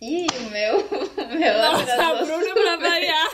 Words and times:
Ih, 0.00 0.26
o 0.38 0.50
meu. 0.50 0.78
O 1.30 1.34
meu 1.38 1.58
Nossa, 1.58 1.94
a 1.94 2.24
Bruna 2.24 2.54
pra 2.54 2.76
variar. 2.76 3.30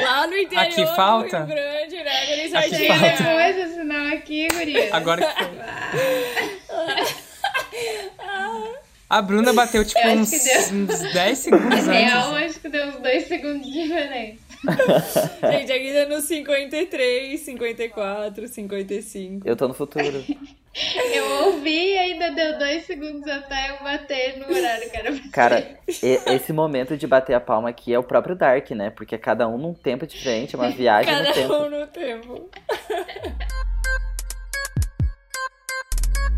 Lá 0.00 0.26
no 0.26 0.36
interior 0.36 0.66
Aqui 0.66 0.86
falta? 0.96 1.38
Rio 1.44 1.46
Grande, 1.46 1.96
né? 2.02 2.32
Eles 2.32 2.54
Aqui 2.54 2.86
falta. 2.88 3.22
Depois 3.22 3.56
esse 3.58 3.74
sinal 3.74 4.06
aqui, 4.08 4.48
guria. 4.48 4.88
Agora 4.96 5.24
que 5.26 5.34
foi. 5.44 5.48
A 9.10 9.22
Bruna 9.22 9.52
bateu 9.52 9.84
tipo 9.84 10.06
uns, 10.08 10.32
uns 10.32 11.12
10 11.12 11.38
segundos 11.38 11.86
Real, 11.86 12.32
antes. 12.34 12.50
acho 12.50 12.60
que 12.60 12.68
deu 12.68 12.88
uns 12.88 12.96
dois 12.96 13.26
segundos 13.26 13.66
de 13.66 13.72
diferença. 13.82 14.38
Gente, 15.50 15.72
aqui 15.72 15.92
tá 15.94 16.06
no 16.14 16.20
53, 16.20 17.40
54, 17.40 18.48
55. 18.48 19.48
Eu 19.48 19.56
tô 19.56 19.68
no 19.68 19.74
futuro. 19.74 20.24
Eu 21.12 21.46
ouvi 21.46 21.92
e 21.94 21.98
ainda 21.98 22.30
deu 22.30 22.58
dois 22.58 22.84
segundos 22.86 23.26
até 23.28 23.70
eu 23.70 23.82
bater 23.82 24.38
no 24.38 24.46
horário 24.54 24.88
que 24.88 24.96
era 24.96 25.10
pra 25.12 25.30
Cara, 25.32 25.78
esse 25.88 26.52
momento 26.52 26.96
de 26.96 27.06
bater 27.06 27.34
a 27.34 27.40
palma 27.40 27.70
aqui 27.70 27.92
é 27.92 27.98
o 27.98 28.02
próprio 28.02 28.36
Dark, 28.36 28.70
né? 28.70 28.90
Porque 28.90 29.16
é 29.16 29.18
cada 29.18 29.48
um 29.48 29.58
num 29.58 29.74
tempo 29.74 30.06
diferente, 30.06 30.54
é 30.54 30.58
uma 30.58 30.70
viagem 30.70 31.12
no 31.12 31.18
Cada 31.18 31.32
tempo. 31.32 31.54
um 31.54 31.70
no 31.70 31.86
tempo. 31.88 32.50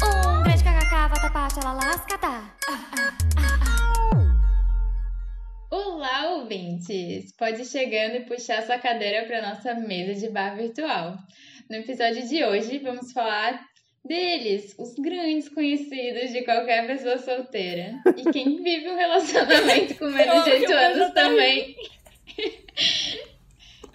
Um 0.02 0.42
grande 0.42 0.64
kkk, 0.64 0.90
vatapá, 0.90 1.48
lascata. 1.74 2.42
Olá, 5.70 6.30
ouvintes! 6.36 7.32
Pode 7.36 7.60
ir 7.60 7.66
chegando 7.66 8.16
e 8.16 8.20
puxar 8.24 8.62
sua 8.62 8.78
cadeira 8.78 9.26
para 9.26 9.42
nossa 9.42 9.74
mesa 9.74 10.18
de 10.18 10.32
bar 10.32 10.56
virtual. 10.56 11.16
No 11.68 11.76
episódio 11.76 12.26
de 12.26 12.42
hoje, 12.42 12.78
vamos 12.78 13.12
falar 13.12 13.69
deles, 14.04 14.74
os 14.78 14.94
grandes 14.94 15.48
conhecidos 15.48 16.30
de 16.32 16.42
qualquer 16.42 16.86
pessoa 16.86 17.18
solteira. 17.18 17.94
E 18.16 18.30
quem 18.32 18.56
vive 18.62 18.88
um 18.88 18.96
relacionamento 18.96 19.94
com 19.96 20.06
menos 20.06 20.44
de 20.44 20.50
Oh, 20.50 20.54
8 20.54 20.66
que 20.66 20.72
anos 20.72 21.14
também. 21.14 21.76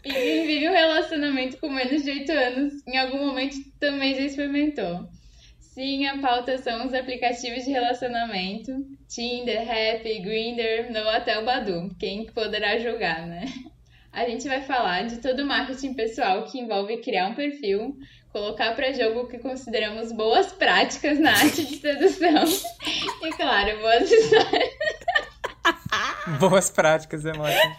e 0.04 0.12
quem 0.12 0.46
vive 0.48 0.70
um 0.70 0.74
relacionamento 0.74 1.58
com 1.58 1.70
menos 1.70 2.04
de 2.04 2.12
8 2.12 2.32
anos, 2.32 2.74
em 2.88 2.98
algum 2.98 3.26
momento 3.26 3.56
também 3.80 4.14
já 4.16 4.22
experimentou. 4.22 5.08
Sim, 5.60 6.06
a 6.06 6.20
pauta 6.20 6.58
são 6.60 6.86
os 6.86 6.94
aplicativos 6.94 7.66
de 7.66 7.72
relacionamento. 7.72 8.72
Tinder, 9.10 9.62
Happy, 9.70 10.20
Grindr, 10.20 10.90
no 10.92 11.00
Hotel 11.10 11.44
Badu. 11.44 11.94
Quem 12.00 12.26
poderá 12.28 12.78
julgar, 12.80 13.28
né? 13.28 13.44
A 14.14 14.24
gente 14.30 14.48
vai 14.48 14.62
falar 14.62 15.04
de 15.06 15.18
todo 15.22 15.42
o 15.42 15.46
marketing 15.46 15.94
pessoal 15.94 16.46
que 16.46 16.60
envolve 16.60 17.02
criar 17.02 17.28
um 17.28 17.36
perfil, 17.36 17.98
colocar 18.36 18.76
para 18.76 18.92
jogo 18.92 19.22
o 19.22 19.28
que 19.30 19.38
consideramos 19.38 20.12
boas 20.12 20.52
práticas 20.52 21.18
na 21.18 21.32
arte 21.32 21.64
de 21.64 21.78
sedução 21.78 22.44
e, 23.24 23.30
claro, 23.30 23.80
boas 23.80 24.12
histórias. 24.12 24.74
Boas 26.38 26.70
práticas, 26.70 27.26
é 27.26 27.30
ótimo. 27.30 27.76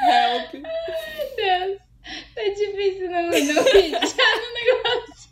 Help. 0.00 0.54
Meu 0.54 1.36
Deus, 1.36 1.78
tá 2.34 2.42
difícil 2.56 3.10
não, 3.10 3.24
não 3.24 3.32
rir 3.32 3.90
já 3.90 4.30
no 4.38 4.54
negócio. 4.54 5.30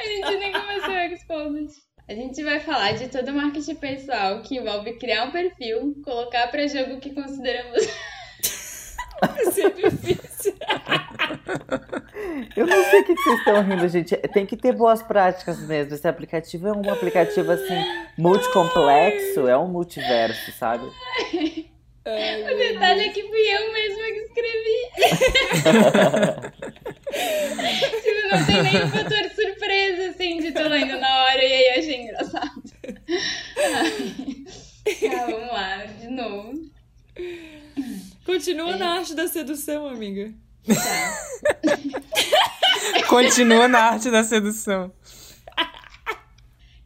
A 0.00 0.02
gente 0.02 0.38
nem 0.40 0.52
começou 0.52 0.90
o 0.90 0.98
Exposed. 0.98 1.82
A 2.08 2.14
gente 2.14 2.42
vai 2.42 2.58
falar 2.58 2.92
de 2.94 3.06
todo 3.08 3.28
o 3.28 3.34
marketing 3.34 3.76
pessoal 3.76 4.42
que 4.42 4.56
envolve 4.56 4.98
criar 4.98 5.22
um 5.22 5.30
perfil, 5.30 5.94
colocar 6.04 6.48
para 6.48 6.66
jogo 6.66 6.94
o 6.94 7.00
que 7.00 7.14
consideramos 7.14 7.86
Vai 9.20 9.44
ser 9.52 9.72
difícil. 9.74 10.54
Eu 12.56 12.66
não 12.66 12.84
sei 12.84 13.00
o 13.00 13.04
que 13.04 13.14
vocês 13.14 13.38
estão 13.38 13.62
rindo, 13.62 13.88
gente. 13.88 14.16
Tem 14.16 14.46
que 14.46 14.56
ter 14.56 14.72
boas 14.72 15.02
práticas 15.02 15.58
mesmo. 15.60 15.94
Esse 15.94 16.06
aplicativo 16.08 16.68
é 16.68 16.72
um 16.72 16.90
aplicativo, 16.90 17.50
assim, 17.52 17.74
multicomplexo, 18.18 19.46
é 19.48 19.56
um 19.56 19.68
multiverso, 19.68 20.52
sabe? 20.52 20.86
Ai, 22.08 22.42
O 22.42 22.56
detalhe 22.56 23.00
é 23.06 23.08
que 23.08 23.22
fui 23.22 23.40
eu 23.40 23.72
mesma 23.72 24.02
que 24.04 24.20
escrevi. 24.28 24.78
tipo, 28.02 28.28
não 28.30 28.46
tem 28.46 28.62
nem 28.62 28.88
fator 28.88 29.30
surpresa, 29.34 30.10
assim, 30.10 30.38
de 30.38 30.52
tô 30.52 30.62
lendo 30.62 30.98
na 31.00 31.24
hora 31.24 31.42
e 31.44 31.52
aí 31.52 31.78
achei 31.78 32.02
engraçado. 32.02 32.62
Ai. 33.58 34.14
Tá, 35.10 35.26
vamos 35.26 35.48
lá, 35.52 35.84
de 35.98 36.08
novo. 36.08 36.52
Continua 38.24 38.76
na 38.76 38.98
arte 38.98 39.14
da 39.14 39.28
sedução, 39.28 39.86
amiga. 39.88 40.32
Tá. 40.66 41.16
Continua 43.08 43.68
na 43.68 43.78
arte 43.92 44.10
da 44.10 44.24
sedução. 44.24 44.92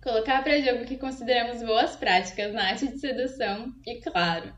Colocar 0.03 0.43
pra 0.43 0.61
jogo 0.61 0.85
que 0.87 0.97
consideramos 0.97 1.63
boas 1.63 1.95
práticas 1.97 2.53
na 2.53 2.69
arte 2.69 2.89
de 2.89 2.99
sedução 2.99 3.73
e, 3.87 4.01
claro. 4.01 4.53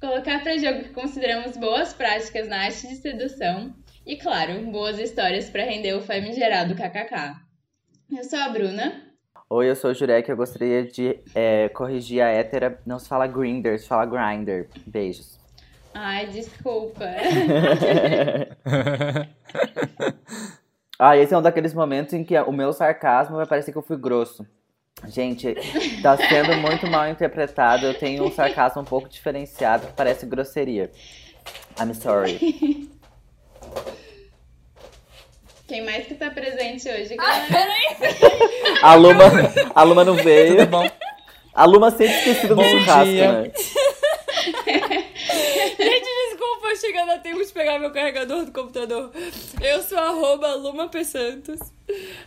Colocar 0.00 0.42
pra 0.42 0.58
jogo 0.58 0.80
o 0.80 0.84
que 0.84 0.90
consideramos 0.90 1.56
boas 1.56 1.92
práticas 1.92 2.48
na 2.48 2.64
arte 2.64 2.88
de 2.88 2.96
sedução 2.96 3.74
e, 4.06 4.16
claro, 4.16 4.60
boas 4.70 4.98
histórias 4.98 5.50
pra 5.50 5.64
render 5.64 5.94
o 5.94 6.02
famigerado 6.02 6.74
kkk. 6.74 7.49
Eu 8.12 8.24
sou 8.24 8.38
a 8.40 8.48
Bruna. 8.48 9.02
Oi, 9.48 9.70
eu 9.70 9.76
sou 9.76 9.90
o 9.90 9.94
Jurek, 9.94 10.28
eu 10.28 10.36
gostaria 10.36 10.84
de 10.84 11.20
é, 11.32 11.68
corrigir 11.68 12.20
a 12.20 12.28
hétera. 12.28 12.80
Não 12.84 12.98
se 12.98 13.08
fala 13.08 13.26
Grinder, 13.26 13.78
se 13.78 13.86
fala 13.86 14.04
Grinder. 14.04 14.68
Beijos. 14.86 15.38
Ai, 15.94 16.26
desculpa. 16.26 17.04
Ah, 21.02 21.16
esse 21.16 21.32
é 21.32 21.38
um 21.38 21.40
daqueles 21.40 21.72
momentos 21.72 22.12
em 22.12 22.22
que 22.22 22.38
o 22.38 22.52
meu 22.52 22.74
sarcasmo 22.74 23.36
vai 23.36 23.46
parecer 23.46 23.72
que 23.72 23.78
eu 23.78 23.82
fui 23.82 23.96
grosso. 23.96 24.46
Gente, 25.06 25.54
tá 26.02 26.14
sendo 26.14 26.54
muito 26.58 26.86
mal 26.88 27.08
interpretado. 27.08 27.86
Eu 27.86 27.98
tenho 27.98 28.22
um 28.22 28.30
sarcasmo 28.30 28.82
um 28.82 28.84
pouco 28.84 29.08
diferenciado 29.08 29.86
que 29.86 29.94
parece 29.94 30.26
grosseria. 30.26 30.90
I'm 31.80 31.94
sorry. 31.94 32.90
Quem 35.70 35.84
mais 35.84 36.04
que 36.04 36.14
tá 36.14 36.28
presente 36.30 36.88
hoje, 36.88 37.14
galera? 37.14 37.68
A 38.82 38.96
Luma, 38.96 39.22
a 39.72 39.82
Luma 39.84 40.04
não 40.04 40.16
veio. 40.16 40.56
Tudo 40.56 40.66
bom? 40.66 40.90
A 41.54 41.64
Luma 41.64 41.92
sempre 41.92 42.12
esquecida 42.12 42.56
do 42.56 42.64
churrasco, 42.64 43.04
dia. 43.04 43.30
né? 43.30 43.52
Gente, 45.78 46.08
desculpa, 46.28 46.74
chegando 46.74 47.12
a 47.12 47.18
tempo 47.18 47.46
de 47.46 47.52
pegar 47.52 47.78
meu 47.78 47.92
carregador 47.92 48.44
do 48.46 48.50
computador. 48.50 49.12
Eu 49.60 49.80
sou 49.84 49.96
arroba 49.96 50.56
Luma 50.56 50.88
P. 50.88 51.04
Santos. 51.04 51.60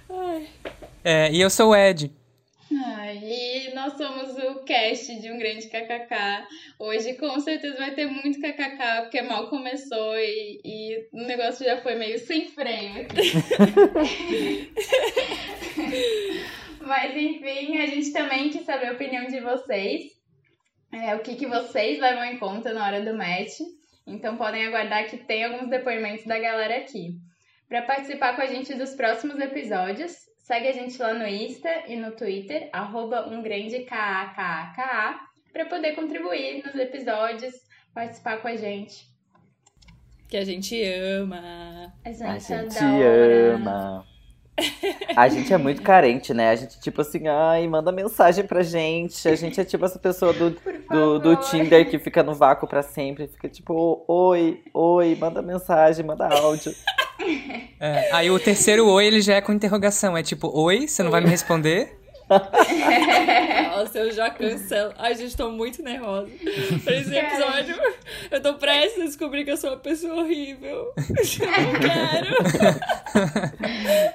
Ai. 0.09 0.47
É, 1.03 1.29
e 1.29 1.41
eu 1.41 1.49
sou 1.49 1.71
o 1.71 1.75
Ed. 1.75 2.13
Ai, 2.75 3.19
e 3.21 3.73
nós 3.75 3.93
somos 3.93 4.35
o 4.37 4.63
cast 4.63 5.19
de 5.19 5.31
um 5.31 5.37
grande 5.37 5.67
kkk. 5.67 6.47
Hoje 6.79 7.13
com 7.13 7.39
certeza 7.39 7.77
vai 7.77 7.93
ter 7.93 8.07
muito 8.07 8.39
kkk, 8.39 9.01
porque 9.01 9.21
mal 9.21 9.47
começou 9.49 10.17
e, 10.17 10.59
e 10.63 11.07
o 11.11 11.23
negócio 11.25 11.65
já 11.65 11.81
foi 11.81 11.95
meio 11.95 12.17
sem 12.19 12.47
freio. 12.47 13.07
Mas 16.81 17.15
enfim, 17.15 17.77
a 17.77 17.85
gente 17.85 18.11
também 18.11 18.49
quis 18.49 18.65
saber 18.65 18.87
a 18.87 18.93
opinião 18.93 19.27
de 19.27 19.39
vocês. 19.39 20.11
É, 20.91 21.15
o 21.15 21.19
que, 21.19 21.35
que 21.35 21.47
vocês 21.47 21.99
levam 21.99 22.25
em 22.25 22.37
conta 22.37 22.73
na 22.73 22.85
hora 22.85 23.01
do 23.01 23.15
match. 23.15 23.59
Então 24.05 24.35
podem 24.35 24.65
aguardar 24.65 25.09
que 25.09 25.17
tem 25.17 25.43
alguns 25.43 25.69
depoimentos 25.69 26.25
da 26.25 26.39
galera 26.39 26.77
aqui. 26.77 27.15
Para 27.69 27.83
participar 27.83 28.35
com 28.35 28.41
a 28.41 28.47
gente 28.47 28.73
dos 28.73 28.95
próximos 28.95 29.39
episódios, 29.39 30.13
segue 30.43 30.67
a 30.67 30.73
gente 30.73 31.01
lá 31.01 31.13
no 31.13 31.25
Insta 31.25 31.69
e 31.87 31.95
no 31.95 32.11
Twitter, 32.11 32.69
arroba 32.71 33.27
um 33.27 33.41
para 35.51 35.65
poder 35.65 35.95
contribuir 35.95 36.63
nos 36.65 36.75
episódios, 36.75 37.53
participar 37.93 38.37
com 38.37 38.47
a 38.49 38.55
gente. 38.55 39.07
Que 40.27 40.37
a 40.37 40.45
gente 40.45 40.83
ama. 40.83 41.93
A 42.03 42.11
gente, 42.11 42.23
A 42.23 42.37
gente 42.39 42.77
ama. 43.55 44.05
A 45.15 45.27
gente 45.29 45.51
é 45.51 45.57
muito 45.57 45.81
carente, 45.81 46.33
né? 46.33 46.49
A 46.49 46.55
gente, 46.55 46.79
tipo 46.79 47.01
assim, 47.01 47.27
ai, 47.27 47.67
manda 47.67 47.91
mensagem 47.91 48.45
pra 48.45 48.61
gente. 48.61 49.27
A 49.27 49.35
gente 49.35 49.59
é 49.59 49.63
tipo 49.63 49.83
essa 49.85 49.97
pessoa 49.97 50.33
do, 50.33 50.51
do, 50.89 51.19
do. 51.19 51.35
Tinder 51.37 51.89
que 51.89 51.97
fica 51.97 52.21
no 52.21 52.35
vácuo 52.35 52.67
pra 52.67 52.83
sempre. 52.83 53.27
Fica 53.27 53.49
tipo, 53.49 54.03
oi, 54.07 54.63
oi, 54.73 55.15
manda 55.15 55.41
mensagem, 55.41 56.05
manda 56.05 56.27
áudio. 56.27 56.73
É, 57.79 58.09
aí 58.11 58.31
o 58.31 58.39
terceiro 58.39 58.87
oi, 58.87 59.05
ele 59.05 59.21
já 59.21 59.35
é 59.35 59.41
com 59.41 59.51
interrogação. 59.53 60.17
É 60.17 60.23
tipo, 60.23 60.49
oi, 60.53 60.87
você 60.87 61.03
não 61.03 61.11
vai 61.11 61.21
me 61.21 61.29
responder? 61.29 61.97
Nossa, 63.83 63.99
eu 63.99 64.11
já 64.13 64.29
cancelo. 64.29 64.93
Ai, 64.97 65.13
gente, 65.13 65.35
tô 65.35 65.49
muito 65.49 65.83
nervosa. 65.83 66.29
Pra 66.85 66.95
esse 66.95 67.13
episódio, 67.13 67.75
eu 68.31 68.41
tô 68.41 68.53
prestes 68.53 69.01
a 69.01 69.05
descobrir 69.05 69.43
que 69.43 69.51
eu 69.51 69.57
sou 69.57 69.71
uma 69.71 69.77
pessoa 69.77 70.21
horrível. 70.21 70.93
Eu 71.03 71.63
não 71.63 71.73
quero. 71.79 72.33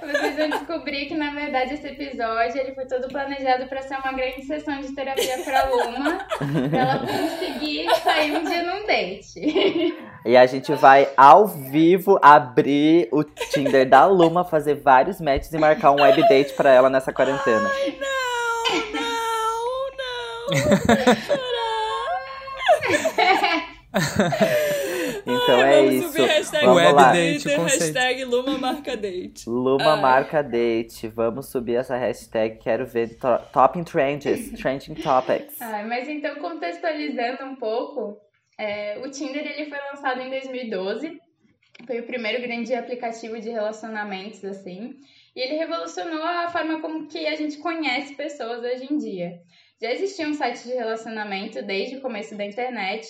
Vocês 0.01 0.35
vão 0.37 0.49
descobrir 0.49 1.05
que, 1.05 1.13
na 1.15 1.31
verdade, 1.31 1.75
esse 1.75 1.87
episódio 1.87 2.59
ele 2.59 2.73
foi 2.73 2.85
todo 2.85 3.07
planejado 3.07 3.67
pra 3.67 3.81
ser 3.83 3.97
uma 3.97 4.11
grande 4.11 4.43
sessão 4.43 4.81
de 4.81 4.91
terapia 4.93 5.37
pra 5.43 5.65
Luma, 5.69 6.25
pra 6.69 6.79
ela 6.79 6.99
conseguir 6.99 7.87
sair 8.03 8.35
um 8.35 8.43
dia 8.43 8.63
num 8.63 8.87
date. 8.87 9.93
E 10.25 10.35
a 10.35 10.45
gente 10.47 10.73
vai 10.73 11.07
ao 11.15 11.47
vivo 11.47 12.19
abrir 12.21 13.07
o 13.11 13.23
Tinder 13.23 13.87
da 13.87 14.05
Luma, 14.05 14.43
fazer 14.43 14.75
vários 14.75 15.21
matches 15.21 15.53
e 15.53 15.57
marcar 15.57 15.91
um 15.91 16.01
web 16.01 16.27
date 16.27 16.53
pra 16.53 16.71
ela 16.71 16.89
nessa 16.89 17.13
quarentena. 17.13 17.59
Não, 17.59 17.69
não, 18.79 18.79
não. 18.79 18.79
Eu 18.79 18.87
vou 18.91 18.99
chorar. 18.99 20.29
Então 25.25 25.59
Ai, 25.61 25.73
é 25.73 25.77
vamos 25.77 25.93
isso. 25.95 26.07
subir 26.11 26.27
hashtag 26.27 26.65
Vamos 26.65 26.81
web 26.83 26.93
lá. 26.93 27.11
date. 27.11 27.43
Twitter, 27.43 27.61
hashtag 27.63 28.23
Luma 28.25 28.57
marca 28.57 28.97
date. 28.97 29.49
Luma 29.49 29.95
Ai. 29.95 30.01
marca 30.01 30.43
date. 30.43 31.07
Vamos 31.07 31.49
subir 31.49 31.75
essa 31.75 31.97
hashtag. 31.97 32.57
Quero 32.59 32.85
ver 32.85 33.17
to- 33.17 33.39
top 33.51 33.79
in 33.79 33.83
trends, 33.83 34.51
trending 34.61 34.95
topics. 34.95 35.55
Ah, 35.61 35.83
mas 35.87 36.07
então, 36.07 36.35
contextualizando 36.35 37.43
um 37.45 37.55
pouco, 37.55 38.17
é, 38.57 38.97
o 38.99 39.09
Tinder 39.09 39.45
ele 39.45 39.69
foi 39.69 39.77
lançado 39.91 40.21
em 40.21 40.29
2012. 40.29 41.19
Foi 41.85 41.99
o 41.99 42.03
primeiro 42.05 42.41
grande 42.41 42.73
aplicativo 42.75 43.39
de 43.39 43.49
relacionamentos, 43.49 44.43
assim. 44.43 44.95
E 45.35 45.39
ele 45.41 45.55
revolucionou 45.57 46.21
a 46.23 46.49
forma 46.49 46.81
como 46.81 47.07
que 47.07 47.25
a 47.27 47.35
gente 47.35 47.57
conhece 47.57 48.15
pessoas 48.15 48.59
hoje 48.63 48.87
em 48.91 48.97
dia. 48.97 49.39
Já 49.81 49.91
existia 49.91 50.27
um 50.27 50.33
site 50.33 50.63
de 50.63 50.73
relacionamento 50.73 51.61
desde 51.61 51.97
o 51.97 52.01
começo 52.01 52.35
da 52.35 52.45
internet. 52.45 53.07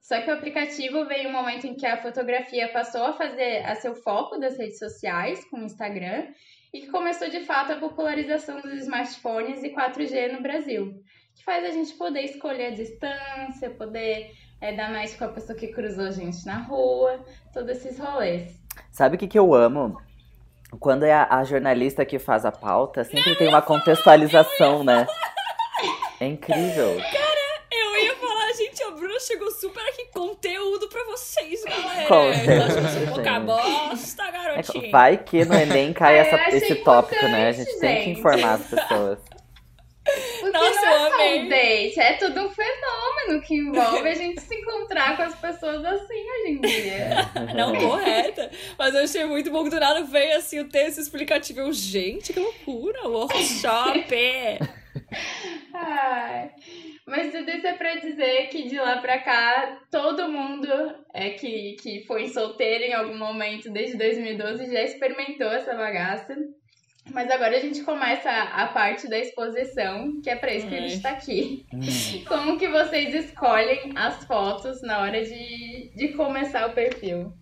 Só 0.00 0.20
que 0.20 0.30
o 0.30 0.34
aplicativo 0.34 1.04
veio 1.06 1.28
um 1.28 1.32
momento 1.32 1.66
em 1.66 1.74
que 1.74 1.84
a 1.84 2.00
fotografia 2.00 2.68
passou 2.68 3.04
a 3.04 3.12
fazer 3.12 3.64
a 3.64 3.74
seu 3.74 3.94
foco 3.94 4.38
das 4.38 4.56
redes 4.56 4.78
sociais, 4.78 5.44
com 5.50 5.58
o 5.58 5.64
Instagram, 5.64 6.28
e 6.72 6.80
que 6.80 6.86
começou 6.88 7.28
de 7.28 7.40
fato 7.40 7.72
a 7.72 7.76
popularização 7.76 8.60
dos 8.60 8.72
smartphones 8.82 9.62
e 9.62 9.70
4G 9.70 10.32
no 10.32 10.42
Brasil 10.42 11.02
que 11.36 11.44
faz 11.44 11.64
a 11.64 11.70
gente 11.70 11.92
poder 11.94 12.22
escolher 12.22 12.66
a 12.66 12.70
distância, 12.70 13.70
poder 13.70 14.32
é, 14.60 14.74
dar 14.74 14.90
mais 14.90 15.14
com 15.14 15.24
a 15.24 15.28
pessoa 15.28 15.56
que 15.56 15.68
cruzou 15.68 16.06
a 16.06 16.10
gente 16.10 16.44
na 16.46 16.62
rua, 16.62 17.20
todos 17.52 17.70
esses 17.70 17.98
rolês. 17.98 18.58
Sabe 18.90 19.16
o 19.16 19.18
que, 19.18 19.28
que 19.28 19.38
eu 19.38 19.54
amo? 19.54 20.00
Quando 20.80 21.04
é 21.04 21.12
a, 21.12 21.38
a 21.38 21.44
jornalista 21.44 22.04
que 22.04 22.18
faz 22.18 22.44
a 22.44 22.50
pauta, 22.50 23.04
sempre 23.04 23.36
tem 23.36 23.48
uma 23.48 23.62
contextualização, 23.62 24.82
né? 24.82 25.06
É 26.20 26.26
incrível. 26.26 27.00
Eu 27.70 27.96
ia 28.02 28.14
falar, 28.16 28.52
gente, 28.54 28.82
a 28.84 28.90
Bruna 28.90 29.18
chegou 29.20 29.50
super 29.50 29.82
aqui, 29.88 30.06
conteúdo 30.12 30.88
pra 30.88 31.04
vocês, 31.04 31.62
galera. 31.64 32.06
Achando 32.06 33.06
pouca 33.14 33.34
gente. 33.34 33.44
bosta, 33.44 34.22
É, 34.22 34.30
garotinha. 34.32 34.90
vai 34.90 35.18
que 35.18 35.44
no 35.44 35.54
Enem 35.54 35.92
cai 35.92 36.18
essa- 36.18 36.48
esse 36.56 36.76
tópico, 36.76 37.22
né? 37.26 37.48
A 37.48 37.50
importante, 37.50 37.56
gente 37.70 37.80
tem 37.80 37.96
que 37.98 38.04
gente. 38.04 38.18
informar 38.20 38.54
as 38.54 38.62
pessoas. 38.66 39.18
Porque 40.40 40.56
Nossa, 40.56 40.80
não 40.80 40.92
é 40.92 40.98
só 40.98 41.14
amei. 41.14 41.40
um 41.42 41.48
date, 41.48 42.00
é 42.00 42.12
tudo 42.14 42.40
um 42.46 42.50
fenômeno 42.50 43.42
que 43.42 43.54
envolve 43.56 44.08
a 44.08 44.14
gente 44.14 44.40
se 44.40 44.54
encontrar 44.54 45.16
com 45.16 45.22
as 45.22 45.34
pessoas 45.34 45.84
assim 45.84 46.14
hoje 46.14 46.52
em 46.52 46.60
dia. 46.60 47.08
Não, 47.54 47.74
correta. 47.76 48.50
Mas 48.78 48.94
eu 48.94 49.02
achei 49.02 49.24
muito 49.24 49.50
bom 49.50 49.64
que 49.64 49.70
do 49.70 49.80
nada 49.80 50.02
veio 50.02 50.36
assim 50.36 50.60
o 50.60 50.68
texto 50.68 50.98
explicativo. 50.98 51.60
Eu, 51.60 51.72
gente, 51.72 52.32
que 52.32 52.40
loucura, 52.40 53.08
workshop. 53.08 54.14
Ai. 55.74 56.50
Mas 57.06 57.30
tudo 57.32 57.48
isso 57.50 57.66
é 57.66 57.74
pra 57.74 57.94
dizer 57.96 58.48
que 58.48 58.68
de 58.68 58.76
lá 58.78 58.96
pra 58.98 59.18
cá, 59.18 59.80
todo 59.90 60.28
mundo 60.28 60.68
é 61.14 61.30
que, 61.30 61.76
que 61.80 62.04
foi 62.04 62.26
solteiro 62.28 62.84
em 62.84 62.94
algum 62.94 63.16
momento 63.16 63.70
desde 63.70 63.96
2012 63.96 64.72
já 64.72 64.82
experimentou 64.82 65.48
essa 65.48 65.74
bagaça. 65.74 66.36
Mas 67.10 67.30
agora 67.30 67.56
a 67.56 67.60
gente 67.60 67.82
começa 67.82 68.28
a, 68.30 68.66
parte 68.66 69.08
da 69.08 69.18
exposição, 69.18 70.20
que 70.20 70.28
é 70.28 70.36
pra 70.36 70.52
isso 70.52 70.66
que 70.66 70.74
a 70.74 70.80
gente 70.80 71.00
tá 71.00 71.10
aqui. 71.10 71.64
Como 72.26 72.58
que 72.58 72.68
vocês 72.68 73.14
escolhem 73.14 73.92
as 73.96 74.24
fotos 74.24 74.82
na 74.82 75.00
hora 75.00 75.24
de, 75.24 75.92
de 75.94 76.08
começar 76.08 76.68
o 76.68 76.72
perfil? 76.72 77.32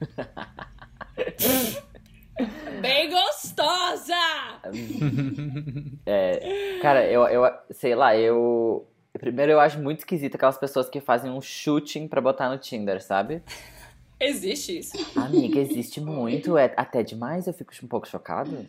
Bem 2.80 3.10
gostosa! 3.10 4.14
É, 6.06 6.78
cara, 6.82 7.06
eu, 7.06 7.22
eu 7.28 7.50
sei 7.70 7.94
lá, 7.94 8.14
eu. 8.14 8.86
Primeiro 9.14 9.52
eu 9.52 9.60
acho 9.60 9.78
muito 9.78 10.00
esquisito 10.00 10.34
aquelas 10.34 10.58
pessoas 10.58 10.88
que 10.88 11.00
fazem 11.00 11.30
um 11.30 11.40
shooting 11.40 12.06
pra 12.08 12.20
botar 12.20 12.50
no 12.50 12.58
Tinder, 12.58 13.02
sabe? 13.02 13.42
Existe 14.20 14.78
isso. 14.78 14.92
Amiga, 15.18 15.58
existe 15.58 16.00
muito, 16.00 16.58
é 16.58 16.74
até 16.76 17.02
demais, 17.02 17.46
eu 17.46 17.54
fico 17.54 17.72
um 17.82 17.88
pouco 17.88 18.06
chocado. 18.06 18.66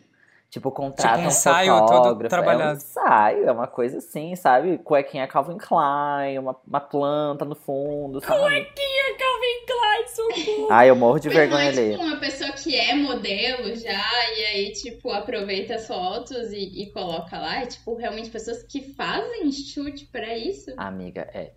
Tipo, 0.48 0.70
contrata 0.70 1.08
Tipo, 1.08 1.20
um 1.20 1.24
um 1.24 1.28
ensaio 1.28 1.76
todo 1.78 1.88
fotógrafo. 1.88 2.34
É 2.34 2.38
um 2.38 2.42
trabalhado. 2.42 2.76
ensaio, 2.78 3.48
é 3.48 3.52
uma 3.52 3.66
coisa 3.66 3.98
assim, 3.98 4.34
sabe? 4.36 4.78
Cuequinha 4.78 5.26
Calvin 5.26 5.58
Klein, 5.58 6.38
uma, 6.38 6.56
uma 6.66 6.80
planta 6.80 7.44
no 7.44 7.54
fundo, 7.54 8.20
sabe? 8.20 8.40
Cuequinha 8.40 9.16
Calvin 9.18 9.66
Klein, 9.66 10.08
socorro. 10.08 10.68
Ai, 10.70 10.88
eu 10.88 10.96
morro 10.96 11.18
de 11.18 11.28
Mas 11.28 11.34
não 11.36 11.42
vergonha 11.42 11.64
é 11.64 11.68
alheia. 11.68 11.92
tipo 11.98 12.04
uma 12.04 12.16
pessoa 12.20 12.52
que 12.52 12.74
é 12.76 12.94
modelo 12.94 13.74
já 13.74 14.32
e 14.38 14.44
aí, 14.46 14.72
tipo, 14.72 15.10
aproveita 15.10 15.74
as 15.74 15.86
fotos 15.86 16.52
e, 16.52 16.82
e 16.84 16.92
coloca 16.92 17.36
lá. 17.38 17.62
É 17.62 17.66
tipo, 17.66 17.94
realmente 17.96 18.30
pessoas 18.30 18.62
que 18.62 18.80
fazem 18.94 19.50
chute 19.52 20.06
pra 20.06 20.38
isso. 20.38 20.72
Amiga, 20.76 21.28
é. 21.34 21.52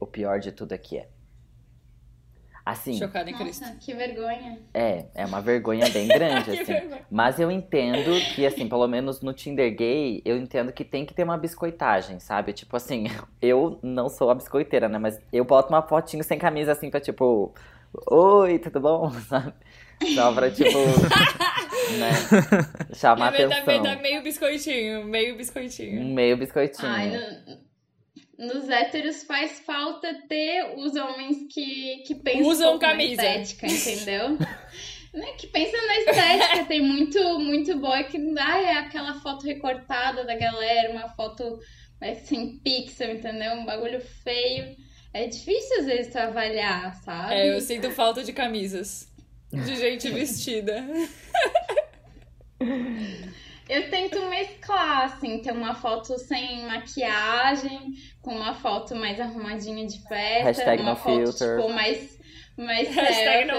O 0.00 0.06
pior 0.06 0.38
de 0.40 0.52
tudo 0.52 0.72
aqui 0.72 0.98
é. 0.98 1.08
Assim, 2.70 2.98
Chocada 2.98 3.30
em 3.30 3.34
Cristo. 3.34 3.62
Nossa, 3.64 3.76
que 3.76 3.94
vergonha. 3.94 4.58
é, 4.74 5.06
é 5.14 5.24
uma 5.24 5.40
vergonha 5.40 5.88
bem 5.88 6.06
grande, 6.08 6.50
assim. 6.60 6.64
vergonha. 6.74 7.00
Mas 7.10 7.40
eu 7.40 7.50
entendo 7.50 8.10
que, 8.34 8.44
assim, 8.44 8.68
pelo 8.68 8.86
menos 8.86 9.22
no 9.22 9.32
Tinder 9.32 9.74
gay, 9.74 10.20
eu 10.24 10.36
entendo 10.36 10.70
que 10.72 10.84
tem 10.84 11.06
que 11.06 11.14
ter 11.14 11.22
uma 11.24 11.38
biscoitagem, 11.38 12.20
sabe? 12.20 12.52
Tipo 12.52 12.76
assim, 12.76 13.04
eu 13.40 13.78
não 13.82 14.08
sou 14.10 14.30
a 14.30 14.34
biscoiteira, 14.34 14.88
né? 14.88 14.98
Mas 14.98 15.18
eu 15.32 15.44
boto 15.44 15.70
uma 15.70 15.80
fotinho 15.82 16.22
sem 16.22 16.38
camisa, 16.38 16.72
assim, 16.72 16.90
pra 16.90 17.00
tipo, 17.00 17.54
oi, 18.10 18.58
tudo 18.58 18.80
bom? 18.80 19.10
Sabe? 19.28 19.52
Só 20.14 20.32
pra, 20.32 20.50
tipo, 20.50 20.78
né? 21.98 22.12
Chamar 22.94 23.34
É, 23.34 23.46
dá, 23.48 23.56
atenção. 23.58 23.82
dá 23.82 23.96
meio 23.96 24.22
biscoitinho, 24.22 25.04
meio 25.04 25.36
biscoitinho. 25.36 26.04
Meio 26.14 26.36
biscoitinho. 26.36 26.88
Ai, 26.88 27.08
no- 27.46 27.67
nos 28.38 28.68
héteros 28.70 29.24
faz 29.24 29.58
falta 29.58 30.14
ter 30.28 30.74
os 30.76 30.94
homens 30.94 31.52
que, 31.52 32.04
que 32.06 32.14
pensam 32.14 32.46
Usam 32.46 32.76
um 32.76 32.78
camisa. 32.78 33.20
na 33.20 33.36
estética, 33.36 33.66
entendeu? 33.66 34.38
Né, 35.12 35.32
que 35.38 35.48
pensa 35.48 35.76
na 35.76 35.98
estética, 36.00 36.64
tem 36.66 36.80
muito, 36.80 37.38
muito 37.40 37.76
boy 37.78 38.04
que 38.04 38.18
ah, 38.38 38.58
é 38.60 38.72
aquela 38.74 39.14
foto 39.20 39.44
recortada 39.44 40.22
da 40.24 40.36
galera, 40.36 40.92
uma 40.92 41.08
foto 41.08 41.58
né, 42.00 42.14
sem 42.14 42.58
pixel, 42.58 43.16
entendeu? 43.16 43.54
Um 43.54 43.64
bagulho 43.64 44.00
feio. 44.00 44.76
É 45.12 45.26
difícil 45.26 45.80
às 45.80 45.86
vezes 45.86 46.12
tu 46.12 46.18
avaliar, 46.18 46.94
sabe? 47.02 47.34
É, 47.34 47.56
eu 47.56 47.60
sinto 47.60 47.90
falta 47.90 48.22
de 48.22 48.32
camisas. 48.32 49.08
De 49.50 49.74
gente 49.76 50.10
vestida. 50.10 50.86
Eu 53.68 53.90
tento 53.90 54.20
mesclar, 54.30 55.04
assim, 55.04 55.40
ter 55.42 55.52
uma 55.52 55.74
foto 55.74 56.18
sem 56.18 56.62
maquiagem, 56.66 57.92
com 58.22 58.34
uma 58.34 58.54
foto 58.54 58.94
mais 58.94 59.20
arrumadinha 59.20 59.86
de 59.86 60.00
festa, 60.06 60.44
Hashtag 60.44 60.82
uma 60.82 60.90
no 60.92 60.96
foto, 60.96 61.16
filter. 61.36 61.56
tipo, 61.56 61.68
mais, 61.68 62.18
mais 62.56 62.88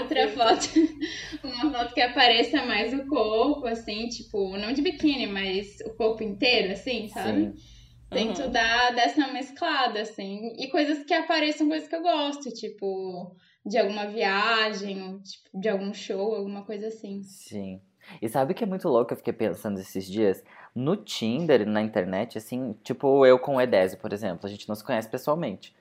outra 0.02 0.28
foto, 0.30 0.68
uma 1.44 1.72
foto 1.72 1.94
que 1.94 2.02
apareça 2.02 2.66
mais 2.66 2.94
o 2.94 3.06
corpo, 3.08 3.68
assim, 3.68 4.08
tipo, 4.08 4.58
não 4.58 4.74
de 4.74 4.82
biquíni, 4.82 5.28
mas 5.28 5.80
o 5.86 5.96
corpo 5.96 6.24
inteiro, 6.24 6.74
assim, 6.74 7.08
sabe? 7.08 7.52
Sim. 7.52 7.54
Tento 8.12 8.42
Uhum. 8.42 8.52
dar 8.52 8.96
dessa 8.96 9.28
mesclada, 9.28 10.02
assim, 10.02 10.54
e 10.58 10.68
coisas 10.70 11.04
que 11.06 11.14
apareçam, 11.14 11.68
coisas 11.70 11.88
que 11.88 11.96
eu 11.96 12.02
gosto, 12.02 12.50
tipo, 12.52 13.36
de 13.64 13.78
alguma 13.78 14.08
viagem, 14.08 15.04
ou, 15.04 15.22
tipo, 15.22 15.50
de 15.60 15.70
algum 15.70 15.94
show, 15.94 16.34
alguma 16.34 16.66
coisa 16.66 16.88
assim. 16.88 17.22
Sim. 17.22 17.80
E 18.22 18.30
sabe 18.30 18.52
o 18.52 18.56
que 18.56 18.64
é 18.64 18.68
muito 18.68 18.88
louco? 18.88 19.14
Eu 19.14 19.18
fiquei 19.18 19.34
pensando 19.34 19.80
esses 19.80 20.06
dias. 20.06 20.44
No 20.76 20.96
Tinder, 20.96 21.66
na 21.68 21.82
internet, 21.82 22.38
assim, 22.38 22.76
tipo 22.84 23.26
eu 23.26 23.40
com 23.40 23.56
o 23.56 23.62
Edésio, 23.62 23.98
por 23.98 24.14
exemplo, 24.14 24.46
a 24.46 24.50
gente 24.50 24.68
não 24.68 24.76
se 24.76 24.84
conhece 24.84 25.10
pessoalmente. 25.10 25.76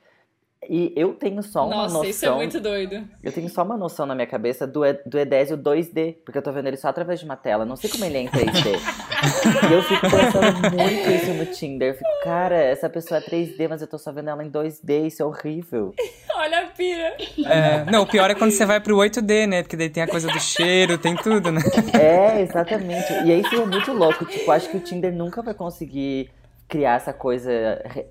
E 0.69 0.93
eu 0.97 1.15
tenho 1.15 1.41
só 1.43 1.67
uma 1.67 1.77
Nossa, 1.77 1.95
noção. 1.95 2.11
isso 2.11 2.27
é 2.27 2.31
muito 2.31 2.61
doido. 2.61 3.05
Eu 3.23 3.31
tenho 3.33 3.49
só 3.49 3.63
uma 3.63 3.77
noção 3.77 4.05
na 4.07 4.15
minha 4.15 4.27
cabeça 4.27 4.67
do, 4.67 4.85
E- 4.85 5.01
do 5.07 5.17
Edésio 5.19 5.57
2D, 5.57 6.17
porque 6.25 6.37
eu 6.37 6.43
tô 6.43 6.51
vendo 6.53 6.67
ele 6.67 6.77
só 6.77 6.89
através 6.89 7.21
de 7.21 7.25
uma 7.25 7.37
tela. 7.37 7.65
Não 7.65 7.77
sei 7.77 7.89
como 7.89 8.05
ele 8.05 8.17
é 8.19 8.21
em 8.23 8.29
3D. 8.29 8.73
e 9.71 9.73
eu 9.73 9.83
fico 9.85 10.01
pensando 10.11 10.75
muito 10.75 11.11
isso 11.11 11.33
no 11.33 11.47
Tinder. 11.47 11.91
Eu 11.91 11.95
fico, 11.95 12.11
cara, 12.25 12.57
essa 12.57 12.89
pessoa 12.91 13.19
é 13.19 13.21
3D, 13.23 13.69
mas 13.69 13.81
eu 13.83 13.87
tô 13.89 13.99
só 13.99 14.11
vendo 14.13 14.31
ela 14.31 14.45
em 14.45 14.51
2D, 14.51 15.07
isso 15.07 15.23
é 15.23 15.25
horrível. 15.27 15.95
Olha 16.37 16.61
a 16.63 16.67
pira. 16.67 17.17
É, 17.47 17.85
não, 17.91 18.03
o 18.03 18.07
pior 18.07 18.29
é 18.31 18.35
quando 18.35 18.51
você 18.51 18.67
vai 18.67 18.81
pro 18.81 18.97
8D, 18.97 19.47
né? 19.47 19.63
Porque 19.63 19.77
daí 19.77 19.91
tem 19.91 20.03
a 20.03 20.09
coisa 20.09 20.29
do 20.29 20.41
cheiro, 20.41 20.99
tem 20.99 21.15
tudo, 21.17 21.51
né? 21.53 21.61
É, 21.99 22.41
exatamente. 22.43 23.13
E 23.25 23.33
aí 23.33 23.41
isso 23.41 23.55
é 23.55 23.65
muito 23.65 23.93
louco. 23.93 24.25
Tipo, 24.25 24.51
acho 24.51 24.69
que 24.71 24.77
o 24.77 24.81
Tinder 24.81 25.13
nunca 25.13 25.41
vai 25.43 25.55
conseguir 25.55 26.31
criar 26.69 26.97
essa 26.97 27.13
coisa 27.13 27.51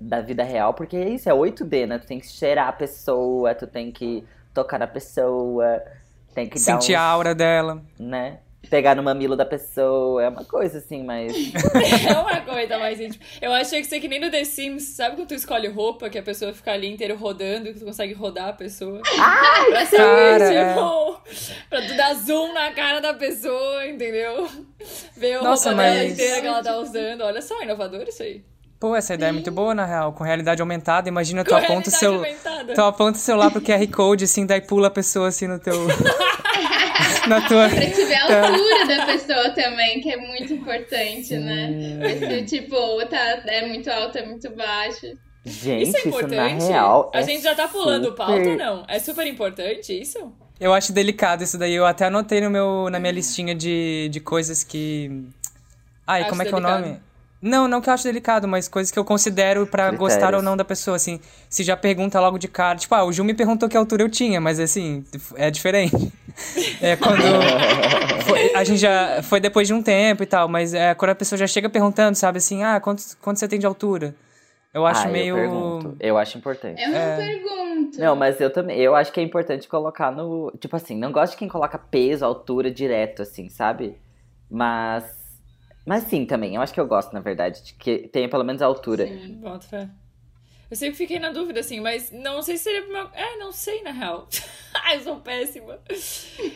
da 0.00 0.20
vida 0.20 0.42
real, 0.42 0.74
porque 0.74 0.96
é 0.96 1.08
isso, 1.08 1.28
é 1.30 1.32
8D, 1.32 1.86
né? 1.86 1.98
Tu 1.98 2.06
tem 2.06 2.18
que 2.18 2.26
cheirar 2.26 2.68
a 2.68 2.72
pessoa, 2.72 3.54
tu 3.54 3.66
tem 3.66 3.92
que 3.92 4.24
tocar 4.52 4.78
na 4.78 4.86
pessoa, 4.86 5.80
tem 6.34 6.48
que 6.48 6.58
Sentir 6.58 6.92
dar 6.92 7.00
a 7.02 7.04
aura 7.04 7.34
dela. 7.34 7.80
né? 7.98 8.40
Pegar 8.68 8.94
no 8.96 9.02
mamilo 9.02 9.34
da 9.36 9.46
pessoa, 9.46 10.22
é 10.22 10.28
uma 10.28 10.44
coisa 10.44 10.78
assim, 10.78 11.02
mas. 11.04 11.32
É 12.06 12.12
uma 12.18 12.40
coisa 12.40 12.76
mais 12.78 13.00
íntima. 13.00 13.24
Eu 13.40 13.52
achei 13.52 13.80
que 13.80 13.86
isso 13.86 13.94
é 13.94 14.00
que 14.00 14.08
nem 14.08 14.20
no 14.20 14.30
The 14.30 14.44
Sims. 14.44 14.82
Sabe 14.96 15.16
quando 15.16 15.28
tu 15.28 15.34
escolhe 15.34 15.68
roupa, 15.68 16.10
que 16.10 16.18
a 16.18 16.22
pessoa 16.22 16.52
fica 16.52 16.72
ali 16.72 16.88
inteiro 16.90 17.16
rodando, 17.16 17.72
que 17.72 17.78
tu 17.78 17.84
consegue 17.86 18.12
rodar 18.14 18.48
a 18.48 18.52
pessoa? 18.52 19.00
pra 19.00 19.86
saber, 19.86 20.40
é. 20.42 20.68
tipo, 20.74 21.20
pra 21.70 21.82
tu 21.86 21.96
dar 21.96 22.14
zoom 22.14 22.52
na 22.52 22.72
cara 22.72 23.00
da 23.00 23.14
pessoa, 23.14 23.86
entendeu? 23.86 24.48
Ver 25.16 25.34
a 25.34 25.42
Nossa, 25.42 25.70
roupa 25.70 25.84
dela 25.84 25.96
mas- 26.02 26.12
inteira 26.12 26.40
que 26.40 26.46
ela 26.46 26.62
tá 26.62 26.76
usando. 26.78 27.20
Olha 27.22 27.40
só, 27.40 27.62
inovador 27.62 28.02
isso 28.08 28.22
aí. 28.22 28.42
Pô, 28.80 28.94
essa 28.94 29.14
ideia 29.14 29.30
é 29.30 29.32
muito 29.32 29.50
boa, 29.50 29.74
na 29.74 29.84
real. 29.86 30.12
Com 30.12 30.22
realidade 30.24 30.60
aumentada, 30.60 31.08
imagina 31.08 31.44
tu 31.44 31.54
aponta 31.54 31.88
o 31.88 31.92
realidade 31.92 31.96
seu. 31.98 32.14
aumentada. 32.14 32.74
Tu 32.74 32.80
aponta 32.82 33.18
o 33.18 33.20
celular 33.20 33.50
pro 33.50 33.60
QR 33.60 33.86
Code, 33.90 34.24
assim, 34.24 34.44
daí 34.46 34.60
pula 34.60 34.88
a 34.88 34.90
pessoa 34.90 35.28
assim 35.28 35.46
no 35.46 35.58
teu. 35.58 35.74
na 37.26 37.40
tua. 37.48 37.68
Pra 37.68 37.80
te 37.80 38.04
ver 38.04 38.14
a 38.14 38.46
altura 38.48 38.86
da 38.96 39.06
pessoa 39.06 39.50
também, 39.50 40.00
que 40.00 40.10
é 40.10 40.16
muito 40.16 40.52
importante, 40.52 41.36
né? 41.36 41.98
Esse, 42.04 42.56
tipo, 42.58 42.76
tá, 43.06 43.42
é 43.46 43.66
muito 43.66 43.88
alto, 43.90 44.18
é 44.18 44.26
muito 44.26 44.50
baixo. 44.50 45.06
Gente, 45.44 45.88
Isso 45.88 45.96
é 45.96 46.00
isso, 46.00 46.08
importante? 46.08 46.62
na 46.64 46.68
real. 46.68 47.10
a 47.14 47.20
é 47.20 47.22
gente 47.22 47.42
já 47.42 47.54
tá 47.54 47.66
pulando 47.68 48.08
super- 48.10 48.16
pauta 48.16 48.48
ou 48.50 48.56
não? 48.56 48.84
É 48.86 48.98
super 48.98 49.26
importante 49.26 49.98
isso? 49.98 50.32
Eu 50.60 50.74
acho 50.74 50.92
delicado 50.92 51.42
isso 51.42 51.56
daí. 51.56 51.72
Eu 51.74 51.86
até 51.86 52.06
anotei 52.06 52.40
no 52.40 52.50
meu, 52.50 52.88
na 52.90 52.98
minha 52.98 53.12
listinha 53.12 53.54
de, 53.54 54.08
de 54.10 54.20
coisas 54.20 54.62
que. 54.64 55.24
Ai, 56.06 56.22
Acho 56.22 56.30
como 56.30 56.42
é 56.42 56.44
que 56.44 56.52
é 56.52 56.56
o 56.56 56.60
delicado. 56.60 56.84
nome? 56.86 57.00
Não, 57.40 57.68
não 57.68 57.80
que 57.80 57.88
eu 57.88 57.94
acho 57.94 58.04
delicado, 58.04 58.48
mas 58.48 58.66
coisas 58.66 58.90
que 58.90 58.98
eu 58.98 59.04
considero 59.04 59.66
pra 59.66 59.88
Critérios. 59.88 60.14
gostar 60.14 60.34
ou 60.34 60.42
não 60.42 60.56
da 60.56 60.64
pessoa, 60.64 60.96
assim. 60.96 61.20
Se 61.48 61.62
já 61.62 61.76
pergunta 61.76 62.18
logo 62.20 62.36
de 62.36 62.48
cara. 62.48 62.78
Tipo, 62.78 62.94
ah, 62.96 63.04
o 63.04 63.12
Ju 63.12 63.22
me 63.22 63.34
perguntou 63.34 63.68
que 63.68 63.76
altura 63.76 64.02
eu 64.02 64.08
tinha, 64.08 64.40
mas 64.40 64.58
assim, 64.58 65.04
é 65.36 65.50
diferente. 65.50 65.94
É 66.80 66.94
quando. 66.94 67.18
foi- 68.22 68.54
a 68.54 68.62
gente 68.62 68.78
já. 68.78 69.20
Foi 69.24 69.40
depois 69.40 69.66
de 69.66 69.74
um 69.74 69.82
tempo 69.82 70.22
e 70.22 70.26
tal, 70.26 70.48
mas 70.48 70.72
é 70.72 70.94
quando 70.94 71.10
a 71.10 71.14
pessoa 71.16 71.36
já 71.36 71.48
chega 71.48 71.68
perguntando, 71.68 72.14
sabe 72.14 72.38
assim, 72.38 72.62
ah, 72.62 72.78
quanto, 72.78 73.02
quanto 73.20 73.40
você 73.40 73.48
tem 73.48 73.58
de 73.58 73.66
altura? 73.66 74.14
Eu 74.72 74.86
acho 74.86 75.08
ah, 75.08 75.10
meio. 75.10 75.36
Eu, 75.36 75.50
pergunto. 75.50 75.96
eu 75.98 76.18
acho 76.18 76.38
importante. 76.38 76.80
Eu 76.80 76.90
não 76.90 77.16
pergunto. 77.16 77.98
Não, 77.98 78.14
mas 78.14 78.40
eu 78.40 78.52
também. 78.52 78.78
Eu 78.78 78.94
acho 78.94 79.12
que 79.12 79.18
é 79.18 79.22
importante 79.22 79.66
colocar 79.66 80.12
no. 80.12 80.52
Tipo 80.60 80.76
assim, 80.76 80.96
não 80.96 81.10
gosto 81.10 81.32
de 81.32 81.38
quem 81.38 81.48
coloca 81.48 81.78
peso, 81.78 82.24
altura 82.24 82.70
direto, 82.70 83.22
assim, 83.22 83.48
sabe? 83.48 83.96
Mas. 84.48 85.17
Mas 85.88 86.04
sim, 86.04 86.26
também. 86.26 86.54
Eu 86.54 86.60
acho 86.60 86.74
que 86.74 86.78
eu 86.78 86.86
gosto, 86.86 87.14
na 87.14 87.20
verdade, 87.20 87.64
de 87.64 87.72
que 87.72 88.08
tenha 88.08 88.28
pelo 88.28 88.44
menos 88.44 88.60
a 88.60 88.66
altura. 88.66 89.06
Sim, 89.06 89.38
bota 89.40 89.66
fé. 89.66 89.88
Eu 90.70 90.76
sempre 90.76 90.96
fiquei 90.96 91.18
na 91.18 91.32
dúvida, 91.32 91.60
assim, 91.60 91.80
mas 91.80 92.12
não 92.12 92.42
sei 92.42 92.58
se 92.58 92.64
seria 92.64 92.86
meu... 92.86 93.08
É, 93.14 93.38
não 93.38 93.50
sei, 93.50 93.82
na 93.82 93.90
real. 93.90 94.28
Eu 94.92 95.00
sou 95.00 95.16
péssima. 95.16 95.78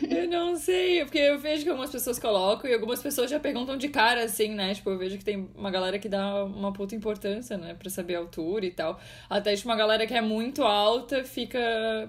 Eu 0.07 0.27
não 0.27 0.55
sei, 0.55 1.03
porque 1.03 1.17
eu 1.17 1.39
vejo 1.39 1.63
que 1.63 1.69
algumas 1.69 1.91
pessoas 1.91 2.19
colocam 2.19 2.69
e 2.69 2.73
algumas 2.73 3.01
pessoas 3.01 3.29
já 3.29 3.39
perguntam 3.39 3.75
de 3.75 3.89
cara, 3.89 4.23
assim, 4.23 4.49
né? 4.49 4.73
Tipo, 4.73 4.91
eu 4.91 4.97
vejo 4.97 5.17
que 5.17 5.25
tem 5.25 5.49
uma 5.55 5.69
galera 5.69 5.99
que 5.99 6.09
dá 6.09 6.43
uma 6.45 6.73
puta 6.73 6.95
importância, 6.95 7.57
né? 7.57 7.75
Pra 7.75 7.89
saber 7.91 8.15
a 8.15 8.19
altura 8.19 8.65
e 8.65 8.71
tal. 8.71 8.99
Até, 9.29 9.55
tipo, 9.55 9.67
uma 9.67 9.75
galera 9.75 10.07
que 10.07 10.13
é 10.13 10.21
muito 10.21 10.63
alta 10.63 11.23
fica... 11.23 11.59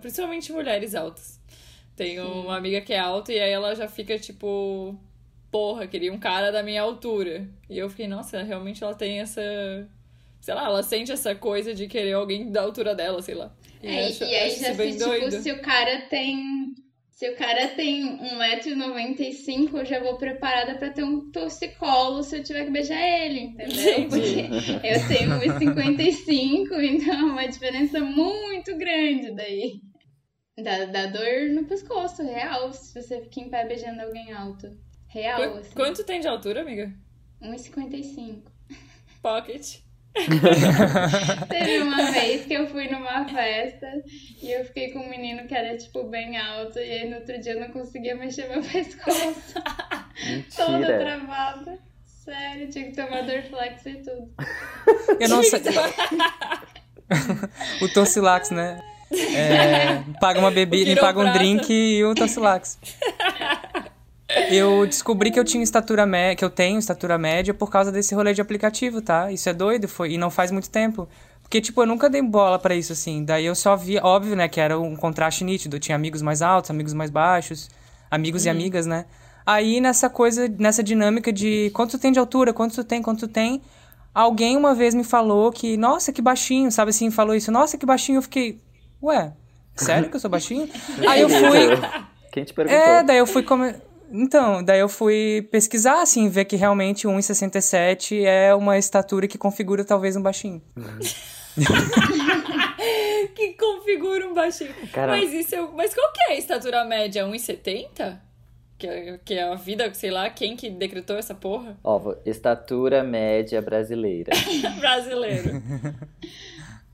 Principalmente 0.00 0.52
mulheres 0.52 0.94
altas. 0.94 1.40
Tenho 1.96 2.26
uma 2.26 2.56
amiga 2.56 2.80
que 2.80 2.92
é 2.92 2.98
alta 2.98 3.32
e 3.32 3.40
aí 3.40 3.50
ela 3.50 3.74
já 3.74 3.88
fica, 3.88 4.18
tipo... 4.18 4.98
Porra, 5.54 5.86
queria 5.86 6.12
um 6.12 6.18
cara 6.18 6.50
da 6.50 6.64
minha 6.64 6.82
altura. 6.82 7.48
E 7.70 7.78
eu 7.78 7.88
fiquei, 7.88 8.08
nossa, 8.08 8.42
realmente 8.42 8.82
ela 8.82 8.92
tem 8.92 9.20
essa 9.20 9.40
sei 10.40 10.52
lá, 10.52 10.64
ela 10.64 10.82
sente 10.82 11.12
essa 11.12 11.32
coisa 11.32 11.72
de 11.72 11.86
querer 11.86 12.14
alguém 12.14 12.50
da 12.50 12.62
altura 12.62 12.92
dela, 12.92 13.22
sei 13.22 13.36
lá. 13.36 13.54
E, 13.80 13.86
É, 13.86 14.08
acho, 14.08 14.24
e 14.24 14.30
já 14.30 14.46
isso 14.46 14.74
bem 14.74 14.90
tipo, 14.90 15.04
doido. 15.04 15.30
se 15.40 15.52
o 15.52 15.62
cara 15.62 16.02
tem. 16.10 16.74
Se 17.12 17.30
o 17.30 17.36
cara 17.36 17.68
tem 17.68 18.18
1,95m, 18.18 19.78
eu 19.78 19.84
já 19.84 20.00
vou 20.00 20.16
preparada 20.18 20.74
pra 20.74 20.90
ter 20.90 21.04
um 21.04 21.30
torcicolo 21.30 22.24
se 22.24 22.38
eu 22.38 22.42
tiver 22.42 22.64
que 22.64 22.72
beijar 22.72 23.00
ele, 23.00 23.38
entendeu? 23.40 24.00
Entendi. 24.00 24.48
Porque 24.48 24.86
eu 24.88 25.06
tenho 25.06 25.30
1,55m, 25.38 26.82
então 26.82 27.14
é 27.14 27.32
uma 27.32 27.46
diferença 27.46 28.00
muito 28.00 28.76
grande 28.76 29.30
daí. 29.30 29.74
Dá, 30.58 30.86
dá 30.86 31.06
dor 31.06 31.50
no 31.52 31.64
pescoço, 31.64 32.24
real, 32.24 32.72
se 32.72 32.92
você 33.00 33.20
fica 33.22 33.40
em 33.40 33.48
pé 33.50 33.64
beijando 33.68 34.02
alguém 34.02 34.32
alto. 34.32 34.66
Real, 35.14 35.52
Qu- 35.52 35.58
assim. 35.58 35.70
Quanto 35.74 36.04
tem 36.04 36.20
de 36.20 36.28
altura, 36.28 36.60
amiga? 36.62 36.92
1,55. 37.40 38.42
Pocket. 39.22 39.78
Teve 41.48 41.78
uma 41.82 42.10
vez 42.12 42.44
que 42.46 42.54
eu 42.54 42.66
fui 42.68 42.88
numa 42.88 43.24
festa 43.28 43.86
e 44.42 44.50
eu 44.52 44.64
fiquei 44.64 44.92
com 44.92 45.00
um 45.00 45.08
menino 45.08 45.46
que 45.46 45.54
era, 45.54 45.76
tipo, 45.76 46.04
bem 46.04 46.36
alto. 46.36 46.78
E 46.78 46.82
aí 46.82 47.08
no 47.10 47.16
outro 47.16 47.38
dia 47.40 47.52
eu 47.52 47.60
não 47.60 47.68
conseguia 47.70 48.14
mexer 48.16 48.48
meu 48.48 48.62
pescoço. 48.68 49.54
Toda 50.56 50.98
travada. 50.98 51.78
Sério, 52.04 52.68
tinha 52.70 52.86
que 52.86 52.92
tomar 52.96 53.22
Dorflex 53.22 53.86
e 53.86 53.94
tudo. 53.96 54.32
Eu 55.20 55.28
não 55.28 55.42
sei. 55.42 55.60
o 57.82 57.88
Torcilax, 57.92 58.50
né? 58.50 58.80
É, 59.12 60.02
paga 60.20 60.38
uma 60.40 60.50
bebida, 60.50 60.98
paga 61.00 61.20
um 61.20 61.32
drink 61.32 61.70
e 61.72 62.02
o 62.04 62.14
Torcilax. 62.14 62.78
Eu 64.50 64.86
descobri 64.86 65.30
que 65.30 65.38
eu 65.38 65.44
tinha 65.44 65.62
estatura 65.62 66.04
média, 66.06 66.36
que 66.36 66.44
eu 66.44 66.50
tenho 66.50 66.78
estatura 66.78 67.16
média 67.18 67.54
por 67.54 67.70
causa 67.70 67.92
desse 67.92 68.14
rolê 68.14 68.32
de 68.32 68.40
aplicativo, 68.40 69.00
tá? 69.00 69.30
Isso 69.30 69.48
é 69.48 69.52
doido, 69.52 69.88
foi 69.88 70.12
e 70.12 70.18
não 70.18 70.30
faz 70.30 70.50
muito 70.50 70.70
tempo. 70.70 71.08
Porque, 71.42 71.60
tipo, 71.60 71.82
eu 71.82 71.86
nunca 71.86 72.08
dei 72.08 72.22
bola 72.22 72.58
pra 72.58 72.74
isso, 72.74 72.92
assim. 72.92 73.24
Daí 73.24 73.44
eu 73.44 73.54
só 73.54 73.76
via, 73.76 74.02
óbvio, 74.02 74.34
né, 74.34 74.48
que 74.48 74.60
era 74.60 74.78
um 74.78 74.96
contraste 74.96 75.44
nítido. 75.44 75.76
Eu 75.76 75.80
tinha 75.80 75.94
amigos 75.94 76.22
mais 76.22 76.42
altos, 76.42 76.70
amigos 76.70 76.94
mais 76.94 77.10
baixos, 77.10 77.70
amigos 78.10 78.44
e 78.44 78.48
amigas, 78.48 78.86
né? 78.86 79.04
Aí 79.46 79.80
nessa 79.80 80.08
coisa, 80.08 80.48
nessa 80.58 80.82
dinâmica 80.82 81.32
de 81.32 81.70
quanto 81.74 81.92
tu 81.92 81.98
tem 81.98 82.10
de 82.10 82.18
altura, 82.18 82.52
quanto 82.52 82.74
tu 82.74 82.84
tem, 82.84 83.02
quanto 83.02 83.26
tu 83.26 83.28
tem. 83.28 83.60
Alguém 84.14 84.56
uma 84.56 84.74
vez 84.74 84.94
me 84.94 85.04
falou 85.04 85.52
que, 85.52 85.76
nossa, 85.76 86.12
que 86.12 86.22
baixinho, 86.22 86.72
sabe 86.72 86.90
assim, 86.90 87.10
falou 87.10 87.34
isso, 87.34 87.52
nossa, 87.52 87.76
que 87.76 87.84
baixinho. 87.84 88.18
Eu 88.18 88.22
fiquei, 88.22 88.58
ué, 89.02 89.32
sério 89.76 90.08
que 90.08 90.16
eu 90.16 90.20
sou 90.20 90.30
baixinho? 90.30 90.68
Aí 91.06 91.20
eu 91.20 91.28
fui. 91.28 91.68
Quem 92.32 92.44
te 92.44 92.54
perguntou? 92.54 92.80
É, 92.80 93.02
daí 93.02 93.18
eu 93.18 93.26
fui 93.26 93.42
come... 93.42 93.74
Então, 94.16 94.62
daí 94.62 94.78
eu 94.78 94.88
fui 94.88 95.48
pesquisar, 95.50 96.00
assim, 96.00 96.28
ver 96.28 96.44
que 96.44 96.54
realmente 96.54 97.08
1,67 97.08 98.22
é 98.24 98.54
uma 98.54 98.78
estatura 98.78 99.26
que 99.26 99.36
configura 99.36 99.84
talvez 99.84 100.14
um 100.14 100.22
baixinho. 100.22 100.62
Que 103.34 103.54
configura 103.54 104.28
um 104.28 104.34
baixinho. 104.34 104.72
Caramba. 104.92 105.18
Mas 105.18 105.32
isso 105.32 105.54
é... 105.54 105.60
Mas 105.74 105.94
qual 105.94 106.12
que 106.12 106.20
é 106.30 106.34
a 106.34 106.38
estatura 106.38 106.84
média? 106.84 107.24
1,70? 107.24 108.18
Que, 108.78 108.86
é- 108.86 109.18
que 109.24 109.34
é 109.34 109.42
a 109.42 109.54
vida, 109.54 109.92
sei 109.94 110.10
lá, 110.10 110.28
quem 110.30 110.56
que 110.56 110.68
decretou 110.70 111.16
essa 111.16 111.34
porra? 111.34 111.76
Ó, 111.82 112.14
estatura 112.24 113.02
média 113.02 113.60
brasileira. 113.62 114.30
Brasileiro. 114.78 115.62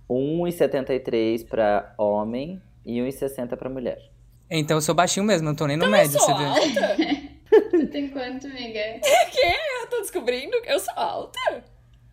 1,73 0.08 1.46
pra 1.48 1.94
homem 1.98 2.60
e 2.84 2.98
1,60 3.00 3.56
pra 3.56 3.68
mulher. 3.68 3.98
Então 4.50 4.76
eu 4.76 4.80
sou 4.80 4.94
baixinho 4.94 5.24
mesmo, 5.24 5.46
não 5.46 5.54
tô 5.54 5.66
nem 5.66 5.76
no 5.76 5.84
Então 5.84 5.96
eu 5.96 6.02
médio, 6.02 6.18
sou 6.18 6.26
você 6.28 6.34
vê. 6.34 6.44
alta? 6.44 7.30
Você 7.72 7.86
tem 7.88 8.08
quanto, 8.08 8.46
amiga? 8.46 8.80
que? 9.32 9.40
Eu 9.82 9.86
tô 9.90 10.00
descobrindo 10.02 10.60
que 10.62 10.70
eu 10.70 10.78
sou 10.78 10.94
alta. 10.94 11.64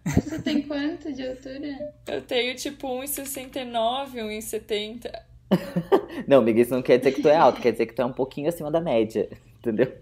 Você 0.03 0.39
tem 0.41 0.63
quanto 0.63 1.13
de 1.13 1.27
altura? 1.27 1.94
Eu 2.08 2.22
tenho 2.24 2.56
tipo 2.56 2.88
1,69, 2.88 4.15
1,70. 4.15 5.12
Não, 6.27 6.39
amiga, 6.39 6.60
isso 6.62 6.74
não 6.74 6.82
quer 6.82 6.98
dizer 6.98 7.12
que 7.12 7.22
tu 7.22 7.29
é 7.29 7.36
alto, 7.36 7.62
quer 7.62 7.72
dizer 7.72 7.86
que 7.86 7.94
tu 7.94 8.01
é 8.01 8.06
um 8.06 8.12
pouquinho 8.12 8.50
acima 8.50 8.72
da 8.72 8.82
média. 8.82 9.29
Entendeu? 9.60 9.94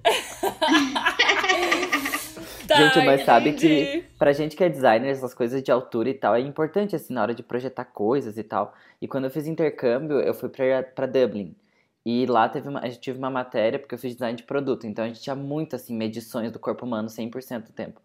Tá, 2.68 2.78
gente, 2.78 3.06
mas 3.06 3.24
sabe 3.24 3.50
entendi. 3.50 3.68
que 3.68 4.04
pra 4.18 4.34
gente 4.34 4.56
que 4.56 4.64
é 4.64 4.70
designer, 4.70 5.12
essas 5.12 5.36
coisas 5.36 5.62
de 5.62 5.72
altura 5.72 6.10
e 6.10 6.16
tal, 6.16 6.34
é 6.36 6.40
importante, 6.40 6.96
assim, 6.96 7.14
na 7.14 7.22
hora 7.22 7.36
de 7.36 7.44
projetar 7.44 7.86
coisas 7.86 8.40
e 8.40 8.44
tal. 8.44 8.74
E 9.00 9.08
quando 9.08 9.26
eu 9.26 9.30
fiz 9.30 9.46
intercâmbio, 9.46 10.20
eu 10.20 10.34
fui 10.34 10.50
pra, 10.50 10.82
pra 10.82 11.06
Dublin. 11.06 11.56
E 12.06 12.26
lá 12.28 12.48
teve 12.48 12.70
uma, 12.70 12.80
a 12.82 12.88
gente 12.88 13.00
tive 13.00 13.18
uma 13.18 13.30
matéria, 13.32 13.80
porque 13.80 13.96
eu 13.96 14.00
fiz 14.00 14.14
design 14.14 14.38
de 14.38 14.44
produto. 14.44 14.86
Então 14.86 15.04
a 15.04 15.08
gente 15.08 15.22
tinha 15.22 15.36
muito, 15.36 15.76
assim, 15.76 15.96
medições 15.96 16.52
do 16.52 16.60
corpo 16.60 16.86
humano 16.86 17.10
100% 17.10 17.64
do 17.68 17.72
tempo. 17.74 18.00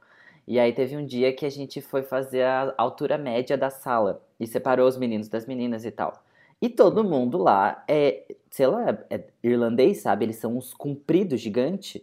E 0.48 0.58
aí 0.58 0.72
teve 0.72 0.96
um 0.96 1.04
dia 1.04 1.32
que 1.34 1.44
a 1.46 1.50
gente 1.50 1.80
foi 1.80 2.02
fazer 2.02 2.42
a 2.44 2.74
altura 2.78 3.18
média 3.18 3.56
da 3.58 3.70
sala. 3.70 4.22
E 4.38 4.46
separou 4.46 4.88
os 4.88 4.96
meninos 4.96 5.28
das 5.28 5.46
meninas 5.46 5.84
e 5.84 5.90
tal. 5.90 6.22
E 6.62 6.68
todo 6.68 7.04
mundo 7.04 7.38
lá 7.38 7.84
é, 7.88 8.24
sei 8.50 8.66
lá, 8.66 8.98
é 9.10 9.22
irlandês, 9.42 9.98
sabe? 10.00 10.24
Eles 10.24 10.36
são 10.36 10.56
uns 10.56 10.74
compridos 10.74 11.40
gigantes. 11.40 12.02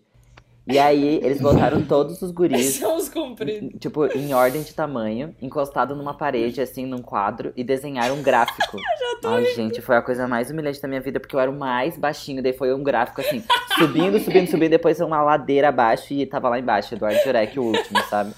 E 0.70 0.78
aí 0.78 1.20
eles 1.24 1.40
botaram 1.40 1.82
todos 1.82 2.22
os 2.22 2.32
guris 2.32 2.76
São 2.76 2.98
os 2.98 3.08
compridos. 3.08 3.72
tipo, 3.80 4.06
em 4.08 4.34
ordem 4.34 4.62
de 4.64 4.74
tamanho, 4.74 5.34
encostado 5.42 5.96
numa 5.96 6.14
parede, 6.14 6.60
assim, 6.62 6.86
num 6.86 7.02
quadro, 7.02 7.54
e 7.56 7.64
desenharam 7.64 8.16
um 8.16 8.22
gráfico. 8.22 8.78
Ai, 9.24 9.46
gente, 9.56 9.82
foi 9.82 9.96
a 9.96 10.02
coisa 10.02 10.28
mais 10.28 10.50
humilhante 10.52 10.82
da 10.82 10.88
minha 10.88 11.02
vida, 11.02 11.20
porque 11.20 11.36
eu 11.36 11.40
era 11.40 11.50
o 11.50 11.58
mais 11.58 11.98
baixinho, 11.98 12.44
daí 12.44 12.54
foi 12.54 12.74
um 12.74 12.84
gráfico, 12.84 13.22
assim, 13.22 13.44
subindo, 13.78 14.20
subindo, 14.20 14.50
subindo, 14.50 14.72
depois 14.72 15.00
uma 15.00 15.22
ladeira 15.22 15.70
abaixo, 15.70 16.14
e 16.14 16.26
tava 16.26 16.50
lá 16.50 16.60
embaixo, 16.60 16.94
Eduardo 16.94 17.20
Jurek, 17.24 17.58
o 17.60 17.64
último, 17.64 18.00
sabe? 18.10 18.34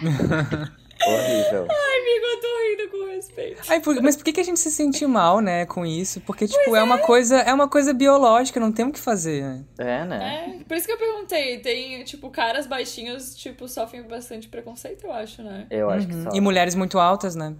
Horrível. 1.06 1.66
Ai, 1.70 1.98
amigo, 2.00 2.26
eu 2.26 2.40
tô 2.40 2.49
com 2.88 3.08
respeito. 3.10 3.62
Ai, 3.68 3.80
por- 3.80 4.00
mas 4.02 4.16
por 4.16 4.24
que, 4.24 4.32
que 4.32 4.40
a 4.40 4.44
gente 4.44 4.60
se 4.60 4.70
sente 4.70 5.06
mal, 5.06 5.40
né, 5.40 5.66
com 5.66 5.84
isso? 5.84 6.20
Porque, 6.22 6.46
tipo, 6.46 6.74
é. 6.76 6.82
uma 6.82 6.98
coisa, 6.98 7.38
é 7.38 7.52
uma 7.52 7.68
coisa 7.68 7.92
biológica, 7.92 8.60
não 8.60 8.72
tem 8.72 8.84
o 8.86 8.92
que 8.92 8.98
fazer. 9.00 9.42
né? 9.42 9.64
É, 9.78 10.04
né? 10.04 10.56
É, 10.60 10.64
por 10.64 10.76
isso 10.76 10.86
que 10.86 10.92
eu 10.92 10.98
perguntei. 10.98 11.58
Tem, 11.60 12.02
tipo, 12.04 12.30
caras 12.30 12.66
baixinhos, 12.66 13.34
tipo, 13.36 13.66
sofrem 13.68 14.02
bastante 14.02 14.48
preconceito, 14.48 15.04
eu 15.06 15.12
acho, 15.12 15.42
né? 15.42 15.66
Eu 15.70 15.90
acho 15.90 16.06
que 16.06 16.22
só. 16.22 16.30
E 16.34 16.40
mulheres 16.40 16.74
muito 16.74 16.98
altas, 16.98 17.34
né? 17.34 17.54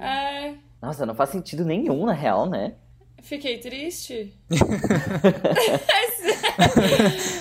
É, 0.00 0.52
Nossa, 0.82 1.06
não 1.06 1.14
faz 1.14 1.30
sentido 1.30 1.64
nenhum, 1.64 2.06
na 2.06 2.12
real, 2.12 2.48
né? 2.48 2.74
fiquei 3.22 3.58
triste. 3.58 4.34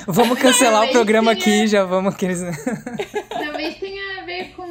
Vamos 0.08 0.40
cancelar 0.40 0.86
o 0.86 0.92
programa 0.92 1.36
tenha- 1.36 1.62
aqui, 1.62 1.68
já 1.68 1.84
vamos 1.84 2.16
que 2.16 2.26
eles... 2.26 2.42
Talvez 3.30 3.78
tenha 3.80 3.99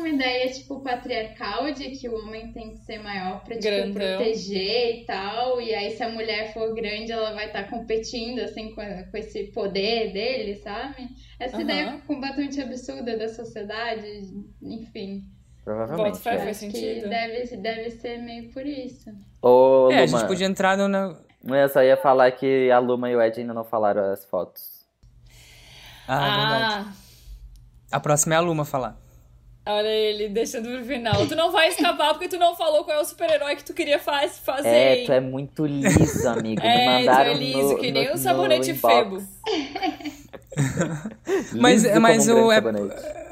uma 0.08 0.14
ideia, 0.16 0.50
tipo, 0.52 0.80
patriarcal 0.80 1.70
de 1.72 1.90
que 1.90 2.08
o 2.08 2.14
homem 2.16 2.52
tem 2.52 2.70
que 2.70 2.78
ser 2.78 2.98
maior 3.02 3.42
pra, 3.44 3.54
tipo, 3.56 3.62
Grandão. 3.68 3.92
proteger 4.18 5.00
e 5.00 5.04
tal. 5.04 5.60
E 5.60 5.74
aí, 5.74 5.96
se 5.96 6.02
a 6.02 6.08
mulher 6.08 6.52
for 6.52 6.74
grande, 6.74 7.12
ela 7.12 7.32
vai 7.34 7.46
estar 7.46 7.64
competindo, 7.70 8.40
assim, 8.40 8.74
com, 8.74 8.82
com 9.10 9.16
esse 9.16 9.44
poder 9.52 10.12
dele, 10.12 10.56
sabe? 10.56 11.08
Essa 11.38 11.56
Aham. 11.56 11.64
ideia 11.64 12.02
completamente 12.06 12.60
absurda 12.60 13.16
da 13.16 13.28
sociedade, 13.28 14.06
enfim. 14.62 15.24
Provavelmente. 15.64 16.12
Bota 16.12 16.20
fé, 16.20 16.30
Eu 16.34 16.38
né? 16.38 16.44
faz 16.44 16.62
acho 16.62 16.72
que 16.72 16.80
sentido. 16.80 17.08
deve, 17.10 17.56
deve 17.58 17.90
ser 17.90 18.18
meio 18.18 18.50
por 18.52 18.64
isso. 18.66 19.10
Ô, 19.42 19.90
É, 19.92 19.98
a 19.98 20.06
gente 20.06 20.26
podia 20.26 20.46
entrar 20.46 20.76
no... 20.76 21.16
eu 21.54 21.68
só 21.68 21.82
ia 21.82 21.96
falar 21.96 22.30
que 22.32 22.70
a 22.70 22.78
Luma 22.78 23.10
e 23.10 23.14
o 23.16 23.22
Ed 23.22 23.40
ainda 23.40 23.52
não 23.54 23.64
falaram 23.64 24.10
as 24.12 24.24
fotos. 24.24 24.78
Ah, 26.06 26.30
verdade. 26.30 26.74
Ah, 27.90 27.96
A 27.96 28.00
próxima 28.00 28.34
é 28.34 28.38
a 28.38 28.40
Luma 28.40 28.64
falar. 28.64 28.96
Olha 29.68 29.86
ele 29.88 30.28
deixando 30.28 30.68
pro 30.68 30.84
final. 30.84 31.26
Tu 31.26 31.36
não 31.36 31.52
vai 31.52 31.68
escapar 31.68 32.14
porque 32.14 32.28
tu 32.28 32.38
não 32.38 32.56
falou 32.56 32.84
qual 32.84 32.98
é 32.98 33.00
o 33.00 33.04
super-herói 33.04 33.54
que 33.56 33.64
tu 33.64 33.72
queria 33.74 33.98
faz, 33.98 34.38
fazer. 34.38 34.68
É, 34.68 35.04
tu 35.04 35.12
é 35.12 35.20
muito 35.20 35.64
liso, 35.66 36.28
amigo. 36.28 36.60
Me 36.60 36.66
É, 36.68 36.78
tu 36.78 36.84
mandaram 36.90 37.30
é 37.30 37.34
liso, 37.34 37.72
no, 37.74 37.78
que 37.78 37.90
nem 37.92 38.08
no, 38.08 38.14
um 38.14 38.16
sabonete 38.16 38.74
febo. 38.74 39.22
Mas- 41.54 41.84
Liso 41.84 42.00
mas 42.00 42.28
um 42.28 42.46
o- 42.46 42.52
é-. 42.52 43.27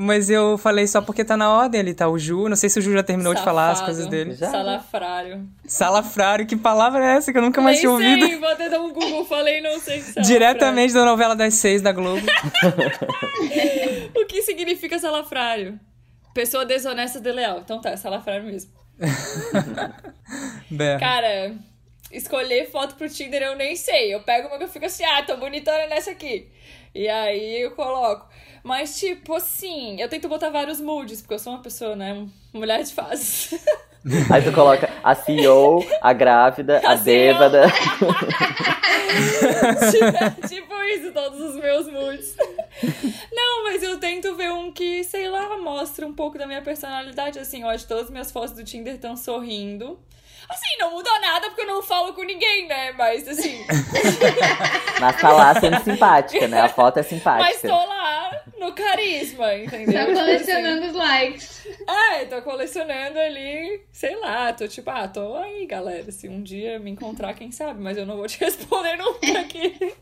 Mas 0.00 0.30
eu 0.30 0.56
falei 0.56 0.86
só 0.86 1.02
porque 1.02 1.24
tá 1.24 1.36
na 1.36 1.52
ordem 1.52 1.80
ali, 1.80 1.92
tá 1.92 2.08
o 2.08 2.16
Ju. 2.16 2.48
Não 2.48 2.54
sei 2.54 2.70
se 2.70 2.78
o 2.78 2.82
Ju 2.82 2.92
já 2.92 3.02
terminou 3.02 3.34
de 3.34 3.42
falar 3.42 3.70
as 3.70 3.78
Safado. 3.78 3.92
coisas 3.92 4.06
dele. 4.08 4.32
Já. 4.32 4.48
Salafrário. 4.48 5.48
Salafrário, 5.66 6.46
que 6.46 6.56
palavra 6.56 7.04
é 7.04 7.16
essa 7.16 7.32
que 7.32 7.38
eu 7.38 7.42
nunca 7.42 7.60
mais 7.60 7.78
Nem 7.78 7.80
tinha 7.80 7.90
ouvido? 7.90 8.26
sei, 8.26 8.38
vou 8.38 8.48
até 8.48 8.68
dar 8.68 8.80
um 8.80 8.92
Google, 8.92 9.24
falei, 9.24 9.60
não 9.60 9.80
sei 9.80 10.00
se 10.00 10.20
Diretamente 10.20 10.94
da 10.94 11.04
novela 11.04 11.34
das 11.34 11.54
seis 11.54 11.82
da 11.82 11.90
Globo. 11.90 12.24
O 14.14 14.24
que 14.26 14.40
significa 14.42 15.00
salafrário? 15.00 15.80
Pessoa 16.32 16.64
desonesta 16.64 17.20
de 17.20 17.32
leal. 17.32 17.58
Então 17.64 17.80
tá, 17.80 17.90
é 17.90 17.96
salafrário 17.96 18.44
mesmo. 18.44 18.70
Cara, 21.00 21.54
escolher 22.12 22.70
foto 22.70 22.94
pro 22.94 23.08
Tinder 23.08 23.42
eu 23.42 23.56
nem 23.56 23.74
sei. 23.74 24.14
Eu 24.14 24.20
pego 24.20 24.46
uma 24.46 24.58
que 24.58 24.64
eu 24.64 24.68
fico 24.68 24.86
assim, 24.86 25.04
ah, 25.04 25.24
tô 25.24 25.36
bonitona 25.36 25.88
nessa 25.88 26.12
aqui. 26.12 26.46
E 26.94 27.08
aí 27.08 27.62
eu 27.62 27.72
coloco. 27.72 28.28
Mas, 28.62 28.98
tipo, 28.98 29.34
assim, 29.34 30.00
eu 30.00 30.08
tento 30.08 30.28
botar 30.28 30.50
vários 30.50 30.80
moods, 30.80 31.20
porque 31.20 31.34
eu 31.34 31.38
sou 31.38 31.52
uma 31.52 31.62
pessoa, 31.62 31.96
né? 31.96 32.26
Mulher 32.52 32.82
de 32.82 32.92
fases. 32.92 33.54
Aí 34.32 34.42
tu 34.42 34.52
coloca 34.52 34.88
a 35.02 35.14
CEO, 35.14 35.84
a 36.00 36.12
grávida, 36.12 36.80
a, 36.84 36.92
A 36.92 36.96
bêbada. 36.96 37.66
tipo 40.48 40.74
isso, 40.94 41.12
todos 41.12 41.40
os 41.40 41.56
meus 41.56 41.90
moods. 41.90 42.36
Não, 43.32 43.64
mas 43.64 43.82
eu 43.82 43.98
tento 43.98 44.34
ver 44.36 44.52
um 44.52 44.72
que, 44.72 45.02
sei 45.04 45.28
lá, 45.28 45.58
mostra 45.58 46.06
um 46.06 46.14
pouco 46.14 46.38
da 46.38 46.46
minha 46.46 46.62
personalidade. 46.62 47.38
Assim, 47.38 47.64
que 47.82 47.88
todas 47.88 48.04
as 48.04 48.10
minhas 48.10 48.30
fotos 48.30 48.52
do 48.52 48.64
Tinder 48.64 48.94
estão 48.94 49.16
sorrindo. 49.16 49.98
Assim, 50.48 50.78
não 50.78 50.90
muda 50.92 51.10
nada 51.20 51.48
porque 51.48 51.62
eu 51.62 51.66
não 51.66 51.82
falo 51.82 52.14
com 52.14 52.22
ninguém, 52.22 52.66
né? 52.66 52.92
Mas, 52.92 53.28
assim, 53.28 53.64
Mas 55.00 55.20
tá 55.20 55.30
lá 55.32 55.54
sendo 55.60 55.82
simpática, 55.84 56.48
né? 56.48 56.60
A 56.62 56.68
foto 56.68 56.98
é 56.98 57.00
mas 57.00 57.08
simpática. 57.08 57.68
tô 57.68 57.74
lá 57.74 58.30
no 58.58 58.72
carisma, 58.72 59.54
entendeu? 59.54 60.06
Tá 60.06 60.06
Tipo 60.06 60.18
colecionando 60.20 60.86
os 60.86 60.92
likes. 60.94 61.66
assim, 61.86 62.14
é, 62.22 62.24
tô 62.24 62.42
colecionando 62.42 63.18
ali, 63.18 63.82
sei 63.92 64.16
lá, 64.16 64.52
tô 64.52 64.66
tipo, 64.66 64.90
ah, 64.90 65.06
tô 65.06 65.36
aí, 65.36 65.66
galera. 65.66 66.10
Se 66.10 66.28
um 66.28 66.42
dia 66.42 66.78
me 66.78 66.90
encontrar, 66.90 67.34
quem 67.34 67.52
sabe, 67.52 67.80
mas 67.80 67.96
eu 67.96 68.06
não 68.06 68.16
vou 68.16 68.26
te 68.26 68.40
responder 68.44 68.96
nunca 68.96 69.40
aqui. 69.40 69.94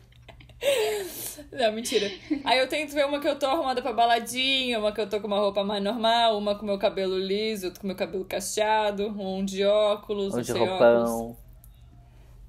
Não, 1.51 1.71
mentira. 1.71 2.09
Aí 2.43 2.57
eu 2.59 2.67
tento 2.67 2.93
ver 2.93 3.05
uma 3.05 3.19
que 3.19 3.27
eu 3.27 3.37
tô 3.37 3.45
arrumada 3.45 3.81
pra 3.81 3.93
baladinha, 3.93 4.79
uma 4.79 4.91
que 4.91 4.99
eu 5.01 5.07
tô 5.09 5.19
com 5.19 5.27
uma 5.27 5.39
roupa 5.39 5.63
mais 5.63 5.83
normal, 5.83 6.37
uma 6.37 6.55
com 6.55 6.65
meu 6.65 6.77
cabelo 6.77 7.17
liso, 7.17 7.67
outra 7.67 7.81
com 7.81 7.87
meu 7.87 7.95
cabelo 7.95 8.25
cacheado, 8.25 9.07
um 9.07 9.45
de 9.45 9.63
óculos, 9.63 10.33
Um 10.33 10.41
de 10.41 10.51
óculos. 10.51 10.69
roupão. 10.69 11.37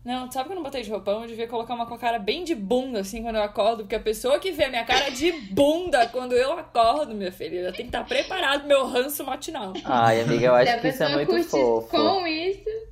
Não, 0.04 0.30
sabe 0.30 0.46
que 0.46 0.52
eu 0.52 0.56
não 0.56 0.62
botei 0.62 0.82
de 0.82 0.90
roupão? 0.90 1.20
Eu 1.22 1.28
devia 1.28 1.46
colocar 1.46 1.74
uma 1.74 1.84
com 1.84 1.92
a 1.94 1.98
cara 1.98 2.18
bem 2.18 2.42
de 2.42 2.54
bunda, 2.54 3.00
assim, 3.00 3.22
quando 3.22 3.36
eu 3.36 3.42
acordo, 3.42 3.82
porque 3.82 3.94
a 3.96 4.00
pessoa 4.00 4.38
que 4.38 4.52
vê 4.52 4.64
a 4.64 4.70
minha 4.70 4.84
cara 4.84 5.10
de 5.10 5.30
bunda 5.52 6.06
quando 6.08 6.32
eu 6.32 6.52
acordo, 6.52 7.14
minha 7.14 7.32
filha, 7.32 7.58
ela 7.60 7.72
tem 7.72 7.82
que 7.82 7.88
estar 7.88 8.04
preparado 8.04 8.66
meu 8.66 8.86
ranço 8.86 9.22
matinal. 9.24 9.74
Ai, 9.84 10.22
amiga, 10.22 10.46
eu 10.46 10.54
acho 10.54 10.80
que 10.80 10.88
isso 10.88 11.02
é 11.02 11.14
muito 11.14 11.44
fofo. 11.44 11.88
com 11.88 12.26
isso, 12.26 12.88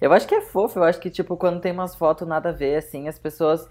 Eu 0.00 0.12
acho 0.12 0.26
que 0.26 0.34
é 0.34 0.40
fofo, 0.40 0.80
eu 0.80 0.84
acho 0.84 0.98
que, 0.98 1.10
tipo, 1.10 1.36
quando 1.36 1.60
tem 1.60 1.70
umas 1.70 1.94
fotos 1.94 2.26
nada 2.26 2.48
a 2.48 2.52
ver, 2.52 2.76
assim, 2.76 3.06
as 3.06 3.18
pessoas 3.18 3.68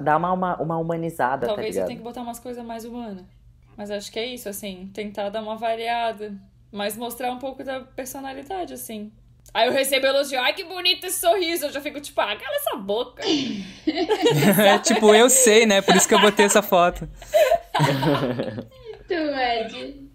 dá 0.00 0.16
uma, 0.16 0.32
uma, 0.32 0.56
uma 0.60 0.76
humanizada, 0.78 1.46
tá 1.46 1.54
Talvez 1.54 1.68
eu 1.68 1.72
ligado? 1.72 1.86
tenha 1.88 1.98
que 1.98 2.04
botar 2.04 2.22
umas 2.22 2.38
coisas 2.38 2.64
mais 2.64 2.84
humanas. 2.84 3.24
Mas 3.76 3.90
acho 3.90 4.10
que 4.12 4.18
é 4.18 4.26
isso, 4.26 4.48
assim, 4.48 4.90
tentar 4.92 5.28
dar 5.30 5.42
uma 5.42 5.56
variada. 5.56 6.34
Mas 6.70 6.96
mostrar 6.96 7.30
um 7.32 7.38
pouco 7.38 7.62
da 7.64 7.80
personalidade, 7.80 8.72
assim. 8.74 9.12
Aí 9.52 9.66
eu 9.66 9.72
recebo 9.72 10.06
elogio, 10.06 10.40
ai 10.40 10.54
que 10.54 10.64
bonito 10.64 11.04
esse 11.06 11.20
sorriso. 11.20 11.66
Eu 11.66 11.72
já 11.72 11.80
fico 11.80 12.00
tipo, 12.00 12.20
ah, 12.20 12.34
cala 12.36 12.56
essa 12.56 12.76
boca. 12.76 13.22
É, 14.64 14.78
tipo, 14.78 15.12
eu 15.14 15.28
sei, 15.28 15.66
né? 15.66 15.82
Por 15.82 15.94
isso 15.96 16.06
que 16.08 16.14
eu 16.14 16.20
botei 16.20 16.46
essa 16.46 16.62
foto. 16.62 17.08
tu, 19.08 19.14
Ed. 19.14 20.08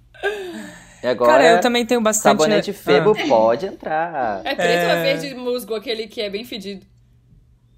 E 1.03 1.08
agora, 1.08 1.32
Cara, 1.34 1.49
eu 1.51 1.60
também 1.60 1.86
tenho 1.86 2.01
bastante. 2.01 2.39
sabonete 2.39 2.71
né? 2.71 2.77
febo 2.77 3.12
Ah, 3.12 3.27
pode 3.27 3.65
entrar. 3.65 4.41
É 4.43 4.56
preto 4.56 4.84
ou 4.86 4.89
é 4.89 4.99
É. 4.99 5.03
verde 5.03 5.36
musgo, 5.36 5.75
aquele 5.75 6.08
que 6.08 6.21
é 6.21 6.30
bem 6.30 6.43
fedido? 6.43 6.86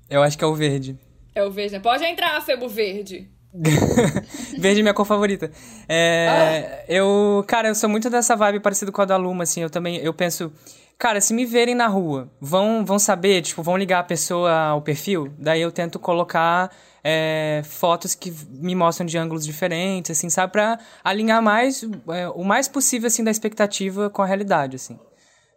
eu 0.09 0.23
acho 0.23 0.37
que 0.37 0.43
é 0.43 0.47
o 0.47 0.55
verde. 0.55 0.97
É 1.33 1.43
o 1.43 1.51
verde, 1.51 1.73
né? 1.73 1.79
Pode 1.79 2.03
entrar, 2.03 2.41
Febo 2.41 2.67
Verde. 2.67 3.29
Verde 4.59 4.79
é 4.79 4.83
minha 4.83 4.93
cor 4.93 5.05
favorita. 5.05 5.51
É, 5.87 6.85
Eu, 6.87 7.43
cara, 7.47 7.69
eu 7.69 7.75
sou 7.75 7.89
muito 7.89 8.09
dessa 8.09 8.35
vibe 8.35 8.59
parecida 8.59 8.91
com 8.91 9.01
a 9.01 9.05
da 9.05 9.17
Luma, 9.17 9.43
assim. 9.43 9.61
Eu 9.61 9.69
também, 9.69 9.97
eu 9.97 10.13
penso, 10.13 10.51
cara, 10.97 11.19
se 11.19 11.33
me 11.33 11.45
verem 11.45 11.73
na 11.75 11.87
rua, 11.87 12.29
vão, 12.39 12.85
vão 12.85 12.99
saber, 12.99 13.41
tipo, 13.41 13.63
vão 13.63 13.77
ligar 13.77 13.99
a 13.99 14.03
pessoa 14.03 14.51
ao 14.51 14.81
perfil. 14.81 15.33
Daí 15.37 15.61
eu 15.61 15.71
tento 15.71 15.97
colocar 15.97 16.71
é, 17.03 17.61
fotos 17.65 18.13
que 18.13 18.31
me 18.51 18.75
mostram 18.75 19.05
de 19.05 19.17
ângulos 19.17 19.45
diferentes, 19.45 20.11
assim, 20.11 20.29
sabe, 20.29 20.53
Pra 20.53 20.79
alinhar 21.03 21.41
mais, 21.41 21.83
é, 22.09 22.29
o 22.29 22.43
mais 22.43 22.67
possível, 22.67 23.07
assim, 23.07 23.23
da 23.23 23.31
expectativa 23.31 24.09
com 24.09 24.21
a 24.21 24.25
realidade, 24.25 24.75
assim. 24.75 24.99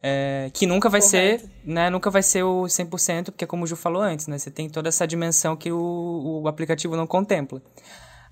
É, 0.03 0.51
que 0.53 0.67
nunca 0.67 0.89
vai 0.89 1.01
Correto. 1.01 1.47
ser, 1.47 1.51
né? 1.65 1.89
Nunca 1.89 2.11
vai 2.11 2.23
ser 2.23 2.43
o 2.43 2.65
100%, 2.65 3.27
porque 3.27 3.47
como 3.47 3.63
o 3.63 3.67
Ju 3.67 3.77
falou 3.77 4.03
antes, 4.03 4.27
né? 4.27 4.37
Você 4.37 4.51
tem 4.51 4.69
toda 4.69 4.89
essa 4.89 5.07
dimensão 5.07 5.57
que 5.57 5.71
o, 5.71 6.41
o 6.43 6.49
aplicativo 6.49 6.97
não 6.97 7.07
contempla. 7.07 7.63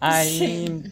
Aí 0.01 0.83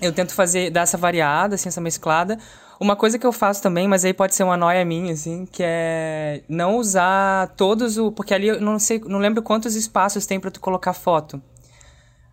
eu 0.00 0.12
tento 0.12 0.34
fazer, 0.34 0.70
dar 0.70 0.82
essa 0.82 0.96
variada, 0.96 1.54
assim, 1.54 1.68
essa 1.68 1.80
mesclada. 1.80 2.36
Uma 2.80 2.96
coisa 2.96 3.18
que 3.18 3.26
eu 3.26 3.32
faço 3.32 3.62
também, 3.62 3.86
mas 3.86 4.04
aí 4.04 4.12
pode 4.12 4.34
ser 4.34 4.42
uma 4.42 4.56
noia 4.56 4.84
minha, 4.84 5.12
assim, 5.12 5.46
que 5.46 5.62
é 5.64 6.42
não 6.48 6.76
usar 6.76 7.48
todos 7.56 7.98
o... 7.98 8.10
Porque 8.10 8.34
ali 8.34 8.48
eu 8.48 8.60
não 8.60 8.78
sei, 8.78 9.00
não 9.00 9.18
lembro 9.18 9.42
quantos 9.42 9.74
espaços 9.74 10.26
tem 10.26 10.38
pra 10.40 10.50
tu 10.50 10.60
colocar 10.60 10.92
foto. 10.92 11.40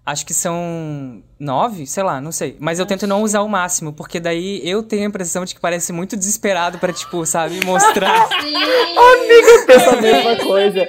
Acho 0.06 0.24
que 0.26 0.34
são 0.36 1.24
nove, 1.40 1.88
sei 1.88 2.04
lá, 2.04 2.22
não 2.22 2.32
sei. 2.32 2.56
Mas 2.60 2.78
eu 2.80 2.86
tento 2.86 3.08
não 3.08 3.24
usar 3.24 3.42
o 3.42 3.50
máximo, 3.50 3.92
porque 3.92 4.20
daí 4.20 4.62
eu 4.64 4.84
tenho 4.84 5.02
a 5.04 5.08
impressão 5.08 5.44
de 5.46 5.56
que 5.56 5.60
parece 5.60 5.92
muito 5.92 6.16
desesperado 6.16 6.78
pra, 6.78 6.94
tipo, 6.94 7.26
sabe, 7.26 7.66
mostrar. 7.66 8.28
Sim! 8.40 8.54
Eu 8.54 9.66
penso 9.66 9.90
a 9.90 9.96
mesma 10.02 10.36
coisa. 10.38 10.88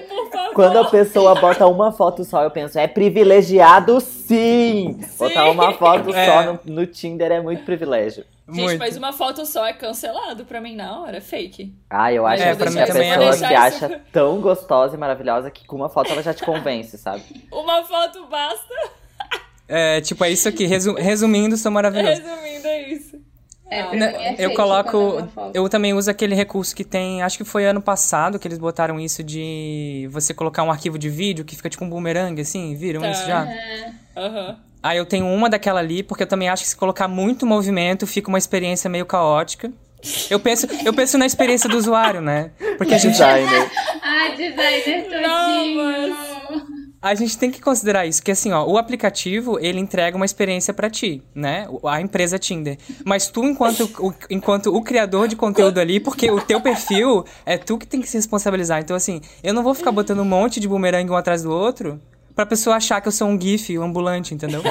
Quando 0.55 0.79
a 0.79 0.85
pessoa 0.91 1.35
bota 1.35 1.67
uma 1.67 1.93
foto 1.93 2.25
só, 2.25 2.43
eu 2.43 2.51
penso, 2.51 2.79
é 2.79 2.87
privilegiado 2.87 4.01
sim! 4.01 4.99
Botar 5.19 5.51
uma 5.51 5.73
foto 5.75 6.15
É. 6.15 6.27
só 6.27 6.43
no, 6.53 6.61
no 6.75 6.87
Tinder 6.87 7.31
é 7.33 7.41
muito 7.41 7.63
privilégio. 7.65 8.25
Gente, 8.49 8.63
muito. 8.63 8.79
mas 8.79 8.97
uma 8.97 9.13
foto 9.13 9.45
só 9.45 9.67
é 9.67 9.73
cancelado 9.73 10.45
pra 10.45 10.61
mim 10.61 10.77
na 10.77 11.01
hora, 11.01 11.17
é 11.17 11.21
fake. 11.21 11.75
Ah, 11.91 12.13
eu 12.13 12.25
acho 12.27 12.43
É, 12.43 12.51
que 12.53 12.57
pra 12.57 12.67
tem 12.67 12.75
mim 12.75 12.81
a 12.81 12.83
é 12.83 12.87
pessoa 12.87 13.33
que 13.33 13.39
Deixar 13.39 13.63
acha 13.63 14.01
tão 14.13 14.41
gostosa 14.41 14.95
e 14.95 14.99
maravilhosa 14.99 15.51
que 15.51 15.67
com 15.67 15.77
uma 15.77 15.89
foto 15.89 16.13
ela 16.13 16.23
já 16.23 16.33
te 16.33 16.45
convence, 16.45 16.97
sabe? 16.97 17.23
Uma 17.53 17.83
foto 17.85 18.25
basta. 18.27 18.75
É, 19.69 20.01
tipo, 20.01 20.25
é 20.25 20.31
isso 20.31 20.49
aqui. 20.49 20.67
Resu- 20.67 20.95
resumindo, 20.95 21.57
sou 21.57 21.71
maravilhoso. 21.73 22.23
Resumindo, 22.23 22.67
é 22.67 22.89
isso. 22.93 23.17
É, 23.69 23.81
Ah, 23.81 23.91
mim 23.91 24.01
é 24.01 24.35
eu 24.39 24.55
coloco. 24.55 25.29
Eu 25.53 25.69
também 25.69 25.93
uso 25.93 26.09
aquele 26.09 26.35
recurso 26.37 26.75
que 26.75 26.85
tem. 26.85 27.23
Acho 27.23 27.37
que 27.37 27.45
foi 27.45 27.67
ano 27.67 27.81
passado 27.83 28.39
que 28.39 28.47
eles 28.47 28.59
botaram 28.59 29.01
isso 29.01 29.25
de 29.25 30.09
você 30.13 30.33
colocar 30.33 30.63
um 30.63 30.71
arquivo 30.71 30.97
de 30.99 31.09
vídeo 31.11 31.45
que 31.45 31.57
fica 31.57 31.69
tipo 31.69 31.85
um 31.85 31.91
boomerang, 31.91 32.41
assim, 32.41 32.77
viram 32.77 33.01
Tá. 33.01 33.11
isso 33.11 33.27
já? 33.27 33.45
É. 33.51 33.91
Aham. 34.17 34.57
Ah, 34.83 34.95
eu 34.95 35.05
tenho 35.05 35.27
uma 35.27 35.51
daquela 35.51 35.81
ali, 35.81 36.05
porque 36.05 36.23
eu 36.23 36.29
também 36.29 36.49
acho 36.49 36.63
que 36.63 36.69
se 36.69 36.77
colocar 36.77 37.09
muito 37.09 37.45
movimento, 37.45 38.07
fica 38.07 38.29
uma 38.29 38.39
experiência 38.39 38.89
meio 38.89 39.05
caótica. 39.05 39.73
Eu 40.31 40.39
penso, 40.39 40.69
eu 40.85 40.93
penso 40.95 41.19
na 41.19 41.27
experiência 41.27 41.69
do 41.69 41.77
usuário, 41.77 42.21
né? 42.21 42.53
Porque 42.79 42.95
a 42.95 42.99
gente, 42.99 43.13
Designer. 43.15 43.69
Ah, 44.01 44.29
designer 44.37 45.05
todinho. 45.09 46.36
A 47.07 47.15
gente 47.15 47.39
tem 47.39 47.51
que 47.51 47.61
considerar 47.61 48.07
isso, 48.07 48.23
que 48.23 48.31
assim, 48.31 48.53
ó, 48.53 48.65
o 48.65 48.79
aplicativo, 48.79 49.59
ele 49.61 49.79
entrega 49.79 50.17
uma 50.17 50.25
experiência 50.25 50.75
pra 50.75 50.91
ti, 50.91 51.23
né? 51.35 51.69
A 51.85 52.01
empresa 52.01 52.39
Tinder. 52.39 52.79
Mas 53.05 53.29
tu, 53.29 53.45
enquanto 53.45 53.91
o, 53.99 54.15
enquanto 54.31 54.75
o 54.75 54.83
criador 54.83 55.29
de 55.29 55.37
conteúdo 55.37 55.79
ali, 55.79 56.01
porque 56.01 56.31
o 56.31 56.41
teu 56.41 56.61
perfil 56.61 57.25
é 57.45 57.57
tu 57.57 57.79
que 57.79 57.87
tem 57.87 58.01
que 58.01 58.09
se 58.09 58.17
responsabilizar. 58.17 58.81
Então, 58.81 58.97
assim, 58.97 59.21
eu 59.43 59.55
não 59.55 59.63
vou 59.63 59.75
ficar 59.75 59.93
botando 59.93 60.21
um 60.21 60.25
monte 60.25 60.61
de 60.61 60.69
bumerangue 60.69 61.11
um 61.11 61.17
atrás 61.17 61.43
do 61.43 61.51
outro 61.51 62.01
pra 62.35 62.45
pessoa 62.45 62.77
achar 62.77 63.01
que 63.01 63.09
eu 63.09 63.13
sou 63.13 63.29
um 63.29 63.41
GIF, 63.41 63.79
um 63.79 63.83
ambulante, 63.83 64.35
entendeu? 64.35 64.63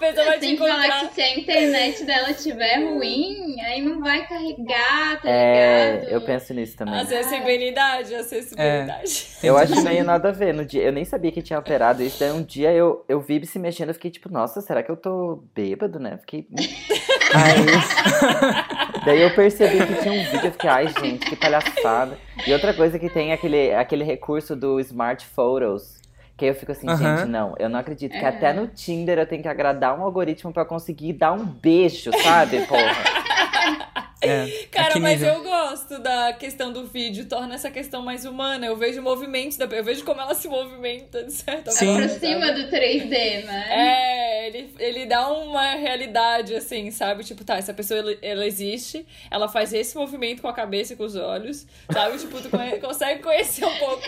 Pessoa 0.00 0.24
vai 0.26 0.38
te 0.38 0.40
Tem 0.40 0.52
que 0.56 0.58
falar 0.58 0.86
encontrar. 0.86 1.08
que 1.08 1.14
se 1.14 1.20
a 1.20 1.38
internet 1.38 2.04
dela 2.04 2.30
estiver 2.30 2.76
ruim, 2.78 3.60
aí 3.60 3.82
não 3.82 4.00
vai 4.00 4.26
carregar, 4.26 5.20
tá 5.20 5.28
É, 5.30 5.92
ligado? 5.92 6.10
eu 6.12 6.20
penso 6.22 6.54
nisso 6.54 6.76
também. 6.76 6.98
Acessibilidade, 6.98 8.14
acessibilidade. 8.14 9.26
Eu 9.44 9.56
acho 9.56 9.80
meio 9.82 10.02
nada 10.04 10.30
a 10.30 10.32
ver. 10.32 10.52
No 10.54 10.64
dia, 10.64 10.82
eu 10.82 10.92
nem 10.92 11.04
sabia 11.04 11.30
que 11.32 11.40
tinha 11.42 11.56
alterado 11.56 12.02
isso. 12.02 12.18
Daí 12.20 12.30
um 12.30 12.42
dia 12.42 12.70
eu, 12.72 13.04
eu 13.08 13.20
vi 13.20 13.44
se 13.46 13.58
mexendo, 13.58 13.88
eu 13.88 13.94
fiquei 13.94 14.10
tipo, 14.10 14.30
nossa, 14.30 14.60
será 14.60 14.82
que 14.82 14.90
eu 14.90 14.96
tô 14.96 15.44
bêbado, 15.54 15.98
né? 15.98 16.18
Fiquei. 16.18 16.46
Aí, 17.32 19.04
daí 19.04 19.22
eu 19.22 19.34
percebi 19.34 19.78
que 19.86 19.94
tinha 20.02 20.12
um 20.12 20.24
vídeo, 20.24 20.46
eu 20.46 20.52
fiquei, 20.52 20.68
ai, 20.68 20.88
gente, 21.00 21.24
que 21.26 21.36
palhaçada. 21.36 22.18
E 22.46 22.52
outra 22.52 22.74
coisa 22.74 22.98
que 22.98 23.08
tem 23.08 23.30
é 23.30 23.34
aquele, 23.34 23.72
aquele 23.74 24.04
recurso 24.04 24.56
do 24.56 24.80
Smart 24.80 25.24
Photos. 25.26 25.99
Que 26.40 26.46
aí 26.46 26.50
eu 26.52 26.54
fico 26.54 26.72
assim, 26.72 26.88
Aham. 26.88 27.18
gente, 27.18 27.28
não, 27.28 27.54
eu 27.58 27.68
não 27.68 27.78
acredito 27.78 28.12
que 28.18 28.24
É. 28.24 28.28
até 28.28 28.50
no 28.54 28.66
Tinder 28.66 29.18
eu 29.18 29.26
tenho 29.26 29.42
que 29.42 29.48
agradar 29.48 29.94
um 29.98 30.02
algoritmo 30.02 30.50
pra 30.50 30.64
conseguir 30.64 31.12
dar 31.12 31.32
um 31.32 31.44
beijo, 31.44 32.10
sabe, 32.22 32.62
porra? 32.66 32.80
É, 34.22 34.46
Cara, 34.70 34.98
mas 35.00 35.20
nível? 35.20 35.34
eu 35.34 35.42
gosto 35.42 35.98
da 35.98 36.32
questão 36.32 36.72
do 36.72 36.84
vídeo, 36.86 37.26
torna 37.26 37.54
essa 37.54 37.70
questão 37.70 38.02
mais 38.02 38.24
humana. 38.24 38.66
Eu 38.66 38.76
vejo 38.76 39.00
movimentos 39.00 39.56
da 39.56 39.64
eu 39.64 39.82
vejo 39.84 40.04
como 40.04 40.20
ela 40.20 40.34
se 40.34 40.48
movimenta, 40.48 41.24
de 41.24 41.32
certa 41.32 41.70
Sim. 41.70 41.86
forma. 41.86 42.04
Aproxima 42.04 42.52
do 42.52 42.68
3D, 42.70 43.44
né? 43.44 43.66
É, 43.70 44.46
ele, 44.48 44.74
ele 44.78 45.06
dá 45.06 45.28
uma 45.32 45.74
realidade, 45.74 46.54
assim, 46.54 46.90
sabe? 46.90 47.24
Tipo, 47.24 47.44
tá, 47.44 47.56
essa 47.56 47.72
pessoa, 47.72 47.98
ela, 48.00 48.14
ela 48.20 48.46
existe, 48.46 49.06
ela 49.30 49.48
faz 49.48 49.72
esse 49.72 49.96
movimento 49.96 50.42
com 50.42 50.48
a 50.48 50.52
cabeça 50.52 50.92
e 50.92 50.96
com 50.96 51.04
os 51.04 51.16
olhos, 51.16 51.66
sabe? 51.90 52.18
Tipo, 52.18 52.40
tu 52.42 52.50
conhe- 52.50 52.78
consegue 52.80 53.22
conhecer 53.22 53.64
um 53.64 53.76
pouco 53.76 54.02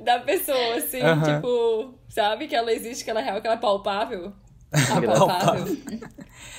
da 0.00 0.18
pessoa, 0.18 0.74
assim, 0.76 1.00
Aham. 1.00 1.36
tipo, 1.36 1.94
sabe? 2.08 2.48
Que 2.48 2.56
ela 2.56 2.72
existe, 2.72 3.04
que 3.04 3.10
ela 3.10 3.20
é 3.20 3.24
real, 3.24 3.40
que 3.40 3.46
ela 3.46 3.56
é 3.56 3.60
palpável. 3.60 4.32
Palpável. 5.18 5.76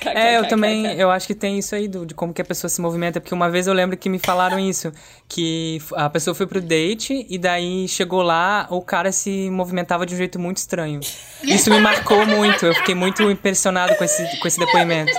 É, 0.04 0.36
eu 0.36 0.46
também, 0.46 0.86
eu 0.98 1.10
acho 1.10 1.26
que 1.26 1.34
tem 1.34 1.58
isso 1.58 1.74
aí 1.74 1.88
do, 1.88 2.06
de 2.06 2.14
como 2.14 2.32
que 2.32 2.40
a 2.40 2.44
pessoa 2.44 2.68
se 2.68 2.80
movimenta, 2.80 3.20
porque 3.20 3.34
uma 3.34 3.50
vez 3.50 3.66
eu 3.66 3.72
lembro 3.74 3.96
que 3.96 4.08
me 4.08 4.18
falaram 4.20 4.58
isso, 4.58 4.92
que 5.28 5.80
a 5.94 6.08
pessoa 6.08 6.34
foi 6.34 6.46
pro 6.46 6.60
date 6.60 7.26
e 7.28 7.36
daí 7.38 7.88
chegou 7.88 8.22
lá, 8.22 8.66
o 8.70 8.80
cara 8.82 9.10
se 9.10 9.50
movimentava 9.50 10.06
de 10.06 10.14
um 10.14 10.16
jeito 10.18 10.38
muito 10.38 10.58
estranho. 10.58 11.00
Isso 11.42 11.70
me 11.70 11.80
marcou 11.80 12.24
muito, 12.26 12.66
eu 12.66 12.74
fiquei 12.74 12.94
muito 12.94 13.28
impressionado 13.30 13.96
com 13.96 14.04
esse, 14.04 14.38
com 14.38 14.46
esse 14.46 14.58
depoimento. 14.60 15.12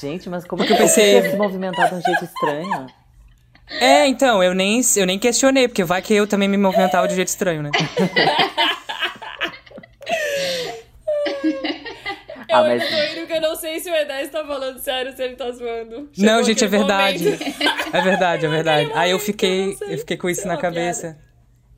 Gente, 0.00 0.28
mas 0.28 0.44
como 0.44 0.58
Porque 0.60 0.72
eu 0.72 0.76
que 0.76 0.82
pensei- 0.82 1.22
você 1.22 1.30
se 1.30 1.36
movimentar 1.36 1.88
de 1.88 1.94
um 1.94 2.02
jeito 2.02 2.24
estranho? 2.24 2.86
É, 3.80 4.06
então, 4.06 4.42
eu 4.42 4.54
nem, 4.54 4.80
eu 4.96 5.06
nem 5.06 5.18
questionei, 5.18 5.66
porque 5.66 5.82
vai 5.84 6.02
que 6.02 6.12
eu 6.12 6.26
também 6.26 6.48
me 6.48 6.56
movimentava 6.58 7.06
de 7.08 7.14
um 7.14 7.16
jeito 7.16 7.28
estranho, 7.28 7.62
né? 7.62 7.70
Eu 12.60 12.64
Ah, 12.64 12.68
ainda 12.72 12.84
mas- 12.84 12.90
tô 13.14 13.18
indo 13.18 13.26
que 13.26 13.32
eu 13.32 13.40
não 13.40 13.56
sei 13.56 13.80
se 13.80 13.90
o 13.90 13.92
E10 13.94 14.28
tá 14.30 14.44
falando 14.44 14.78
sério, 14.78 15.14
se 15.16 15.22
ele 15.22 15.36
tá 15.36 15.50
zoando. 15.50 15.96
Não, 16.18 16.42
Chegou 16.42 16.42
gente, 16.44 16.64
é 16.64 16.66
aquele 16.66 16.78
verdade. 16.78 17.28
É 17.92 18.00
verdade, 18.02 18.46
é 18.46 18.48
verdade. 18.48 18.82
naquele 18.86 18.98
Aí 19.00 19.10
eu 19.10 19.18
fiquei, 19.18 19.76
eu 19.80 19.88
não 19.90 19.98
fiquei 19.98 20.16
com 20.16 20.28
isso 20.28 20.42
Foi 20.42 20.50
na 20.50 20.56
cabeça. 20.56 21.18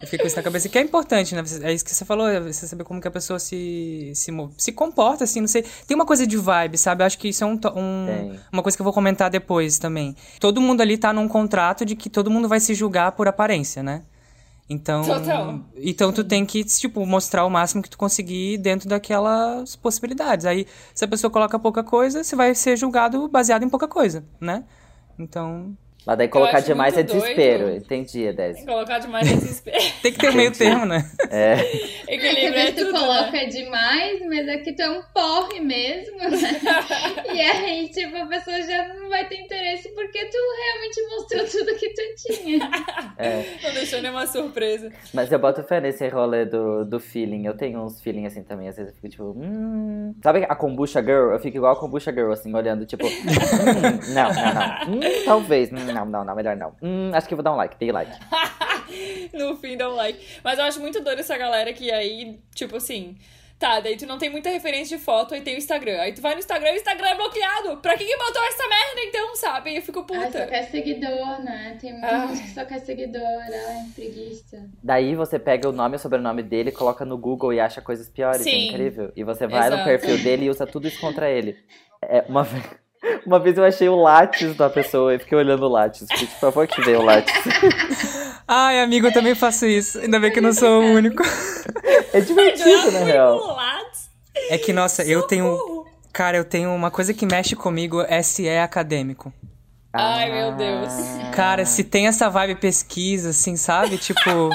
Eu 0.01 0.07
fiquei 0.07 0.21
com 0.21 0.27
isso 0.29 0.37
na 0.37 0.43
cabeça, 0.45 0.69
que 0.69 0.79
é 0.79 0.81
importante, 0.81 1.35
né? 1.35 1.43
É 1.63 1.73
isso 1.73 1.85
que 1.85 1.93
você 1.93 2.05
falou, 2.05 2.29
é 2.29 2.39
você 2.39 2.69
saber 2.69 2.85
como 2.85 3.01
que 3.01 3.09
a 3.09 3.11
pessoa 3.11 3.41
se, 3.41 4.13
se, 4.15 4.31
se 4.57 4.71
comporta, 4.71 5.25
assim, 5.25 5.41
não 5.41 5.49
sei. 5.49 5.65
Tem 5.89 5.95
uma 5.97 6.07
coisa 6.07 6.25
de 6.25 6.37
vibe, 6.37 6.79
sabe? 6.79 7.03
Eu 7.03 7.07
acho 7.07 7.19
que 7.19 7.29
isso 7.29 7.43
é 7.43 7.47
um, 7.49 7.59
um- 7.75 8.39
uma 8.53 8.63
coisa 8.63 8.79
que 8.79 8.81
eu 8.81 8.85
vou 8.85 8.93
comentar 8.93 9.29
depois 9.29 9.77
também. 9.77 10.15
Todo 10.39 10.61
mundo 10.61 10.83
ali 10.83 10.97
tá 10.97 11.13
num 11.13 11.27
contrato 11.27 11.85
de 11.85 11.97
que 11.97 12.09
todo 12.09 12.31
mundo 12.31 12.47
vai 12.49 12.61
se 12.61 12.75
julgar 12.75 13.11
por 13.11 13.27
aparência, 13.27 13.83
né? 13.83 14.03
Então, 14.71 15.03
Total. 15.03 15.61
então 15.77 16.13
tu 16.13 16.23
tem 16.23 16.45
que, 16.45 16.63
tipo, 16.63 17.07
mostrar 17.07 17.47
o 17.47 17.51
máximo 17.51 17.83
que 17.83 17.89
tu 17.89 17.97
conseguir 17.97 18.59
dentro 18.59 18.87
daquelas 18.87 19.75
possibilidades. 19.77 20.45
Aí, 20.45 20.67
se 20.95 21.05
a 21.05 21.09
pessoa 21.09 21.31
coloca 21.31 21.59
pouca 21.59 21.83
coisa, 21.83 22.23
você 22.23 22.37
vai 22.37 22.55
ser 22.55 22.77
julgado 22.77 23.27
baseado 23.29 23.63
em 23.63 23.69
pouca 23.69 23.89
coisa, 23.89 24.25
né? 24.39 24.65
Então, 25.19 25.75
Mas 26.09 26.17
daí 26.17 26.29
colocar 26.29 26.57
acho 26.57 26.69
demais 26.69 26.95
é 26.95 26.97
muito 27.01 27.09
doido. 27.09 27.23
desespero. 27.23 27.71
Entendi, 27.77 28.23
Edésio. 28.23 28.65
Colocar 28.65 28.99
demais 28.99 29.29
desespero. 29.29 29.77
tem 30.01 30.11
que 30.11 30.19
ter 30.19 30.31
o 30.31 30.35
meio 30.35 30.51
termo, 30.53 30.87
né? 30.87 31.05
É. 31.31 31.57
Equilíbrio 32.09 32.45
é 32.45 32.49
Às 32.49 32.55
vezes 32.55 32.75
tu 32.77 32.87
tudo, 32.87 32.93
né? 32.95 32.99
coloca 32.99 33.47
demais, 33.47 34.21
mas 34.27 34.49
aqui 34.49 34.73
tu 34.73 34.81
é 34.81 34.91
um 34.91 35.03
porre 35.13 35.61
mesmo, 35.61 36.17
né? 36.17 36.31
e 37.35 37.41
aí, 37.43 37.89
tipo, 37.91 38.17
a 38.17 38.25
pessoa 38.25 38.57
já 38.63 38.89
não 38.95 39.11
vai 39.11 39.29
ter 39.29 39.39
interesse 39.39 39.91
porque 39.91 40.25
tu 40.25 40.39
realmente 40.63 41.09
mostrou 41.11 41.45
tudo 41.45 41.79
que 41.79 41.91
tu 41.91 42.03
tinha. 42.17 42.71
É. 43.19 43.45
Não 43.63 43.75
deixou 43.75 44.01
nenhuma 44.01 44.27
surpresa. 44.27 44.91
Mas 45.13 45.31
eu 45.31 45.39
boto 45.39 45.63
fé 45.63 45.79
nesse 45.79 46.09
rolê 46.09 46.47
do, 46.47 46.87
do 46.87 46.99
feeling. 46.99 47.45
Eu 47.45 47.55
tenho 47.55 47.85
uns 47.85 48.01
feeling 48.01 48.25
assim 48.25 48.43
também. 48.43 48.67
Às 48.67 48.77
vezes 48.77 48.93
eu 48.93 48.97
fico 48.97 49.11
tipo, 49.11 49.25
hum. 49.37 50.15
Sabe 50.23 50.47
a 50.49 50.55
kombucha 50.55 51.03
girl? 51.03 51.33
Eu 51.33 51.39
fico 51.39 51.59
igual 51.59 51.75
a 51.75 51.77
kombucha 51.77 52.11
girl, 52.11 52.33
assim, 52.33 52.55
olhando, 52.55 52.87
tipo, 52.87 53.05
hum, 53.07 54.15
não, 54.15 54.33
não, 54.33 54.55
não. 54.55 54.95
Hum, 54.95 55.25
talvez. 55.27 55.71
Hum, 55.71 55.98
não, 55.98 55.98
não, 56.07 56.25
não, 56.25 56.35
melhor 56.35 56.57
não. 56.57 56.75
Hum, 56.83 57.11
acho 57.15 57.27
que 57.29 57.35
eu 57.35 57.37
vou 57.37 57.43
dar 57.45 57.53
um 57.53 57.57
like, 57.57 57.77
dei 57.79 57.93
like. 57.93 58.13
No 59.35 59.57
fim, 59.57 59.77
dá 59.77 59.89
um 59.89 59.95
like. 59.95 60.19
Mas 60.43 60.59
eu 60.59 60.65
acho 60.65 60.81
muito 60.81 61.01
doido 61.03 61.19
essa 61.21 61.37
galera 61.37 61.73
que 61.73 61.91
aí, 61.91 62.39
tipo 62.55 62.77
assim. 62.77 63.17
Tá, 63.59 63.81
daí 63.81 63.97
tu 63.97 64.07
não 64.07 64.19
tem 64.19 64.31
muita 64.31 64.49
referência 64.51 64.97
de 64.97 65.03
foto, 65.03 65.35
aí 65.35 65.41
tem 65.41 65.57
o 65.57 65.59
Instagram. 65.59 66.01
Aí 66.01 66.13
tu 66.15 66.23
vai 66.23 66.33
no 66.33 66.39
Instagram 66.39 66.71
e 66.71 66.73
o 66.75 66.77
Instagram 66.77 67.09
é 67.09 67.15
bloqueado. 67.17 67.77
Pra 67.79 67.97
que 67.99 68.05
que 68.05 68.17
botou 68.17 68.41
essa 68.45 68.63
merda 68.69 69.01
então, 69.03 69.35
sabe? 69.35 69.75
Eu 69.77 69.83
fico 69.83 70.07
Ah, 70.13 70.15
só 70.15 70.27
puta. 70.27 70.47
quer 70.47 70.63
seguidor, 70.71 71.43
né? 71.43 71.77
Tem 71.81 71.91
muita 71.93 72.07
Ah. 72.07 72.27
gente 72.29 72.43
que 72.45 72.51
só 72.55 72.65
quer 72.65 72.79
seguidor. 72.79 73.21
Ai, 73.23 73.85
preguiça. 73.97 74.65
Daí 74.81 75.17
você 75.17 75.41
pega 75.41 75.69
o 75.69 75.73
nome 75.73 75.97
e 75.97 75.97
o 75.97 75.99
sobrenome 75.99 76.41
dele, 76.43 76.71
coloca 76.71 77.05
no 77.05 77.19
Google 77.19 77.53
e 77.53 77.59
acha 77.59 77.81
coisas 77.83 78.09
piores. 78.09 78.41
É 78.43 78.45
Sim. 78.45 78.69
incrível. 78.69 79.13
E 79.17 79.25
você 79.25 79.49
vai 79.49 79.69
no 79.69 79.75
Exato. 79.75 79.85
perfil 79.85 80.19
dele 80.23 80.45
e 80.47 80.51
usa 80.51 80.65
tudo 80.65 80.87
isso 80.87 81.01
contra 81.01 81.29
ele. 81.29 81.57
É, 82.01 82.25
uma 82.29 82.45
vez. 82.45 82.65
Uma 83.27 83.39
vez 83.39 83.57
eu 83.57 83.65
achei 83.65 83.89
o 83.89 83.97
látis 83.97 84.57
da 84.57 84.71
pessoa 84.71 85.15
e 85.15 85.19
fiquei 85.19 85.37
olhando 85.37 85.65
o 85.65 85.69
látis. 85.69 86.07
Por 86.09 86.41
favor, 86.41 86.67
que 86.67 86.81
veio 86.83 87.01
o 87.01 87.05
látis. 87.05 87.35
Ai, 88.47 88.81
amigo, 88.81 89.07
eu 89.09 89.13
também 89.13 89.35
faço 89.35 89.67
isso. 89.67 89.99
Ainda 89.99 90.19
bem 90.19 90.31
que 90.33 90.39
eu 90.39 90.43
não 90.43 90.53
sou 90.53 90.83
o 90.83 90.85
único. 90.95 91.23
É 92.13 92.21
divertido, 92.21 92.91
na 92.93 93.01
real. 93.01 93.59
É 94.49 94.57
que, 94.57 94.73
nossa, 94.73 95.05
eu 95.05 95.23
tenho. 95.23 95.59
Cara, 96.13 96.37
eu 96.37 96.45
tenho 96.45 96.71
uma 96.75 96.91
coisa 96.91 97.13
que 97.13 97.27
mexe 97.27 97.55
comigo, 97.55 98.01
é 98.09 98.23
se 98.23 98.49
é 98.49 98.63
acadêmico. 98.63 99.33
Ai, 99.93 100.31
meu 100.31 100.53
Deus. 100.53 100.93
Cara, 101.35 101.65
se 101.65 101.85
tem 101.85 102.07
essa 102.07 102.29
vibe 102.29 102.57
pesquisa, 102.57 103.31
assim, 103.31 103.57
sabe? 103.57 103.99
Tipo, 103.99 104.51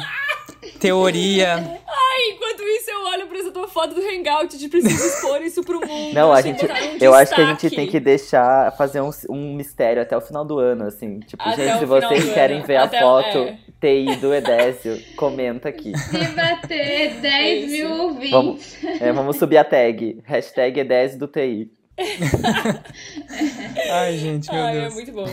teoria. 0.79 1.55
Ai, 1.55 2.31
enquanto 2.31 2.61
isso 2.63 2.89
eu 2.91 3.01
olho 3.05 3.27
pra 3.27 3.39
essa 3.39 3.51
tua 3.51 3.67
foto 3.67 3.93
do 3.95 4.01
Hangout 4.01 4.57
de 4.57 4.67
preciso 4.69 5.05
expor 5.07 5.41
isso 5.41 5.63
pro 5.63 5.79
mundo. 5.79 6.13
Não, 6.15 6.31
a 6.33 6.41
gente, 6.41 6.65
um 6.65 6.69
eu 6.99 7.13
acho 7.13 7.33
que 7.33 7.41
a 7.41 7.45
gente 7.45 7.69
tem 7.69 7.87
que 7.87 7.99
deixar, 7.99 8.71
fazer 8.77 9.01
um, 9.01 9.09
um 9.29 9.53
mistério 9.55 10.01
até 10.01 10.15
o 10.15 10.21
final 10.21 10.43
do 10.45 10.59
ano, 10.59 10.85
assim. 10.85 11.19
Tipo, 11.21 11.43
Até 11.43 11.67
gente, 11.67 11.79
se 11.79 11.85
vocês 11.85 12.33
querem 12.33 12.57
ano. 12.57 12.65
ver 12.67 12.75
a 12.77 12.83
Até- 12.83 12.99
foto 12.99 13.37
é. 13.37 13.57
TI 13.81 14.15
do 14.17 14.33
Edésio, 14.33 14.97
comenta 15.17 15.67
aqui. 15.69 15.91
Se 15.97 16.17
bater 16.29 17.15
10 17.19 17.71
mil 17.71 17.89
ouvintes. 17.91 18.31
Vamos, 18.31 18.83
é, 19.01 19.11
vamos 19.11 19.35
subir 19.37 19.57
a 19.57 19.63
tag. 19.65 20.21
Hashtag 20.23 20.79
Edésio 20.79 21.19
do 21.19 21.27
TI. 21.27 21.69
Ai, 23.91 24.17
gente, 24.17 24.51
meu 24.51 24.63
Ai, 24.63 24.77
é 24.77 24.81
Deus. 24.81 24.93
muito 24.93 25.11
bom. 25.11 25.25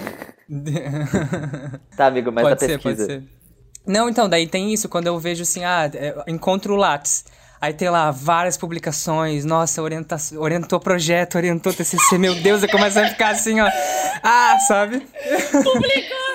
Tá, 1.96 2.06
amigo, 2.06 2.30
mas 2.32 2.44
a 2.44 2.48
pode 2.50 2.60
ser, 2.60 2.68
pesquisa. 2.78 3.06
pode 3.06 3.20
ser. 3.24 3.39
Não, 3.86 4.08
então, 4.08 4.28
daí 4.28 4.46
tem 4.46 4.72
isso, 4.72 4.88
quando 4.88 5.06
eu 5.06 5.18
vejo 5.18 5.42
assim, 5.42 5.64
ah, 5.64 5.90
é, 5.92 6.14
encontro 6.26 6.74
o 6.74 6.76
Lattes. 6.76 7.24
Aí 7.60 7.74
tem 7.74 7.90
lá 7.90 8.10
várias 8.10 8.56
publicações, 8.56 9.44
nossa, 9.44 9.82
orienta 9.82 10.16
orientou 10.38 10.80
projeto, 10.80 11.34
orientou 11.34 11.74
TCC, 11.74 12.16
meu 12.16 12.34
Deus, 12.34 12.62
eu 12.62 12.70
começo 12.70 12.98
a 12.98 13.06
ficar 13.08 13.32
assim, 13.32 13.60
ó. 13.60 13.68
Ah, 14.22 14.58
sabe? 14.66 15.06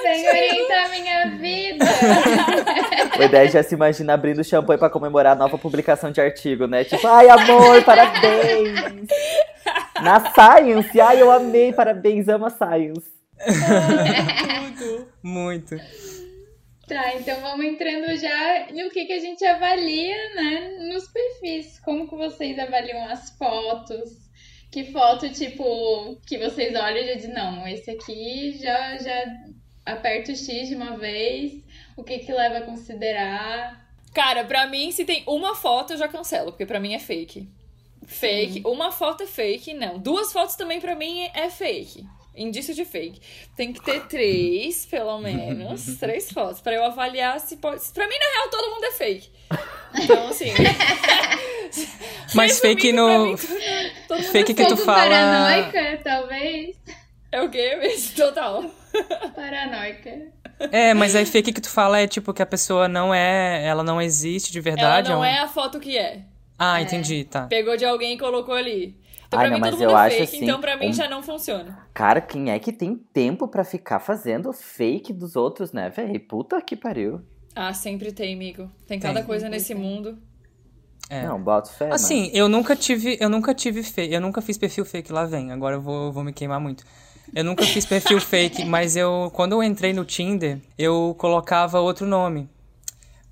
Vem 0.04 0.30
orientar 0.30 0.90
minha 0.92 1.30
vida. 1.38 1.86
O 3.18 3.24
Edésio 3.24 3.54
já 3.54 3.64
se 3.64 3.74
imagina 3.74 4.14
abrindo 4.14 4.44
champanhe 4.44 4.78
pra 4.78 4.88
comemorar 4.88 5.34
a 5.34 5.36
nova 5.36 5.58
publicação 5.58 6.12
de 6.12 6.22
artigo, 6.22 6.68
né? 6.68 6.84
Tipo, 6.84 7.08
ai, 7.08 7.28
amor, 7.28 7.84
parabéns! 7.84 9.10
Na 10.04 10.20
Science, 10.20 11.02
ai, 11.02 11.22
eu 11.24 11.32
amei, 11.32 11.74
parabéns, 11.74 12.28
ama 12.28 12.52
Science. 12.52 13.10
Tudo. 13.44 15.08
Muito. 15.24 15.76
Tá, 16.88 17.16
então 17.16 17.42
vamos 17.42 17.66
entrando 17.66 18.16
já 18.16 18.68
no 18.72 18.92
que, 18.92 19.06
que 19.06 19.14
a 19.14 19.20
gente 19.20 19.44
avalia, 19.44 20.36
né, 20.36 20.78
nos 20.90 21.08
perfis. 21.08 21.80
Como 21.80 22.08
que 22.08 22.16
vocês 22.16 22.60
avaliam 22.60 23.04
as 23.06 23.32
fotos? 23.32 24.26
Que 24.72 24.92
foto, 24.92 25.30
tipo, 25.30 26.18
que 26.28 26.38
vocês 26.38 26.76
olham 26.76 26.98
e 26.98 27.08
já 27.08 27.14
dizem, 27.16 27.34
não, 27.34 27.68
esse 27.68 27.90
aqui 27.90 28.60
já, 28.62 28.98
já 28.98 29.26
aperta 29.86 30.32
o 30.32 30.36
X 30.36 30.68
de 30.68 30.76
uma 30.76 30.98
vez. 30.98 31.64
O 31.98 32.04
que 32.04 32.20
que 32.20 32.32
leva 32.32 32.58
a 32.60 32.66
considerar? 32.66 33.84
Cara, 34.14 34.44
pra 34.44 34.68
mim, 34.68 34.92
se 34.92 35.06
tem 35.06 35.24
uma 35.28 35.56
foto, 35.56 35.94
eu 35.94 35.98
já 35.98 36.08
cancelo, 36.08 36.52
porque 36.52 36.66
pra 36.66 36.80
mim 36.80 36.94
é 36.94 37.00
fake. 37.00 37.50
Fake. 38.06 38.62
Uma 38.66 38.92
foto 38.92 39.24
é 39.24 39.28
fake, 39.28 39.74
não. 39.74 39.98
Duas 39.98 40.32
fotos 40.32 40.56
também 40.56 40.80
pra 40.80 40.96
mim 40.96 41.30
é 41.34 41.50
fake. 41.50 42.06
Indício 42.36 42.74
de 42.74 42.84
fake. 42.86 43.20
Tem 43.56 43.72
que 43.74 43.82
ter 43.82 44.02
três, 44.08 44.86
pelo 44.86 45.18
menos. 45.20 45.86
três 46.00 46.32
fotos. 46.32 46.62
Pra 46.62 46.74
eu 46.74 46.84
avaliar 46.86 47.40
se 47.40 47.58
pode. 47.58 47.82
Pra 47.94 48.08
mim, 48.08 48.16
na 48.20 48.26
real, 48.40 48.50
todo 48.50 48.70
mundo 48.72 48.84
é 48.86 48.92
fake. 48.92 49.30
Então, 50.02 50.28
assim. 50.28 50.52
Mas 52.34 52.60
fake 52.60 52.92
no. 52.92 53.28
mim, 53.28 53.36
todo- 54.08 54.18
mundo 54.18 54.32
Fake 54.32 54.52
é 54.52 54.56
que 54.56 54.66
tu 54.68 54.78
fala. 54.78 55.02
paranoica, 55.10 56.02
talvez. 56.04 56.76
É 57.32 57.42
o 57.42 57.50
quê? 57.50 57.76
mesmo? 57.76 58.16
Total. 58.16 58.64
Paranoica. 59.36 60.34
É, 60.72 60.94
mas 60.94 61.16
aí 61.18 61.26
fake 61.26 61.52
que 61.52 61.60
tu 61.60 61.70
fala 61.70 62.00
é 62.00 62.08
tipo 62.08 62.34
que 62.34 62.42
a 62.42 62.46
pessoa 62.46 62.88
não 62.88 63.14
é. 63.14 63.66
Ela 63.66 63.84
não 63.84 64.02
existe 64.02 64.52
de 64.54 64.60
Ela 64.60 64.64
verdade. 64.64 65.10
não 65.10 65.20
um- 65.20 65.26
é 65.26 65.40
a 65.40 65.48
foto 65.48 65.80
que 65.80 65.98
é. 65.98 66.22
Ah, 66.58 66.82
entendi, 66.82 67.26
tá. 67.26 67.48
Pegou 67.48 67.76
de 67.76 67.84
alguém 67.84 68.14
e 68.14 68.18
colocou 68.18 68.54
ali. 68.56 68.96
Então, 69.36 69.40
Ai, 69.40 69.48
pra 69.48 69.50
não, 69.50 69.56
mim, 69.58 69.62
mas 69.62 69.70
todo 69.72 69.80
mundo 69.82 69.92
eu 69.92 69.98
é 69.98 70.02
acho 70.08 70.18
fake, 70.18 70.36
assim, 70.36 70.44
então 70.46 70.62
pra 70.62 70.78
mim 70.78 70.90
um- 70.90 70.94
já 70.94 71.10
não 71.10 71.22
funciona. 71.24 71.78
Cara, 71.94 72.22
quem 72.22 72.52
é 72.52 72.60
que 72.60 72.72
tem 72.72 72.96
tempo 72.96 73.48
pra 73.48 73.64
ficar 73.64 74.00
fazendo 74.00 74.52
fake 74.54 75.12
dos 75.14 75.36
outros, 75.36 75.72
né, 75.72 75.90
véi? 75.90 76.18
Puta 76.20 76.62
que 76.62 76.76
pariu. 76.76 77.22
Ah, 77.56 77.74
sempre 77.74 78.12
tem, 78.12 78.34
amigo. 78.34 78.70
Tem 78.88 79.00
cada 79.00 79.20
Tem. 79.20 79.26
coisa 79.26 79.48
nesse 79.50 79.74
mundo. 79.74 80.18
É. 81.10 81.26
Não, 81.28 81.40
boto 81.42 81.72
fé, 81.72 81.90
Assim, 81.92 82.24
mas... 82.28 82.36
eu 82.36 82.50
nunca 82.50 82.76
tive, 82.76 83.18
eu 83.20 83.30
nunca 83.30 83.54
tive 83.54 83.84
fake, 83.84 84.14
eu 84.14 84.20
nunca 84.20 84.42
fiz 84.42 84.58
perfil 84.58 84.84
fake, 84.86 85.12
lá 85.12 85.26
vem, 85.26 85.52
agora 85.52 85.76
eu 85.76 85.82
vou, 85.82 86.12
vou 86.12 86.24
me 86.24 86.34
queimar 86.34 86.60
muito. 86.60 86.84
Eu 87.34 87.44
nunca 87.44 87.64
fiz 87.64 87.86
perfil 87.86 88.20
fake, 88.22 88.66
mas 88.66 88.96
eu, 88.96 89.30
quando 89.34 89.52
eu 89.54 89.62
entrei 89.64 89.94
no 89.94 90.04
Tinder, 90.04 90.60
eu 90.78 91.16
colocava 91.18 91.80
outro 91.80 92.06
nome. 92.08 92.50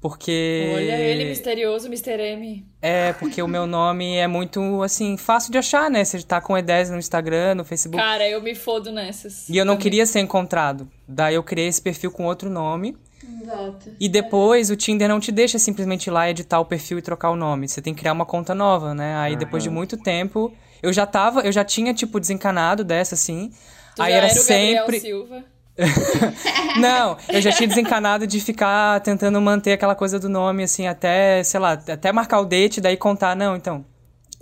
Porque... 0.04 0.70
Olha 0.76 1.00
ele, 1.00 1.24
misterioso, 1.30 1.88
Mr. 1.88 2.22
M. 2.22 2.68
É, 2.82 3.14
porque 3.14 3.42
o 3.42 3.48
meu 3.48 3.66
nome 3.66 4.18
é 4.18 4.28
muito, 4.28 4.84
assim, 4.84 5.16
fácil 5.16 5.50
de 5.50 5.58
achar, 5.58 5.90
né? 5.90 6.04
Você 6.04 6.22
tá 6.22 6.42
com 6.42 6.52
E10 6.56 6.90
no 6.90 6.98
Instagram, 6.98 7.56
no 7.56 7.64
Facebook. 7.64 8.04
Cara, 8.04 8.28
eu 8.28 8.42
me 8.42 8.54
fodo 8.54 8.92
nessas. 8.92 9.48
E 9.48 9.56
eu 9.56 9.64
não 9.64 9.76
Também. 9.76 9.84
queria 9.84 10.06
ser 10.06 10.20
encontrado. 10.20 10.92
Daí 11.08 11.36
eu 11.36 11.42
criei 11.42 11.70
esse 11.70 11.82
perfil 11.82 12.12
com 12.12 12.26
outro 12.26 12.50
nome. 12.50 12.98
Volta. 13.46 13.96
E 13.98 14.10
depois 14.10 14.70
o 14.70 14.76
Tinder 14.76 15.08
não 15.08 15.22
te 15.22 15.32
deixa 15.32 15.58
simplesmente 15.58 16.08
ir 16.08 16.12
lá 16.12 16.30
editar 16.30 16.60
o 16.60 16.66
perfil 16.66 16.98
e 16.98 17.02
trocar 17.02 17.30
o 17.30 17.38
nome. 17.38 17.70
Você 17.70 17.82
tem 17.82 17.94
que 17.94 18.02
criar 18.02 18.12
uma 18.12 18.26
conta 18.26 18.54
nova, 18.54 18.94
né? 18.94 19.16
Aí 19.16 19.38
depois 19.38 19.64
de 19.64 19.70
muito 19.70 19.96
tempo, 19.96 20.54
eu 20.82 20.92
já 20.92 21.06
tava, 21.06 21.40
eu 21.44 21.52
já 21.54 21.64
tinha 21.64 21.94
tipo 21.94 22.20
desencanado 22.20 22.84
dessa 22.84 23.16
assim. 23.16 23.52
Tu 23.96 24.02
aí 24.02 24.12
já 24.12 24.18
era 24.18 24.28
era 24.28 24.36
o 24.36 24.38
Gabriel 24.38 24.86
sempre 24.86 25.00
Silva. 25.00 25.46
Não, 26.80 27.18
eu 27.30 27.42
já 27.42 27.52
tinha 27.52 27.68
desencanado 27.68 28.28
de 28.28 28.40
ficar 28.40 29.00
tentando 29.02 29.42
manter 29.42 29.74
aquela 29.74 29.96
coisa 29.96 30.20
do 30.20 30.30
nome 30.30 30.64
assim 30.64 30.88
até, 30.88 31.44
sei 31.44 31.60
lá, 31.60 31.72
até 31.72 32.12
marcar 32.12 32.40
o 32.42 32.46
date 32.46 32.80
daí 32.80 32.96
contar, 32.96 33.36
não, 33.36 33.56
então. 33.56 33.86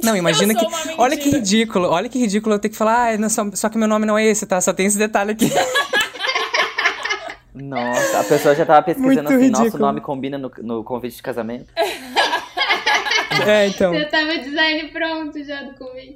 Não, 0.03 0.15
imagina 0.15 0.53
que. 0.55 0.65
Olha 0.97 1.15
que 1.15 1.29
ridículo, 1.29 1.87
olha 1.89 2.09
que 2.09 2.19
ridículo 2.19 2.55
eu 2.55 2.59
ter 2.59 2.69
que 2.69 2.75
falar, 2.75 3.13
ah, 3.13 3.17
não, 3.17 3.29
só, 3.29 3.49
só 3.53 3.69
que 3.69 3.77
meu 3.77 3.87
nome 3.87 4.05
não 4.05 4.17
é 4.17 4.25
esse, 4.25 4.45
tá? 4.45 4.59
Só 4.59 4.73
tem 4.73 4.87
esse 4.87 4.97
detalhe 4.97 5.31
aqui. 5.31 5.49
Nossa, 7.53 8.21
a 8.21 8.23
pessoa 8.23 8.55
já 8.55 8.65
tava 8.65 8.81
pesquisando 8.81 9.29
Muito 9.29 9.33
assim, 9.35 9.49
nosso 9.49 9.63
ridículo. 9.63 9.85
nome 9.85 10.01
combina 10.01 10.37
no, 10.37 10.51
no 10.59 10.83
convite 10.83 11.17
de 11.17 11.21
casamento. 11.21 11.67
é, 13.45 13.67
então. 13.67 13.91
Você 13.93 14.05
tava 14.05 14.37
design 14.37 14.89
pronto 14.89 15.43
já 15.43 15.61
do 15.63 15.75
convite. 15.75 16.15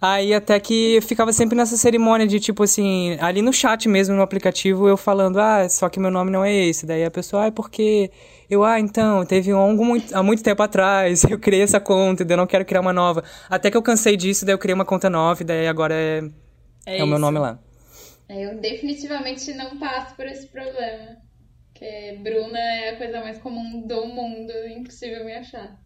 Aí 0.00 0.32
até 0.32 0.58
que 0.58 0.94
eu 0.94 1.02
ficava 1.02 1.30
sempre 1.30 1.54
nessa 1.54 1.76
cerimônia 1.76 2.26
de 2.26 2.40
tipo 2.40 2.62
assim, 2.62 3.18
ali 3.20 3.42
no 3.42 3.52
chat 3.52 3.86
mesmo, 3.86 4.16
no 4.16 4.22
aplicativo, 4.22 4.88
eu 4.88 4.96
falando, 4.96 5.38
ah, 5.38 5.68
só 5.68 5.90
que 5.90 6.00
meu 6.00 6.10
nome 6.10 6.30
não 6.30 6.42
é 6.42 6.54
esse. 6.54 6.86
Daí 6.86 7.04
a 7.04 7.10
pessoa, 7.10 7.44
ah, 7.44 7.46
é 7.48 7.50
porque. 7.50 8.10
Eu, 8.48 8.64
ah, 8.64 8.80
então, 8.80 9.24
teve 9.26 9.52
um 9.52 9.74
muito, 9.76 10.16
há 10.16 10.22
muito 10.22 10.42
tempo 10.42 10.62
atrás, 10.62 11.22
eu 11.30 11.38
criei 11.38 11.62
essa 11.62 11.78
conta, 11.78 12.24
daí 12.24 12.34
eu 12.34 12.38
não 12.38 12.46
quero 12.46 12.64
criar 12.64 12.80
uma 12.80 12.92
nova. 12.92 13.22
Até 13.48 13.70
que 13.70 13.76
eu 13.76 13.82
cansei 13.82 14.16
disso, 14.16 14.44
daí 14.46 14.54
eu 14.54 14.58
criei 14.58 14.74
uma 14.74 14.86
conta 14.86 15.10
nova, 15.10 15.42
e 15.42 15.44
daí 15.44 15.68
agora 15.68 15.94
é, 15.94 16.22
É, 16.86 16.98
é 16.98 17.04
o 17.04 17.06
meu 17.06 17.18
nome 17.18 17.38
lá. 17.38 17.60
Eu 18.28 18.58
definitivamente 18.60 19.52
não 19.54 19.78
passo 19.78 20.14
por 20.16 20.24
esse 20.26 20.46
problema. 20.46 21.18
Porque 21.72 22.18
Bruna 22.22 22.58
é 22.58 22.90
a 22.90 22.96
coisa 22.96 23.20
mais 23.20 23.38
comum 23.38 23.86
do 23.86 24.06
mundo, 24.06 24.52
impossível 24.68 25.24
me 25.24 25.34
achar. 25.34 25.78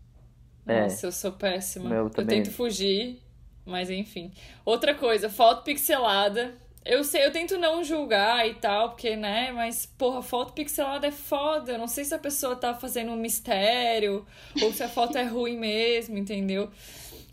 É. 0.66 0.82
Nossa, 0.82 1.06
eu 1.06 1.12
sou 1.12 1.32
péssima. 1.32 1.88
Meu 1.88 2.04
eu 2.04 2.10
também. 2.10 2.42
tento 2.42 2.52
fugir, 2.54 3.23
mas 3.64 3.90
enfim. 3.90 4.32
Outra 4.64 4.94
coisa, 4.94 5.28
foto 5.30 5.62
pixelada. 5.64 6.54
Eu 6.84 7.02
sei, 7.02 7.24
eu 7.24 7.32
tento 7.32 7.56
não 7.56 7.82
julgar 7.82 8.46
e 8.46 8.54
tal, 8.54 8.90
porque, 8.90 9.16
né, 9.16 9.50
mas, 9.52 9.86
porra, 9.86 10.20
foto 10.20 10.52
pixelada 10.52 11.06
é 11.06 11.10
foda. 11.10 11.72
Eu 11.72 11.78
não 11.78 11.88
sei 11.88 12.04
se 12.04 12.14
a 12.14 12.18
pessoa 12.18 12.54
tá 12.56 12.74
fazendo 12.74 13.10
um 13.10 13.16
mistério 13.16 14.26
ou 14.60 14.70
se 14.70 14.82
a 14.82 14.88
foto 14.88 15.16
é 15.16 15.22
ruim 15.24 15.56
mesmo, 15.56 16.18
entendeu? 16.18 16.70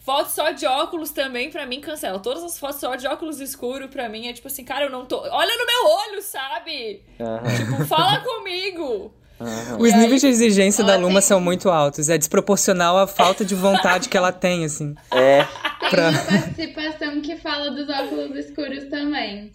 Foto 0.04 0.30
só 0.30 0.52
de 0.52 0.66
óculos 0.66 1.12
também, 1.12 1.52
pra 1.52 1.66
mim, 1.66 1.80
cancela. 1.82 2.18
Todas 2.20 2.44
as 2.44 2.58
fotos 2.58 2.80
só 2.80 2.96
de 2.96 3.06
óculos 3.08 3.40
escuro, 3.42 3.88
pra 3.90 4.08
mim, 4.10 4.28
é 4.28 4.34
tipo 4.34 4.48
assim, 4.48 4.64
cara, 4.64 4.86
eu 4.86 4.90
não 4.90 5.06
tô. 5.06 5.18
Olha 5.20 5.58
no 5.58 5.66
meu 5.66 5.96
olho, 5.98 6.22
sabe? 6.22 7.04
Aham, 7.20 7.56
Tipo, 7.58 7.86
fala 7.86 8.20
comigo. 8.22 9.14
Aham. 9.42 9.78
Os 9.80 9.90
E 9.90 9.94
aí, 9.94 10.00
níveis 10.00 10.22
de 10.22 10.28
exigência 10.28 10.84
da 10.84 10.96
Luma 10.96 11.20
tem- 11.20 11.22
são 11.28 11.42
muito 11.42 11.70
altos. 11.70 12.10
É 12.10 12.18
desproporcional 12.18 12.98
à 12.98 13.08
falta 13.08 13.44
de 13.46 13.56
vontade 13.56 14.10
que 14.10 14.18
ela 14.18 14.32
tem, 14.32 14.66
assim. 14.66 14.96
É, 15.12 15.44
Tem 15.80 15.90
Pra- 15.90 16.10
uma 16.10 16.20
participação 16.24 17.22
que 17.22 17.36
fala 17.38 17.72
dos 17.72 17.90
óculos 17.90 18.36
escuros 18.38 18.86
também. 18.90 19.52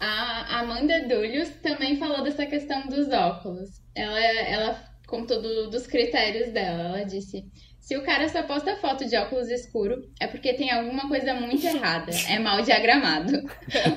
A 0.00 0.60
Amanda 0.60 1.06
Dulhos 1.08 1.48
também 1.62 1.96
falou 1.96 2.22
dessa 2.22 2.44
questão 2.44 2.86
dos 2.88 3.08
óculos. 3.10 3.70
Ela, 3.94 4.18
ela 4.20 4.84
contou 5.06 5.40
do- 5.40 5.70
dos 5.70 5.86
critérios 5.86 6.52
dela. 6.52 6.82
Ela 6.98 7.04
disse: 7.04 7.44
se 7.84 7.94
o 7.98 8.02
cara 8.02 8.26
só 8.30 8.42
posta 8.42 8.76
foto 8.76 9.04
de 9.04 9.14
óculos 9.14 9.50
escuro, 9.50 10.08
é 10.18 10.26
porque 10.26 10.54
tem 10.54 10.70
alguma 10.70 11.06
coisa 11.06 11.34
muito 11.34 11.66
errada. 11.66 12.10
É 12.30 12.38
mal 12.38 12.62
diagramado. 12.62 13.36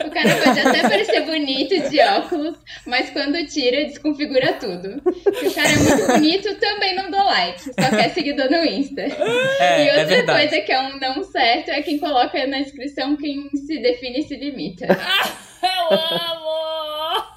O 0.05 0.11
cara 0.11 0.35
pode 0.43 0.59
até 0.59 0.81
parecer 0.81 1.21
bonito 1.21 1.89
de 1.89 2.01
óculos, 2.01 2.57
mas 2.85 3.09
quando 3.11 3.41
tira, 3.47 3.85
desconfigura 3.85 4.51
tudo. 4.55 5.01
Se 5.39 5.47
o 5.47 5.53
cara 5.53 5.69
é 5.69 5.75
muito 5.77 6.05
bonito, 6.05 6.55
também 6.55 6.95
não 6.95 7.09
dou 7.09 7.23
like. 7.23 7.63
Só 7.63 7.89
quer 7.89 8.09
seguidor 8.09 8.51
no 8.51 8.65
Insta. 8.65 9.03
É, 9.03 9.85
e 9.85 9.87
é 9.87 9.91
outra 9.91 10.05
verdade. 10.05 10.49
coisa 10.49 10.65
que 10.65 10.71
é 10.73 10.81
um 10.81 10.99
não 10.99 11.23
certo 11.23 11.71
é 11.71 11.81
quem 11.81 11.97
coloca 11.97 12.45
na 12.45 12.59
descrição 12.59 13.15
quem 13.15 13.49
se 13.51 13.79
define 13.79 14.19
e 14.19 14.23
se 14.23 14.35
limita. 14.35 14.85
Eu 15.63 15.97
amo! 15.97 17.27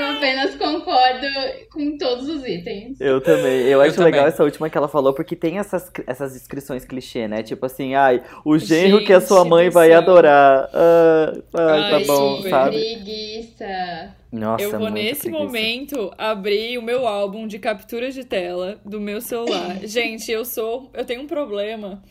Eu 0.00 0.16
apenas 0.16 0.54
concordo 0.56 1.26
com 1.72 1.96
todos 1.96 2.28
os 2.28 2.46
itens. 2.46 3.00
eu 3.00 3.20
também. 3.20 3.62
Eu 3.66 3.80
acho 3.80 3.94
também. 3.96 4.12
legal 4.12 4.26
essa 4.26 4.42
última 4.44 4.68
que 4.70 4.76
ela 4.76 4.88
falou, 4.88 5.12
porque 5.12 5.34
tem 5.36 5.58
essas, 5.58 5.90
essas 6.06 6.32
descrições 6.34 6.84
clichê, 6.84 7.26
né? 7.28 7.42
Tipo 7.42 7.66
assim, 7.66 7.94
ai, 7.94 8.22
o 8.44 8.58
genro 8.58 9.04
que 9.04 9.12
a 9.12 9.20
sua 9.20 9.44
mãe 9.44 9.70
vai 9.70 9.88
céu. 9.88 9.98
adorar. 9.98 10.68
Ah, 10.72 11.32
ai, 11.54 11.90
tá 11.90 12.00
bom, 12.06 12.36
super. 12.36 12.50
sabe? 12.50 12.76
Preguiça. 12.76 14.14
Nossa, 14.32 14.64
eu 14.64 14.70
vou 14.78 14.90
nesse 14.90 15.22
preguiça. 15.22 15.44
momento 15.44 16.12
abrir 16.18 16.76
o 16.78 16.82
meu 16.82 17.06
álbum 17.06 17.46
de 17.46 17.58
capturas 17.58 18.14
de 18.14 18.24
tela 18.24 18.80
do 18.84 19.00
meu 19.00 19.20
celular. 19.20 19.78
Gente, 19.86 20.30
eu 20.30 20.44
sou. 20.44 20.90
Eu 20.92 21.04
tenho 21.04 21.22
um 21.22 21.26
problema 21.26 22.02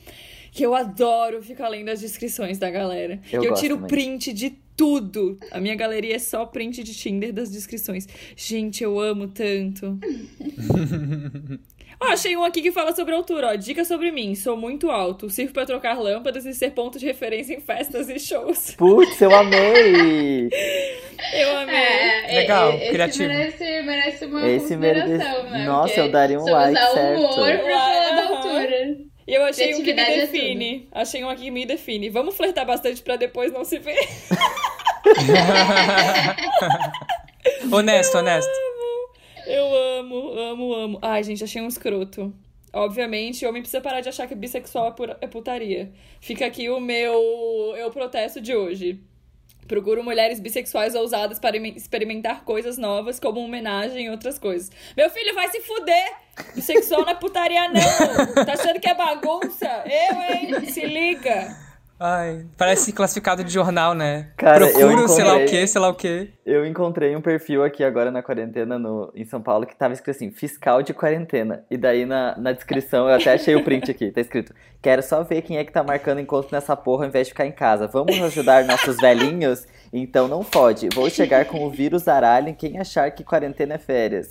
que 0.52 0.64
eu 0.64 0.74
adoro 0.76 1.42
ficar 1.42 1.68
lendo 1.68 1.90
as 1.90 2.00
descrições 2.00 2.60
da 2.60 2.70
galera. 2.70 3.20
Eu 3.32 3.44
eu 3.44 3.50
gosto 3.50 3.62
tiro 3.62 3.76
também. 3.76 3.90
print 3.90 4.32
de 4.32 4.52
tudo. 4.76 5.38
A 5.52 5.60
minha 5.60 5.76
galeria 5.76 6.16
é 6.16 6.20
só 6.20 6.46
print 6.46 6.84
de 6.84 6.94
Tinder 6.94 7.32
das 7.34 7.52
descrições. 7.52 8.08
Gente, 8.36 8.84
eu 8.84 9.00
amo 9.00 9.28
tanto. 9.28 9.98
Ó, 12.02 12.08
achei 12.08 12.36
um 12.36 12.44
aqui 12.44 12.62
que 12.62 12.72
fala 12.72 12.94
sobre 12.94 13.14
altura, 13.14 13.50
ó. 13.52 13.56
Dica 13.56 13.86
sobre 13.86 14.12
mim. 14.12 14.36
Sou 14.36 14.58
muito 14.58 14.90
alto. 14.90 15.30
Sirvo 15.30 15.54
pra 15.54 15.66
trocar 15.66 15.98
lâmpadas 15.98 16.46
e 16.46 16.54
ser 16.54 16.72
ponto 16.72 17.00
de 17.00 17.06
referência 17.06 17.54
em 17.54 17.62
festas 17.62 18.10
e 18.10 18.20
shows. 18.20 18.72
Putz, 18.76 19.22
eu 19.22 19.34
amei! 19.34 20.50
Eu 21.34 21.58
amei. 21.58 21.76
É, 21.76 22.40
Legal, 22.42 22.74
esse 22.74 22.90
criativo. 22.90 23.30
Merece, 23.30 23.64
merece 23.84 24.26
uma 24.26 24.46
Esse 24.50 24.60
consideração, 24.76 25.08
merece- 25.10 25.50
né? 25.52 25.66
Nossa, 25.66 25.88
Porque 25.88 26.00
eu 26.02 26.12
daria 26.12 26.40
um 26.40 26.44
like, 26.44 26.80
certo. 26.80 27.20
humor 27.20 27.34
pra 27.60 27.80
falar 27.80 28.16
da 28.16 28.28
altura. 28.28 28.98
E 29.26 29.34
eu 29.34 29.46
achei 29.46 29.74
um 29.76 29.84
que 29.84 29.94
me 29.94 30.02
é 30.02 30.20
define. 30.26 30.88
achei 30.92 31.24
um 31.24 31.30
aqui 31.30 31.44
que 31.44 31.52
me 31.52 31.66
define. 31.66 32.10
Vamos 32.10 32.36
flertar 32.36 32.66
bastante 32.66 33.02
pra 33.02 33.16
depois 33.16 33.54
não 33.54 33.64
se 33.64 33.80
ver. 33.80 33.98
honesto, 37.72 38.18
honesto. 38.18 38.52
Eu 39.46 39.76
amo, 40.00 40.32
amo, 40.40 40.74
amo. 40.74 41.00
Ai, 41.02 41.24
gente, 41.24 41.44
achei 41.44 41.62
um 41.62 41.68
escroto. 41.68 42.34
Obviamente, 42.72 43.46
homem 43.46 43.62
precisa 43.62 43.82
parar 43.82 44.02
de 44.02 44.10
achar 44.10 44.28
que 44.28 44.34
bissexual 44.36 44.88
é, 44.88 44.92
pura- 44.92 45.18
é 45.22 45.28
putaria. 45.28 45.92
Fica 46.20 46.46
aqui 46.46 46.70
o 46.70 46.80
meu 46.80 47.14
eu 47.78 47.92
protesto 47.92 48.42
de 48.42 48.56
hoje. 48.56 49.00
Procuro 49.68 50.04
mulheres 50.04 50.40
bissexuais 50.40 50.96
ousadas 50.96 51.40
para 51.40 51.56
ime- 51.56 51.74
experimentar 51.76 52.44
coisas 52.44 52.78
novas, 52.78 53.20
como 53.20 53.40
homenagem 53.40 54.08
e 54.08 54.10
outras 54.10 54.40
coisas. 54.40 54.72
Meu 54.98 55.10
filho, 55.10 55.34
vai 55.36 55.50
se 55.50 55.62
fuder! 55.62 56.23
Bissexual 56.56 57.02
não 57.02 57.10
é 57.10 57.16
putaria, 57.16 57.68
não! 57.70 58.46
Tá 58.46 58.54
achando 58.54 58.80
que 58.80 58.88
é 58.88 58.94
bagunça? 58.94 59.84
Eu, 59.86 60.16
hein? 60.36 60.66
Se 60.66 60.86
liga! 60.86 61.64
Ai, 62.06 62.46
parece 62.58 62.92
classificado 62.92 63.44
de 63.46 63.54
jornal, 63.54 63.94
né? 63.94 64.32
Cara, 64.36 64.66
eu 64.66 64.90
Procuro 64.90 65.08
sei 65.08 65.24
lá 65.24 65.38
o 65.38 65.46
que, 65.46 65.68
sei 65.68 65.80
lá 65.80 65.88
o 65.88 65.94
que. 65.94 66.34
Eu 66.46 66.66
encontrei 66.66 67.16
um 67.16 67.22
perfil 67.22 67.64
aqui 67.64 67.82
agora 67.82 68.12
na 68.12 68.22
quarentena 68.22 68.78
no, 68.78 69.10
em 69.16 69.24
São 69.24 69.42
Paulo 69.42 69.66
que 69.66 69.74
tava 69.74 69.94
escrito 69.94 70.18
assim, 70.18 70.30
fiscal 70.30 70.84
de 70.84 70.94
quarentena. 70.94 71.64
E 71.72 71.78
daí 71.78 72.06
na, 72.06 72.38
na 72.38 72.52
descrição 72.52 73.08
eu 73.08 73.16
até 73.16 73.34
achei 73.34 73.56
o 73.56 73.64
print 73.64 73.90
aqui, 73.90 74.12
tá 74.12 74.20
escrito, 74.20 74.54
quero 74.82 75.02
só 75.02 75.24
ver 75.24 75.44
quem 75.44 75.58
é 75.58 75.64
que 75.64 75.72
tá 75.72 75.82
marcando 75.82 76.20
encontro 76.20 76.50
nessa 76.52 76.76
porra 76.76 77.04
ao 77.04 77.10
invés 77.10 77.28
de 77.28 77.32
ficar 77.34 77.46
em 77.46 77.54
casa. 77.54 77.88
Vamos 77.88 78.22
ajudar 78.22 78.66
nossos 78.66 78.98
velhinhos? 78.98 79.66
Então 79.94 80.28
não 80.28 80.44
fode. 80.44 80.90
Vou 80.94 81.10
chegar 81.10 81.46
com 81.46 81.64
o 81.64 81.70
vírus 81.70 82.08
aralho 82.10 82.50
em 82.50 82.54
quem 82.54 82.80
achar 82.80 83.10
que 83.12 83.24
quarentena 83.24 83.76
é 83.76 83.78
férias. 83.78 84.28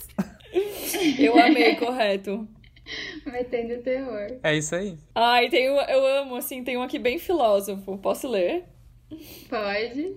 Eu 1.19 1.38
amei, 1.38 1.77
correto. 1.77 2.47
Metendo 3.25 3.83
terror. 3.83 4.38
É 4.43 4.57
isso 4.57 4.75
aí. 4.75 4.99
Ai, 5.15 5.49
tem 5.49 5.71
um, 5.71 5.81
eu 5.81 6.05
amo, 6.05 6.37
assim, 6.37 6.65
tem 6.65 6.77
um 6.77 6.83
aqui 6.83 6.99
bem 6.99 7.19
filósofo. 7.19 7.97
Posso 7.99 8.29
ler? 8.29 8.65
Pode. 9.49 10.17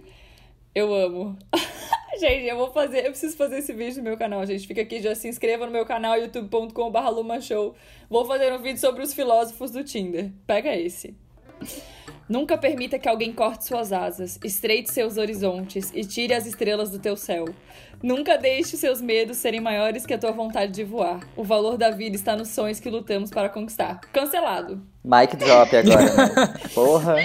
Eu 0.74 0.93
amo. 0.93 1.38
gente, 2.19 2.48
eu 2.48 2.58
vou 2.58 2.71
fazer, 2.71 3.00
eu 3.00 3.12
preciso 3.12 3.38
fazer 3.38 3.60
esse 3.60 3.71
vídeo 3.71 3.98
no 3.98 4.04
meu 4.04 4.17
canal, 4.17 4.45
gente. 4.45 4.67
Fica 4.67 4.82
aqui, 4.82 5.02
já 5.02 5.15
se 5.15 5.28
inscreva 5.28 5.65
no 5.65 5.71
meu 5.71 5.86
canal, 5.86 6.17
youtube.com.br 6.17 7.10
lumashow. 7.10 7.76
Vou 8.10 8.26
fazer 8.26 8.52
um 8.52 8.62
vídeo 8.62 8.80
sobre 8.80 9.04
os 9.04 9.13
filósofos 9.13 9.71
do 9.71 9.84
Tinder. 9.84 10.32
Pega 10.45 10.76
esse. 10.76 11.15
Nunca 12.27 12.57
permita 12.57 12.97
que 12.97 13.07
alguém 13.07 13.31
corte 13.31 13.65
suas 13.65 13.93
asas, 13.93 14.39
estreite 14.43 14.91
seus 14.91 15.15
horizontes 15.17 15.91
e 15.93 16.03
tire 16.03 16.33
as 16.33 16.47
estrelas 16.47 16.89
do 16.89 16.97
teu 16.97 17.15
céu. 17.15 17.45
Nunca 18.01 18.35
deixe 18.35 18.75
seus 18.77 18.99
medos 18.99 19.38
serem 19.38 19.61
maiores 19.61 20.07
que 20.07 20.13
a 20.13 20.17
tua 20.17 20.31
vontade 20.31 20.71
de 20.71 20.83
voar. 20.83 21.19
O 21.35 21.43
valor 21.43 21.77
da 21.77 21.91
vida 21.91 22.15
está 22.15 22.35
nos 22.35 22.49
sonhos 22.49 22.79
que 22.79 22.89
lutamos 22.89 23.29
para 23.29 23.47
conquistar. 23.47 24.01
Cancelado. 24.11 24.81
Mic 25.03 25.35
drop 25.38 25.75
agora, 25.75 26.03
né? 26.03 26.53
Porra. 26.73 27.15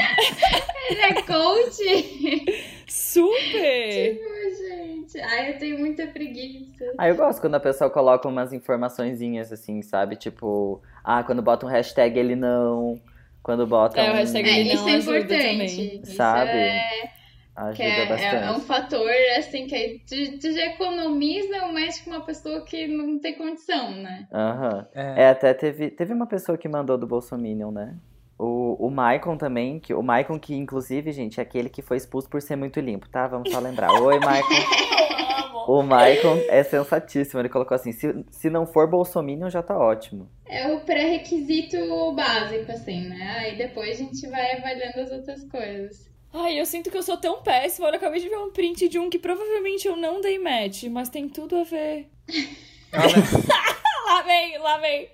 Ele 0.90 1.00
é 1.00 1.22
coach? 1.22 2.44
Super! 2.86 4.20
Ai, 4.20 4.54
gente. 4.54 5.20
Ai, 5.20 5.54
eu 5.54 5.58
tenho 5.58 5.78
muita 5.78 6.06
preguiça. 6.08 6.92
Ah, 6.98 7.08
eu 7.08 7.16
gosto 7.16 7.40
quando 7.40 7.54
a 7.54 7.60
pessoa 7.60 7.88
coloca 7.88 8.28
umas 8.28 8.52
informaçõeões 8.52 9.50
assim, 9.50 9.80
sabe? 9.80 10.16
Tipo, 10.16 10.82
ah, 11.02 11.22
quando 11.22 11.40
bota 11.40 11.64
um 11.64 11.68
hashtag 11.68 12.18
ele 12.18 12.36
não. 12.36 13.00
Quando 13.42 13.66
bota 13.66 14.00
É, 14.00 14.10
o 14.10 14.14
um... 14.14 14.16
É, 14.16 14.22
isso 14.22 14.36
é 14.36 14.96
importante. 14.96 15.28
também. 15.28 16.00
Isso 16.02 16.14
Sabe? 16.16 16.50
é, 16.50 17.10
Ajuda 17.56 17.84
é, 17.84 18.06
bastante. 18.06 18.36
é, 18.36 18.46
é 18.46 18.50
um 18.52 18.60
fator, 18.60 19.10
assim, 19.38 19.66
que 19.66 20.02
tu 20.40 20.52
já 20.52 20.66
economiza 20.66 21.66
mais 21.68 22.00
que 22.00 22.08
uma 22.08 22.20
pessoa 22.20 22.64
que 22.64 22.86
não 22.86 23.18
tem 23.18 23.34
condição, 23.36 23.90
né? 23.90 24.26
Aham. 24.32 24.86
É. 24.94 25.24
É, 25.24 25.28
até 25.30 25.52
teve, 25.52 25.90
teve 25.90 26.12
uma 26.12 26.26
pessoa 26.26 26.56
que 26.56 26.68
mandou 26.68 26.96
do 26.96 27.06
Bolsominion, 27.06 27.70
né? 27.70 27.96
O, 28.38 28.86
o 28.86 28.90
Maicon 28.90 29.36
também, 29.36 29.78
que, 29.78 29.92
o 29.92 30.02
Maicon 30.02 30.38
que 30.38 30.54
inclusive, 30.54 31.12
gente, 31.12 31.38
é 31.38 31.42
aquele 31.42 31.68
que 31.68 31.82
foi 31.82 31.98
expulso 31.98 32.28
por 32.30 32.40
ser 32.40 32.56
muito 32.56 32.80
limpo, 32.80 33.06
tá? 33.08 33.26
Vamos 33.26 33.50
só 33.50 33.58
lembrar. 33.58 33.90
Oi, 34.00 34.18
Maicon. 34.18 34.48
o 35.66 35.82
Maicon 35.84 36.38
é 36.48 36.62
sensatíssimo, 36.62 37.40
ele 37.40 37.48
colocou 37.48 37.74
assim, 37.74 37.92
se, 37.92 38.24
se 38.30 38.50
não 38.50 38.66
for 38.66 38.88
Bolsominion 38.88 39.50
já 39.50 39.62
tá 39.62 39.76
ótimo. 39.76 40.28
É 40.46 40.72
o 40.72 40.80
pré-requisito 40.80 42.12
básico, 42.12 42.70
assim, 42.72 43.08
né? 43.08 43.36
Aí 43.38 43.56
depois 43.56 43.90
a 43.90 43.94
gente 43.94 44.28
vai 44.28 44.56
avaliando 44.56 45.00
as 45.00 45.10
outras 45.10 45.44
coisas. 45.44 46.10
Ai, 46.32 46.60
eu 46.60 46.66
sinto 46.66 46.90
que 46.90 46.96
eu 46.96 47.02
sou 47.02 47.16
tão 47.16 47.42
péssima. 47.42 47.88
Eu 47.88 47.94
acabei 47.94 48.20
de 48.20 48.28
ver 48.28 48.38
um 48.38 48.50
print 48.50 48.88
de 48.88 48.98
um 48.98 49.10
que 49.10 49.18
provavelmente 49.18 49.86
eu 49.86 49.96
não 49.96 50.20
dei 50.20 50.38
match, 50.38 50.84
mas 50.84 51.08
tem 51.08 51.28
tudo 51.28 51.56
a 51.56 51.64
ver. 51.64 52.08
lá 54.10 54.22
vem, 54.22 54.58
lá 54.58 54.76
vem. 54.78 55.08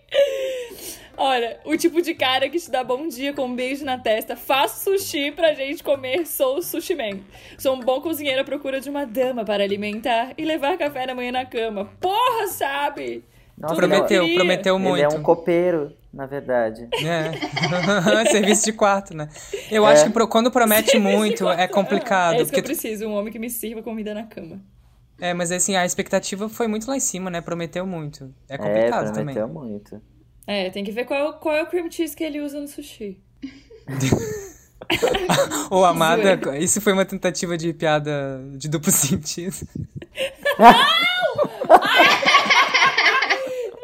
Olha, 1.18 1.60
o 1.64 1.76
tipo 1.76 2.02
de 2.02 2.14
cara 2.14 2.48
que 2.48 2.58
te 2.58 2.70
dá 2.70 2.82
bom 2.84 3.08
dia 3.08 3.32
com 3.32 3.46
um 3.46 3.54
beijo 3.54 3.84
na 3.84 3.98
testa. 3.98 4.36
Faço 4.36 4.84
sushi 4.84 5.30
pra 5.30 5.54
gente 5.54 5.82
comer, 5.82 6.26
sou 6.26 6.58
o 6.58 6.62
sushi 6.62 6.94
man. 6.94 7.20
Sou 7.58 7.74
um 7.74 7.80
bom 7.80 8.00
cozinheiro 8.00 8.40
à 8.40 8.44
procura 8.44 8.80
de 8.80 8.90
uma 8.90 9.06
dama 9.06 9.44
para 9.44 9.62
alimentar 9.64 10.32
e 10.36 10.44
levar 10.44 10.76
café 10.76 11.06
da 11.06 11.14
manhã 11.14 11.32
na 11.32 11.46
cama. 11.46 11.90
Porra, 12.00 12.46
sabe? 12.48 13.24
Nossa, 13.56 13.74
Prometeu, 13.74 14.22
queria. 14.22 14.34
prometeu 14.36 14.76
ele 14.76 14.84
muito. 14.84 15.02
é 15.02 15.08
um 15.08 15.22
copeiro, 15.22 15.96
na 16.12 16.26
verdade. 16.26 16.86
É. 16.92 17.32
Serviço 18.30 18.66
de 18.66 18.72
quarto, 18.74 19.14
né? 19.14 19.28
Eu 19.70 19.86
acho 19.86 20.10
que 20.10 20.26
quando 20.26 20.50
promete 20.50 20.98
muito 20.98 21.48
é 21.48 21.66
complicado. 21.66 22.34
É 22.34 22.42
isso 22.42 22.50
que 22.52 22.58
eu 22.58 22.62
porque 22.62 22.74
preciso, 22.74 23.06
um 23.06 23.14
homem 23.14 23.32
que 23.32 23.38
me 23.38 23.48
sirva 23.48 23.82
comida 23.82 24.12
na 24.12 24.24
cama. 24.24 24.60
É, 25.18 25.32
mas 25.32 25.50
assim, 25.50 25.74
a 25.76 25.84
expectativa 25.86 26.46
foi 26.48 26.66
muito 26.68 26.86
lá 26.88 26.96
em 26.96 27.00
cima, 27.00 27.30
né? 27.30 27.40
Prometeu 27.40 27.86
muito. 27.86 28.32
É 28.48 28.54
É, 28.54 28.58
complicado 28.58 29.06
também. 29.14 29.34
prometeu 29.34 29.48
muito. 29.48 30.00
É, 30.46 30.70
tem 30.70 30.84
que 30.84 30.92
ver 30.92 31.06
qual, 31.06 31.38
qual 31.40 31.56
é 31.56 31.62
o 31.62 31.66
cream 31.66 31.90
cheese 31.90 32.14
que 32.14 32.22
ele 32.22 32.40
usa 32.40 32.60
no 32.60 32.68
sushi. 32.68 33.20
Ô, 35.70 35.84
Amada, 35.84 36.38
isso 36.58 36.80
foi 36.80 36.92
uma 36.92 37.04
tentativa 37.04 37.56
de 37.56 37.72
piada 37.72 38.40
de 38.56 38.68
duplo 38.68 38.92
sentido. 38.92 39.56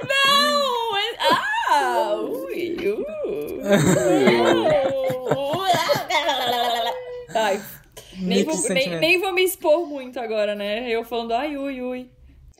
Não! 0.03 0.97
é- 0.97 1.17
Ah! 1.71 2.15
Ui! 2.21 2.77
Uh. 2.87 3.63
Ai, 7.35 7.61
nem 8.23 8.45
vou, 8.45 8.69
nem, 8.69 9.01
nem 9.01 9.21
vou 9.21 9.33
me 9.33 9.43
expor 9.43 9.87
muito 9.87 10.19
agora, 10.19 10.55
né? 10.55 10.89
Eu 10.89 11.05
falando 11.05 11.33
ai, 11.33 11.57
ui, 11.57 11.81
ui. 11.81 12.11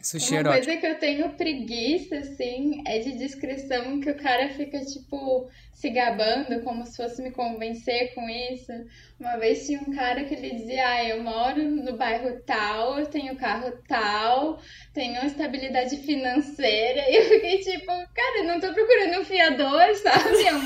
Sushi 0.03 0.35
Uma 0.35 0.45
coisa 0.45 0.77
que 0.77 0.87
eu 0.87 0.99
tenho 0.99 1.31
preguiça, 1.31 2.17
assim, 2.17 2.83
é 2.85 2.99
de 2.99 3.13
descrição 3.13 4.01
que 4.01 4.11
o 4.11 4.17
cara 4.17 4.49
fica, 4.49 4.81
tipo, 4.85 5.49
se 5.73 5.91
gabando, 5.91 6.61
como 6.63 6.85
se 6.87 6.97
fosse 6.97 7.23
me 7.23 7.31
convencer 7.33 8.15
com 8.15 8.29
isso. 8.29 8.73
Uma 9.19 9.37
vez 9.39 9.67
tinha 9.67 9.81
um 9.81 9.95
cara 9.95 10.23
que 10.25 10.35
ele 10.35 10.51
dizia, 10.51 10.87
ah, 10.87 11.05
eu 11.05 11.23
moro 11.23 11.63
no 11.63 11.97
bairro 11.97 12.39
tal, 12.47 12.99
eu 12.99 13.07
tenho 13.07 13.35
carro 13.37 13.73
tal, 13.89 14.59
tenho 14.95 15.25
estabilidade 15.25 15.97
financeira. 15.99 17.03
E 17.11 17.17
eu 17.17 17.23
fiquei 17.25 17.59
tipo, 17.59 17.87
cara, 17.87 18.39
eu 18.39 18.45
não 18.45 18.61
tô 18.61 18.73
procurando 18.73 19.21
um 19.21 19.25
fiador, 19.25 19.95
sabe? 19.97 20.45
É 20.45 20.55
um. 20.55 20.65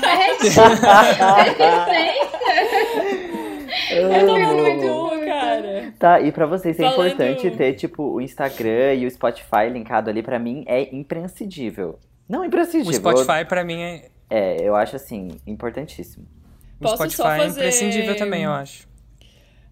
Vai 4.09 4.25
tomar 4.25 4.53
no 4.53 4.63
muito 4.63 4.87
curta. 4.87 5.25
cara. 5.25 5.93
Tá, 5.99 6.19
e 6.21 6.31
pra 6.31 6.45
vocês 6.45 6.79
é 6.79 6.83
Falando- 6.83 7.07
importante 7.13 7.51
ter, 7.51 7.73
tipo, 7.73 8.03
o 8.03 8.21
Instagram 8.21 8.93
e 8.95 9.05
o 9.05 9.11
Spotify 9.11 9.69
linkado 9.71 10.09
ali, 10.09 10.21
pra 10.21 10.39
mim 10.39 10.63
é 10.67 10.93
imprescindível. 10.95 11.99
Não 12.29 12.41
O 12.41 12.45
imprescindível. 12.45 12.93
Spotify, 12.93 13.45
pra 13.47 13.63
mim, 13.63 13.81
é. 13.81 14.09
É, 14.29 14.61
eu 14.61 14.75
acho 14.75 14.95
assim, 14.95 15.29
importantíssimo. 15.45 16.25
O 16.79 16.83
Posso 16.83 16.95
Spotify 16.95 17.15
só 17.17 17.31
é 17.31 17.37
fazer- 17.39 17.59
imprescindível 17.61 18.15
também, 18.17 18.43
eu 18.43 18.51
acho. 18.51 18.87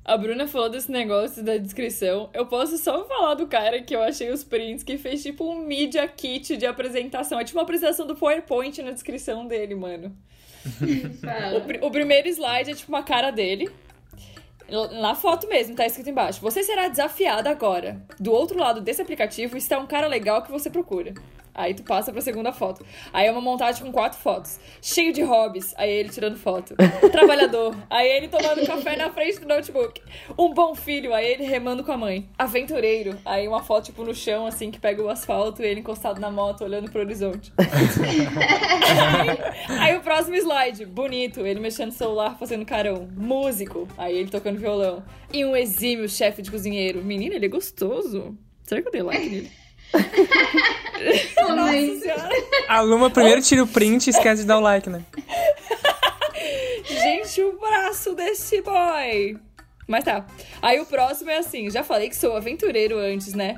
A 0.03 0.15
Bruna 0.17 0.47
falou 0.47 0.69
desse 0.69 0.91
negócio 0.91 1.43
da 1.43 1.57
descrição. 1.57 2.29
Eu 2.33 2.45
posso 2.45 2.77
só 2.77 3.03
falar 3.05 3.33
do 3.33 3.47
cara 3.47 3.81
que 3.81 3.95
eu 3.95 4.03
achei 4.03 4.29
os 4.31 4.43
prints, 4.43 4.83
que 4.83 4.97
fez 4.99 5.23
tipo 5.23 5.43
um 5.43 5.65
media 5.65 6.07
kit 6.07 6.55
de 6.57 6.65
apresentação. 6.65 7.39
É 7.39 7.43
tipo 7.43 7.57
uma 7.57 7.63
apresentação 7.63 8.05
do 8.05 8.15
PowerPoint 8.15 8.81
na 8.83 8.91
descrição 8.91 9.47
dele, 9.47 9.73
mano. 9.73 10.15
O, 11.57 11.61
pri- 11.61 11.79
o 11.81 11.89
primeiro 11.91 12.27
slide 12.29 12.69
é 12.71 12.73
tipo 12.75 12.91
uma 12.91 13.01
cara 13.03 13.31
dele. 13.31 13.67
Na 14.99 15.13
foto 15.15 15.47
mesmo, 15.47 15.75
tá 15.75 15.85
escrito 15.85 16.09
embaixo. 16.09 16.39
Você 16.41 16.63
será 16.63 16.87
desafiado 16.87 17.47
agora. 17.49 18.01
Do 18.19 18.31
outro 18.31 18.59
lado 18.59 18.81
desse 18.81 19.01
aplicativo 19.01 19.57
está 19.57 19.77
um 19.79 19.85
cara 19.87 20.07
legal 20.07 20.41
que 20.43 20.51
você 20.51 20.69
procura. 20.69 21.13
Aí 21.55 21.73
tu 21.73 21.83
passa 21.83 22.11
pra 22.11 22.21
segunda 22.21 22.51
foto. 22.51 22.85
Aí 23.13 23.27
é 23.27 23.31
uma 23.31 23.39
montagem 23.39 23.85
com 23.85 23.91
quatro 23.91 24.19
fotos. 24.19 24.59
Cheio 24.81 25.13
de 25.13 25.23
hobbies. 25.23 25.73
Aí 25.77 25.89
ele 25.89 26.09
tirando 26.09 26.37
foto. 26.37 26.75
Trabalhador. 27.11 27.73
Aí 27.89 28.09
ele 28.09 28.27
tomando 28.27 28.65
café 28.67 28.97
na 28.97 29.09
frente 29.09 29.39
do 29.39 29.47
notebook. 29.47 30.01
Um 30.37 30.53
bom 30.53 30.75
filho. 30.75 31.13
Aí 31.13 31.25
ele 31.25 31.45
remando 31.45 31.83
com 31.83 31.93
a 31.93 31.97
mãe. 31.97 32.29
Aventureiro. 32.37 33.17
Aí 33.23 33.47
uma 33.47 33.63
foto, 33.63 33.85
tipo, 33.85 34.03
no 34.03 34.13
chão, 34.13 34.45
assim, 34.45 34.69
que 34.69 34.79
pega 34.79 35.01
o 35.01 35.09
asfalto 35.09 35.63
e 35.63 35.65
ele 35.65 35.79
encostado 35.79 36.19
na 36.19 36.29
moto, 36.29 36.65
olhando 36.65 36.91
pro 36.91 36.99
horizonte. 36.99 37.53
Aí 39.79 39.95
o 39.95 40.01
próximo 40.01 40.35
slide, 40.35 40.85
bonito, 40.85 41.45
ele 41.45 41.59
mexendo 41.59 41.87
no 41.87 41.93
celular, 41.93 42.37
fazendo 42.37 42.65
carão. 42.65 43.07
Músico, 43.15 43.87
aí 43.97 44.17
ele 44.17 44.29
tocando 44.29 44.59
violão. 44.59 45.03
E 45.31 45.45
um 45.45 45.55
exímio 45.55 46.09
chefe 46.09 46.41
de 46.41 46.51
cozinheiro. 46.51 47.03
Menino, 47.03 47.35
ele 47.35 47.45
é 47.45 47.49
gostoso. 47.49 48.37
Será 48.63 48.81
que 48.81 48.87
eu 48.87 48.91
dei 48.91 49.03
like 49.03 49.29
nele? 49.29 49.51
Nossa 51.37 51.55
Mas- 51.55 51.99
senhora. 52.01 52.29
A 52.67 52.81
Luma 52.81 53.09
primeiro 53.09 53.41
tira 53.41 53.63
o 53.63 53.67
print 53.67 54.07
e 54.07 54.09
esquece 54.11 54.41
de 54.41 54.47
dar 54.47 54.57
o 54.57 54.61
like, 54.61 54.89
né? 54.89 55.01
Gente, 56.83 57.41
o 57.41 57.57
braço 57.59 58.13
desse 58.13 58.61
boy. 58.61 59.37
Mas 59.87 60.03
tá. 60.03 60.25
Aí 60.61 60.79
o 60.79 60.85
próximo 60.85 61.29
é 61.29 61.37
assim, 61.37 61.69
já 61.69 61.83
falei 61.83 62.09
que 62.09 62.15
sou 62.15 62.35
aventureiro 62.35 62.97
antes, 62.97 63.33
né? 63.33 63.57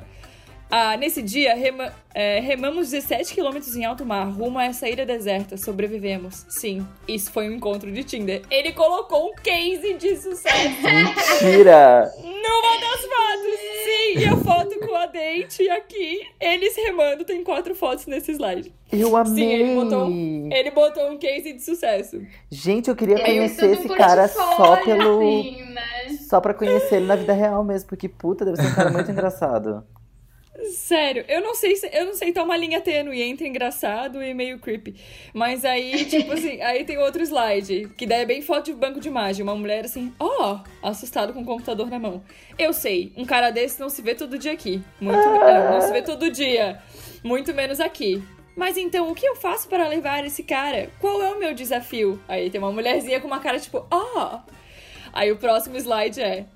Ah, 0.70 0.96
nesse 0.98 1.22
dia, 1.22 1.54
rema- 1.54 1.92
é, 2.14 2.40
remamos 2.40 2.90
17 2.90 3.32
quilômetros 3.32 3.74
em 3.74 3.84
alto 3.86 4.04
mar, 4.04 4.24
rumo 4.30 4.58
a 4.58 4.64
essa 4.66 4.86
ilha 4.88 5.06
deserta. 5.06 5.56
Sobrevivemos. 5.56 6.44
Sim, 6.48 6.86
isso 7.06 7.32
foi 7.32 7.48
um 7.48 7.52
encontro 7.54 7.90
de 7.90 8.04
Tinder. 8.04 8.42
Ele 8.50 8.72
colocou 8.72 9.30
um 9.30 9.34
case 9.34 9.94
de 9.94 10.16
sucesso 10.16 10.52
Mentira! 10.82 12.12
numa 12.22 12.80
das 12.80 13.00
fotos. 13.00 13.58
Sim, 13.84 14.18
e 14.18 14.24
a 14.26 14.36
foto 14.36 14.78
com 14.86 14.94
a 14.94 15.06
date 15.06 15.68
aqui. 15.70 16.20
Eles 16.38 16.76
remando, 16.76 17.24
tem 17.24 17.42
quatro 17.42 17.74
fotos 17.74 18.04
nesse 18.06 18.32
slide. 18.32 18.70
Eu 18.92 19.16
amei! 19.16 19.34
Sim, 19.34 19.50
ele 19.50 19.74
botou, 19.74 20.04
um- 20.06 20.48
ele 20.52 20.70
botou 20.70 21.10
um 21.10 21.16
case 21.18 21.52
de 21.54 21.62
sucesso. 21.62 22.20
Gente, 22.50 22.88
eu 22.90 22.96
queria 22.96 23.14
Ele 23.14 23.24
conhecer 23.24 23.70
esse 23.72 23.88
cara 23.88 24.28
só 24.28 24.76
pelo. 24.84 25.18
assim, 25.20 25.62
né? 25.72 26.16
Só 26.28 26.40
pra 26.42 26.52
conhecer 26.52 26.96
ele 26.96 27.06
na 27.06 27.16
vida 27.16 27.32
real 27.32 27.64
mesmo, 27.64 27.88
porque 27.88 28.06
puta, 28.08 28.44
deve 28.44 28.58
ser 28.60 28.68
um 28.68 28.74
cara 28.74 28.90
muito 28.90 29.10
engraçado. 29.10 29.82
Sério, 30.66 31.24
eu 31.28 31.40
não 31.40 31.54
sei 31.54 31.76
se 31.76 31.88
eu 31.92 32.06
não 32.06 32.14
sei 32.14 32.32
tá 32.32 32.42
uma 32.42 32.56
linha 32.56 32.80
tênue 32.80 33.22
entre 33.22 33.46
engraçado 33.46 34.20
e 34.20 34.34
meio 34.34 34.58
creepy. 34.58 34.96
Mas 35.32 35.64
aí, 35.64 36.04
tipo 36.06 36.32
assim, 36.32 36.60
aí 36.60 36.84
tem 36.84 36.98
outro 36.98 37.22
slide, 37.22 37.88
que 37.96 38.06
daí 38.06 38.22
é 38.22 38.26
bem 38.26 38.42
foto 38.42 38.66
de 38.66 38.74
banco 38.74 39.00
de 39.00 39.08
imagem, 39.08 39.42
uma 39.42 39.54
mulher 39.54 39.84
assim, 39.84 40.12
ó, 40.18 40.60
assustado 40.82 41.32
com 41.32 41.42
o 41.42 41.44
computador 41.44 41.88
na 41.88 41.98
mão. 41.98 42.24
Eu 42.58 42.72
sei, 42.72 43.12
um 43.16 43.24
cara 43.24 43.50
desse 43.50 43.78
não 43.78 43.88
se 43.88 44.02
vê 44.02 44.14
todo 44.14 44.36
dia 44.36 44.52
aqui. 44.52 44.82
Muito, 45.00 45.18
não, 45.18 45.72
não 45.72 45.80
se 45.80 45.92
vê 45.92 46.02
todo 46.02 46.30
dia. 46.30 46.82
Muito 47.22 47.54
menos 47.54 47.78
aqui. 47.78 48.22
Mas 48.56 48.76
então, 48.76 49.08
o 49.08 49.14
que 49.14 49.24
eu 49.24 49.36
faço 49.36 49.68
para 49.68 49.86
levar 49.86 50.24
esse 50.24 50.42
cara? 50.42 50.90
Qual 51.00 51.22
é 51.22 51.32
o 51.32 51.38
meu 51.38 51.54
desafio? 51.54 52.20
Aí 52.26 52.50
tem 52.50 52.60
uma 52.60 52.72
mulherzinha 52.72 53.20
com 53.20 53.28
uma 53.28 53.38
cara 53.38 53.60
tipo, 53.60 53.86
ó. 53.88 54.40
Aí 55.12 55.30
o 55.30 55.36
próximo 55.36 55.76
slide 55.76 56.20
é: 56.20 56.46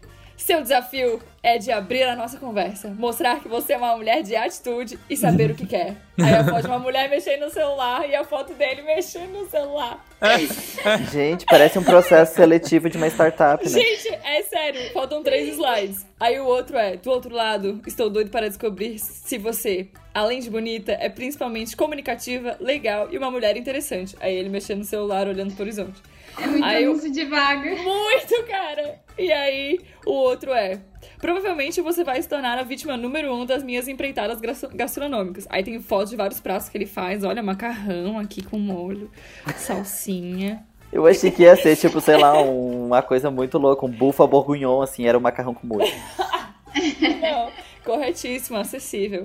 Seu 0.42 0.60
desafio 0.60 1.20
é 1.40 1.56
de 1.56 1.70
abrir 1.70 2.02
a 2.02 2.16
nossa 2.16 2.36
conversa, 2.36 2.88
mostrar 2.88 3.38
que 3.38 3.46
você 3.46 3.74
é 3.74 3.76
uma 3.76 3.96
mulher 3.96 4.24
de 4.24 4.34
atitude 4.34 4.98
e 5.08 5.16
saber 5.16 5.52
o 5.52 5.54
que 5.54 5.64
quer. 5.64 5.94
Aí 6.18 6.34
a 6.34 6.44
foto 6.44 6.62
de 6.62 6.66
uma 6.66 6.80
mulher 6.80 7.08
mexendo 7.08 7.42
no 7.42 7.50
celular 7.50 8.08
e 8.08 8.14
a 8.16 8.24
foto 8.24 8.52
dele 8.54 8.82
mexendo 8.82 9.30
no 9.30 9.48
celular. 9.48 10.04
Gente, 11.12 11.46
parece 11.46 11.78
um 11.78 11.84
processo 11.84 12.34
seletivo 12.34 12.90
de 12.90 12.96
uma 12.96 13.06
startup, 13.06 13.62
né? 13.62 13.70
Gente, 13.70 14.08
é 14.08 14.42
sério, 14.42 14.92
faltam 14.92 15.22
três 15.22 15.48
slides. 15.48 16.04
Aí 16.18 16.40
o 16.40 16.46
outro 16.46 16.76
é: 16.76 16.96
Do 16.96 17.10
outro 17.10 17.32
lado, 17.32 17.80
estou 17.86 18.10
doido 18.10 18.30
para 18.30 18.48
descobrir 18.48 18.98
se 18.98 19.38
você, 19.38 19.88
além 20.12 20.40
de 20.40 20.50
bonita, 20.50 20.92
é 20.92 21.08
principalmente 21.08 21.76
comunicativa, 21.76 22.56
legal 22.58 23.08
e 23.12 23.16
uma 23.16 23.30
mulher 23.30 23.56
interessante. 23.56 24.16
Aí 24.20 24.34
ele 24.34 24.48
mexendo 24.48 24.78
no 24.78 24.84
celular, 24.84 25.28
olhando 25.28 25.54
pro 25.54 25.62
horizonte. 25.62 26.02
É 26.40 26.46
muito 26.46 26.64
Aí 26.64 26.84
eu- 26.84 26.90
anúncio 26.92 27.10
de 27.12 27.24
vaga. 27.24 27.70
Muito, 27.76 28.42
cara! 28.48 29.00
E 29.18 29.30
aí, 29.32 29.80
o 30.06 30.10
outro 30.12 30.52
é. 30.52 30.80
Provavelmente 31.20 31.80
você 31.80 32.02
vai 32.02 32.20
se 32.20 32.28
tornar 32.28 32.58
a 32.58 32.62
vítima 32.62 32.96
número 32.96 33.32
um 33.34 33.44
das 33.46 33.62
minhas 33.62 33.86
empreitadas 33.86 34.40
gastronômicas. 34.74 35.46
Aí 35.50 35.62
tem 35.62 35.80
fotos 35.80 36.10
de 36.10 36.16
vários 36.16 36.40
pratos 36.40 36.68
que 36.68 36.76
ele 36.76 36.86
faz. 36.86 37.22
Olha, 37.22 37.42
macarrão 37.42 38.18
aqui 38.18 38.42
com 38.42 38.58
molho, 38.58 39.10
salsinha. 39.56 40.64
Eu 40.92 41.06
achei 41.06 41.30
que 41.30 41.42
ia 41.42 41.56
ser, 41.56 41.76
tipo, 41.76 42.00
sei 42.00 42.16
lá, 42.16 42.38
um- 42.42 42.86
uma 42.86 43.02
coisa 43.02 43.30
muito 43.30 43.56
louca, 43.58 43.86
um 43.86 43.90
buffalo 43.90 44.28
bourguignon, 44.28 44.82
assim, 44.82 45.06
era 45.06 45.16
um 45.16 45.20
macarrão 45.20 45.54
com 45.54 45.66
molho. 45.66 45.86
Não, 47.20 47.50
corretíssimo, 47.84 48.58
acessível. 48.58 49.24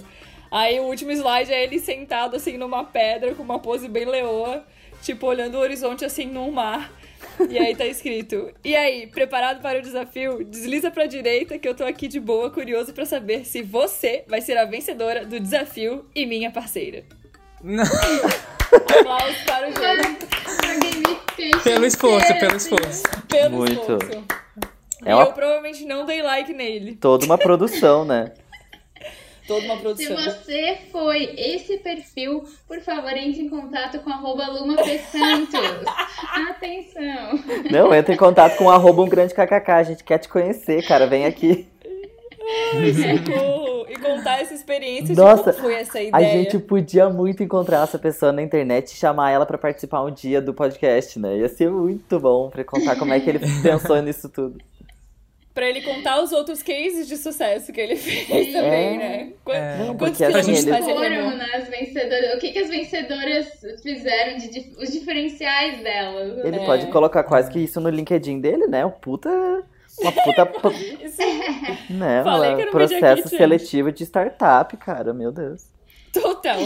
Aí 0.51 0.79
o 0.79 0.83
último 0.83 1.11
slide 1.11 1.51
é 1.51 1.63
ele 1.63 1.79
sentado 1.79 2.35
assim 2.35 2.57
numa 2.57 2.83
pedra 2.83 3.33
com 3.35 3.43
uma 3.43 3.59
pose 3.59 3.87
bem 3.89 4.05
leoa, 4.05 4.63
tipo 5.01 5.25
olhando 5.27 5.55
o 5.55 5.59
horizonte 5.59 6.05
assim 6.05 6.25
num 6.25 6.51
mar. 6.51 6.89
E 7.49 7.57
aí 7.57 7.75
tá 7.75 7.85
escrito: 7.85 8.51
"E 8.63 8.75
aí, 8.75 9.07
preparado 9.07 9.61
para 9.61 9.79
o 9.79 9.81
desafio? 9.81 10.43
Desliza 10.43 10.89
pra 10.91 11.05
direita 11.05 11.57
que 11.59 11.67
eu 11.67 11.75
tô 11.75 11.83
aqui 11.85 12.07
de 12.07 12.19
boa, 12.19 12.49
curioso 12.49 12.93
pra 12.93 13.05
saber 13.05 13.45
se 13.45 13.61
você 13.61 14.23
vai 14.27 14.41
ser 14.41 14.57
a 14.57 14.65
vencedora 14.65 15.25
do 15.25 15.39
desafio 15.39 16.05
e 16.15 16.25
minha 16.25 16.51
parceira." 16.51 17.03
Não, 17.63 17.83
Aplausos 17.83 19.37
para 19.45 19.67
o 19.69 19.71
jogo 19.71 20.17
pelo 21.63 21.85
esforço, 21.85 22.33
pelo 22.39 22.55
esforço. 22.57 23.03
pelo 23.27 23.57
Muito. 23.57 23.73
esforço. 23.73 24.23
É 25.05 25.11
e 25.11 25.13
uma- 25.13 25.23
eu 25.23 25.31
provavelmente 25.33 25.85
não 25.85 26.05
dei 26.05 26.21
like 26.21 26.53
nele. 26.53 26.95
Toda 26.95 27.25
uma 27.25 27.37
produção, 27.37 28.03
né? 28.03 28.31
Toda 29.47 29.65
uma 29.65 29.75
Se 29.75 29.81
produção. 29.81 30.15
você 30.17 30.77
foi 30.91 31.33
esse 31.37 31.77
perfil, 31.77 32.43
por 32.67 32.81
favor, 32.81 33.11
entre 33.15 33.41
em 33.43 33.49
contato 33.49 33.99
com 33.99 34.09
arroba 34.09 34.45
Luma 34.47 34.75
P. 34.75 34.97
Santos. 34.99 35.59
Atenção! 36.49 37.39
Não, 37.71 37.93
entra 37.93 38.13
em 38.13 38.17
contato 38.17 38.57
com 38.57 38.69
arroba 38.69 39.01
um 39.03 39.07
grande 39.09 39.33
kkk, 39.33 39.71
a 39.71 39.83
gente 39.83 40.03
quer 40.03 40.17
te 40.17 40.27
conhecer, 40.27 40.85
cara, 40.85 41.07
vem 41.07 41.25
aqui. 41.25 41.65
Ai, 42.75 42.93
socorro! 42.93 43.85
E 43.89 43.95
contar 43.99 44.41
essa 44.41 44.53
experiência 44.53 45.15
Nossa, 45.15 45.51
de 45.51 45.57
como 45.57 45.69
foi 45.69 45.75
essa 45.75 45.97
A 45.97 46.03
ideia. 46.03 46.27
gente 46.43 46.59
podia 46.59 47.09
muito 47.09 47.41
encontrar 47.41 47.83
essa 47.83 47.97
pessoa 47.97 48.33
na 48.33 48.41
internet 48.41 48.91
e 48.91 48.95
chamar 48.97 49.31
ela 49.31 49.45
pra 49.45 49.57
participar 49.57 50.03
um 50.03 50.11
dia 50.11 50.41
do 50.41 50.53
podcast, 50.53 51.17
né? 51.19 51.37
Ia 51.37 51.47
ser 51.47 51.69
muito 51.69 52.19
bom 52.19 52.49
pra 52.49 52.65
contar 52.65 52.97
como 52.97 53.13
é 53.13 53.19
que 53.21 53.29
ele 53.29 53.39
pensou 53.63 54.01
nisso 54.01 54.27
tudo. 54.27 54.57
Pra 55.57 55.67
ele 55.67 55.81
contar 55.81 56.21
os 56.21 56.31
outros 56.31 56.61
cases 56.61 57.07
de 57.07 57.17
sucesso 57.17 57.73
que 57.73 57.81
ele 57.81 57.95
fez 57.95 58.53
também, 58.53 58.95
né? 58.99 59.33
Qu- 59.43 59.51
É. 59.51 59.77
Não, 59.79 59.97
Quantos 59.97 60.21
assim, 60.21 60.31
faz 60.31 60.47
ele 60.47 60.93
Foram 60.93 61.35
nas 61.35 61.67
vencedoras. 61.67 62.35
O 62.35 62.37
que, 62.37 62.51
que 62.51 62.59
as 62.59 62.69
vencedoras 62.69 63.47
fizeram 63.81 64.37
de 64.37 64.49
dif- 64.51 64.77
os 64.79 64.91
diferenciais 64.91 65.81
delas? 65.81 66.45
Ele 66.45 66.57
É. 66.57 66.63
pode 66.65 66.85
colocar 66.91 67.23
quase 67.23 67.49
que 67.49 67.57
isso 67.57 67.81
no 67.81 67.89
LinkedIn 67.89 68.39
dele, 68.39 68.67
né? 68.67 68.85
Um 68.85 68.91
puta. 68.91 69.29
Uma 69.99 70.11
puta. 70.11 70.45
né? 71.89 72.23
Falei 72.23 72.51
que 72.51 72.57
Um 72.57 72.59
era 72.59 72.69
um 72.69 72.71
processo 72.71 73.27
seletivo 73.29 73.91
de 73.91 74.03
startup, 74.05 74.77
cara, 74.77 75.11
meu 75.11 75.31
Deus. 75.31 75.63
total. 76.13 76.57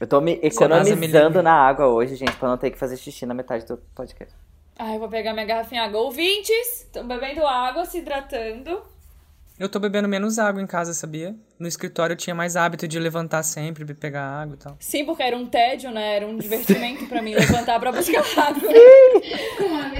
Eu 0.00 0.06
tô 0.06 0.22
me 0.22 0.36
me 0.36 0.40
economizando 0.42 1.42
na 1.42 1.52
água 1.52 1.86
hoje, 1.88 2.14
gente, 2.16 2.32
pra 2.36 2.48
não 2.48 2.56
ter 2.56 2.70
que 2.70 2.78
fazer 2.78 2.96
xixi 2.96 3.26
na 3.26 3.34
metade 3.34 3.66
do 3.66 3.76
podcast. 3.94 4.34
Ai, 4.82 4.94
eu 4.94 4.98
vou 4.98 5.10
pegar 5.10 5.34
minha 5.34 5.44
garrafinha 5.44 5.82
água. 5.82 6.00
Ouvintes, 6.00 6.84
estão 6.86 7.06
bebendo 7.06 7.46
água, 7.46 7.84
se 7.84 7.98
hidratando. 7.98 8.80
Eu 9.58 9.68
tô 9.68 9.78
bebendo 9.78 10.08
menos 10.08 10.38
água 10.38 10.62
em 10.62 10.66
casa, 10.66 10.94
sabia? 10.94 11.36
No 11.58 11.68
escritório 11.68 12.14
eu 12.14 12.16
tinha 12.16 12.34
mais 12.34 12.56
hábito 12.56 12.88
de 12.88 12.98
levantar 12.98 13.42
sempre, 13.42 13.84
pegar 13.92 14.22
água 14.22 14.54
e 14.54 14.58
tal. 14.58 14.76
Sim, 14.80 15.04
porque 15.04 15.22
era 15.22 15.36
um 15.36 15.44
tédio, 15.44 15.90
né? 15.90 16.16
Era 16.16 16.26
um 16.26 16.38
divertimento 16.38 17.06
pra 17.08 17.20
mim 17.20 17.34
levantar 17.34 17.78
pra 17.78 17.92
buscar 17.92 18.24
água. 18.40 18.70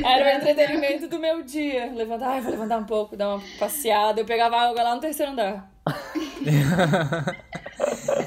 Era 0.02 0.24
o 0.24 0.38
entretenimento 0.38 1.08
do 1.08 1.18
meu 1.18 1.42
dia. 1.42 1.92
Levantar, 1.92 2.28
ai, 2.30 2.40
vou 2.40 2.52
levantar 2.52 2.78
um 2.78 2.86
pouco, 2.86 3.14
dar 3.18 3.34
uma 3.36 3.44
passeada. 3.58 4.22
Eu 4.22 4.24
pegava 4.24 4.56
água 4.56 4.82
lá 4.82 4.94
no 4.94 5.00
terceiro 5.02 5.32
andar. 5.32 5.70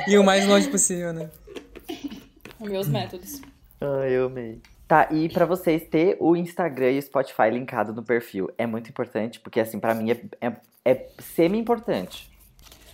E 0.05 0.17
o 0.17 0.23
mais 0.23 0.45
longe 0.45 0.69
possível, 0.69 1.13
né? 1.13 1.29
Os 2.59 2.69
meus 2.69 2.87
métodos. 2.89 3.41
Ai, 3.79 4.11
eu 4.11 4.25
amei. 4.25 4.61
Tá, 4.93 5.07
e 5.09 5.27
pra 5.27 5.43
vocês 5.43 5.87
ter 5.89 6.17
o 6.19 6.35
Instagram 6.35 6.91
e 6.91 6.99
o 6.99 7.01
Spotify 7.01 7.49
linkado 7.51 7.91
no 7.95 8.03
perfil 8.03 8.51
é 8.59 8.67
muito 8.67 8.91
importante, 8.91 9.39
porque 9.39 9.59
assim, 9.59 9.79
pra 9.79 9.95
mim 9.95 10.11
é, 10.11 10.21
é, 10.39 10.55
é 10.85 11.07
semi-importante. 11.17 12.29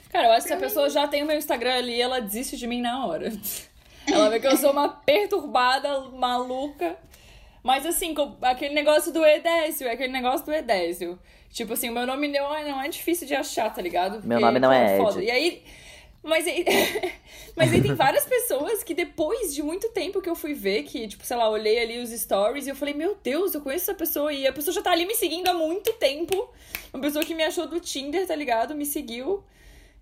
Cara, 0.09 0.27
eu 0.27 0.31
acho 0.31 0.43
que 0.43 0.47
se 0.47 0.53
a 0.53 0.57
pessoa 0.57 0.89
já 0.89 1.09
tem 1.09 1.23
o 1.23 1.25
meu 1.25 1.37
Instagram 1.37 1.73
ali, 1.73 1.99
ela 1.99 2.21
desiste 2.21 2.55
de 2.55 2.65
mim 2.67 2.79
na 2.79 3.05
hora. 3.05 3.29
Ela 4.09 4.29
vê 4.29 4.39
que 4.39 4.47
eu 4.47 4.55
sou 4.55 4.71
uma 4.71 4.87
perturbada, 4.87 5.99
maluca. 6.11 6.95
Mas 7.61 7.85
assim, 7.85 8.15
aquele 8.41 8.73
negócio 8.73 9.11
do 9.11 9.23
Edésio, 9.23 9.85
é 9.85 9.91
aquele 9.91 10.13
negócio 10.13 10.45
do 10.45 10.53
Edésio. 10.53 11.19
Tipo 11.51 11.73
assim, 11.73 11.89
o 11.89 11.93
meu 11.93 12.07
nome 12.07 12.29
não 12.29 12.55
é, 12.55 12.71
não 12.71 12.81
é 12.81 12.87
difícil 12.87 13.27
de 13.27 13.35
achar, 13.35 13.71
tá 13.73 13.81
ligado? 13.81 14.25
Meu 14.25 14.39
nome 14.39 14.57
não 14.57 14.71
é 14.71 14.95
foda. 14.95 15.19
Ed. 15.19 15.27
E 15.27 15.31
aí. 15.31 15.63
Mas 16.21 16.45
aí, 16.45 16.65
mas 17.55 17.71
aí 17.71 17.81
tem 17.81 17.93
várias 17.93 18.25
pessoas 18.25 18.83
que 18.83 18.93
depois 18.93 19.53
de 19.53 19.63
muito 19.63 19.89
tempo 19.89 20.21
que 20.21 20.29
eu 20.29 20.35
fui 20.35 20.53
ver, 20.53 20.83
que, 20.83 21.07
tipo, 21.07 21.25
sei 21.25 21.37
lá, 21.37 21.49
olhei 21.49 21.79
ali 21.79 21.99
os 21.99 22.09
stories 22.09 22.67
e 22.67 22.69
eu 22.69 22.75
falei, 22.75 22.93
meu 22.93 23.17
Deus, 23.23 23.53
eu 23.53 23.61
conheço 23.61 23.89
essa 23.89 23.93
pessoa 23.97 24.31
e 24.33 24.45
a 24.45 24.53
pessoa 24.53 24.73
já 24.73 24.81
tá 24.81 24.91
ali 24.91 25.05
me 25.05 25.15
seguindo 25.15 25.47
há 25.47 25.53
muito 25.53 25.93
tempo. 25.93 26.49
Uma 26.93 27.01
pessoa 27.01 27.23
que 27.23 27.33
me 27.33 27.43
achou 27.43 27.67
do 27.67 27.79
Tinder, 27.79 28.27
tá 28.27 28.35
ligado? 28.35 28.75
Me 28.75 28.85
seguiu. 28.85 29.43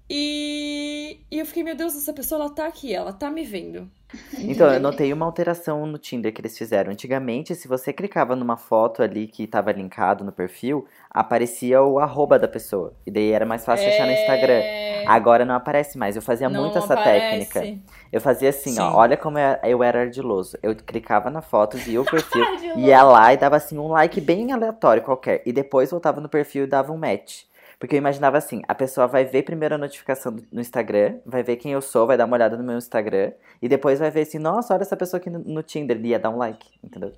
E, 0.09 1.19
e 1.29 1.39
eu 1.39 1.45
fiquei, 1.45 1.63
meu 1.63 1.75
Deus, 1.75 1.95
essa 1.95 2.13
pessoa, 2.13 2.41
ela 2.41 2.49
tá 2.49 2.65
aqui, 2.65 2.93
ela 2.93 3.13
tá 3.13 3.29
me 3.29 3.43
vendo. 3.43 3.89
Então, 4.37 4.71
eu 4.71 4.79
notei 4.79 5.11
uma 5.11 5.25
alteração 5.25 5.85
no 5.85 5.97
Tinder 5.97 6.33
que 6.33 6.39
eles 6.39 6.57
fizeram. 6.57 6.91
Antigamente, 6.91 7.53
se 7.55 7.67
você 7.67 7.91
clicava 7.91 8.35
numa 8.35 8.55
foto 8.55 9.03
ali 9.03 9.27
que 9.27 9.45
tava 9.45 9.71
linkado 9.71 10.23
no 10.23 10.31
perfil, 10.31 10.85
aparecia 11.09 11.81
o 11.81 11.99
arroba 11.99 12.39
da 12.39 12.47
pessoa. 12.47 12.93
E 13.05 13.11
daí 13.11 13.31
era 13.31 13.45
mais 13.45 13.65
fácil 13.65 13.87
achar 13.89 14.05
no 14.05 14.13
Instagram. 14.13 14.53
É... 14.53 15.03
Agora 15.07 15.43
não 15.45 15.55
aparece 15.55 15.97
mais. 15.97 16.15
Eu 16.15 16.21
fazia 16.21 16.49
Não 16.49 16.61
muito 16.61 16.77
essa 16.77 16.93
aparece. 16.93 17.49
técnica. 17.49 17.81
Eu 18.11 18.21
fazia 18.21 18.49
assim, 18.49 18.73
Sim. 18.73 18.79
ó. 18.81 18.95
Olha 18.95 19.17
como 19.17 19.37
eu 19.37 19.57
eu 19.63 19.83
era 19.83 20.01
ardiloso. 20.01 20.57
Eu 20.63 20.75
clicava 20.75 21.29
na 21.29 21.41
foto, 21.41 21.77
via 21.77 22.01
o 22.01 22.05
perfil, 22.09 22.43
ia 22.77 23.03
lá 23.03 23.33
e 23.33 23.37
dava 23.37 23.57
assim 23.57 23.77
um 23.77 23.87
like 23.87 24.19
bem 24.21 24.51
aleatório 24.51 25.03
qualquer. 25.03 25.41
E 25.45 25.51
depois 25.51 25.91
voltava 25.91 26.21
no 26.21 26.29
perfil 26.29 26.63
e 26.63 26.67
dava 26.67 26.91
um 26.91 26.97
match. 26.97 27.43
Porque 27.79 27.95
eu 27.95 27.99
imaginava 27.99 28.37
assim, 28.37 28.61
a 28.67 28.73
pessoa 28.73 29.05
vai 29.07 29.23
ver 29.25 29.43
primeiro 29.43 29.75
a 29.75 29.77
notificação 29.77 30.33
do- 30.33 30.43
no 30.51 30.59
Instagram, 30.61 31.19
vai 31.25 31.43
ver 31.43 31.57
quem 31.57 31.71
eu 31.73 31.81
sou, 31.81 32.07
vai 32.07 32.17
dar 32.17 32.25
uma 32.25 32.35
olhada 32.35 32.57
no 32.57 32.63
meu 32.63 32.77
Instagram, 32.77 33.31
e 33.61 33.69
depois 33.69 33.99
vai 33.99 34.09
ver 34.09 34.21
assim, 34.21 34.39
nossa, 34.39 34.73
olha 34.73 34.81
essa 34.81 34.97
pessoa 34.97 35.19
aqui 35.19 35.29
no, 35.29 35.39
no 35.39 35.61
Tinder, 35.61 35.99
e 36.03 36.07
ia 36.09 36.19
dar 36.19 36.31
um 36.31 36.37
like, 36.37 36.67
entendeu? 36.83 37.13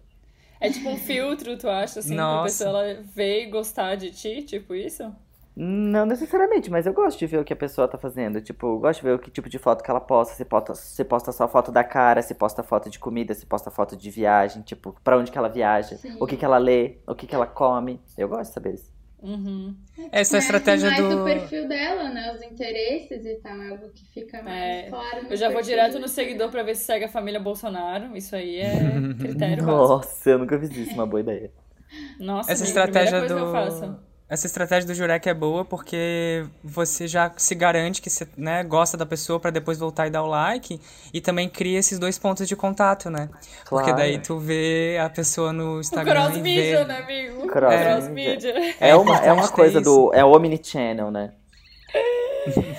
É 0.60 0.70
tipo 0.70 0.90
um 0.90 0.98
filtro, 0.98 1.58
tu 1.58 1.70
acha, 1.70 2.00
assim, 2.02 2.14
pra 2.16 2.26
Nossa. 2.26 2.66
pessoa 2.66 2.84
ela 2.84 3.02
ver 3.16 3.44
e 3.44 3.50
gostar 3.50 3.96
de 3.96 4.12
ti, 4.12 4.44
tipo 4.44 4.76
isso? 4.76 5.10
Não 5.56 6.06
necessariamente, 6.06 6.70
mas 6.70 6.86
eu 6.86 6.94
gosto 6.94 7.18
de 7.20 7.28
ver 7.28 7.38
o 7.40 7.44
que 7.44 7.52
a 7.52 7.56
pessoa 7.56 7.88
tá 7.88 7.98
fazendo. 7.98 8.40
Tipo, 8.42 8.68
eu 8.68 8.80
gosto 8.80 9.00
de 9.02 9.08
ver 9.08 9.16
o 9.16 9.20
que 9.20 9.30
tipo 9.32 9.50
de 9.50 9.58
foto 9.60 9.84
que 9.84 9.92
ela 9.92 10.00
posta. 10.00 10.34
Se 10.36 10.46
posta, 10.46 10.74
se 10.76 11.04
posta 11.04 11.32
só 11.34 11.50
foto 11.50 11.70
da 11.72 11.84
cara, 11.84 12.22
se 12.22 12.34
posta 12.34 12.64
foto 12.64 12.90
de 12.90 12.98
comida, 12.98 13.34
se 13.34 13.46
posta 13.46 13.70
foto 13.70 13.98
de 13.98 14.10
viagem, 14.10 14.62
tipo, 14.62 14.96
pra 15.04 15.18
onde 15.18 15.32
que 15.32 15.38
ela 15.38 15.50
viaja, 15.50 15.98
Sim. 15.98 16.16
o 16.20 16.26
que 16.28 16.38
que 16.38 16.46
ela 16.46 16.58
lê, 16.58 16.98
o 17.06 17.14
que 17.16 17.28
que 17.28 17.36
ela 17.36 17.48
come. 17.48 18.00
Eu 18.18 18.30
gosto 18.30 18.50
de 18.50 18.54
saber 18.54 18.74
isso. 18.76 18.94
Uhum. 19.22 19.76
Essa 20.12 20.38
é 20.38 20.40
a 20.40 20.42
Conhece 20.42 20.46
estratégia 20.46 20.90
mais 20.90 21.02
do. 21.02 21.24
perfil 21.24 21.68
dela, 21.68 22.10
né? 22.10 22.34
Os 22.34 22.42
interesses 22.42 23.26
e 23.26 23.36
tal. 23.36 23.62
É 23.62 23.70
algo 23.70 23.90
que 23.90 24.06
fica 24.14 24.42
mais 24.42 24.56
É, 24.56 24.90
claro. 24.90 25.28
Eu 25.30 25.36
já 25.38 25.50
vou 25.50 25.62
direto 25.62 26.00
no 26.00 26.08
seguidor 26.08 26.50
pra 26.50 26.64
ver 26.64 26.76
se 26.76 26.86
segue 26.86 27.06
a 27.06 27.10
família 27.10 27.40
Bolsonaro. 27.40 28.16
Isso 28.16 28.36
aí 28.36 28.58
é 28.62 28.72
critério 29.20 29.66
básico. 29.66 29.88
Nossa, 29.88 30.30
eu 30.30 30.40
nunca 30.40 30.58
fiz 30.60 30.76
isso, 30.76 30.94
uma 30.94 31.06
boa 31.06 31.20
ideia. 31.20 31.52
Nossa, 32.20 32.52
Essa 32.52 32.64
amigo, 32.64 32.80
estratégia 32.80 33.20
primeira 33.26 33.46
do. 33.46 34.09
Essa 34.30 34.46
estratégia 34.46 34.86
do 34.86 34.94
Jurek 34.94 35.28
é 35.28 35.34
boa 35.34 35.66
porque 35.66 36.46
você 36.64 37.08
já 37.08 37.34
se 37.36 37.56
garante 37.56 38.00
que 38.00 38.12
você 38.12 38.28
né, 38.38 38.64
gosta 38.64 38.96
da 38.96 39.04
pessoa 39.06 39.40
pra 39.40 39.50
depois 39.50 39.80
voltar 39.80 40.06
e 40.06 40.12
dar 40.12 40.22
o 40.22 40.28
like 40.28 40.80
e 41.12 41.20
também 41.20 41.50
cria 41.50 41.80
esses 41.80 41.98
dois 41.98 42.20
pontos 42.20 42.48
de 42.48 42.56
contato, 42.56 43.10
né? 43.10 43.28
Porque 43.68 43.86
Claro. 43.92 43.96
daí 43.96 44.20
tu 44.20 44.38
vê 44.38 45.00
a 45.04 45.10
pessoa 45.10 45.52
no 45.52 45.78
O 45.78 45.80
Instagram 45.80 46.12
e 46.12 46.24
cross-mídia, 46.28 46.78
vê... 46.80 46.86
né, 46.86 46.98
amigo? 47.00 47.48
Cross-mídia. 47.48 48.76
É 48.80 48.96
uma, 48.96 49.16
é 49.18 49.34
uma 49.34 49.46
importante 49.46 49.50
ter 49.50 49.56
coisa 49.56 49.80
isso. 49.82 49.90
do. 49.90 50.14
É 50.14 50.24
o 50.24 50.32
Omnichannel, 50.36 51.10
né? 51.10 51.34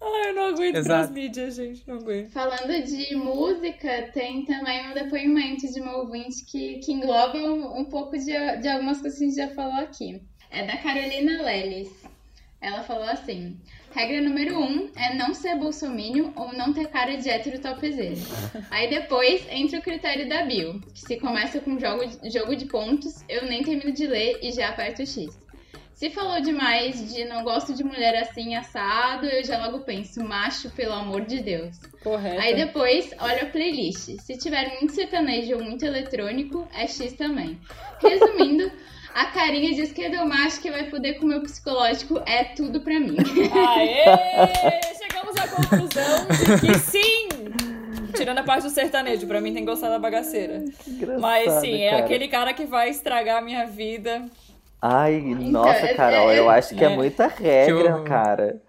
Ai, 0.00 0.30
eu 0.30 0.34
não 0.34 0.46
aguento 0.48 0.76
Exato. 0.76 1.04
cross-mídia, 1.04 1.50
gente. 1.50 1.82
Não 1.86 1.96
aguento. 1.96 2.30
Falando 2.30 2.82
de 2.84 3.16
música, 3.16 4.10
tem 4.12 4.44
também 4.44 4.90
um 4.90 4.94
depoimento 4.94 5.66
de 5.72 5.80
uma 5.80 5.96
ouvinte 5.96 6.44
que, 6.44 6.78
que 6.78 6.92
engloba 6.92 7.36
um, 7.38 7.80
um 7.80 7.84
pouco 7.86 8.16
de, 8.18 8.26
de 8.60 8.68
algumas 8.68 9.00
coisas 9.00 9.18
que 9.18 9.24
a 9.24 9.28
gente 9.28 9.36
já 9.36 9.48
falou 9.54 9.80
aqui. 9.82 10.22
É 10.50 10.64
da 10.64 10.76
Carolina 10.76 11.42
Leles. 11.42 11.90
Ela 12.60 12.82
falou 12.82 13.04
assim: 13.04 13.56
regra 13.94 14.20
número 14.20 14.58
um 14.60 14.90
é 14.96 15.14
não 15.14 15.32
ser 15.32 15.56
bolsomínio 15.56 16.32
ou 16.34 16.52
não 16.52 16.72
ter 16.72 16.88
cara 16.88 17.16
de 17.16 17.28
hétero 17.28 17.60
topzera. 17.60 18.16
Aí 18.70 18.88
depois 18.88 19.46
entra 19.50 19.78
o 19.78 19.82
critério 19.82 20.28
da 20.28 20.42
bio, 20.42 20.80
que 20.92 21.00
se 21.00 21.16
começa 21.16 21.60
com 21.60 21.78
jogo, 21.78 22.02
jogo 22.30 22.56
de 22.56 22.66
pontos, 22.66 23.24
eu 23.28 23.46
nem 23.46 23.62
termino 23.62 23.92
de 23.92 24.06
ler 24.06 24.38
e 24.42 24.50
já 24.50 24.68
aperto 24.68 25.02
o 25.02 25.06
X. 25.06 25.38
Se 25.98 26.10
falou 26.10 26.40
demais 26.40 27.12
de 27.12 27.24
não 27.24 27.42
gosto 27.42 27.74
de 27.74 27.82
mulher 27.82 28.14
assim 28.22 28.54
assado, 28.54 29.26
eu 29.26 29.42
já 29.42 29.66
logo 29.66 29.80
penso, 29.80 30.22
macho, 30.22 30.70
pelo 30.70 30.92
amor 30.92 31.22
de 31.22 31.40
Deus. 31.40 31.76
Correto. 32.04 32.40
Aí 32.40 32.54
depois, 32.54 33.12
olha 33.18 33.42
a 33.42 33.46
playlist. 33.46 34.16
Se 34.20 34.38
tiver 34.38 34.78
muito 34.78 34.94
sertanejo 34.94 35.56
ou 35.56 35.64
muito 35.64 35.84
eletrônico, 35.84 36.68
é 36.72 36.86
X 36.86 37.14
também. 37.14 37.58
Resumindo, 38.00 38.70
a 39.20 39.26
carinha 39.32 39.74
de 39.74 39.82
esquerdomacho 39.82 40.60
que 40.60 40.70
vai 40.70 40.88
foder 40.88 41.18
com 41.18 41.26
o 41.26 41.28
meu 41.28 41.42
psicológico 41.42 42.20
é 42.26 42.44
tudo 42.44 42.80
pra 42.80 42.98
mim. 43.00 43.16
Aê! 43.18 44.04
Chegamos 44.96 45.36
à 45.36 45.48
conclusão 45.48 46.26
de 46.28 46.66
que 46.66 46.78
sim! 46.78 47.28
Tirando 48.16 48.38
a 48.38 48.42
parte 48.42 48.62
do 48.64 48.70
sertanejo, 48.70 49.26
pra 49.26 49.40
mim 49.40 49.52
tem 49.52 49.64
que 49.64 49.70
gostar 49.70 49.90
da 49.90 49.98
bagaceira. 49.98 50.64
Engraçado, 50.86 51.20
Mas 51.20 51.52
sim, 51.60 51.82
é 51.82 51.90
cara. 51.90 52.04
aquele 52.04 52.28
cara 52.28 52.52
que 52.54 52.64
vai 52.64 52.88
estragar 52.90 53.38
a 53.38 53.40
minha 53.42 53.66
vida. 53.66 54.24
Ai, 54.80 55.20
nossa, 55.20 55.86
é- 55.86 55.94
Carol, 55.94 56.32
eu 56.32 56.48
acho 56.48 56.74
que 56.74 56.84
é, 56.84 56.86
É. 56.92 56.96
muita 56.96 57.26
regra, 57.26 58.00
cara. 58.04 58.62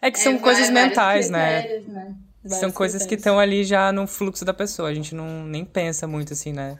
É 0.00 0.10
que 0.10 0.18
são 0.18 0.32
É, 0.34 0.38
coisas 0.38 0.68
vários 0.68 0.88
mentais, 0.88 1.30
né? 1.30 1.60
critérios, 1.62 1.86
né? 1.88 2.14
São 2.46 2.72
coisas 2.72 3.06
que 3.06 3.14
estão 3.14 3.38
ali 3.38 3.62
já 3.62 3.92
no 3.92 4.04
fluxo 4.06 4.44
da 4.44 4.52
pessoa. 4.52 4.88
A 4.88 4.94
gente 4.94 5.14
não 5.14 5.44
nem 5.44 5.64
pensa 5.64 6.08
muito 6.08 6.32
assim, 6.32 6.52
né? 6.52 6.76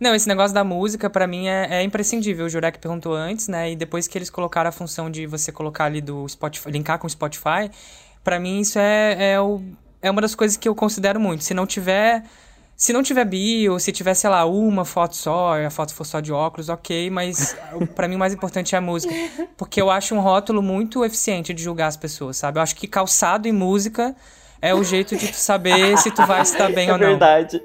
Não, 0.00 0.14
esse 0.14 0.28
negócio 0.28 0.54
da 0.54 0.64
música, 0.64 1.08
pra 1.10 1.26
mim, 1.26 1.48
é, 1.48 1.78
é 1.80 1.82
imprescindível. 1.82 2.46
O 2.46 2.48
Jurek 2.48 2.78
perguntou 2.78 3.14
antes, 3.14 3.48
né? 3.48 3.72
E 3.72 3.76
depois 3.76 4.06
que 4.08 4.16
eles 4.18 4.30
colocaram 4.30 4.68
a 4.68 4.72
função 4.72 5.10
de 5.10 5.26
você 5.26 5.50
colocar 5.52 5.84
ali 5.86 6.00
do 6.00 6.28
Spotify, 6.28 6.70
linkar 6.70 6.98
com 6.98 7.06
o 7.06 7.10
Spotify, 7.10 7.70
pra 8.22 8.38
mim 8.38 8.60
isso 8.60 8.78
é, 8.78 9.32
é, 9.32 9.40
o, 9.40 9.60
é 10.02 10.10
uma 10.10 10.20
das 10.20 10.34
coisas 10.34 10.56
que 10.56 10.68
eu 10.68 10.74
considero 10.74 11.18
muito. 11.20 11.44
Se 11.44 11.54
não 11.54 11.66
tiver. 11.66 12.22
Se 12.76 12.94
não 12.94 13.02
tiver 13.02 13.26
bio, 13.26 13.78
se 13.78 13.92
tiver, 13.92 14.14
sei 14.14 14.30
lá, 14.30 14.46
uma 14.46 14.86
foto 14.86 15.14
só, 15.14 15.58
e 15.58 15.66
a 15.66 15.70
foto 15.70 15.92
for 15.92 16.06
só 16.06 16.18
de 16.18 16.32
óculos, 16.32 16.70
ok, 16.70 17.10
mas 17.10 17.54
pra 17.94 18.08
mim 18.08 18.16
o 18.16 18.18
mais 18.18 18.32
importante 18.32 18.74
é 18.74 18.78
a 18.78 18.80
música. 18.80 19.14
Porque 19.54 19.82
eu 19.82 19.90
acho 19.90 20.14
um 20.14 20.20
rótulo 20.20 20.62
muito 20.62 21.04
eficiente 21.04 21.52
de 21.52 21.62
julgar 21.62 21.88
as 21.88 21.96
pessoas, 21.98 22.38
sabe? 22.38 22.58
Eu 22.58 22.62
acho 22.62 22.74
que 22.74 22.88
calçado 22.88 23.46
e 23.46 23.52
música 23.52 24.16
é 24.62 24.74
o 24.74 24.82
jeito 24.82 25.14
de 25.14 25.28
tu 25.28 25.36
saber 25.36 25.98
se 25.98 26.10
tu 26.10 26.24
vai 26.26 26.40
estar 26.40 26.70
bem 26.72 26.88
é 26.90 26.92
ou 26.92 26.98
não. 26.98 27.06
verdade. 27.08 27.62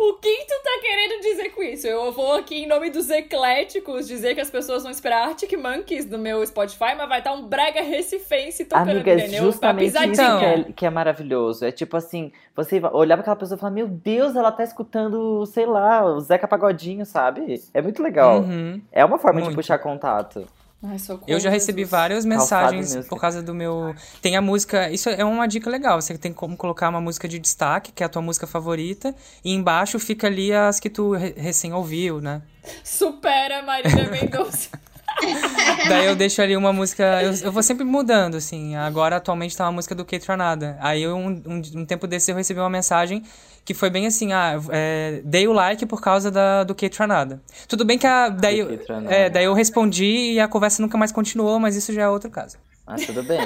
O 0.00 0.14
que 0.14 0.44
tu 0.46 0.54
tá 0.62 0.78
querendo 0.80 1.20
dizer 1.20 1.48
com 1.50 1.60
isso? 1.60 1.84
Eu 1.88 2.12
vou 2.12 2.34
aqui 2.34 2.62
em 2.62 2.68
nome 2.68 2.88
dos 2.88 3.10
ecléticos 3.10 4.06
dizer 4.06 4.32
que 4.32 4.40
as 4.40 4.48
pessoas 4.48 4.84
vão 4.84 4.92
esperar 4.92 5.26
Arctic 5.26 5.52
Monkeys 5.54 6.06
no 6.08 6.16
meu 6.16 6.46
Spotify, 6.46 6.94
mas 6.96 7.08
vai 7.08 7.18
estar 7.18 7.32
um 7.32 7.48
brega 7.48 7.82
recifense 7.82 8.64
tocando, 8.64 8.90
Amiga, 8.92 9.10
é 9.10 9.14
entendeu? 9.16 9.42
justamente 9.42 9.88
isso 9.88 9.98
que 9.98 10.08
pisadinha. 10.08 10.66
é, 10.68 10.72
que 10.72 10.86
é 10.86 10.90
maravilhoso. 10.90 11.64
É 11.64 11.72
tipo 11.72 11.96
assim, 11.96 12.30
você 12.54 12.80
olhar 12.92 13.16
pra 13.16 13.22
aquela 13.22 13.34
pessoa 13.34 13.56
e 13.56 13.60
falar, 13.60 13.72
meu 13.72 13.88
Deus, 13.88 14.36
ela 14.36 14.52
tá 14.52 14.62
escutando, 14.62 15.44
sei 15.46 15.66
lá, 15.66 16.04
o 16.04 16.20
Zeca 16.20 16.46
Pagodinho, 16.46 17.04
sabe? 17.04 17.60
É 17.74 17.82
muito 17.82 18.00
legal. 18.00 18.42
Uhum. 18.42 18.80
É 18.92 19.04
uma 19.04 19.18
forma 19.18 19.40
de 19.40 19.46
Muito. 19.46 19.56
puxar 19.56 19.78
contato. 19.78 20.46
Ai, 20.80 20.96
Eu 21.26 21.40
já 21.40 21.50
recebi 21.50 21.80
Jesus. 21.80 21.90
várias 21.90 22.24
mensagens 22.24 22.94
por 23.08 23.20
causa 23.20 23.42
do 23.42 23.52
meu. 23.52 23.94
Tem 24.22 24.36
a 24.36 24.40
música. 24.40 24.88
Isso 24.90 25.08
é 25.08 25.24
uma 25.24 25.46
dica 25.48 25.68
legal. 25.68 26.00
Você 26.00 26.16
tem 26.16 26.32
como 26.32 26.56
colocar 26.56 26.88
uma 26.88 27.00
música 27.00 27.26
de 27.26 27.38
destaque, 27.38 27.90
que 27.90 28.02
é 28.02 28.06
a 28.06 28.08
tua 28.08 28.22
música 28.22 28.46
favorita, 28.46 29.12
e 29.44 29.52
embaixo 29.52 29.98
fica 29.98 30.28
ali 30.28 30.52
as 30.52 30.78
que 30.78 30.88
tu 30.88 31.14
re- 31.14 31.34
recém 31.36 31.72
ouviu, 31.72 32.20
né? 32.20 32.42
Supera 32.84 33.62
Marília 33.62 34.08
Mendonça. 34.08 34.70
Daí 35.88 36.06
eu 36.06 36.14
deixo 36.14 36.40
ali 36.40 36.56
uma 36.56 36.72
música. 36.72 37.22
Eu, 37.22 37.32
eu 37.34 37.50
vou 37.50 37.62
sempre 37.62 37.84
mudando, 37.84 38.36
assim. 38.36 38.76
Agora, 38.76 39.16
atualmente, 39.16 39.56
tá 39.56 39.64
uma 39.64 39.72
música 39.72 39.94
do 39.96 40.04
Kate 40.04 40.28
Ranada. 40.28 40.76
Aí, 40.80 41.02
eu, 41.02 41.16
um, 41.16 41.42
um, 41.44 41.62
um 41.80 41.84
tempo 41.84 42.06
desse, 42.06 42.30
eu 42.30 42.36
recebi 42.36 42.60
uma 42.60 42.70
mensagem 42.70 43.24
que 43.68 43.74
foi 43.74 43.90
bem 43.90 44.06
assim: 44.06 44.32
ah, 44.32 44.58
é, 44.70 45.20
dei 45.22 45.46
o 45.46 45.52
like 45.52 45.84
por 45.84 46.00
causa 46.00 46.30
da, 46.30 46.64
do 46.64 46.74
Kate 46.74 46.98
Ranada. 46.98 47.42
Tudo 47.68 47.84
bem 47.84 47.98
que 47.98 48.06
a, 48.06 48.30
daí, 48.30 48.62
Ranada. 48.88 49.14
é, 49.14 49.28
daí 49.28 49.44
eu 49.44 49.52
respondi 49.52 50.32
e 50.32 50.40
a 50.40 50.48
conversa 50.48 50.80
nunca 50.80 50.96
mais 50.96 51.12
continuou, 51.12 51.60
mas 51.60 51.76
isso 51.76 51.92
já 51.92 52.04
é 52.04 52.08
outro 52.08 52.30
caso. 52.30 52.56
Mas 52.86 53.04
tudo 53.04 53.22
bem. 53.24 53.40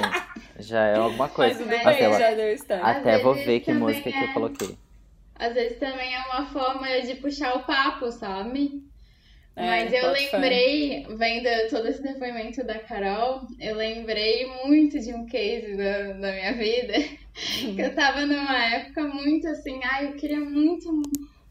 Já 0.59 0.79
é 0.85 0.95
alguma 0.95 1.25
Mas 1.25 1.33
coisa. 1.35 1.55
tudo 1.55 1.67
Mas 1.67 1.83
bem, 1.83 2.05
Até, 2.05 2.19
já 2.19 2.33
deu 2.35 2.53
start. 2.53 2.83
até 2.85 3.21
vou 3.21 3.33
ver 3.33 3.59
que 3.59 3.73
música 3.73 4.09
que 4.09 4.17
é. 4.17 4.29
eu 4.29 4.33
coloquei. 4.33 4.77
Às 5.35 5.53
vezes 5.53 5.77
também 5.77 6.15
é 6.15 6.19
uma 6.31 6.45
forma 6.45 6.87
de 7.01 7.15
puxar 7.15 7.53
o 7.57 7.63
papo, 7.63 8.09
sabe? 8.09 8.81
É, 9.55 9.65
Mas 9.67 9.93
eu 9.93 10.11
lembrei, 10.11 11.05
vendo 11.09 11.69
todo 11.69 11.87
esse 11.87 12.01
depoimento 12.01 12.63
da 12.65 12.79
Carol, 12.79 13.41
eu 13.59 13.75
lembrei 13.75 14.47
muito 14.65 14.99
de 14.99 15.13
um 15.13 15.25
case 15.27 15.75
da, 15.77 16.13
da 16.13 16.31
minha 16.31 16.53
vida. 16.53 16.93
que 17.33 17.79
eu 17.79 17.93
tava 17.93 18.25
numa 18.25 18.65
época 18.73 19.03
muito 19.03 19.47
assim, 19.47 19.79
ai, 19.83 20.07
eu 20.07 20.13
queria 20.13 20.39
muito 20.39 20.89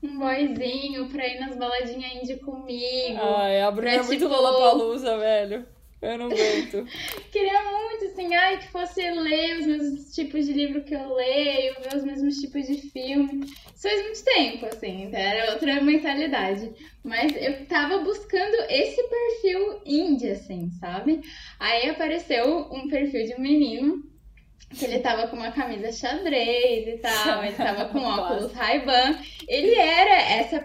um, 0.03 0.19
boyzinho 0.19 1.09
pra 1.09 1.27
ir 1.29 1.39
nas 1.39 1.57
baladinhas 1.57 2.15
indie 2.23 2.37
comigo. 2.39 3.21
Ai, 3.21 3.61
a 3.63 3.71
Bruna 3.71 3.91
é 3.91 3.95
Pra, 3.99 4.05
muito 4.05 4.19
tipo- 4.21 4.33
Lollapalooza, 4.35 5.19
velho. 5.19 5.65
Eu 6.03 6.19
não 6.19 6.27
aguento. 6.27 6.85
Queria 7.31 7.63
muito, 7.63 8.07
assim, 8.07 8.35
ai, 8.35 8.59
que 8.59 8.69
fosse 8.69 9.01
ler 9.01 9.61
os 9.61 9.67
mesmos 9.67 10.13
tipos 10.13 10.47
de 10.47 10.53
livro 10.53 10.83
que 10.83 10.95
eu 10.95 11.15
leio, 11.15 11.77
ver 11.81 11.97
os 11.97 12.05
mesmos 12.05 12.37
tipos 12.39 12.67
de 12.67 12.75
filme. 12.91 13.45
Isso 13.45 13.89
faz 13.89 14.03
muito 14.03 14.25
tempo, 14.25 14.67
assim, 14.67 15.11
era 15.13 15.53
outra 15.53 15.81
mentalidade. 15.81 16.73
Mas 17.05 17.33
eu 17.37 17.65
tava 17.67 17.99
buscando 17.99 18.57
esse 18.69 19.01
perfil 19.09 19.81
indie, 19.87 20.31
assim, 20.31 20.71
sabe? 20.81 21.21
Aí 21.61 21.89
apareceu 21.89 22.69
um 22.73 22.89
perfil 22.89 23.25
de 23.25 23.35
um 23.35 23.41
menino 23.41 24.12
que 24.73 24.85
ele 24.85 25.01
tava 25.01 25.29
com 25.29 25.37
uma 25.37 25.53
camisa 25.53 25.93
xadrez 25.93 26.89
e 26.89 26.99
tal, 26.99 27.45
ele 27.45 27.55
tava 27.55 27.87
com 27.87 27.99
óculos 28.05 28.53
Ray-Ban. 28.53 29.19
Ele 29.47 29.75
era 29.75 30.23
essa 30.33 30.65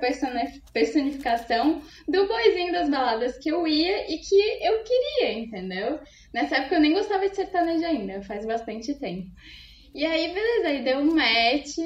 personificação 0.74 1.82
do 2.08 2.28
boizinho 2.28 2.72
das 2.72 2.90
baladas 2.90 3.38
que 3.38 3.50
eu 3.50 3.68
ia 3.68 4.12
e 4.12 4.18
que 4.18 4.36
eu 4.62 4.84
queria, 4.84 5.34
entendeu? 5.34 6.00
Nessa 6.34 6.58
época 6.58 6.76
eu 6.76 6.82
nem 6.82 6.94
gostava 6.94 7.28
de 7.30 7.36
sertanejo 7.36 7.86
ainda, 7.86 8.22
faz 8.22 8.46
bastante 8.46 8.94
tempo. 8.96 9.30
E 9.94 10.06
aí, 10.06 10.34
beleza, 10.34 10.68
aí 10.68 10.84
deu 10.84 11.00
um 11.00 11.16
match. 11.16 11.78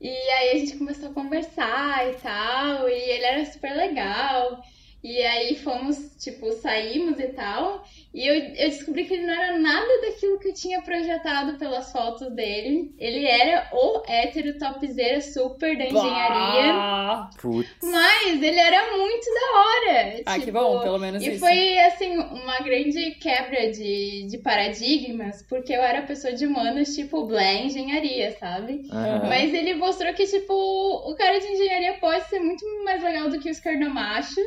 E 0.00 0.08
aí 0.08 0.50
a 0.50 0.58
gente 0.58 0.76
começou 0.76 1.10
a 1.10 1.14
conversar 1.14 2.10
e 2.10 2.14
tal, 2.14 2.88
e 2.88 2.92
ele 2.92 3.24
era 3.24 3.44
super 3.46 3.74
legal. 3.74 4.62
E 5.02 5.18
aí 5.18 5.54
fomos, 5.56 5.98
tipo, 6.18 6.50
saímos 6.52 7.20
e 7.20 7.28
tal. 7.28 7.84
E 8.14 8.24
eu, 8.28 8.34
eu 8.36 8.68
descobri 8.70 9.04
que 9.06 9.14
ele 9.14 9.26
não 9.26 9.34
era 9.34 9.58
nada 9.58 10.00
daquilo 10.02 10.38
que 10.38 10.48
eu 10.50 10.54
tinha 10.54 10.80
projetado 10.82 11.58
pelas 11.58 11.90
fotos 11.90 12.30
dele. 12.32 12.94
Ele 12.96 13.26
era 13.26 13.68
o 13.72 14.02
hétero 14.06 14.56
topzera 14.56 15.20
super 15.20 15.76
da 15.76 15.84
engenharia. 15.84 16.72
Bah! 16.74 17.30
Putz. 17.42 17.68
Mas 17.82 18.40
ele 18.40 18.56
era 18.60 18.96
muito 18.96 19.24
da 19.34 19.58
hora. 19.58 20.22
Ah, 20.26 20.34
que 20.38 20.46
tipo, 20.46 20.52
bom, 20.58 20.80
pelo 20.80 20.98
menos 21.00 21.24
E 21.24 21.30
isso. 21.30 21.40
foi, 21.40 21.76
assim, 21.80 22.16
uma 22.16 22.58
grande 22.60 23.16
quebra 23.16 23.72
de, 23.72 24.28
de 24.30 24.38
paradigmas, 24.38 25.42
porque 25.48 25.72
eu 25.72 25.82
era 25.82 26.02
pessoa 26.02 26.32
de 26.32 26.46
humanas, 26.46 26.94
tipo, 26.94 27.26
blé 27.26 27.64
engenharia, 27.64 28.30
sabe? 28.38 28.82
Aham. 28.92 29.28
Mas 29.28 29.52
ele 29.52 29.74
mostrou 29.74 30.14
que, 30.14 30.24
tipo, 30.24 30.52
o 30.54 31.16
cara 31.16 31.40
de 31.40 31.46
engenharia 31.48 31.94
pode 31.94 32.24
ser 32.28 32.38
muito 32.38 32.64
mais 32.84 33.02
legal 33.02 33.28
do 33.28 33.40
que 33.40 33.48
o 33.48 33.50
esquerdomacho. 33.50 34.40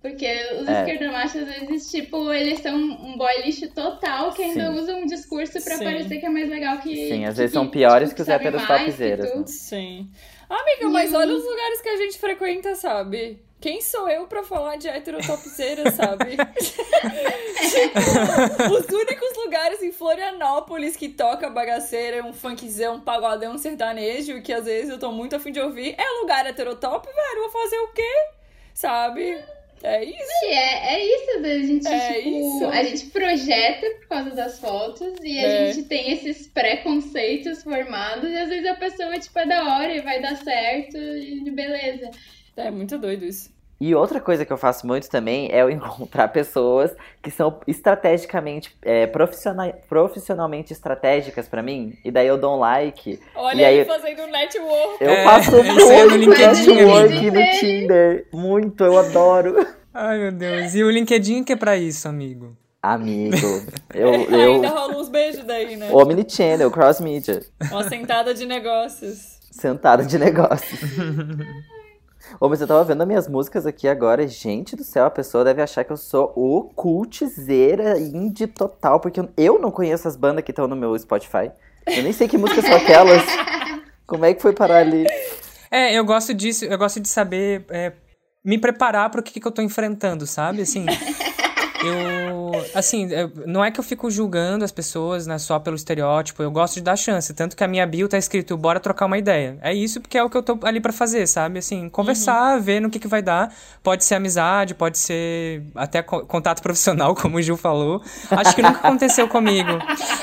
Porque 0.00 0.26
os 0.60 0.68
É. 0.68 0.80
esquerdomachos, 0.80 1.42
às 1.42 1.48
vezes, 1.60 1.88
tipo, 1.88 2.32
eles 2.32 2.58
são 2.58 3.11
um 3.12 3.16
boy 3.18 3.32
lixo 3.44 3.68
total 3.70 4.32
que 4.32 4.42
ainda 4.42 4.72
Sim. 4.72 4.78
usa 4.78 4.94
um 4.94 5.06
discurso 5.06 5.52
pra 5.62 5.76
Sim. 5.76 5.84
parecer 5.84 6.18
que 6.18 6.26
é 6.26 6.28
mais 6.28 6.48
legal 6.48 6.78
que. 6.78 6.94
Sim, 7.08 7.24
às 7.24 7.34
que- 7.34 7.40
vezes 7.40 7.52
são 7.52 7.66
que, 7.66 7.72
piores 7.72 8.08
tipo, 8.10 8.16
que 8.16 8.22
os 8.22 8.28
héteros 8.28 8.62
que 8.64 8.72
né? 8.72 9.44
Sim. 9.46 10.10
Amiga, 10.48 10.88
mas 10.90 11.14
olha 11.14 11.34
os 11.34 11.44
lugares 11.44 11.80
que 11.80 11.88
a 11.88 11.96
gente 11.96 12.18
frequenta, 12.18 12.74
sabe? 12.74 13.42
Quem 13.60 13.80
sou 13.80 14.08
eu 14.08 14.26
pra 14.26 14.42
falar 14.42 14.76
de 14.76 14.88
heterotopzeira, 14.88 15.90
sabe? 15.92 16.36
tipo, 17.70 18.74
os 18.74 18.86
únicos 18.86 19.36
lugares 19.44 19.82
em 19.82 19.92
Florianópolis 19.92 20.96
que 20.96 21.08
toca 21.08 21.48
bagaceira, 21.48 22.24
um 22.24 22.32
funkzão, 22.32 22.96
um 22.96 23.00
pagodão, 23.00 23.54
um 23.54 23.58
sertanejo, 23.58 24.42
que 24.42 24.52
às 24.52 24.64
vezes 24.64 24.90
eu 24.90 24.98
tô 24.98 25.12
muito 25.12 25.36
afim 25.36 25.52
de 25.52 25.60
ouvir, 25.60 25.94
é 25.96 26.20
lugar 26.20 26.44
heterotop, 26.46 27.06
velho. 27.06 27.40
Vou 27.42 27.50
fazer 27.50 27.78
o 27.78 27.88
quê? 27.92 28.14
Sabe? 28.74 29.38
É 29.84 30.04
isso. 30.04 30.44
É, 30.44 30.94
é 30.94 31.04
isso, 31.04 31.30
a 31.44 31.58
gente, 31.66 31.86
É 31.88 32.12
tipo, 32.14 32.28
isso. 32.56 32.66
a 32.66 32.82
gente 32.84 33.06
projeta 33.06 33.86
por 34.00 34.08
causa 34.08 34.30
das 34.30 34.60
fotos 34.60 35.14
e 35.22 35.38
a 35.38 35.42
É. 35.42 35.72
gente 35.72 35.88
tem 35.88 36.12
esses 36.12 36.46
preconceitos 36.46 37.62
formados 37.64 38.30
e 38.30 38.36
às 38.36 38.48
vezes 38.48 38.66
a 38.70 38.74
pessoa, 38.76 39.18
tipo, 39.18 39.38
é 39.38 39.46
da 39.46 39.76
hora 39.76 39.92
e 39.94 40.00
vai 40.00 40.20
dar 40.22 40.36
certo 40.36 40.96
e 40.96 41.50
beleza. 41.50 42.10
É 42.56 42.70
muito 42.70 42.96
doido 42.98 43.24
isso. 43.24 43.50
E 43.84 43.96
outra 43.96 44.20
coisa 44.20 44.44
que 44.44 44.52
eu 44.52 44.56
faço 44.56 44.86
muito 44.86 45.10
também 45.10 45.48
é 45.50 45.60
eu 45.60 45.68
encontrar 45.70 46.28
pessoas 46.28 46.92
que 47.20 47.32
são 47.32 47.58
estrategicamente, 47.66 48.72
é, 48.80 49.08
profissional, 49.08 49.72
profissionalmente 49.88 50.72
estratégicas 50.72 51.48
pra 51.48 51.64
mim. 51.64 51.94
E 52.04 52.10
daí 52.12 52.28
eu 52.28 52.38
dou 52.38 52.54
um 52.54 52.60
like. 52.60 53.18
Olha 53.34 53.60
E 53.60 53.64
aí- 53.64 53.76
ele 53.78 53.84
fazendo 53.84 54.24
network. 54.28 54.96
Eu 55.02 55.10
É, 55.10 55.24
faço 55.24 55.50
muito 55.64 56.14
LinkedIn, 56.16 56.74
network 56.74 57.30
no 57.32 57.58
Tinder. 57.58 58.26
Muito, 58.32 58.84
eu 58.84 58.96
adoro. 58.96 59.66
Ai, 59.92 60.16
meu 60.16 60.30
Deus. 60.32 60.74
E 60.76 60.84
o 60.84 60.88
LinkedIn 60.90 61.42
que 61.42 61.52
é 61.54 61.56
pra 61.56 61.76
isso, 61.76 62.06
amigo? 62.06 62.56
Amigo, 62.80 63.36
eu. 63.94 64.10
Ainda 64.12 64.68
eu 64.68 64.74
rola 64.74 64.96
uns 64.96 65.08
beijos 65.08 65.44
daí, 65.44 65.74
né? 65.76 65.88
Omnichannel, 65.92 66.70
cross 66.70 67.00
media. 67.00 67.40
Uma 67.70 67.82
sentada 67.88 68.32
de 68.32 68.46
negócios. 68.46 69.38
Sentada 69.50 70.04
de 70.04 70.18
negócios. 70.18 70.80
Ô, 72.40 72.48
mas 72.48 72.60
eu 72.60 72.66
tava 72.66 72.82
vendo 72.84 73.02
as 73.02 73.06
minhas 73.06 73.28
músicas 73.28 73.66
aqui 73.66 73.86
agora. 73.88 74.26
Gente 74.26 74.74
do 74.76 74.84
céu, 74.84 75.04
a 75.06 75.10
pessoa 75.10 75.44
deve 75.44 75.62
achar 75.62 75.84
que 75.84 75.92
eu 75.92 75.96
sou 75.96 76.32
o 76.36 76.64
cultzeira 76.74 77.98
indie 77.98 78.46
total, 78.46 79.00
porque 79.00 79.20
eu- 79.36 79.58
não 79.58 79.70
conheço 79.70 80.08
as 80.08 80.16
bandas 80.16 80.44
que 80.44 80.50
estão 80.50 80.66
no 80.66 80.76
meu 80.76 80.98
Spotify. 80.98 81.50
Eu 81.86 82.02
nem 82.02 82.12
sei 82.12 82.28
que 82.28 82.38
músicas 82.38 82.64
são 82.64 82.74
aquelas. 82.76 83.22
Como 84.06 84.24
é 84.24 84.34
que 84.34 84.42
foi 84.42 84.52
parar 84.52 84.78
ali? 84.78 85.06
É, 85.70 85.94
eu 85.94 86.04
gosto 86.04 86.34
disso, 86.34 86.64
eu 86.64 86.76
gosto 86.76 87.00
de 87.00 87.08
saber 87.08 87.64
é, 87.70 87.92
me 88.44 88.58
preparar 88.58 89.08
pro 89.10 89.22
que, 89.22 89.40
que 89.40 89.46
eu 89.46 89.52
tô 89.52 89.62
enfrentando, 89.62 90.26
sabe? 90.26 90.62
Assim, 90.62 90.84
eu. 91.86 92.52
Assim, 92.74 93.08
eu- 93.12 93.30
não 93.46 93.64
é 93.64 93.70
que 93.70 93.80
eu 93.80 93.84
fico 93.84 94.10
julgando 94.10 94.64
as 94.64 94.70
pessoas, 94.72 95.26
né, 95.26 95.38
só 95.38 95.58
pelo 95.58 95.76
estereótipo, 95.76 96.42
eu 96.42 96.50
gosto 96.50 96.74
de 96.74 96.82
dar 96.82 96.96
chance. 96.96 97.32
Tanto 97.34 97.56
que 97.56 97.64
a 97.64 97.68
minha 97.68 97.86
bio 97.86 98.08
tá 98.08 98.16
escrito, 98.18 98.56
bora 98.56 98.78
trocar 98.80 99.06
uma 99.06 99.18
ideia. 99.18 99.58
É 99.62 99.72
isso 99.74 100.00
porque 100.00 100.16
é 100.18 100.22
o 100.22 100.30
que 100.30 100.36
eu 100.36 100.42
tô 100.42 100.58
ali 100.62 100.80
pra 100.80 100.92
fazer, 100.92 101.26
sabe? 101.26 101.58
Assim, 101.58 101.88
conversar, 101.88 102.58
ver 102.60 102.80
no 102.80 102.88
que, 102.90 102.98
que 102.98 103.08
vai 103.08 103.22
dar. 103.22 103.52
Pode 103.82 104.04
ser 104.04 104.14
amizade, 104.16 104.74
pode 104.74 104.98
ser 104.98 105.62
até 105.74 106.02
co- 106.02 106.24
contato 106.26 106.62
profissional, 106.62 107.14
como 107.16 107.36
o 107.38 107.42
Gil 107.42 107.56
falou. 107.56 108.02
Acho 108.30 108.54
que 108.54 108.62
nunca 108.62 108.78
aconteceu 108.78 109.26
comigo. 109.28 109.70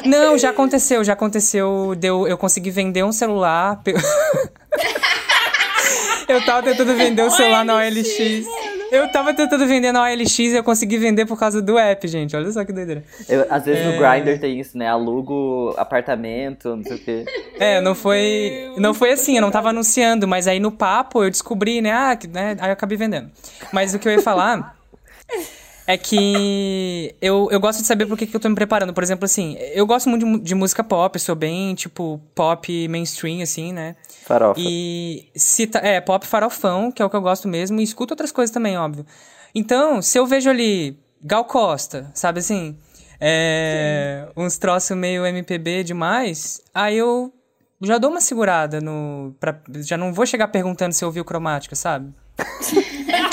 Não, 0.05 0.38
já 0.38 0.49
aconteceu, 0.51 1.03
já 1.03 1.14
aconteceu. 1.14 1.95
Deu, 1.97 2.28
eu 2.28 2.38
consegui 2.38 2.72
vender 2.72 3.03
um 3.03 3.12
celular. 3.12 3.82
Eu 6.28 6.45
tava 6.45 6.62
tentando 6.62 6.93
vender 6.95 7.24
o 7.24 7.32
celular 7.32 7.66
na 7.66 7.74
OLX. 7.76 8.45
Eu 8.91 9.11
tava 9.11 9.33
tentando 9.33 9.65
vender 9.67 9.91
na 9.91 10.01
OLX 10.03 10.39
e 10.39 10.55
eu 10.55 10.63
consegui 10.63 10.97
vender 10.97 11.25
por 11.25 11.37
causa 11.37 11.61
do 11.61 11.77
app, 11.77 12.07
gente. 12.07 12.35
Olha 12.35 12.51
só 12.51 12.65
que 12.65 12.73
doideira. 12.73 13.03
Eu- 13.27 13.45
às 13.49 13.65
vezes 13.65 13.85
no 13.85 14.03
É. 14.03 14.21
Grindr 14.21 14.39
tem 14.39 14.59
isso, 14.59 14.77
né? 14.77 14.87
Alugo 14.87 15.73
apartamento, 15.77 16.75
não 16.75 16.83
sei 16.83 16.95
o 16.95 16.99
quê. 16.99 17.25
É, 17.59 17.79
não 17.81 17.93
foi. 17.93 18.71
Não 18.77 18.93
foi 18.93 19.11
assim, 19.11 19.35
eu 19.35 19.41
não 19.41 19.51
tava 19.51 19.69
anunciando, 19.69 20.27
mas 20.27 20.47
aí 20.47 20.59
no 20.59 20.71
papo 20.71 21.23
eu 21.23 21.29
descobri, 21.29 21.81
né? 21.81 21.91
Ah, 21.91 22.15
que, 22.15 22.27
né? 22.27 22.55
Aí 22.59 22.69
eu 22.69 22.73
acabei 22.73 22.97
vendendo. 22.97 23.29
Mas 23.71 23.93
o 23.93 23.99
que 23.99 24.07
eu 24.07 24.11
ia 24.13 24.21
falar 24.21 24.75
é 25.89 25.97
que 25.97 27.15
eu, 27.19 27.47
eu 27.49 27.59
gosto 27.59 27.81
de 27.81 27.87
saber 27.87 28.05
por 28.05 28.15
que, 28.15 28.27
que 28.27 28.35
eu 28.35 28.39
tô 28.39 28.47
me 28.47 28.53
preparando. 28.53 28.93
Por 28.93 29.01
exemplo, 29.01 29.25
assim, 29.25 29.57
eu 29.73 29.87
gosto 29.87 30.07
muito 30.07 30.23
de, 30.23 30.39
de 30.41 30.53
música 30.53 30.83
pop, 30.83 31.15
eu 31.15 31.19
sou 31.19 31.33
bem, 31.33 31.73
tipo, 31.73 32.21
pop 32.35 32.87
mainstream, 32.87 33.41
assim, 33.41 33.73
né? 33.73 33.95
Farofa. 34.23 34.59
E 34.63 35.31
se 35.35 35.65
tá, 35.65 35.79
é, 35.79 35.99
pop 35.99 36.27
farofão, 36.27 36.91
que 36.91 37.01
é 37.01 37.05
o 37.05 37.09
que 37.09 37.15
eu 37.15 37.21
gosto 37.21 37.47
mesmo, 37.47 37.79
e 37.79 37.83
escuto 37.83 38.13
outras 38.13 38.31
coisas 38.31 38.53
também, 38.53 38.77
óbvio. 38.77 39.03
Então, 39.55 39.99
se 39.99 40.19
eu 40.19 40.27
vejo 40.27 40.47
ali 40.47 40.95
Gal 41.23 41.43
Costa, 41.45 42.11
sabe 42.13 42.37
assim? 42.37 42.77
É, 43.19 44.27
uns 44.37 44.59
troços 44.59 44.95
meio 44.95 45.25
MPB 45.25 45.83
demais, 45.83 46.61
aí 46.71 46.99
eu 46.99 47.33
já 47.81 47.97
dou 47.97 48.11
uma 48.11 48.21
segurada 48.21 48.79
no. 48.79 49.35
Pra, 49.39 49.59
já 49.77 49.97
não 49.97 50.13
vou 50.13 50.27
chegar 50.27 50.49
perguntando 50.49 50.93
se 50.93 51.03
eu 51.03 51.07
ouviu 51.07 51.25
cromática, 51.25 51.75
sabe? 51.75 52.13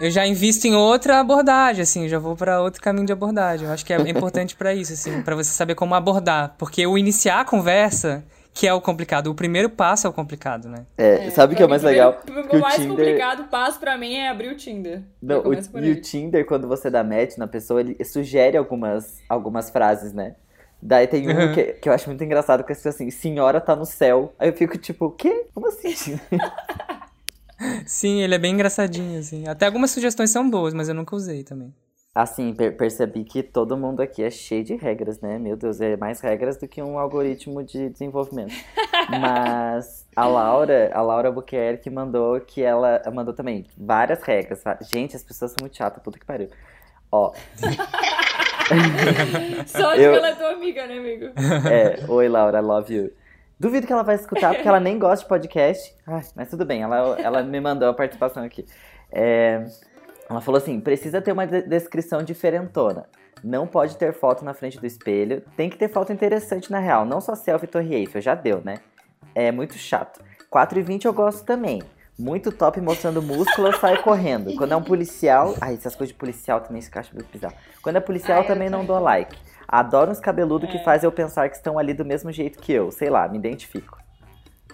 Eu 0.00 0.10
já 0.10 0.24
invisto 0.26 0.66
em 0.66 0.74
outra 0.74 1.18
abordagem, 1.18 1.82
assim, 1.82 2.08
já 2.08 2.18
vou 2.18 2.36
pra 2.36 2.60
outro 2.60 2.80
caminho 2.80 3.06
de 3.06 3.12
abordagem. 3.12 3.66
Eu 3.66 3.72
acho 3.72 3.84
que 3.84 3.92
é 3.92 3.96
importante 4.08 4.54
pra 4.54 4.72
isso, 4.72 4.92
assim, 4.92 5.22
pra 5.22 5.34
você 5.34 5.50
saber 5.50 5.74
como 5.74 5.94
abordar, 5.94 6.54
porque 6.56 6.86
o 6.86 6.96
iniciar 6.96 7.40
a 7.40 7.44
conversa 7.44 8.24
que 8.54 8.66
é 8.66 8.74
o 8.74 8.80
complicado, 8.80 9.28
o 9.30 9.34
primeiro 9.34 9.68
passo 9.70 10.06
é 10.06 10.10
o 10.10 10.12
complicado, 10.12 10.68
né? 10.68 10.84
É, 10.96 11.30
sabe 11.30 11.54
o 11.54 11.56
que 11.56 11.62
é 11.62 11.66
Pra 11.66 11.70
mais 11.70 11.82
legal? 11.82 12.20
O 12.28 12.56
o 12.56 12.60
mais 12.60 12.74
Tinder- 12.76 12.88
complicado 12.90 13.44
passo 13.44 13.78
pra 13.78 13.96
mim 13.96 14.14
é 14.14 14.28
abrir 14.28 14.48
o 14.52 14.56
Tinder. 14.56 15.02
Não, 15.22 15.42
o, 15.42 15.54
e 15.54 15.58
aí. 15.76 15.92
o 15.92 16.00
Tinder, 16.00 16.44
quando 16.44 16.66
você 16.66 16.90
dá 16.90 17.04
match 17.04 17.36
na 17.36 17.46
pessoa, 17.46 17.80
ele 17.80 17.96
sugere 18.04 18.56
algumas, 18.56 19.18
algumas 19.28 19.70
frases, 19.70 20.12
né? 20.12 20.34
Daí 20.82 21.06
tem 21.06 21.28
um 21.28 21.36
Uhum. 21.48 21.52
que, 21.54 21.62
que 21.74 21.88
eu 21.88 21.92
acho 21.92 22.08
muito 22.08 22.22
engraçado, 22.24 22.64
que 22.64 22.72
é 22.72 22.76
assim, 22.88 23.10
senhora 23.10 23.60
tá 23.60 23.76
no 23.76 23.84
céu. 23.84 24.32
Aí 24.38 24.48
eu 24.48 24.52
fico 24.52 24.76
tipo, 24.78 25.06
o 25.06 25.10
quê? 25.10 25.46
Como 25.54 25.68
assim? 25.68 26.18
Sim, 27.86 28.20
ele 28.22 28.34
é 28.34 28.38
bem 28.38 28.52
engraçadinho, 28.54 29.18
assim. 29.18 29.46
Até 29.48 29.66
algumas 29.66 29.90
sugestões 29.90 30.30
são 30.30 30.48
boas, 30.48 30.72
mas 30.74 30.88
eu 30.88 30.94
nunca 30.94 31.14
usei 31.16 31.42
também. 31.44 31.74
Assim, 32.14 32.52
per- 32.52 32.76
percebi 32.76 33.22
que 33.22 33.44
todo 33.44 33.76
mundo 33.76 34.00
aqui 34.00 34.24
é 34.24 34.30
cheio 34.30 34.64
de 34.64 34.74
regras, 34.74 35.20
né? 35.20 35.38
Meu 35.38 35.56
Deus, 35.56 35.80
é 35.80 35.96
mais 35.96 36.20
regras 36.20 36.56
do 36.56 36.66
que 36.66 36.82
um 36.82 36.98
algoritmo 36.98 37.62
de 37.62 37.90
desenvolvimento. 37.90 38.52
Mas 39.20 40.04
a 40.16 40.26
Laura, 40.26 40.90
a 40.92 41.00
Laura 41.00 41.30
Buquerque 41.30 41.88
mandou 41.88 42.40
que 42.40 42.60
ela 42.62 43.00
mandou 43.14 43.32
também 43.32 43.66
várias 43.76 44.20
regras. 44.22 44.62
va- 44.64 44.78
Gente, 44.82 45.14
as 45.14 45.22
pessoas 45.22 45.52
são 45.52 45.58
muito 45.60 45.76
chatas, 45.76 46.02
puta 46.02 46.18
que 46.18 46.26
pariu. 46.26 46.48
Ó, 47.12 47.32
Só 49.66 49.94
de 49.94 50.02
Eu- 50.02 50.12
que 50.12 50.18
ela 50.18 50.28
é 50.30 50.34
tua 50.34 50.50
amiga, 50.50 50.86
né, 50.86 50.98
amigo? 50.98 51.26
É, 51.70 52.04
oi 52.10 52.28
Laura, 52.28 52.60
love 52.60 52.92
you. 52.94 53.10
Duvido 53.60 53.86
que 53.86 53.92
ela 53.92 54.02
vai 54.04 54.14
escutar, 54.14 54.54
porque 54.54 54.68
ela 54.68 54.78
nem 54.80 54.98
gosta 54.98 55.24
de 55.24 55.28
podcast. 55.28 55.94
Ai, 56.06 56.22
mas 56.36 56.48
tudo 56.48 56.64
bem, 56.64 56.82
ela, 56.82 57.18
ela 57.20 57.42
me 57.42 57.60
mandou 57.60 57.88
a 57.88 57.94
participação 57.94 58.42
aqui. 58.44 58.64
É, 59.10 59.64
ela 60.30 60.40
falou 60.40 60.58
assim: 60.58 60.78
precisa 60.80 61.20
ter 61.20 61.32
uma 61.32 61.46
de- 61.46 61.62
descrição 61.62 62.22
diferentona. 62.22 63.06
Não 63.42 63.66
pode 63.66 63.96
ter 63.96 64.12
foto 64.12 64.44
na 64.44 64.52
frente 64.54 64.78
do 64.80 64.86
espelho. 64.86 65.42
Tem 65.56 65.68
que 65.70 65.76
ter 65.76 65.88
foto 65.88 66.12
interessante 66.12 66.70
na 66.70 66.78
real. 66.78 67.04
Não 67.04 67.20
só 67.20 67.34
selfie 67.34 67.66
Torre 67.66 67.94
Eiffel, 67.94 68.20
já 68.20 68.34
deu, 68.34 68.60
né? 68.64 68.78
É 69.34 69.50
muito 69.52 69.74
chato. 69.74 70.20
4,20 70.52 71.04
eu 71.04 71.12
gosto 71.12 71.44
também. 71.44 71.80
Muito 72.18 72.50
top 72.50 72.80
mostrando 72.80 73.22
músculo, 73.22 73.68
eu 73.68 73.78
saio 73.78 74.02
correndo. 74.02 74.52
Quando 74.56 74.72
é 74.72 74.76
um 74.76 74.82
policial. 74.82 75.54
Ai, 75.60 75.74
essas 75.74 75.94
coisas 75.94 76.12
de 76.12 76.18
policial 76.18 76.60
também 76.60 76.82
se 76.82 76.90
acha 76.96 77.14
muito 77.14 77.30
bizarro. 77.30 77.54
Quando 77.80 77.94
é 77.96 78.00
policial, 78.00 78.38
Ai, 78.38 78.44
eu 78.44 78.48
também 78.48 78.68
não 78.68 78.84
dou 78.84 78.98
like. 78.98 79.36
Adoro 79.68 80.10
uns 80.10 80.18
cabeludos 80.20 80.70
que 80.70 80.78
É. 80.78 80.82
faz 80.82 81.04
eu 81.04 81.12
pensar 81.12 81.48
que 81.50 81.56
estão 81.56 81.78
ali 81.78 81.92
do 81.92 82.04
mesmo 82.04 82.32
jeito 82.32 82.58
que 82.58 82.72
eu. 82.72 82.90
Sei 82.90 83.10
lá, 83.10 83.28
me 83.28 83.36
identifico. 83.38 83.98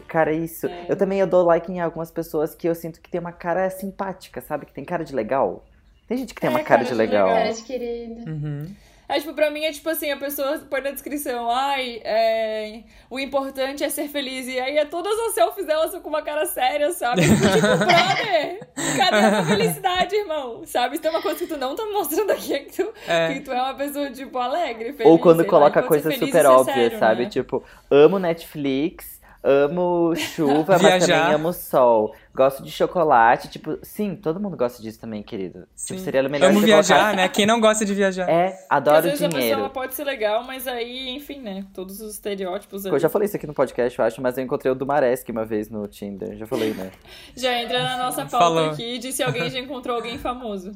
Cara, 0.07 0.33
isso. 0.33 0.67
É. 0.69 0.87
Eu 0.89 0.95
também 0.97 1.19
eu 1.19 1.27
dou 1.27 1.45
like 1.45 1.71
em 1.73 1.81
algumas 1.81 2.11
pessoas 2.13 2.55
que 2.55 2.69
eu 2.69 2.75
sinto 2.75 3.01
que 3.01 3.11
tem 3.11 3.21
uma 3.21 3.33
cara 3.33 3.69
simpática, 3.71 4.41
sabe? 4.41 4.67
Que 4.67 4.73
tem 4.73 4.85
cara 4.85 5.05
de 5.05 5.13
legal. 5.15 5.65
Tem 6.07 6.17
gente 6.19 6.33
que 6.35 6.41
tem 6.41 6.49
É, 6.49 6.51
uma 6.51 6.59
cara, 6.61 6.69
cara 6.69 6.83
de 6.85 6.91
de 6.91 6.95
legal. 6.95 7.27
legal. 7.27 7.43
Cara 7.43 7.53
de 7.55 7.63
querida. 7.63 8.31
Uhum. 8.31 8.75
É, 9.09 9.21
tipo, 9.21 9.35
pra 9.35 9.51
mim 9.51 9.65
é 9.65 9.73
tipo 9.73 9.89
assim, 9.89 10.11
a 10.11 10.17
pessoa 10.17 10.59
põe 10.71 10.81
na 10.81 10.91
descrição, 10.91 11.51
ai, 11.51 12.01
é, 12.05 12.83
o 13.11 13.19
importante 13.19 13.85
é 13.85 13.89
ser 13.89 14.09
feliz. 14.09 14.47
E 14.47 14.59
aí 14.59 14.79
é 14.79 14.85
todas 14.85 15.13
as 15.29 15.35
selfies 15.35 15.67
dela 15.67 15.89
são 15.89 16.01
com 16.01 16.09
uma 16.09 16.23
cara 16.23 16.47
séria, 16.47 16.91
sabe? 16.93 17.23
Tipo, 17.23 17.39
brother, 17.79 18.69
cadê 18.97 19.17
a 19.17 19.31
tua 19.31 19.45
felicidade, 19.45 20.17
irmão? 20.17 20.63
Sabe? 20.65 20.97
Se 20.97 21.03
tem 21.03 21.11
uma 21.11 21.23
coisa 21.23 21.39
que 21.39 21.47
tu 21.47 21.57
não 21.57 21.75
tá 21.75 21.85
mostrando 21.87 22.31
aqui, 22.31 22.55
é 22.55 22.59
que 22.61 22.73
tu 22.73 22.93
é, 23.07 23.35
que 23.35 23.41
tu 23.41 23.53
é 23.53 23.61
uma 23.61 23.75
pessoa, 23.75 24.11
tipo, 24.11 24.39
alegre, 24.39 24.93
feliz. 24.93 25.11
Ou 25.11 25.19
quando 25.19 25.41
lá, 25.43 25.49
coloca 25.49 25.83
ser 25.83 25.89
coisa 25.89 26.15
e 26.15 26.19
super 26.19 26.33
ser 26.33 26.47
óbvia, 26.47 26.75
sério, 26.75 26.99
sabe? 26.99 27.25
né? 27.25 27.31
Tipo, 27.31 27.63
amo 27.91 28.19
Netflix, 28.19 29.14
amo 29.45 30.15
chuva, 30.17 30.79
mas 30.81 31.07
também 31.07 31.35
amo 31.35 31.53
sol. 31.53 32.15
Gosto 32.35 32.63
de 32.65 32.71
chocolate, 32.71 33.49
tipo, 33.49 33.79
sim, 33.83 34.17
todo 34.17 34.41
mundo 34.41 34.57
gosta 34.57 34.83
disso 34.83 34.99
também, 34.99 35.23
querido. 35.23 35.69
Sim. 35.77 35.95
Tipo, 35.95 36.05
seria 36.05 36.29
melhor 36.29 36.51
Amo 36.51 36.59
você 36.61 36.67
viajar, 36.67 36.95
colocar- 36.97 37.17
né? 37.17 37.29
Quem 37.29 37.47
não 37.47 37.61
gosta 37.61 37.85
de 37.85 37.95
viajar? 37.95 38.29
É, 38.29 38.49
Porque 38.51 38.67
adoro 38.71 38.97
às 38.97 39.05
vezes 39.05 39.23
a 39.23 39.29
dinheiro. 39.29 39.57
pessoa 39.57 39.71
pode 39.71 39.95
ser 39.95 40.03
legal, 40.05 40.43
mas 40.43 40.67
aí, 40.67 41.11
enfim, 41.11 41.41
né? 41.41 41.65
Todos 41.73 42.01
os 42.01 42.15
estereótipos 42.15 42.85
ali. 42.87 42.95
Eu 42.95 42.99
já 42.99 43.09
falei 43.09 43.27
isso 43.27 43.37
aqui 43.37 43.47
no 43.47 43.55
podcast, 43.55 43.97
eu 43.99 44.05
acho, 44.05 44.21
mas 44.21 44.37
eu 44.37 44.43
encontrei 44.43 44.73
o 44.73 44.75
do 44.75 44.85
Maresk 44.87 45.29
uma 45.29 45.45
vez 45.45 45.69
no 45.71 45.87
Tinder. 45.87 46.37
Já 46.37 46.47
falei, 46.47 46.73
né? 46.75 46.91
Já 47.37 47.57
entra 47.63 47.83
na 47.83 47.99
nossa 47.99 48.23
pauta 48.23 48.39
Falou. 48.39 48.71
aqui 48.71 48.99
de 48.99 49.13
se 49.13 49.23
alguém 49.23 49.49
já 49.51 49.59
encontrou 49.61 49.95
alguém 49.95 50.19
famoso. 50.19 50.73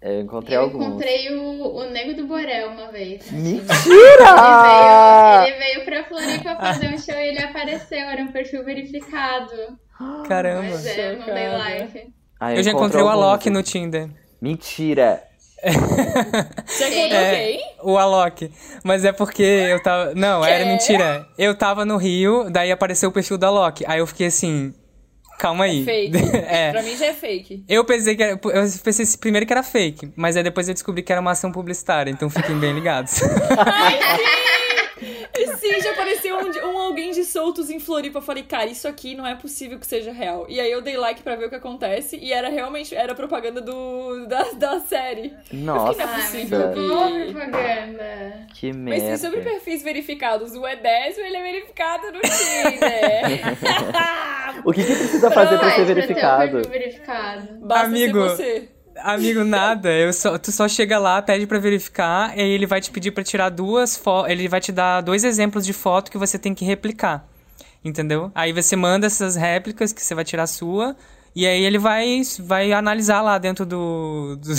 Eu 0.00 0.20
encontrei 0.22 0.56
Eu 0.56 0.62
alguns. 0.62 0.86
encontrei 0.86 1.34
o, 1.36 1.76
o 1.76 1.90
Nego 1.90 2.14
do 2.14 2.26
Borel 2.26 2.70
uma 2.70 2.90
vez. 2.90 3.30
Mentira! 3.30 3.64
Ele 3.86 4.62
veio, 4.62 5.46
ele 5.46 5.58
veio 5.58 5.84
pra 5.84 6.04
Floripa 6.04 6.56
fazer 6.56 6.88
um 6.88 6.98
show 6.98 7.14
e 7.14 7.28
ele 7.28 7.38
apareceu, 7.38 7.98
era 7.98 8.22
um 8.22 8.32
perfil 8.32 8.64
verificado. 8.64 9.50
Caramba. 10.26 10.62
Mas 10.62 10.86
é, 10.86 11.12
eu 11.12 11.18
não 11.18 11.26
dei 11.26 11.48
like. 11.48 12.12
Ah, 12.40 12.52
Eu 12.54 12.62
já 12.62 12.70
encontro 12.70 12.86
encontrei 12.98 13.02
o 13.04 13.08
alguns. 13.08 13.24
Alok 13.26 13.50
no 13.50 13.62
Tinder. 13.62 14.10
Mentira! 14.40 15.22
Você 16.66 16.88
encontrou 16.88 17.20
É, 17.20 17.34
quem? 17.36 17.60
o 17.82 17.96
Alok. 17.98 18.50
Mas 18.82 19.04
é 19.04 19.12
porque 19.12 19.42
eu 19.42 19.82
tava. 19.82 20.14
Não, 20.14 20.44
era 20.44 20.64
Quê? 20.64 20.70
mentira. 20.70 21.26
Eu 21.38 21.56
tava 21.56 21.84
no 21.84 21.96
Rio, 21.96 22.50
daí 22.50 22.70
apareceu 22.70 23.08
o 23.08 23.12
perfil 23.12 23.38
da 23.38 23.46
Alok. 23.46 23.84
Aí 23.86 23.98
eu 24.00 24.06
fiquei 24.06 24.26
assim. 24.26 24.74
Calma 25.38 25.64
aí. 25.64 25.84
Fake. 25.84 26.16
é. 26.46 26.72
Pra 26.72 26.82
mim 26.82 26.96
já 26.96 27.06
é 27.06 27.12
fake. 27.12 27.64
Eu 27.68 27.84
pensei 27.84 28.16
que 28.16 28.22
era. 28.22 28.32
Eu 28.32 28.64
pensei 28.82 29.06
primeiro 29.18 29.46
que 29.46 29.52
era 29.52 29.62
fake, 29.62 30.12
mas 30.16 30.36
aí 30.36 30.42
depois 30.42 30.68
eu 30.68 30.74
descobri 30.74 31.02
que 31.02 31.12
era 31.12 31.20
uma 31.20 31.32
ação 31.32 31.50
publicitária, 31.52 32.10
então 32.10 32.30
fiquem 32.30 32.58
bem 32.58 32.72
ligados. 32.72 33.20
E 33.20 34.83
sim, 35.58 35.80
já 35.80 35.90
apareceu 35.92 36.36
um, 36.36 36.68
um 36.72 36.78
alguém 36.78 37.10
de 37.12 37.24
soltos 37.24 37.70
em 37.70 37.78
Floripa. 37.80 38.18
Eu 38.18 38.22
falei, 38.22 38.42
cara, 38.42 38.66
isso 38.66 38.86
aqui 38.88 39.14
não 39.14 39.26
é 39.26 39.34
possível 39.34 39.78
que 39.78 39.86
seja 39.86 40.12
real. 40.12 40.46
E 40.48 40.60
aí 40.60 40.70
eu 40.70 40.80
dei 40.80 40.96
like 40.96 41.22
pra 41.22 41.36
ver 41.36 41.46
o 41.46 41.48
que 41.48 41.54
acontece. 41.56 42.16
E 42.16 42.32
era 42.32 42.48
realmente, 42.48 42.94
era 42.94 43.14
propaganda 43.14 43.60
do, 43.60 44.26
da, 44.26 44.42
da 44.52 44.80
série. 44.80 45.34
Nossa, 45.52 46.04
não 46.04 46.12
é 46.12 46.16
possível. 46.16 46.58
boa 46.72 47.10
propaganda. 47.10 48.46
que 48.54 48.72
Mas 48.72 49.02
merda. 49.02 49.16
sim, 49.16 49.22
sobre 49.26 49.40
perfis 49.42 49.82
verificados, 49.82 50.54
o 50.54 50.60
E10 50.62 51.18
ele 51.18 51.36
é 51.36 51.42
verificado 51.42 52.12
no 52.12 52.20
Tinder. 52.20 53.44
O 54.64 54.72
que, 54.72 54.82
que 54.84 54.94
precisa 54.94 55.30
fazer 55.30 55.58
pra 55.58 55.70
Faz 55.70 55.74
ser 55.74 55.84
ter 55.84 55.92
um 55.92 55.94
verificado? 55.94 56.52
perfil 56.52 56.70
verificado. 56.70 57.48
Basta 57.60 57.86
Amigo. 57.86 58.28
ser 58.30 58.36
você. 58.36 58.68
Amigo, 58.96 59.44
nada. 59.44 59.90
Eu 59.92 60.12
só, 60.12 60.38
tu 60.38 60.52
só 60.52 60.68
chega 60.68 60.98
lá, 60.98 61.20
pede 61.20 61.46
pra 61.46 61.58
verificar, 61.58 62.36
e 62.36 62.40
aí 62.40 62.50
ele 62.50 62.66
vai 62.66 62.80
te 62.80 62.90
pedir 62.90 63.10
pra 63.10 63.24
tirar 63.24 63.48
duas 63.50 63.96
fotos. 63.96 64.30
Ele 64.30 64.48
vai 64.48 64.60
te 64.60 64.72
dar 64.72 65.00
dois 65.00 65.24
exemplos 65.24 65.64
de 65.66 65.72
foto 65.72 66.10
que 66.10 66.18
você 66.18 66.38
tem 66.38 66.54
que 66.54 66.64
replicar. 66.64 67.26
Entendeu? 67.84 68.30
Aí 68.34 68.52
você 68.52 68.76
manda 68.76 69.06
essas 69.06 69.36
réplicas 69.36 69.92
que 69.92 70.02
você 70.02 70.14
vai 70.14 70.24
tirar 70.24 70.44
a 70.44 70.46
sua. 70.46 70.96
E 71.36 71.46
aí 71.46 71.64
ele 71.64 71.78
vai, 71.78 72.22
vai 72.40 72.72
analisar 72.72 73.20
lá 73.20 73.38
dentro 73.38 73.66
do, 73.66 74.36
do, 74.36 74.54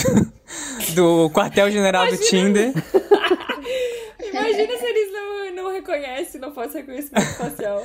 do 0.94 1.30
quartel-general 1.32 2.08
do 2.08 2.18
Tinder. 2.18 2.74
Imagina 4.20 4.78
se 4.78 4.86
eles 4.86 5.14
não, 5.14 5.56
não 5.56 5.72
reconhecem, 5.72 6.42
não 6.42 6.54
fazem 6.54 6.82
reconhecimento 6.82 7.34
facial. 7.36 7.82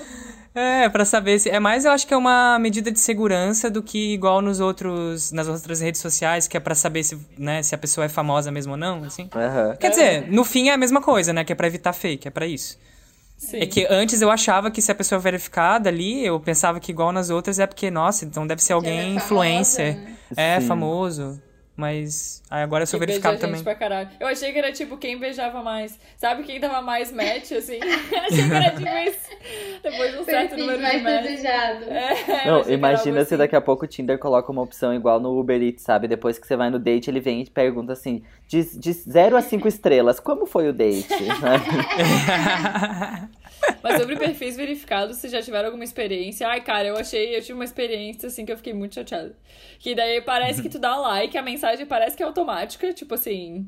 É, 0.55 0.89
pra 0.89 1.05
saber 1.05 1.39
se. 1.39 1.49
É 1.49 1.61
mais, 1.61 1.85
eu 1.85 1.93
acho 1.93 2.07
que 2.07 2.13
é 2.13 2.17
uma 2.17 2.59
medida 2.59 2.91
de 2.91 2.99
segurança 2.99 3.71
do 3.71 3.83
que 3.83 4.13
igual 4.15 4.43
nos 4.43 4.59
outros, 4.59 5.31
nas 5.31 5.47
outras 5.47 5.81
redes 5.81 6.01
sociais, 6.01 6.49
que 6.49 6.57
é 6.57 6.61
pra 6.61 6.75
saber 6.75 7.05
se, 7.05 7.17
né, 7.39 7.63
se 7.63 7.75
a 7.75 7.79
pessoa 7.79 8.05
é 8.05 8.09
famosa 8.09 8.51
mesmo 8.51 8.73
ou 8.73 8.77
não, 8.79 9.05
assim. 9.05 9.29
Aham. 9.35 9.77
Quer 9.77 9.91
dizer, 9.91 10.31
no 10.31 10.45
fim 10.45 10.69
é 10.69 10.73
a 10.73 10.77
mesma 10.77 11.01
coisa, 11.01 11.33
né? 11.33 11.45
Que 11.45 11.53
é 11.53 11.55
pra 11.55 11.67
evitar 11.69 11.93
fake, 11.93 12.27
é 12.27 12.31
pra 12.31 12.47
isso. 12.47 12.77
Sim. 13.39 13.59
É 13.61 13.67
que 13.67 13.87
antes 13.89 14.21
eu 14.21 14.31
achava 14.31 14.71
que 14.71 14.83
se 14.83 14.91
a 14.93 14.95
pessoa 14.95 15.19
é 15.19 15.23
verificada 15.23 15.89
ali, 15.89 16.27
eu 16.27 16.39
pensava 16.41 16.79
que 16.79 16.91
igual 16.93 17.11
nas 17.13 17.31
outras 17.31 17.59
é 17.59 17.67
porque, 17.67 17.91
nossa, 17.91 18.25
então 18.25 18.47
deve 18.47 18.63
ser 18.63 18.75
alguém 18.75 18.99
ela 18.99 19.17
é 19.17 19.21
famosa, 19.21 19.25
influencer. 19.47 19.97
né? 19.97 20.17
É, 20.37 20.61
Sim. 20.61 20.67
famoso. 20.67 21.43
Mas 21.81 22.43
aí 22.51 22.63
agora 22.63 22.83
eu 22.83 22.87
sou 22.87 23.01
Que 23.01 23.07
verificado 23.07 23.39
também. 23.39 23.57
gente 23.57 23.65
pra 23.65 23.75
caralho. 23.75 24.11
Eu 24.21 24.27
achei 24.27 24.53
que 24.53 24.59
era 24.59 24.71
tipo 24.71 24.99
quem 24.99 25.19
beijava 25.19 25.63
mais. 25.63 25.99
Sabe 26.19 26.43
quem 26.43 26.61
dava 26.61 26.83
mais 26.83 27.11
match, 27.11 27.53
assim? 27.53 27.79
achei 27.83 28.49
que 28.49 28.55
era 28.55 28.71
tipo 28.71 28.97
isso. 29.09 29.31
Depois 29.83 30.13
de 30.13 30.19
um 30.19 30.25
certo 30.25 30.51
Perfis 30.51 30.59
número 30.59 30.77
de 30.77 30.83
mais 30.83 31.03
match. 31.03 31.23
desejado. 31.23 31.85
É, 31.85 32.47
Não, 32.47 32.71
imagina 32.71 33.17
se 33.21 33.35
assim. 33.35 33.37
daqui 33.39 33.57
a 33.57 33.61
pouco 33.63 33.87
o 33.87 33.89
Tinder 33.89 34.19
coloca 34.19 34.53
uma 34.53 34.61
opção 34.63 34.93
igual 34.95 35.19
no 35.19 35.39
Uber 35.41 35.61
Eats, 35.63 35.83
sabe? 35.83 36.07
Depois 36.07 36.39
que 36.39 36.47
você 36.47 36.55
vai 36.55 36.69
no 36.69 36.79
date, 36.79 37.09
ele 37.09 37.21
vem 37.21 37.41
e 37.41 37.45
te 37.45 37.51
pergunta 37.51 37.95
assim: 37.95 38.23
de, 38.47 38.63
de 38.79 38.93
0 38.93 39.39
a 39.39 39.41
5 39.41 39.67
estrelas, 39.67 40.21
como 40.21 40.45
foi 40.45 40.69
o 40.69 40.73
date? 40.75 41.09
Mas 43.83 43.99
sobre 43.99 44.17
perfis 44.17 44.57
verificados, 44.57 45.17
vocês 45.17 45.33
já 45.33 45.43
tiveram 45.43 45.67
alguma 45.67 45.85
experiência? 45.85 46.49
Ai, 46.49 46.61
cara, 46.61 46.89
eu 46.89 46.97
achei, 46.97 47.37
eu 47.37 47.41
tive 47.41 47.55
uma 47.55 47.65
experiência 47.65 48.27
assim 48.29 48.45
que 48.45 48.53
eu 48.53 48.57
fiquei 48.57 48.73
muito 48.73 48.95
chateada. 48.95 49.35
Que 49.79 49.95
daí 49.95 50.21
parece 50.21 50.63
que 50.63 50.69
tu 50.69 50.79
dá 50.79 50.97
like, 50.97 51.37
a 51.37 51.43
mensagem 51.43 51.87
parece 51.87 52.17
que 52.17 52.23
é 52.23 52.27
automática, 52.27 52.93
tipo 52.93 53.15
assim. 53.15 53.67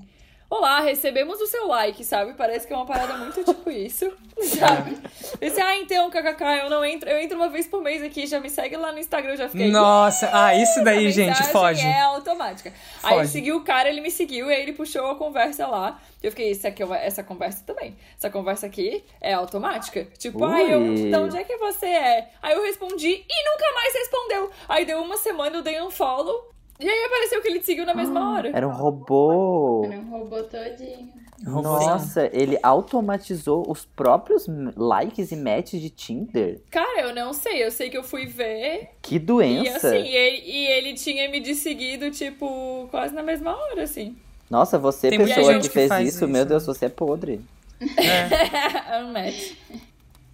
Olá, 0.52 0.80
recebemos 0.80 1.40
o 1.40 1.46
seu 1.46 1.66
like, 1.66 2.04
sabe? 2.04 2.34
Parece 2.34 2.66
que 2.66 2.74
é 2.74 2.76
uma 2.76 2.84
parada 2.84 3.14
muito 3.14 3.40
tipo 3.42 3.70
isso, 3.70 4.12
sabe? 4.38 4.98
Esse, 5.40 5.58
ah, 5.62 5.78
então, 5.78 6.10
kkk, 6.10 6.44
eu 6.62 6.68
não 6.68 6.84
entro, 6.84 7.08
eu 7.08 7.18
entro 7.18 7.38
uma 7.38 7.48
vez 7.48 7.66
por 7.66 7.80
mês 7.80 8.02
aqui, 8.02 8.26
já 8.26 8.38
me 8.38 8.50
segue 8.50 8.76
lá 8.76 8.92
no 8.92 8.98
Instagram, 8.98 9.30
eu 9.30 9.36
já 9.38 9.48
fiquei. 9.48 9.70
Nossa, 9.70 10.28
ah, 10.30 10.54
isso 10.54 10.84
daí, 10.84 11.10
gente, 11.10 11.42
foge. 11.44 11.80
É 11.80 12.02
automática. 12.02 12.70
Aí 13.02 13.14
eu 13.14 13.18
Foge. 13.20 13.30
segui 13.30 13.52
o 13.52 13.62
cara, 13.62 13.88
ele 13.88 14.02
me 14.02 14.10
seguiu 14.10 14.50
e 14.50 14.54
aí 14.54 14.60
ele 14.60 14.74
puxou 14.74 15.06
a 15.06 15.14
conversa 15.14 15.66
lá. 15.66 15.98
Eu 16.22 16.30
fiquei, 16.30 16.50
isso 16.50 16.68
aqui, 16.68 16.82
é 16.82 17.06
essa 17.06 17.22
conversa 17.22 17.64
também. 17.64 17.96
Essa 18.18 18.28
conversa 18.28 18.66
aqui 18.66 19.02
é 19.22 19.32
automática. 19.32 20.06
Tipo, 20.18 20.44
ai, 20.44 20.74
eu, 20.74 20.80
Ui. 20.80 21.10
de 21.10 21.16
onde 21.16 21.38
é 21.38 21.44
que 21.44 21.56
você 21.56 21.86
é? 21.86 22.28
Aí 22.42 22.52
eu 22.54 22.62
respondi 22.62 23.08
e 23.08 23.50
nunca 23.50 23.74
mais 23.74 23.94
respondeu. 23.94 24.50
Aí 24.68 24.84
deu 24.84 25.02
uma 25.02 25.16
semana, 25.16 25.56
eu 25.56 25.62
dei 25.62 25.80
um 25.80 25.90
follow. 25.90 26.51
E 26.82 26.88
aí 26.88 27.04
apareceu 27.04 27.40
que 27.40 27.48
ele 27.48 27.60
te 27.60 27.66
seguiu 27.66 27.86
na 27.86 27.94
mesma 27.94 28.32
hora. 28.34 28.50
Era 28.52 28.66
um 28.66 28.72
robô. 28.72 29.84
Era 29.84 29.98
um 30.00 30.10
robô 30.10 30.42
todinho. 30.42 31.12
Nossa, 31.44 32.28
ele 32.32 32.58
automatizou 32.62 33.64
os 33.68 33.84
próprios 33.84 34.46
likes 34.76 35.32
e 35.32 35.36
matches 35.36 35.80
de 35.80 35.90
Tinder. 35.90 36.60
Cara, 36.70 37.02
eu 37.02 37.14
não 37.14 37.32
sei. 37.32 37.64
Eu 37.64 37.70
sei 37.70 37.90
que 37.90 37.96
eu 37.96 38.04
fui 38.04 38.26
ver. 38.26 38.90
Que 39.00 39.16
E 39.16 39.18
doença. 39.18 39.88
assim, 39.88 40.02
e 40.02 40.14
ele, 40.14 40.42
e 40.44 40.66
ele 40.66 40.94
tinha 40.94 41.28
me 41.28 41.54
seguido, 41.54 42.10
tipo, 42.10 42.86
quase 42.90 43.14
na 43.14 43.22
mesma 43.22 43.56
hora, 43.56 43.82
assim. 43.82 44.16
Nossa, 44.50 44.78
você, 44.78 45.08
Tem 45.10 45.18
pessoa 45.18 45.54
que 45.54 45.60
que 45.60 45.68
fez 45.68 45.88
faz 45.88 46.08
isso, 46.08 46.18
isso, 46.18 46.28
meu 46.28 46.42
né? 46.42 46.48
Deus, 46.48 46.66
você 46.66 46.86
é 46.86 46.88
podre. 46.88 47.40
É 47.80 49.02
um 49.02 49.12
match. 49.12 49.52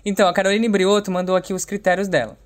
Então, 0.05 0.29
a 0.29 0.33
Caroline 0.33 0.69
Brioto 0.69 1.11
mandou 1.11 1.37
aqui 1.37 1.55
os 1.55 1.65
critérios 1.65 2.09
dela. 2.09 2.37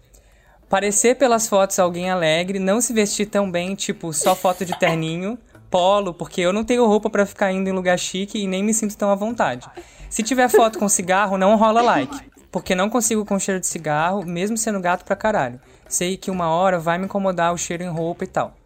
Parecer 0.73 1.17
pelas 1.17 1.47
fotos 1.47 1.79
alguém 1.79 2.09
alegre, 2.09 2.59
não 2.59 2.81
se 2.81 2.95
vestir 2.95 3.27
tão 3.27 3.51
bem, 3.51 3.75
tipo, 3.75 4.11
só 4.11 4.35
foto 4.35 4.65
de 4.65 4.75
terninho, 4.79 5.39
polo, 5.69 6.15
porque 6.15 6.41
eu 6.41 6.51
não 6.51 6.65
tenho 6.65 6.87
roupa 6.87 7.11
pra 7.11 7.27
ficar 7.27 7.53
indo 7.53 7.69
em 7.69 7.75
lugar 7.75 7.99
chique 7.99 8.39
e 8.39 8.47
nem 8.47 8.65
me 8.65 8.73
sinto 8.73 8.97
tão 8.97 9.11
à 9.11 9.15
vontade. 9.15 9.69
Se 10.09 10.23
tiver 10.23 10.49
foto 10.49 10.79
com 10.79 10.89
cigarro, 10.89 11.37
não 11.37 11.57
rola 11.57 11.83
like, 11.83 12.17
porque 12.51 12.75
não 12.75 12.89
consigo 12.89 13.23
com 13.23 13.39
cheiro 13.39 13.61
de 13.61 13.67
cigarro, 13.67 14.25
mesmo 14.25 14.57
sendo 14.57 14.81
gato 14.81 15.05
pra 15.05 15.15
caralho. 15.15 15.61
Sei 15.87 16.17
que 16.17 16.31
uma 16.31 16.49
hora 16.49 16.79
vai 16.79 16.97
me 16.97 17.05
incomodar 17.05 17.53
o 17.53 17.59
cheiro 17.59 17.83
em 17.83 17.91
roupa 17.91 18.25
e 18.25 18.29
tal. 18.29 18.57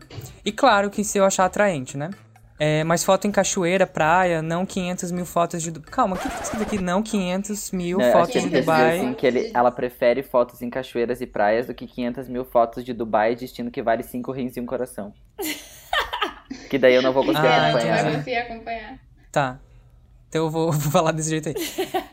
E 0.45 0.53
claro 0.53 0.91
que 0.91 1.03
se 1.03 1.19
eu 1.19 1.25
achar 1.25 1.47
atraente, 1.47 1.97
né? 1.99 2.11
É, 2.59 2.83
mas 2.85 3.05
foto 3.05 3.27
em 3.27 3.31
cachoeira, 3.31 3.87
praia, 3.87 4.41
não 4.41 4.65
500 4.65 5.13
mil 5.13 5.27
fotos 5.27 5.63
de... 5.63 5.71
Du- 5.71 5.83
Calma, 5.83 6.17
o 6.17 6.19
que 6.19 6.27
que 6.29 6.35
tá 6.37 6.43
escrito 6.43 6.63
aqui? 6.63 6.79
Não 6.79 7.03
500 7.03 7.71
mil 7.73 8.01
É, 8.01 8.13
fotos 8.13 8.43
de 8.43 8.49
Dubai. 8.49 8.97
assim, 8.99 9.13
que 9.13 9.27
ele, 9.27 9.51
ela 9.53 9.71
prefere 9.71 10.23
fotos 10.23 10.63
em 10.63 10.71
cachoeiras 10.71 11.21
e 11.21 11.27
praias 11.27 11.67
do 11.67 11.75
que 11.75 11.87
500 11.87 12.29
mil 12.29 12.47
fotos 12.47 12.83
de 12.83 12.95
Dubai, 12.95 13.35
destino 13.35 13.71
que 13.71 13.83
vale 13.83 14.03
5 14.03 14.33
rins 14.33 14.57
e 14.57 14.61
um 14.61 14.65
coração. 14.67 15.13
que 16.71 16.79
daí 16.79 16.95
eu 16.95 17.03
não 17.03 17.13
vou 17.13 17.25
conseguir 17.25 17.47
Ah, 17.47 17.51
É, 17.55 17.59
não 17.61 17.69
acompanhar. 17.79 18.03
vai 18.05 18.15
conseguir 18.17 18.37
acompanhar. 18.37 18.99
Tá. 19.31 19.59
Então 20.29 20.45
eu 20.47 20.51
vou, 20.51 20.73
vou 20.73 20.91
falar 20.91 21.13
desse 21.13 21.29
jeito 21.31 21.51
aí. 21.51 21.55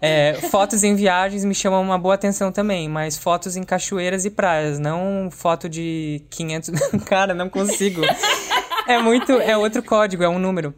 É, 0.02 0.34
fotos 0.50 0.84
em 0.84 0.94
viagens 0.94 1.46
me 1.46 1.56
chamam 1.56 1.82
uma 1.82 1.98
boa 1.98 2.16
atenção 2.16 2.52
também, 2.52 2.90
mas 2.90 3.18
fotos 3.18 3.56
em 3.56 3.64
cachoeiras 3.64 4.26
e 4.26 4.30
praias, 4.30 4.78
não 4.78 5.30
foto 5.32 5.70
de 5.70 6.22
500... 6.30 6.70
Cara, 7.08 7.34
não 7.34 7.50
consigo. 7.50 8.02
É 8.88 8.98
muito... 9.00 9.34
É 9.34 9.58
outro 9.58 9.82
código, 9.84 10.24
é 10.24 10.30
um 10.30 10.40
número. 10.40 10.74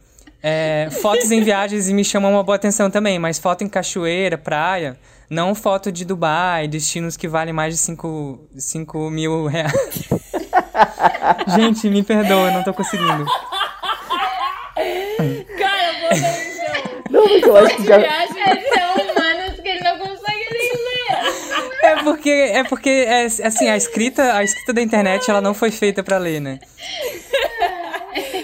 É, 0.47 0.89
fotos 1.01 1.31
em 1.31 1.43
viagens 1.43 1.89
me 1.89 2.05
chamam 2.05 2.31
uma 2.31 2.43
boa 2.43 2.55
atenção 2.55 2.91
também, 2.91 3.17
mas 3.17 3.39
foto 3.39 3.63
em 3.63 3.67
cachoeira, 3.67 4.37
praia, 4.37 4.95
não 5.27 5.55
foto 5.55 5.91
de 5.91 6.05
Dubai, 6.05 6.67
destinos 6.67 7.17
que 7.17 7.27
valem 7.27 7.51
mais 7.51 7.73
de 7.73 7.79
5 7.79 8.39
cinco 8.55 9.09
mil 9.09 9.47
reais. 9.47 9.73
Gente, 11.55 11.89
me 11.89 12.03
perdoa, 12.03 12.49
eu 12.49 12.53
não 12.53 12.63
tô 12.63 12.75
conseguindo. 12.75 13.25
Cara, 15.57 15.93
eu 15.93 15.99
vou 15.99 16.09
ler 16.11 16.45
então. 16.53 17.03
Não, 17.09 17.23
mas 17.23 17.41
eu 17.41 17.57
acho 17.57 17.75
que 17.77 17.83
já... 17.85 17.97
Viagem 17.97 18.41
É 18.43 18.55
tão 18.55 18.93
humanos 18.93 19.59
que 19.59 19.67
ele 19.67 19.79
não 19.79 19.97
consegue 19.97 20.45
nem 20.51 20.71
ler. 20.71 21.81
É 21.81 22.03
porque, 22.03 22.29
é 22.29 22.63
porque, 22.65 22.89
é, 22.89 23.25
assim, 23.25 23.67
a 23.67 23.75
escrita, 23.75 24.33
a 24.35 24.43
escrita 24.43 24.73
da 24.73 24.81
internet, 24.81 25.27
ela 25.27 25.41
não 25.41 25.55
foi 25.55 25.71
feita 25.71 26.03
pra 26.03 26.19
ler, 26.19 26.39
né? 26.39 26.59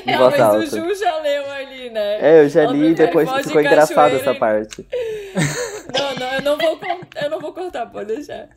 em 0.08 0.18
voz 0.18 0.32
mas 0.32 0.42
alta. 0.42 0.60
o 0.60 0.66
Ju 0.66 0.96
já 0.96 1.18
leu 1.20 1.52
ali, 1.52 1.90
né? 1.90 2.18
É, 2.22 2.44
eu 2.44 2.50
já 2.50 2.66
li 2.66 2.92
e 2.92 2.94
depois 2.96 3.30
foto 3.30 3.42
de 3.42 3.48
ficou 3.48 3.62
engraçado 3.62 4.16
essa 4.16 4.34
parte. 4.36 4.86
Não, 5.94 6.16
não, 6.16 6.34
eu 6.34 6.42
não 6.42 6.58
vou, 6.58 6.80
eu 7.22 7.30
não 7.30 7.40
vou 7.42 7.52
cortar, 7.52 7.86
pode 7.86 8.16
deixar. 8.16 8.48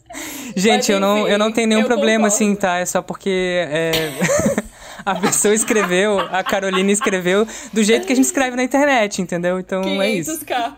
Gente, 0.54 0.76
Mas, 0.76 0.88
eu 0.88 1.00
não, 1.00 1.20
enfim, 1.22 1.30
eu 1.32 1.38
não 1.38 1.50
tenho 1.50 1.66
nenhum 1.66 1.82
problema, 1.82 2.28
concordo. 2.28 2.34
assim, 2.34 2.54
tá? 2.54 2.78
É 2.78 2.86
só 2.86 3.02
porque 3.02 3.66
é, 3.68 3.90
a 5.04 5.16
pessoa 5.16 5.52
escreveu, 5.52 6.20
a 6.20 6.44
Carolina 6.44 6.92
escreveu 6.92 7.44
do 7.72 7.82
jeito 7.82 8.06
que 8.06 8.12
a 8.12 8.16
gente 8.16 8.26
escreve 8.26 8.54
na 8.56 8.62
internet, 8.62 9.20
entendeu? 9.20 9.58
Então 9.58 9.82
é 10.00 10.10
isso. 10.10 10.30
500k. 10.44 10.74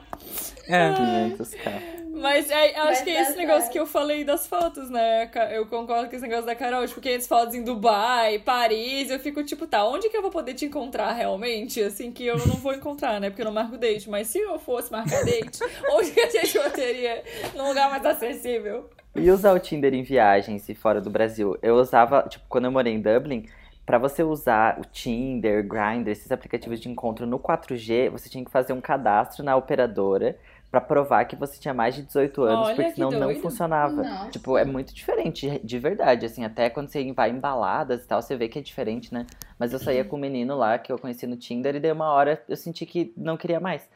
É. 0.68 0.90
500k. 0.92 1.95
Mas 2.26 2.50
é, 2.50 2.76
acho 2.76 2.86
Vai 2.86 3.04
que 3.04 3.10
é 3.10 3.22
esse 3.22 3.36
negócio 3.36 3.70
que 3.70 3.78
eu 3.78 3.86
falei 3.86 4.24
das 4.24 4.48
fotos, 4.48 4.90
né? 4.90 5.30
Eu 5.52 5.64
concordo 5.64 6.10
com 6.10 6.16
esse 6.16 6.24
negócio 6.24 6.44
da 6.44 6.56
Carol. 6.56 6.84
Tipo, 6.84 7.00
500 7.00 7.26
fotos 7.28 7.54
em 7.54 7.62
Dubai, 7.62 8.40
Paris. 8.40 9.10
Eu 9.10 9.20
fico 9.20 9.44
tipo, 9.44 9.64
tá, 9.64 9.86
onde 9.86 10.08
que 10.08 10.16
eu 10.16 10.22
vou 10.22 10.32
poder 10.32 10.54
te 10.54 10.64
encontrar 10.64 11.12
realmente? 11.12 11.80
Assim, 11.80 12.10
que 12.10 12.26
eu 12.26 12.36
não 12.36 12.56
vou 12.56 12.74
encontrar, 12.74 13.20
né? 13.20 13.30
Porque 13.30 13.42
eu 13.42 13.46
não 13.46 13.52
marco 13.52 13.78
date. 13.78 14.10
Mas 14.10 14.26
se 14.26 14.40
eu 14.40 14.58
fosse 14.58 14.90
marcar 14.90 15.24
date, 15.24 15.60
onde 15.92 16.10
que 16.10 16.18
a 16.18 16.28
gente 16.28 16.70
teria 16.70 17.22
num 17.54 17.68
lugar 17.68 17.88
mais 17.88 18.04
acessível? 18.04 18.90
E 19.14 19.30
usar 19.30 19.52
o 19.52 19.60
Tinder 19.60 19.94
em 19.94 20.02
viagens 20.02 20.68
e 20.68 20.74
fora 20.74 21.00
do 21.00 21.08
Brasil? 21.08 21.56
Eu 21.62 21.76
usava, 21.76 22.26
tipo, 22.28 22.44
quando 22.48 22.64
eu 22.64 22.72
morei 22.72 22.92
em 22.92 23.00
Dublin, 23.00 23.46
pra 23.86 23.98
você 23.98 24.24
usar 24.24 24.80
o 24.80 24.84
Tinder, 24.84 25.64
Grindr, 25.64 26.10
esses 26.10 26.32
aplicativos 26.32 26.80
de 26.80 26.88
encontro 26.88 27.24
no 27.24 27.38
4G, 27.38 28.10
você 28.10 28.28
tinha 28.28 28.44
que 28.44 28.50
fazer 28.50 28.72
um 28.72 28.80
cadastro 28.80 29.44
na 29.44 29.54
operadora 29.54 30.36
pra 30.70 30.80
provar 30.80 31.24
que 31.24 31.36
você 31.36 31.58
tinha 31.58 31.72
mais 31.72 31.94
de 31.94 32.02
18 32.02 32.42
anos, 32.42 32.66
Olha 32.66 32.74
porque 32.74 32.90
que 32.90 32.96
senão 32.96 33.10
não 33.10 33.34
funcionava. 33.36 34.02
Nossa. 34.02 34.30
Tipo, 34.30 34.58
é 34.58 34.64
muito 34.64 34.94
diferente, 34.94 35.60
de 35.62 35.78
verdade, 35.78 36.26
assim, 36.26 36.44
até 36.44 36.68
quando 36.68 36.88
você 36.88 37.12
vai 37.12 37.30
em 37.30 37.38
baladas 37.38 38.04
e 38.04 38.06
tal, 38.06 38.20
você 38.20 38.36
vê 38.36 38.48
que 38.48 38.58
é 38.58 38.62
diferente, 38.62 39.12
né? 39.12 39.26
Mas 39.58 39.72
eu 39.72 39.78
saía 39.78 40.04
com 40.04 40.16
um 40.16 40.20
menino 40.20 40.56
lá 40.56 40.78
que 40.78 40.92
eu 40.92 40.98
conheci 40.98 41.26
no 41.26 41.36
Tinder 41.36 41.74
e 41.76 41.80
daí 41.80 41.92
uma 41.92 42.10
hora 42.10 42.42
eu 42.48 42.56
senti 42.56 42.84
que 42.84 43.12
não 43.16 43.36
queria 43.36 43.60
mais. 43.60 43.88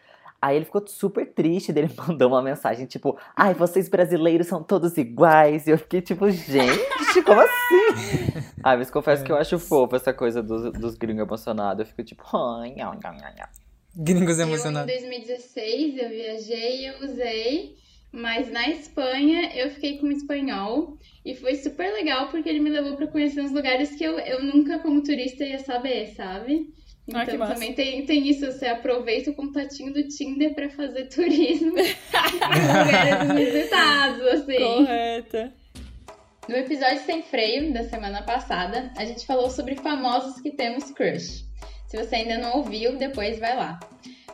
Aí 0.42 0.56
ele 0.56 0.64
ficou 0.64 0.82
super 0.86 1.26
triste, 1.26 1.70
daí 1.70 1.84
ele 1.84 1.94
mandou 2.08 2.28
uma 2.28 2.40
mensagem 2.40 2.86
tipo, 2.86 3.18
ai, 3.36 3.52
vocês 3.52 3.88
brasileiros 3.88 4.46
são 4.46 4.62
todos 4.62 4.96
iguais. 4.96 5.66
E 5.66 5.70
eu 5.70 5.78
fiquei 5.78 6.00
tipo, 6.00 6.30
gente, 6.30 6.80
como 7.26 7.40
assim? 7.40 8.40
Ah, 8.62 8.76
mas 8.76 8.90
confesso 8.90 9.22
que 9.22 9.30
eu 9.30 9.36
acho 9.36 9.58
fofo 9.58 9.96
essa 9.96 10.14
coisa 10.14 10.42
dos, 10.42 10.72
dos 10.72 10.94
gringos 10.94 11.26
emocionados. 11.26 11.80
Eu 11.80 11.86
fico 11.86 12.02
tipo, 12.02 12.24
ai, 12.34 12.70
nham, 12.70 12.94
nham, 13.02 13.16
nham, 13.16 13.48
Gringos 13.96 14.38
Eu, 14.38 14.46
em 14.46 14.48
emocionados. 14.48 14.92
2016, 14.92 15.98
eu 15.98 16.08
viajei 16.08 16.80
e 16.80 16.86
eu 16.86 17.00
usei, 17.02 17.74
mas 18.12 18.50
na 18.50 18.68
Espanha 18.68 19.52
eu 19.56 19.70
fiquei 19.70 19.98
com 19.98 20.10
espanhol 20.10 20.96
e 21.24 21.34
foi 21.34 21.56
super 21.56 21.92
legal 21.92 22.28
porque 22.28 22.48
ele 22.48 22.60
me 22.60 22.70
levou 22.70 22.96
pra 22.96 23.06
conhecer 23.08 23.40
uns 23.40 23.52
lugares 23.52 23.90
que 23.96 24.04
eu, 24.04 24.18
eu 24.18 24.42
nunca, 24.42 24.78
como 24.78 25.02
turista, 25.02 25.44
ia 25.44 25.58
saber, 25.58 26.08
sabe? 26.14 26.68
Ah, 27.12 27.24
que 27.24 27.32
Então 27.32 27.38
massa. 27.40 27.54
também 27.54 27.72
tem, 27.74 28.06
tem 28.06 28.28
isso, 28.28 28.46
você 28.46 28.66
aproveita 28.66 29.30
o 29.30 29.34
contatinho 29.34 29.92
do 29.92 30.06
Tinder 30.06 30.54
pra 30.54 30.70
fazer 30.70 31.06
turismo 31.08 31.76
em 31.78 31.82
lugares 31.82 33.32
visitados, 33.34 34.26
assim. 34.28 34.56
Correta. 34.56 35.52
No 36.48 36.56
episódio 36.56 37.00
Sem 37.04 37.22
Freio 37.22 37.72
da 37.72 37.84
semana 37.84 38.22
passada, 38.22 38.92
a 38.96 39.04
gente 39.04 39.26
falou 39.26 39.50
sobre 39.50 39.74
famosos 39.76 40.40
que 40.40 40.50
temos 40.52 40.90
crush. 40.92 41.44
Se 41.90 41.96
você 41.96 42.14
ainda 42.14 42.38
não 42.38 42.58
ouviu, 42.58 42.96
depois 42.96 43.40
vai 43.40 43.56
lá. 43.56 43.80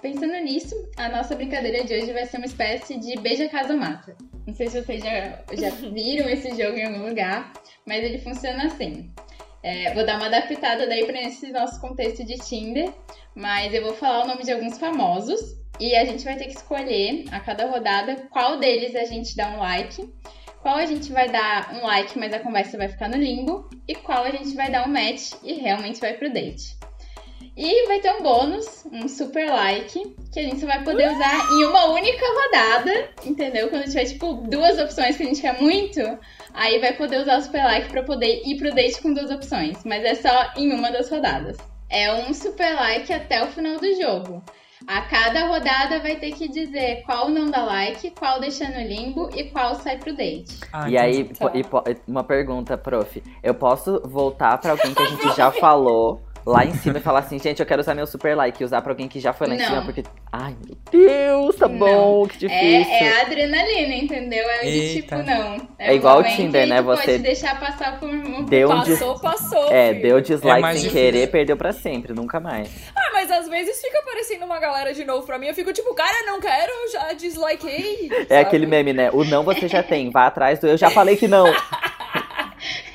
Pensando 0.02 0.34
nisso, 0.44 0.74
a 0.94 1.08
nossa 1.08 1.34
brincadeira 1.34 1.84
de 1.84 1.94
hoje 1.94 2.12
vai 2.12 2.26
ser 2.26 2.36
uma 2.36 2.44
espécie 2.44 2.98
de 2.98 3.18
beija 3.18 3.48
casa 3.48 3.74
mata. 3.74 4.14
Não 4.46 4.54
sei 4.54 4.68
se 4.68 4.82
vocês 4.82 5.02
já, 5.02 5.42
já 5.54 5.70
viram 5.90 6.28
esse 6.28 6.50
jogo 6.50 6.76
em 6.76 6.84
algum 6.84 7.08
lugar, 7.08 7.54
mas 7.86 8.04
ele 8.04 8.18
funciona 8.18 8.66
assim. 8.66 9.10
É, 9.62 9.94
vou 9.94 10.04
dar 10.04 10.18
uma 10.18 10.26
adaptada 10.26 10.86
daí 10.86 11.06
para 11.06 11.22
esse 11.22 11.50
nosso 11.50 11.80
contexto 11.80 12.22
de 12.26 12.36
Tinder, 12.36 12.92
mas 13.34 13.72
eu 13.72 13.82
vou 13.84 13.94
falar 13.94 14.24
o 14.24 14.28
nome 14.28 14.44
de 14.44 14.52
alguns 14.52 14.76
famosos 14.76 15.40
e 15.80 15.96
a 15.96 16.04
gente 16.04 16.24
vai 16.24 16.36
ter 16.36 16.44
que 16.44 16.56
escolher 16.58 17.24
a 17.32 17.40
cada 17.40 17.64
rodada 17.64 18.16
qual 18.28 18.58
deles 18.58 18.94
a 18.94 19.04
gente 19.06 19.34
dá 19.34 19.48
um 19.48 19.60
like 19.60 20.06
qual 20.60 20.78
a 20.78 20.84
gente 20.84 21.12
vai 21.12 21.30
dar 21.30 21.72
um 21.74 21.86
like, 21.86 22.18
mas 22.18 22.32
a 22.32 22.40
conversa 22.40 22.76
vai 22.76 22.88
ficar 22.88 23.08
no 23.08 23.16
limbo, 23.16 23.70
e 23.86 23.94
qual 23.94 24.24
a 24.24 24.30
gente 24.32 24.52
vai 24.56 24.68
dar 24.68 24.84
um 24.84 24.90
match 24.90 25.30
e 25.44 25.52
realmente 25.52 26.00
vai 26.00 26.14
pro 26.14 26.28
date. 26.28 26.76
E 27.56 27.86
vai 27.86 28.00
ter 28.00 28.12
um 28.12 28.22
bônus, 28.22 28.84
um 28.92 29.08
super 29.08 29.48
like, 29.48 30.14
que 30.30 30.40
a 30.40 30.42
gente 30.42 30.60
só 30.60 30.66
vai 30.66 30.84
poder 30.84 31.10
usar 31.10 31.50
em 31.52 31.64
uma 31.64 31.86
única 31.86 32.24
rodada, 32.26 33.08
entendeu? 33.24 33.70
Quando 33.70 33.84
tiver, 33.84 34.04
tipo, 34.04 34.34
duas 34.34 34.78
opções 34.78 35.16
que 35.16 35.22
a 35.22 35.26
gente 35.26 35.40
quer 35.40 35.58
muito, 35.58 36.00
aí 36.52 36.78
vai 36.78 36.92
poder 36.92 37.22
usar 37.22 37.38
o 37.38 37.42
super 37.42 37.64
like 37.64 37.88
pra 37.88 38.02
poder 38.02 38.42
ir 38.44 38.58
pro 38.58 38.74
date 38.74 39.00
com 39.00 39.14
duas 39.14 39.30
opções, 39.30 39.78
mas 39.86 40.04
é 40.04 40.14
só 40.16 40.52
em 40.54 40.70
uma 40.74 40.90
das 40.90 41.08
rodadas. 41.08 41.56
É 41.88 42.12
um 42.12 42.34
super 42.34 42.74
like 42.74 43.10
até 43.10 43.42
o 43.42 43.46
final 43.46 43.78
do 43.78 43.94
jogo. 43.94 44.42
A 44.86 45.00
cada 45.02 45.46
rodada 45.46 45.98
vai 46.00 46.16
ter 46.16 46.32
que 46.32 46.48
dizer 46.48 47.02
qual 47.06 47.30
não 47.30 47.50
dá 47.50 47.64
like, 47.64 48.10
qual 48.10 48.38
deixa 48.38 48.68
no 48.68 48.86
limbo 48.86 49.30
e 49.34 49.44
qual 49.44 49.74
sai 49.76 49.96
pro 49.96 50.14
date. 50.14 50.58
Ah, 50.70 50.90
E 50.90 50.98
aí, 50.98 51.30
e 51.54 51.96
uma 52.06 52.22
pergunta, 52.22 52.76
prof. 52.76 53.22
Eu 53.42 53.54
posso 53.54 54.02
voltar 54.04 54.58
pra 54.58 54.72
alguém 54.72 54.92
que 54.92 55.02
a 55.02 55.06
gente 55.06 55.34
já 55.34 55.50
falou 55.58 56.20
lá 56.46 56.64
em 56.64 56.72
cima 56.74 56.98
e 56.98 57.00
falar 57.00 57.18
assim, 57.20 57.38
gente, 57.38 57.58
eu 57.60 57.66
quero 57.66 57.80
usar 57.80 57.94
meu 57.94 58.06
super 58.06 58.36
like 58.36 58.62
e 58.62 58.64
usar 58.64 58.80
pra 58.80 58.92
alguém 58.92 59.08
que 59.08 59.18
já 59.18 59.32
foi 59.32 59.48
lá 59.48 59.54
em 59.54 59.58
Não. 59.58 59.66
cima, 59.66 59.82
porque. 59.82 60.04
Ai, 60.32 60.54
meu 60.64 60.76
Deus, 60.90 61.56
tá 61.56 61.66
Não. 61.68 61.78
bom, 61.78 62.26
que 62.26 62.46
É, 62.46 62.48
difícil. 62.48 62.94
é 62.94 63.18
a 63.18 63.22
adrenalina, 63.22 63.94
entendeu? 63.94 64.48
É 64.48 64.60
de 64.64 64.94
tipo, 64.94 65.16
não. 65.16 65.68
É 65.78 65.94
igual 65.94 66.20
o 66.20 66.24
Tinder, 66.24 66.66
né? 66.66 66.80
Você 66.82 67.02
pode 67.12 67.18
deixar 67.18 67.58
passar 67.58 67.98
por 67.98 68.08
um. 68.08 68.44
Deu 68.44 68.70
um 68.70 68.82
dis- 68.82 68.98
Passou, 68.98 69.18
passou. 69.18 69.72
É, 69.72 69.88
filho. 69.90 70.02
deu 70.02 70.20
dislike 70.20 70.60
mais 70.60 70.78
sem 70.78 70.88
difícil. 70.88 71.12
querer, 71.12 71.26
perdeu 71.30 71.56
pra 71.56 71.72
sempre, 71.72 72.12
nunca 72.12 72.38
mais. 72.38 72.70
Ah, 72.94 73.10
mas 73.12 73.30
às 73.30 73.48
vezes 73.48 73.80
fica 73.80 73.98
aparecendo 73.98 74.44
uma 74.44 74.58
galera 74.60 74.92
de 74.94 75.04
novo 75.04 75.26
pra 75.26 75.38
mim. 75.38 75.46
Eu 75.48 75.54
fico 75.54 75.72
tipo, 75.72 75.92
cara, 75.94 76.24
não 76.26 76.40
quero, 76.40 76.72
já 76.92 77.12
dislikeei. 77.14 78.08
É 78.10 78.24
sabe? 78.24 78.34
aquele 78.40 78.66
meme, 78.66 78.92
né? 78.92 79.10
O 79.12 79.24
não 79.24 79.42
você 79.42 79.66
já 79.68 79.82
tem, 79.82 80.10
vá 80.10 80.26
atrás 80.26 80.58
do 80.58 80.66
eu 80.66 80.76
já 80.76 80.90
falei 80.90 81.16
que 81.16 81.26
não. 81.26 81.46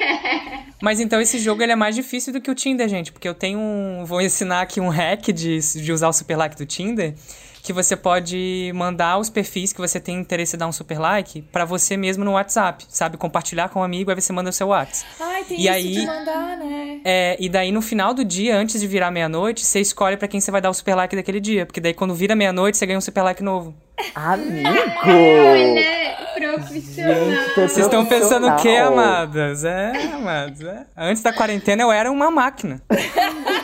Mas 0.81 0.99
então 0.99 1.21
esse 1.21 1.37
jogo 1.39 1.61
ele 1.61 1.71
é 1.71 1.75
mais 1.75 1.95
difícil 1.95 2.33
do 2.33 2.41
que 2.41 2.49
o 2.49 2.55
Tinder, 2.55 2.87
gente, 2.87 3.11
porque 3.11 3.27
eu 3.27 3.33
tenho 3.33 3.59
um, 3.59 4.03
vou 4.05 4.21
ensinar 4.21 4.61
aqui 4.61 4.79
um 4.79 4.89
hack 4.89 5.27
de, 5.31 5.59
de 5.59 5.91
usar 5.91 6.09
o 6.09 6.13
super 6.13 6.35
like 6.35 6.55
do 6.55 6.65
Tinder, 6.65 7.13
que 7.61 7.71
você 7.73 7.95
pode 7.95 8.71
mandar 8.75 9.17
os 9.17 9.29
perfis 9.29 9.71
que 9.73 9.79
você 9.79 9.99
tem 9.99 10.17
interesse 10.19 10.55
em 10.55 10.59
dar 10.59 10.67
um 10.67 10.71
super 10.71 10.99
like 10.99 11.41
pra 11.51 11.63
você 11.65 11.95
mesmo 11.95 12.23
no 12.25 12.31
WhatsApp, 12.33 12.85
sabe? 12.89 13.17
Compartilhar 13.17 13.69
com 13.69 13.79
um 13.79 13.83
amigo, 13.83 14.09
aí 14.11 14.19
você 14.19 14.33
manda 14.33 14.49
o 14.49 14.53
seu 14.53 14.67
WhatsApp. 14.69 15.09
Ai, 15.19 15.43
tem 15.43 15.57
E 15.59 15.63
isso 15.63 15.71
aí- 15.73 15.93
de 15.93 16.05
mandar, 16.05 16.57
né? 16.57 16.99
É, 17.03 17.37
e 17.39 17.49
daí 17.49 17.71
no 17.71 17.81
final 17.81 18.13
do 18.13 18.23
dia, 18.23 18.55
antes 18.55 18.79
de 18.79 18.87
virar 18.87 19.09
meia-noite, 19.11 19.65
você 19.65 19.79
escolhe 19.79 20.17
pra 20.17 20.27
quem 20.27 20.39
você 20.39 20.51
vai 20.51 20.61
dar 20.61 20.69
o 20.69 20.73
super 20.73 20.95
like 20.95 21.15
daquele 21.15 21.39
dia, 21.39 21.65
porque 21.65 21.79
daí 21.81 21.93
quando 21.93 22.13
vira 22.13 22.35
meia-noite, 22.35 22.77
você 22.77 22.85
ganha 22.85 22.97
um 22.97 23.01
super 23.01 23.21
like 23.23 23.41
novo. 23.43 23.73
Amigo! 24.15 24.67
Olha, 25.05 26.17
profissional. 26.57 27.13
Gente, 27.15 27.53
Vocês 27.55 27.77
estão 27.77 28.05
pensando 28.05 28.47
o 28.47 28.55
quê, 28.57 28.69
amadas? 28.77 29.63
É, 29.63 29.91
amadas, 30.13 30.61
é. 30.61 30.85
Antes 30.97 31.21
da 31.21 31.31
quarentena 31.33 31.83
eu 31.83 31.91
era 31.91 32.11
uma 32.11 32.31
máquina. 32.31 32.81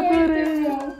Muito 0.00 0.68
bom. 0.68 0.96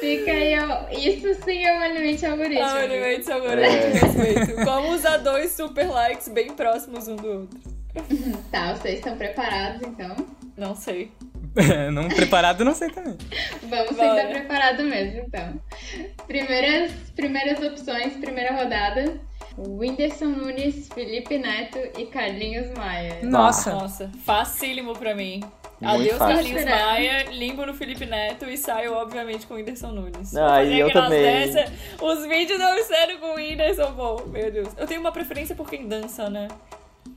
Fica 0.00 0.30
aí, 0.32 0.58
ó. 0.58 0.88
Isso 0.90 1.34
sim 1.44 1.64
é 1.64 1.78
um 1.78 1.80
alimento 1.82 2.24
algoritmo. 2.26 2.62
Ah, 2.64 2.78
Animate 2.84 3.32
agora 3.32 3.66
É. 3.66 3.88
respeito. 3.92 4.64
Como 4.64 4.88
usar 4.90 5.16
dois 5.18 5.52
super 5.52 5.88
likes 5.88 6.28
bem 6.28 6.48
próximos 6.52 7.08
um 7.08 7.16
do 7.16 7.28
outro? 7.42 7.60
Tá, 8.50 8.74
vocês 8.74 8.96
estão 8.98 9.16
preparados 9.16 9.80
então? 9.82 10.14
Não 10.56 10.74
sei. 10.74 11.10
É, 11.56 11.88
não 11.90 12.08
preparado, 12.08 12.64
não 12.64 12.74
sei 12.74 12.90
também. 12.90 13.16
Vamos 13.62 13.96
Bora. 13.96 14.16
sentar 14.16 14.28
preparado 14.32 14.82
mesmo, 14.82 15.20
então. 15.20 15.60
Primeiras, 16.26 16.90
primeiras 17.14 17.62
opções, 17.62 18.14
primeira 18.14 18.52
rodada. 18.54 19.20
Whindersson 19.56 20.26
Nunes, 20.30 20.88
Felipe 20.92 21.38
Neto 21.38 21.78
e 21.96 22.06
Carlinhos 22.06 22.70
Maia. 22.76 23.20
Nossa. 23.22 23.70
Nossa, 23.72 24.10
facílimo 24.24 24.94
pra 24.94 25.14
mim. 25.14 25.40
Adeus, 25.86 26.16
fácil. 26.18 26.36
Carlinhos? 26.36 26.64
Maia, 26.64 27.22
limbo 27.30 27.66
no 27.66 27.74
Felipe 27.74 28.06
Neto 28.06 28.44
e 28.46 28.56
saio, 28.56 28.94
obviamente, 28.94 29.46
com 29.46 29.54
o 29.54 29.56
Whindersson 29.56 29.92
Nunes. 29.92 30.34
Ah, 30.36 30.62
e 30.64 30.78
eu 30.80 30.92
também. 30.92 31.22
dessa, 31.22 31.72
os 32.02 32.26
vídeos 32.26 32.58
não 32.58 32.82
sendo 32.82 33.18
com 33.18 33.32
o 33.32 33.34
Whindersson, 33.36 33.92
bom, 33.92 34.22
meu 34.26 34.50
Deus. 34.50 34.68
Eu 34.76 34.86
tenho 34.86 35.00
uma 35.00 35.12
preferência 35.12 35.54
por 35.54 35.68
quem 35.68 35.86
dança, 35.88 36.28
né? 36.30 36.48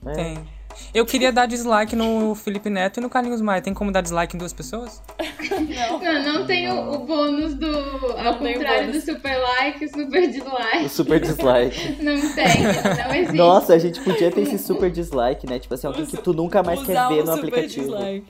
É. 0.05 0.11
Tem. 0.13 0.57
Eu 0.93 1.05
queria 1.07 1.31
dar 1.31 1.47
dislike 1.47 1.95
no 1.95 2.35
Felipe 2.35 2.69
Neto 2.69 2.97
e 2.99 3.01
no 3.01 3.09
Carlinhos 3.09 3.41
Maia. 3.41 3.61
Tem 3.61 3.73
como 3.73 3.91
dar 3.91 4.01
dislike 4.01 4.35
em 4.35 4.37
duas 4.39 4.53
pessoas? 4.53 5.01
Não. 5.49 5.99
Não, 5.99 6.33
não 6.33 6.45
tem 6.45 6.69
o, 6.71 6.91
o 6.93 6.99
bônus 6.99 7.55
do. 7.55 7.65
Ao 7.67 8.35
tem 8.35 8.51
o 8.51 8.53
contrário 8.53 8.91
do 8.91 9.01
super 9.01 9.37
like 9.37 9.83
e 9.85 9.87
super 9.89 10.23
O 10.23 10.31
dislike. 10.31 10.89
super 10.89 11.19
dislike. 11.19 11.97
Não 12.03 12.15
tem, 12.35 12.63
não 13.07 13.15
existe. 13.15 13.35
Nossa, 13.37 13.73
a 13.73 13.79
gente 13.79 13.99
podia 14.01 14.29
ter 14.29 14.41
esse 14.41 14.59
super 14.59 14.91
dislike, 14.91 15.47
né? 15.49 15.57
Tipo 15.57 15.73
assim, 15.73 15.87
alguém 15.87 16.05
que 16.05 16.17
tu 16.17 16.31
nunca 16.31 16.61
mais 16.61 16.79
quer 16.83 17.07
ver 17.07 17.21
o 17.21 17.25
no 17.25 17.33
super 17.35 17.47
aplicativo. 17.47 17.85
dislike. 17.87 18.25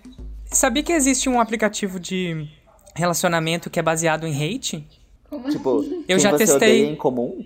Sabia 0.51 0.83
que 0.83 0.93
existe 0.93 1.29
um 1.29 1.39
aplicativo 1.39 1.99
de 1.99 2.47
relacionamento 2.95 3.69
que 3.69 3.79
é 3.79 3.83
baseado 3.83 4.25
em 4.25 4.33
hate? 4.55 4.87
Como 5.29 5.49
Tipo, 5.49 5.79
assim? 5.79 6.05
Eu 6.07 6.19
já 6.19 6.31
você 6.31 6.37
testei. 6.39 6.55
odeia 6.81 6.91
em 6.91 6.95
comum? 6.95 7.45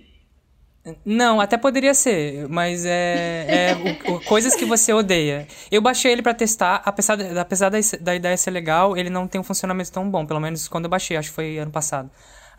Não, 1.04 1.40
até 1.40 1.56
poderia 1.56 1.94
ser, 1.94 2.48
mas 2.48 2.84
é, 2.84 3.70
é 3.70 3.76
o- 4.10 4.14
o- 4.16 4.20
coisas 4.24 4.56
que 4.56 4.64
você 4.64 4.92
odeia. 4.92 5.46
Eu 5.70 5.80
baixei 5.80 6.10
ele 6.10 6.22
pra 6.22 6.34
testar, 6.34 6.82
apesar, 6.84 7.20
apesar 7.38 7.68
da, 7.68 7.78
da 8.00 8.14
ideia 8.16 8.36
ser 8.36 8.50
legal, 8.50 8.96
ele 8.96 9.08
não 9.08 9.28
tem 9.28 9.40
um 9.40 9.44
funcionamento 9.44 9.92
tão 9.92 10.10
bom, 10.10 10.26
pelo 10.26 10.40
menos 10.40 10.66
quando 10.66 10.86
eu 10.86 10.90
baixei, 10.90 11.16
acho 11.16 11.28
que 11.28 11.34
foi 11.36 11.58
ano 11.58 11.70
passado. 11.70 12.10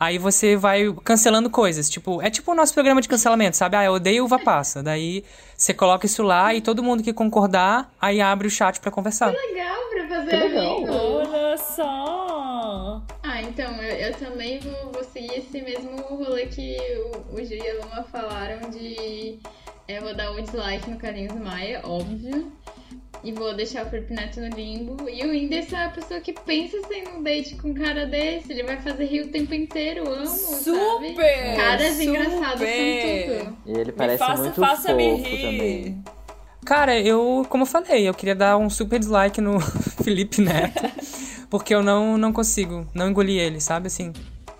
Aí 0.03 0.17
você 0.17 0.57
vai 0.57 0.93
cancelando 1.03 1.49
coisas, 1.49 1.89
tipo, 1.89 2.21
é 2.21 2.29
tipo 2.29 2.51
o 2.51 2.55
nosso 2.55 2.73
programa 2.73 2.99
de 3.01 3.07
cancelamento, 3.07 3.55
sabe? 3.55 3.77
Ah, 3.77 3.85
eu 3.85 3.93
odeio 3.93 4.25
uva 4.25 4.37
passa. 4.37 4.83
Daí 4.83 5.23
você 5.55 5.73
coloca 5.73 6.05
isso 6.05 6.21
lá 6.23 6.53
e 6.53 6.59
todo 6.59 6.83
mundo 6.83 7.01
que 7.01 7.13
concordar, 7.13 7.89
aí 8.01 8.19
abre 8.19 8.47
o 8.47 8.51
chat 8.51 8.81
pra 8.81 8.91
conversar. 8.91 9.31
legal 9.31 9.89
pra 9.89 10.07
fazer 10.09 10.29
Que 10.29 10.35
legal. 10.35 10.77
amigo. 10.77 10.93
Olha 10.93 11.57
só! 11.57 13.01
Ah, 13.23 13.41
então, 13.41 13.71
eu, 13.81 13.95
eu 14.07 14.13
também 14.15 14.59
vou, 14.59 14.91
vou 14.91 15.03
seguir 15.05 15.37
esse 15.37 15.61
mesmo 15.61 15.95
rolê 16.01 16.47
que 16.47 16.77
o, 17.31 17.35
o 17.35 17.45
Ju 17.45 17.53
e 17.53 17.69
a 17.69 17.73
Luma 17.75 18.03
falaram 18.03 18.69
de 18.69 19.39
é, 19.87 19.99
vou 20.01 20.13
dar 20.15 20.31
o 20.31 20.41
dislike 20.41 20.89
no 20.89 20.97
Carlinhos 20.97 21.33
Maia, 21.35 21.81
óbvio. 21.83 22.51
E 23.24 23.32
vou 23.32 23.55
deixar 23.55 23.86
o 23.86 23.89
Felipe 23.89 24.13
Neto 24.13 24.41
no 24.41 24.49
limbo. 24.49 25.09
E 25.09 25.24
o 25.24 25.30
Whindersson 25.32 25.78
é 25.78 25.86
a 25.86 25.89
pessoa 25.89 26.19
que 26.19 26.34
pensa 26.34 26.78
em 26.91 27.07
um 27.07 27.24
date 27.24 27.55
com 27.55 27.69
um 27.69 27.74
cara 27.74 28.05
desse. 28.05 28.51
Ele 28.51 28.63
vai 28.63 28.78
fazer 28.82 29.05
rir 29.05 29.21
o 29.21 29.28
tempo 29.30 29.53
inteiro. 29.53 30.11
Amo, 30.11 30.26
sabe? 30.26 30.63
Super! 30.63 31.55
Caras 31.55 31.93
super. 31.93 32.03
engraçados 32.03 32.59
são 32.59 33.45
tudo. 33.45 33.57
E 33.65 33.71
ele 33.80 33.91
parece 33.93 34.17
faça, 34.17 34.43
muito 34.43 34.59
faça 34.59 34.93
me 34.93 35.17
fofo 35.17 35.30
rir. 35.30 35.41
também. 35.41 36.03
Cara, 36.65 36.99
eu, 36.99 37.45
como 37.49 37.63
eu 37.63 37.67
falei, 37.67 38.07
eu 38.07 38.13
queria 38.13 38.36
dar 38.36 38.57
um 38.57 38.69
super 38.69 38.99
dislike 38.99 39.39
no 39.41 39.59
Felipe 40.03 40.41
Neto, 40.41 40.82
porque 41.49 41.76
eu 41.76 41.84
não, 41.84 42.17
não 42.17 42.32
consigo, 42.32 42.88
não 42.93 43.09
engoli 43.09 43.38
ele, 43.38 43.59
sabe 43.59 43.88
assim? 43.88 44.13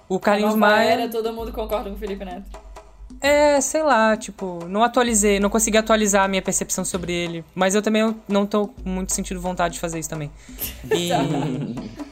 O 0.10 0.20
Carlinhos 0.20 0.56
Maia. 0.56 0.90
era, 0.90 1.10
todo 1.10 1.32
mundo 1.32 1.52
concorda 1.52 1.90
com 1.90 1.96
o 1.96 2.00
Felipe 2.00 2.26
Neto. 2.26 2.46
É, 3.24 3.62
sei 3.62 3.82
lá, 3.82 4.18
tipo, 4.18 4.66
não 4.68 4.84
atualizei, 4.84 5.40
não 5.40 5.50
consegui 5.50 5.78
atualizar 5.78 6.26
a 6.26 6.28
minha 6.28 6.42
percepção 6.42 6.84
sobre 6.84 7.14
ele. 7.14 7.46
Mas 7.56 7.74
eu 7.74 7.82
também 7.82 8.14
não 8.28 8.46
tô 8.46 8.70
muito 8.84 9.14
sentido 9.14 9.40
vontade 9.40 9.76
de 9.76 9.80
fazer 9.80 9.98
isso 9.98 10.10
também. 10.10 10.30
E... 10.94 11.10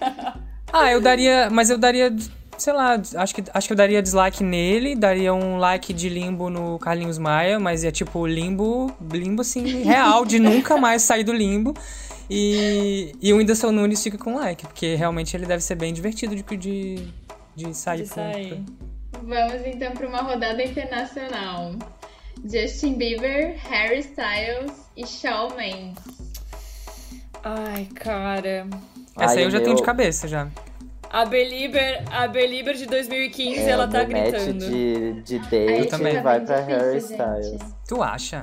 ah, 0.72 0.90
eu 0.90 1.02
daria. 1.02 1.50
Mas 1.52 1.70
eu 1.70 1.78
daria. 1.78 2.16
Sei 2.58 2.72
lá, 2.72 3.02
acho 3.16 3.36
que, 3.36 3.44
acho 3.54 3.68
que 3.68 3.74
eu 3.74 3.78
daria 3.78 4.02
dislike 4.02 4.42
nele, 4.42 4.96
daria 4.96 5.34
um 5.34 5.58
like 5.58 5.92
de 5.92 6.08
limbo 6.08 6.50
no 6.50 6.80
Carlinhos 6.80 7.18
Maia, 7.18 7.60
mas 7.60 7.84
é 7.84 7.92
tipo 7.92 8.26
limbo, 8.26 8.96
limbo 9.12 9.42
assim, 9.42 9.84
real, 9.84 10.24
de 10.24 10.40
nunca 10.40 10.78
mais 10.78 11.02
sair 11.02 11.26
do 11.26 11.34
limbo. 11.34 11.74
E, 12.30 13.14
e 13.22 13.34
o 13.34 13.38
Whindersson 13.38 13.72
Nunes 13.72 14.02
fica 14.02 14.18
com 14.18 14.36
like, 14.36 14.66
porque 14.66 14.96
realmente 14.96 15.36
ele 15.36 15.46
deve 15.46 15.62
ser 15.62 15.76
bem 15.76 15.92
divertido 15.92 16.36
de, 16.36 16.44
de, 16.56 17.08
de 17.56 17.74
sair. 17.74 18.04
De 18.04 18.08
sair. 18.08 18.64
Vamos 19.22 19.66
então 19.66 19.92
para 19.94 20.08
uma 20.08 20.20
rodada 20.22 20.64
internacional. 20.64 21.74
Justin 22.44 22.96
Bieber, 22.96 23.56
Harry 23.70 24.00
Styles 24.00 24.72
e 24.98 25.06
Shawn 25.06 25.56
Mendes. 25.56 26.04
Ai, 27.44 27.86
cara. 27.96 28.68
Essa 29.18 29.32
Ai, 29.32 29.38
aí 29.38 29.44
eu 29.44 29.52
já 29.52 29.58
meu- 29.58 29.66
tenho 29.66 29.76
de 29.78 29.84
cabeça 29.84 30.28
já. 30.28 30.48
A 31.10 31.26
Belieber, 31.26 32.04
a 32.10 32.26
Belieber 32.28 32.74
de 32.76 32.86
2015, 32.86 33.60
É, 33.60 33.70
ela 33.70 33.88
tá 33.88 34.04
gritando. 34.04 34.66
de, 34.66 35.22
de 35.24 35.40
date 35.40 35.88
também. 35.90 36.22
vai 36.22 36.38
bem 36.40 36.46
pra 36.48 36.62
difícil, 36.62 36.78
Harry 36.78 37.02
gente. 37.02 37.12
Styles. 37.52 37.74
Tu 37.88 38.02
acha? 38.02 38.42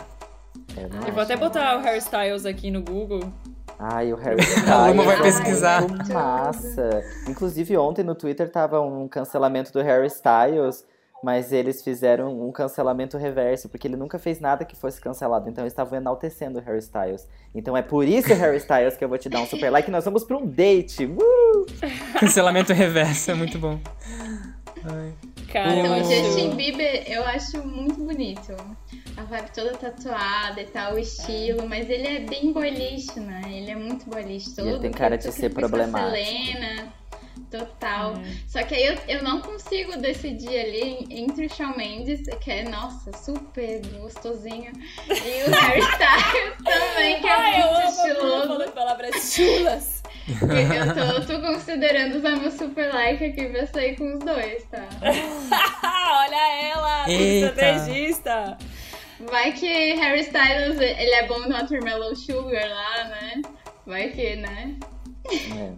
Eu 0.76 1.06
Eu 1.06 1.12
vou 1.14 1.22
até 1.22 1.34
botar 1.36 1.78
o 1.78 1.80
Harry 1.80 1.98
Styles 1.98 2.44
aqui 2.44 2.70
no 2.70 2.82
Google. 2.82 3.32
Ai, 3.78 4.12
o 4.12 4.16
Harry 4.16 4.40
A 4.68 4.88
Luma 4.88 5.02
Styles. 5.02 5.06
vai 5.06 5.16
é 5.16 5.22
pesquisar. 5.22 5.80
muito 5.88 6.12
massa. 6.12 7.04
Inclusive, 7.28 7.76
ontem 7.76 8.02
no 8.02 8.14
Twitter 8.14 8.50
tava 8.50 8.80
um 8.80 9.06
cancelamento 9.06 9.72
do 9.72 9.80
Harry 9.80 10.08
Styles, 10.08 10.84
mas 11.22 11.52
eles 11.52 11.82
fizeram 11.82 12.40
um 12.46 12.50
cancelamento 12.52 13.16
reverso, 13.16 13.68
porque 13.68 13.86
ele 13.86 13.96
nunca 13.96 14.18
fez 14.18 14.40
nada 14.40 14.64
que 14.64 14.74
fosse 14.76 15.00
cancelado. 15.00 15.48
Então 15.48 15.62
eles 15.62 15.72
estavam 15.72 15.96
enaltecendo 15.98 16.58
o 16.58 16.62
Harry 16.62 16.78
Styles. 16.80 17.26
Então 17.54 17.76
é 17.76 17.82
por 17.82 18.04
isso, 18.06 18.32
Harry 18.34 18.56
Styles, 18.58 18.96
que 18.96 19.04
eu 19.04 19.08
vou 19.08 19.18
te 19.18 19.28
dar 19.28 19.40
um 19.40 19.46
super 19.46 19.70
like. 19.70 19.90
Nós 19.90 20.04
vamos 20.04 20.24
pra 20.24 20.36
um 20.36 20.46
date. 20.46 21.06
Uh! 21.06 21.66
Cancelamento 22.18 22.72
reverso, 22.72 23.30
é 23.30 23.34
muito 23.34 23.58
bom. 23.58 23.78
Ai. 24.84 25.12
Cara, 25.52 25.74
Então, 25.76 26.00
o. 26.00 26.04
Justin 26.04 26.54
Bieber 26.56 27.04
eu 27.10 27.24
acho 27.24 27.66
muito 27.66 27.94
bonito. 28.00 28.52
A 29.18 29.24
vibe 29.24 29.50
toda 29.52 29.72
tatuada 29.76 30.60
e 30.60 30.66
tal, 30.66 30.94
o 30.94 30.98
estilo, 30.98 31.68
mas 31.68 31.90
ele 31.90 32.06
é 32.06 32.20
bem 32.20 32.52
boliche, 32.52 33.18
né? 33.18 33.42
Ele 33.48 33.70
é 33.72 33.74
muito 33.74 34.08
boliche. 34.08 34.48
E 34.56 34.60
ele 34.60 34.70
Todo 34.70 34.80
tem 34.80 34.92
cara 34.92 35.18
de 35.18 35.24
tudo 35.24 35.34
ser 35.34 35.52
problemático. 35.52 36.10
Selena, 36.12 36.92
total. 37.50 38.12
Hum. 38.14 38.36
Só 38.46 38.62
que 38.62 38.76
aí 38.76 38.86
eu, 38.86 38.98
eu 39.08 39.22
não 39.24 39.40
consigo 39.40 39.96
decidir 39.98 40.56
ali 40.60 41.06
entre 41.10 41.46
o 41.46 41.50
Shawn 41.52 41.76
Mendes, 41.76 42.20
que 42.40 42.48
é, 42.50 42.62
nossa, 42.68 43.10
super 43.12 43.80
gostosinho, 43.98 44.70
e 45.08 45.50
o 45.50 45.50
Harry 45.52 45.80
Styles 45.90 46.56
também, 46.64 47.20
que 47.20 47.26
é 47.26 47.32
Ai, 47.32 47.60
eu 47.60 47.66
muito 47.66 47.80
amo 47.80 47.88
estiloso. 47.88 48.48
falando 48.48 48.72
palavras 48.72 49.32
chulas. 49.34 50.02
Eu 50.28 51.24
tô, 51.26 51.26
tô 51.26 51.40
considerando 51.40 52.18
usar 52.18 52.36
meu 52.36 52.50
super 52.52 52.92
like 52.94 53.24
aqui 53.24 53.46
pra 53.48 53.66
sair 53.66 53.96
com 53.96 54.12
os 54.14 54.20
dois, 54.20 54.62
tá? 54.64 54.86
Olha 56.20 56.70
ela, 56.70 57.10
estrategista. 57.10 58.58
Vai 59.20 59.52
que 59.52 59.94
Harry 59.94 60.20
Styles, 60.20 60.78
ele 60.80 61.10
é 61.14 61.26
bom 61.26 61.38
no 61.40 61.48
Watermelon 61.50 62.14
Sugar 62.14 62.68
lá, 62.68 63.04
né? 63.04 63.42
Vai 63.86 64.08
que, 64.10 64.36
né? 64.36 64.76
É. 65.30 65.72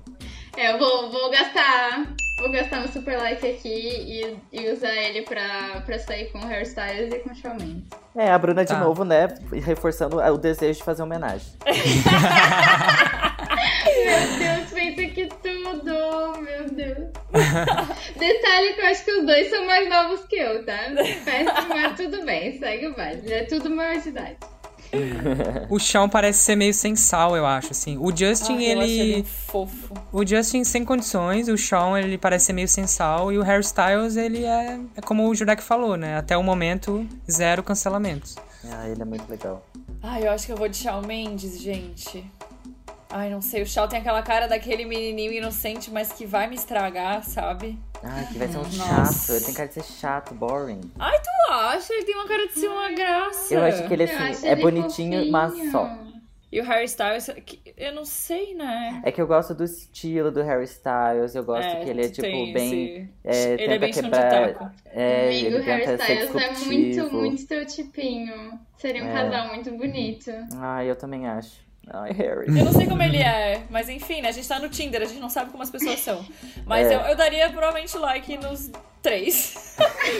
É, 0.56 0.72
eu 0.72 0.78
vou, 0.78 1.10
vou 1.10 1.30
gastar. 1.30 2.06
Vou 2.38 2.50
gastar 2.52 2.80
meu 2.80 2.88
super 2.88 3.18
like 3.18 3.46
aqui 3.46 3.68
e, 3.68 4.36
e 4.52 4.70
usar 4.72 4.94
ele 4.94 5.22
pra, 5.22 5.82
pra 5.84 5.98
sair 5.98 6.32
com 6.32 6.38
Harry 6.38 6.62
Styles 6.64 7.12
e 7.12 7.18
com 7.18 7.34
Shawn 7.34 7.54
Mendes. 7.56 7.88
É, 8.16 8.30
a 8.30 8.38
Bruna 8.38 8.64
de 8.64 8.72
Tá. 8.72 8.78
novo, 8.80 9.04
né? 9.04 9.28
Reforçando 9.64 10.16
o 10.18 10.38
desejo 10.38 10.78
de 10.78 10.84
fazer 10.84 11.02
homenagem. 11.02 11.46
Meu 14.04 14.38
Deus, 14.38 14.70
pensa 14.72 15.14
que 15.14 15.26
tudo! 15.80 16.40
Meu 16.40 16.70
Deus. 16.70 17.08
Detalhe 18.16 18.74
que 18.74 18.80
eu 18.80 18.86
acho 18.86 19.04
que 19.04 19.12
os 19.12 19.26
dois 19.26 19.50
são 19.50 19.66
mais 19.66 19.88
novos 19.88 20.24
que 20.26 20.36
eu, 20.36 20.64
tá? 20.64 20.78
Péssimo, 21.24 21.68
mas 21.68 21.96
tudo 21.96 22.24
bem, 22.24 22.58
segue 22.58 22.88
o 22.88 22.94
baile. 22.94 23.32
É 23.32 23.44
tudo 23.44 23.70
maior 23.70 24.00
de 24.00 24.08
idade. 24.08 24.36
O 25.68 25.78
Shawn 25.78 26.08
parece 26.08 26.40
ser 26.40 26.56
meio 26.56 26.74
sem 26.74 26.96
sal, 26.96 27.36
eu 27.36 27.46
acho, 27.46 27.70
assim. 27.70 27.96
O 27.96 28.14
Justin, 28.14 28.56
Ai, 28.56 28.64
ele... 28.64 29.00
ele 29.00 29.24
fofo. 29.24 29.94
O 30.12 30.26
Justin 30.26 30.64
sem 30.64 30.84
condições, 30.84 31.48
o 31.48 31.56
Shawn, 31.56 31.96
ele 31.96 32.18
parece 32.18 32.46
ser 32.46 32.52
meio 32.52 32.68
sem 32.68 32.86
sal, 32.86 33.32
e 33.32 33.38
o 33.38 33.42
Harry 33.42 33.62
Styles, 33.62 34.16
ele 34.16 34.44
é, 34.44 34.80
é 34.96 35.00
como 35.00 35.28
o 35.28 35.34
Jurek 35.34 35.62
falou, 35.62 35.96
né? 35.96 36.16
Até 36.16 36.36
o 36.36 36.42
momento, 36.42 37.06
zero 37.30 37.62
cancelamentos. 37.62 38.36
Ah, 38.68 38.88
ele 38.88 39.00
é 39.00 39.04
muito 39.04 39.28
legal. 39.30 39.64
Ai, 40.02 40.26
eu 40.26 40.32
acho 40.32 40.46
que 40.46 40.52
eu 40.52 40.56
vou 40.56 40.68
de 40.68 40.76
Shawn 40.76 41.02
Mendes, 41.02 41.60
gente. 41.60 42.24
Ai, 43.12 43.28
não 43.28 43.40
sei, 43.42 43.62
o 43.62 43.66
Shawn 43.66 43.88
tem 43.88 43.98
aquela 43.98 44.22
cara 44.22 44.46
daquele 44.46 44.84
menininho 44.84 45.32
inocente, 45.32 45.90
mas 45.90 46.12
que 46.12 46.24
vai 46.24 46.46
me 46.46 46.54
estragar, 46.54 47.24
sabe? 47.24 47.76
Ai, 48.02 48.24
que 48.30 48.38
vai 48.38 48.46
ser 48.48 48.58
um 48.58 48.62
Nossa. 48.62 49.26
chato. 49.26 49.36
Ele 49.36 49.44
tem 49.46 49.54
cara 49.54 49.68
de 49.68 49.74
ser 49.74 49.84
chato, 49.84 50.34
boring. 50.34 50.80
Ai, 50.98 51.18
tu 51.20 51.52
acha? 51.52 51.92
Ele 51.92 52.04
tem 52.04 52.14
uma 52.14 52.28
cara 52.28 52.46
de 52.46 52.52
ser 52.54 52.68
uma 52.68 52.92
graça. 52.92 53.52
Eu 53.52 53.64
acho 53.64 53.86
que 53.88 53.92
ele, 53.92 54.04
acho 54.04 54.14
assim, 54.22 54.46
é 54.46 54.52
ele 54.52 54.60
bonitinho, 54.62 55.16
fofinho. 55.18 55.32
mas 55.32 55.70
só. 55.72 55.90
E 56.52 56.60
o 56.60 56.64
Harry 56.64 56.84
Styles, 56.84 57.30
que- 57.46 57.60
eu 57.76 57.92
não 57.94 58.04
sei, 58.04 58.54
né? 58.54 59.00
É 59.04 59.12
que 59.12 59.20
eu 59.20 59.26
gosto 59.26 59.54
do 59.54 59.62
estilo 59.64 60.30
do 60.32 60.42
Harry 60.42 60.64
Styles, 60.64 61.34
eu 61.34 61.44
gosto 61.44 61.68
que 61.78 61.88
ele 61.90 62.06
é, 62.06 62.08
tipo, 62.08 62.22
tem 62.22 62.52
bem... 62.52 63.10
esse- 63.24 63.48
É, 63.48 63.52
Ele 63.52 63.56
tenta 63.58 63.74
é 63.74 63.78
bem 63.78 63.92
quebrar... 63.92 64.74
É, 64.86 65.28
Amigo, 65.28 65.46
ele 65.46 65.60
Harry 65.62 65.84
tenta 65.84 66.04
ser 66.04 66.24
Styles 66.24 66.42
é 66.42 66.64
muito, 66.66 67.12
muito 67.12 67.46
teu 67.46 67.66
tipinho. 67.66 68.58
Seria 68.78 69.04
um 69.04 69.08
É. 69.08 69.12
casal 69.12 69.48
muito 69.48 69.70
bonito. 69.72 70.30
Ai, 70.56 70.90
eu 70.90 70.96
também 70.96 71.26
acho. 71.28 71.69
Ai, 71.92 72.12
Harry. 72.12 72.46
Eu 72.46 72.64
não 72.64 72.72
sei 72.72 72.86
como 72.86 73.02
ele 73.02 73.18
é, 73.18 73.62
mas 73.68 73.88
enfim, 73.88 74.20
né? 74.22 74.28
A 74.28 74.32
gente 74.32 74.46
tá 74.46 74.58
no 74.60 74.68
Tinder, 74.68 75.02
a 75.02 75.06
gente 75.06 75.20
não 75.20 75.28
sabe 75.30 75.50
como 75.50 75.62
as 75.62 75.70
pessoas 75.70 75.98
são. 76.00 76.24
Mas 76.64 76.86
É. 76.86 76.94
eu, 76.94 77.00
eu 77.00 77.16
daria 77.16 77.50
provavelmente 77.50 77.96
like 77.98 78.36
nos 78.38 78.70
três. 79.02 79.34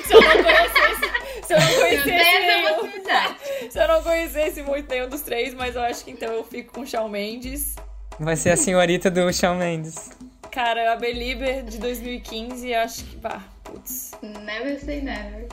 se 0.05 0.13
eu 0.13 0.21
não 0.21 0.43
conhecesse. 0.43 1.47
Se 1.47 1.53
eu 1.55 1.61
não 1.61 1.75
conhecesse 1.75 2.39
nenhum. 2.41 3.71
Se 3.71 3.79
eu 3.79 3.89
não 3.89 4.03
conhecesse 4.03 4.63
muito 4.63 4.89
nenhum 4.91 5.09
dos 5.09 5.21
três, 5.21 5.55
mas 5.55 5.77
eu 5.77 5.83
acho 5.83 6.05
que 6.05 6.11
então 6.11 6.33
eu 6.33 6.43
fico 6.43 6.73
com 6.75 6.81
o 6.81 6.87
Shawn 6.87 7.09
Mendes. 7.09 7.77
Vai 8.19 8.35
ser 8.37 8.51
a 8.51 8.57
senhorita 8.57 9.09
do 9.11 9.33
Shawn 9.33 9.55
Mendes. 9.57 10.11
Cara, 10.51 10.93
a 10.93 10.97
Belieber 10.97 11.63
de 11.63 11.79
2015, 11.79 12.69
eu 12.69 12.81
acho 12.81 13.05
que. 13.05 13.17
Bah, 13.17 13.43
putz. 13.63 14.11
Never 14.21 14.81
say 14.81 15.01
never. 15.01 15.47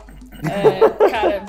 É, 0.43 1.09
cara. 1.11 1.45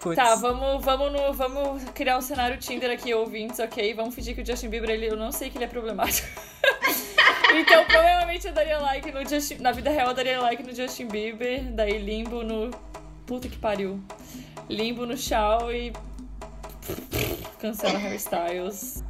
Putz. 0.00 0.14
Tá, 0.14 0.34
vamos, 0.36 0.84
vamos, 0.84 1.12
no, 1.12 1.32
vamos 1.32 1.84
criar 1.90 2.18
um 2.18 2.20
cenário 2.20 2.56
Tinder 2.56 2.90
aqui, 2.90 3.12
ouvintes, 3.12 3.58
ok? 3.58 3.92
Vamos 3.94 4.14
fingir 4.14 4.34
que 4.34 4.42
o 4.42 4.46
Justin 4.46 4.68
Bieber, 4.68 4.90
ele, 4.90 5.08
eu 5.08 5.16
não 5.16 5.32
sei 5.32 5.50
que 5.50 5.58
ele 5.58 5.64
é 5.64 5.68
problemático. 5.68 6.28
então, 7.54 7.84
provavelmente 7.84 8.46
eu 8.46 8.52
daria 8.52 8.78
like 8.78 9.10
no 9.10 9.28
Justin... 9.28 9.56
Na 9.56 9.72
vida 9.72 9.90
real, 9.90 10.08
eu 10.08 10.14
daria 10.14 10.40
like 10.40 10.62
no 10.62 10.72
Justin 10.72 11.08
Bieber, 11.08 11.64
daí 11.72 11.98
limbo 11.98 12.44
no... 12.44 12.70
Puta 13.26 13.48
que 13.48 13.58
pariu. 13.58 14.00
Limbo 14.68 15.04
no 15.04 15.16
Shaw 15.16 15.72
e... 15.72 15.92
Cancela 17.58 17.98
Harry 17.98 18.16
Styles. 18.16 19.02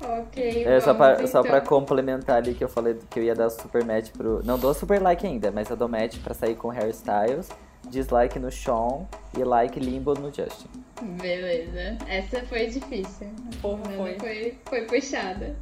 Ok, 0.00 0.64
É, 0.64 0.80
só, 0.80 0.94
pra, 0.94 1.18
só 1.26 1.40
então. 1.40 1.42
pra 1.42 1.60
complementar 1.60 2.36
ali 2.36 2.54
que 2.54 2.62
eu 2.62 2.68
falei 2.68 2.96
que 3.10 3.18
eu 3.18 3.24
ia 3.24 3.34
dar 3.34 3.50
super 3.50 3.84
match 3.84 4.10
pro. 4.12 4.40
Não 4.44 4.58
dou 4.58 4.72
super 4.72 5.02
like 5.02 5.26
ainda, 5.26 5.50
mas 5.50 5.68
eu 5.68 5.76
dou 5.76 5.88
match 5.88 6.18
pra 6.18 6.34
sair 6.34 6.54
com 6.54 6.68
Harry 6.68 6.90
Styles, 6.90 7.48
dislike 7.90 8.38
no 8.38 8.50
Sean 8.50 9.02
e 9.36 9.42
like 9.44 9.78
limbo 9.80 10.14
no 10.14 10.26
Justin. 10.32 10.68
Beleza. 11.02 11.96
Essa 12.08 12.40
foi 12.48 12.66
difícil. 12.66 13.28
Porra, 13.62 13.80
Essa 13.88 13.96
foi. 13.96 14.16
foi, 14.18 14.58
foi 14.68 14.80
puxada. 14.82 15.56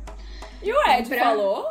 E 0.62 0.72
o 0.72 0.90
Ed 0.90 1.08
Pra- 1.08 1.18
falou? 1.24 1.66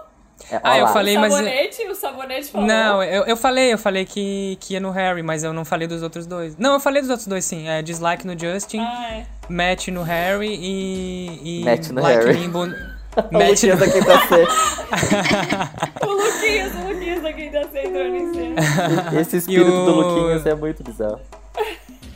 É, 0.52 0.60
Ah, 0.62 0.78
eu 0.78 0.88
falei- 0.90 1.16
o 1.16 1.22
mas- 1.22 1.34
Sabonete, 1.34 1.88
o 1.88 1.96
Sabonete 1.96 2.52
falou. 2.52 2.68
Não, 2.68 3.02
eu, 3.02 3.24
eu 3.24 3.38
falei, 3.38 3.72
eu 3.74 3.78
falei 3.78 4.06
que, 4.06 4.58
que 4.60 4.74
ia 4.74 4.80
no 4.82 4.92
Harry, 4.92 5.24
mas 5.24 5.44
eu 5.46 5.54
não 5.54 5.64
falei 5.64 5.88
dos 5.88 6.04
outros 6.04 6.28
dois. 6.28 6.58
Não, 6.58 6.74
eu 6.74 6.80
falei 6.80 7.02
dos 7.02 7.10
outros 7.10 7.28
dois, 7.28 7.46
sim. 7.46 7.68
É 7.70 7.82
dislike 7.82 8.28
no 8.28 8.38
Justin, 8.38 8.80
Ah, 8.80 9.10
é. 9.14 9.26
match 9.48 9.88
no 9.88 10.04
Harry 10.04 10.54
e. 10.54 11.62
e 11.62 11.66
Match 11.66 11.88
no 11.90 12.02
like 12.02 12.26
Harry. 12.26 12.38
limbo. 12.40 12.66
O 13.16 13.22
match 13.34 13.64
Luquinhas 13.64 13.80
no... 13.80 13.86
da 13.86 13.92
quinta 13.94 14.28
C. 14.28 16.06
O 16.06 16.12
Luquinhas, 16.12 16.76
o 16.76 16.88
Luquinhas 16.90 17.24
da 17.24 17.32
quinta 17.32 17.68
C 17.72 17.80
entrou 17.80 18.06
em 18.14 18.34
cena. 18.34 18.35
Esse 19.20 19.38
espírito 19.38 19.70
o- 19.72 19.86
do 19.86 19.92
Luquinhas 19.92 20.46
é 20.46 20.54
muito 20.56 20.84
bizarro. 20.84 21.20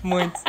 Muito. 0.04 0.40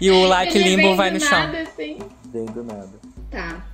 E 0.00 0.10
o 0.10 0.26
like 0.26 0.58
limbo 0.58 0.82
vem 0.88 0.96
vai 0.96 1.10
no 1.10 1.20
chão. 1.20 1.30
nada, 1.30 1.60
assim. 1.62 1.98
Bem 2.26 2.44
do 2.46 2.62
nada. 2.64 2.90
Tá, 3.30 3.64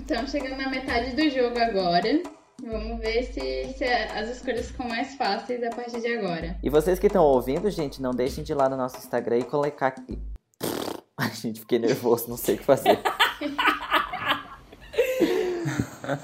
estamos 0.00 0.30
chegando 0.30 0.56
na 0.56 0.68
metade 0.68 1.14
do 1.14 1.28
jogo 1.30 1.58
agora. 1.58 2.22
Vamos 2.64 3.00
ver 3.00 3.24
se, 3.24 3.74
se 3.76 3.84
as 3.84 4.28
escolhas 4.28 4.66
ficam 4.68 4.86
mais 4.88 5.14
fáceis 5.16 5.62
a 5.64 5.70
partir 5.70 6.00
de 6.00 6.14
agora. 6.16 6.56
E 6.62 6.70
vocês 6.70 6.98
que 7.00 7.08
estão 7.08 7.24
ouvindo, 7.24 7.68
gente, 7.70 8.00
não 8.00 8.12
deixem 8.12 8.44
de 8.44 8.52
ir 8.52 8.54
lá 8.54 8.68
no 8.68 8.76
nosso 8.76 8.96
Instagram 8.98 9.38
e 9.38 9.44
colocar 9.44 9.88
aqui. 9.88 10.18
Ai, 11.18 11.30
gente, 11.34 11.60
fiquei 11.60 11.78
nervoso, 11.80 12.26
não 12.28 12.36
sei 12.36 12.54
o 12.54 12.58
que 12.58 12.64
fazer. 12.64 13.00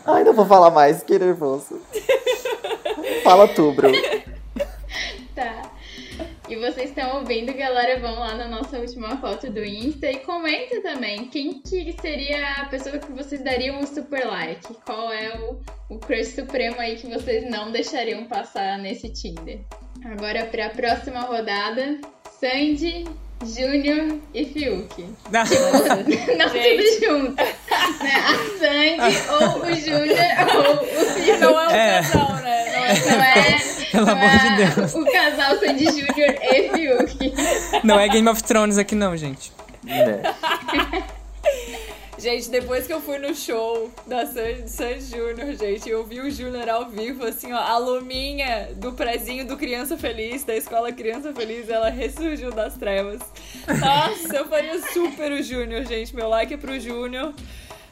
Ai, 0.07 0.25
não 0.25 0.33
vou 0.33 0.47
falar 0.47 0.71
mais, 0.71 1.01
fiquei 1.01 1.19
nervoso. 1.19 1.81
Fala 3.29 3.47
tu, 3.47 3.73
Bru. 3.73 3.93
Tá. 5.35 5.71
E 6.49 6.57
vocês 6.57 6.89
estão 6.89 7.19
ouvindo, 7.19 7.53
galera, 7.53 8.01
vão 8.01 8.19
lá 8.19 8.35
na 8.35 8.49
nossa 8.49 8.79
última 8.79 9.19
foto 9.19 9.51
do 9.51 9.63
Insta 9.63 10.11
e 10.11 10.17
comenta 10.21 10.81
também 10.81 11.27
quem 11.27 11.61
que 11.61 11.95
seria 12.01 12.55
a 12.63 12.65
pessoa 12.65 12.99
que 12.99 13.13
vocês 13.13 13.45
dariam 13.45 13.79
o 13.81 13.87
super 13.87 14.27
like. 14.27 14.67
Qual 14.87 15.13
é 15.13 15.29
o, 15.39 15.61
o 15.95 15.99
crush 15.99 16.29
supremo 16.35 16.81
aí 16.81 16.97
que 16.97 17.07
vocês 17.07 17.49
não 17.49 17.71
deixariam 17.71 18.25
passar 18.25 18.79
nesse 18.79 19.11
Tinder. 19.11 19.61
Agora 20.07 20.47
pra 20.47 20.71
próxima 20.71 21.21
rodada, 21.21 21.99
Sandy, 22.41 23.05
Júnior 23.45 24.19
e 24.35 24.45
Fiuk. 24.47 25.05
Não 25.31 25.45
Gente. 26.51 26.99
tudo 26.99 27.07
junto. 27.07 27.37
Né? 27.37 28.15
A 28.25 28.35
Sandy, 28.59 29.19
ou 29.31 29.63
o 29.63 29.75
Júnior, 29.77 30.19
ou 30.57 30.75
o 30.83 31.07
Fiuk. 31.13 31.39
Não 31.39 31.61
é 31.61 31.69
um 31.69 31.71
É. 31.71 32.03
casal, 32.03 32.33
né? 32.37 32.48
Não 32.89 33.13
é 33.13 33.17
Não 33.17 33.25
é, 33.25 33.59
Pelo 33.91 34.11
amor 34.11 34.25
é 34.25 34.39
de 34.39 34.75
Deus. 34.75 34.95
o 34.95 35.05
casal 35.05 35.59
Sandy 35.59 35.85
Júnior 35.85 36.35
e 36.43 36.69
Fiuk. 36.71 37.35
Não 37.85 37.99
é 37.99 38.09
Game 38.09 38.29
of 38.29 38.43
Thrones 38.43 38.79
aqui 38.79 38.95
não, 38.95 39.17
gente. 39.17 39.53
Né? 39.85 40.23
Gente, 42.19 42.51
depois 42.51 42.85
que 42.85 42.93
eu 42.93 43.01
fui 43.01 43.17
no 43.17 43.33
show 43.33 43.93
da 44.05 44.27
Sandy, 44.27 44.69
Sandy 44.69 45.03
Júnior, 45.03 45.55
gente, 45.55 45.89
eu 45.89 46.05
vi 46.05 46.21
o 46.21 46.29
Júnior 46.29 46.69
ao 46.69 46.89
vivo, 46.91 47.25
assim, 47.25 47.53
ó, 47.53 47.59
a 47.59 47.79
Luminha 47.79 48.71
do 48.75 48.93
prezinho 48.93 49.47
do 49.47 49.57
Criança 49.57 49.97
Feliz, 49.97 50.43
da 50.43 50.57
escola 50.57 50.91
Criança 50.91 51.33
Feliz, 51.33 51.69
ela 51.69 51.91
ressurgiu 51.91 52.51
das 52.51 52.75
trevas. 52.75 53.21
Nossa, 53.69 54.37
eu 54.37 54.49
faria 54.49 54.83
super 54.93 55.31
o 55.31 55.41
Júnior, 55.41 55.85
gente. 55.87 56.15
Meu 56.15 56.29
like 56.29 56.53
é 56.53 56.57
pro 56.57 56.79
Júnior. 56.81 57.33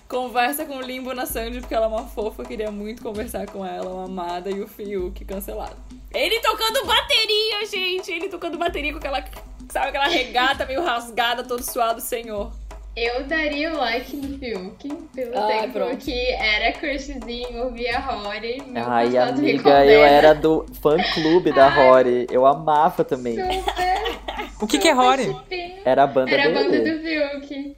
Conversa 0.09 0.65
com 0.65 0.77
o 0.77 0.81
Limbo 0.83 1.13
na 1.13 1.27
Sandy, 1.27 1.61
porque 1.61 1.75
ela 1.75 1.87
é 1.87 1.89
uma 1.89 2.05
fofa, 2.05 2.43
eu 2.43 2.47
queria 2.47 2.71
muito 2.71 3.03
conversar 3.03 3.47
com 3.47 3.67
ela, 3.67 3.91
uma 3.91 4.05
amada, 4.05 4.49
e 4.51 4.61
o 4.61 4.69
Fiuk 4.69 5.25
cancelado. 5.25 5.75
Ele 6.15 6.39
tocando 6.41 6.87
bateria, 6.87 7.67
gente! 7.69 8.13
Ele 8.13 8.29
tocando 8.29 8.57
bateria 8.57 8.93
com 8.93 8.99
aquela, 8.99 9.25
sabe, 9.69 9.89
aquela 9.89 10.07
regata 10.07 10.65
meio 10.65 10.83
rasgada, 10.85 11.43
todo 11.43 11.61
suado, 11.63 12.01
senhor. 12.01 12.53
Eu 12.97 13.25
daria 13.25 13.75
o 13.75 13.77
like 13.77 14.17
no 14.17 14.39
Fiuk, 14.39 14.89
pelo 15.13 15.37
Ah, 15.39 15.47
tempo 15.49 15.73
pronto. 15.73 15.97
que 15.99 16.33
era 16.33 16.73
crushzinho, 16.73 17.65
ouvia 17.65 17.99
Rory, 17.99 18.63
meu 18.65 18.85
Ai, 18.89 19.19
amiga, 19.19 19.85
eu 19.85 20.03
era 20.05 20.35
do 20.35 20.65
fã-clube 20.81 21.53
da 21.53 21.69
Rory. 21.69 22.27
Eu 22.31 22.47
amava 22.47 23.05
também. 23.05 23.35
Super, 23.35 24.17
O 24.63 24.67
que 24.67 24.79
que 24.79 24.89
é 24.89 24.93
Rory? 24.93 25.37
Era 25.85 26.05
a 26.05 26.07
banda 26.07 26.31
Era 26.31 26.49
a 26.49 26.53
banda 26.55 26.79
do 26.79 27.03
Fiuk. 27.03 27.77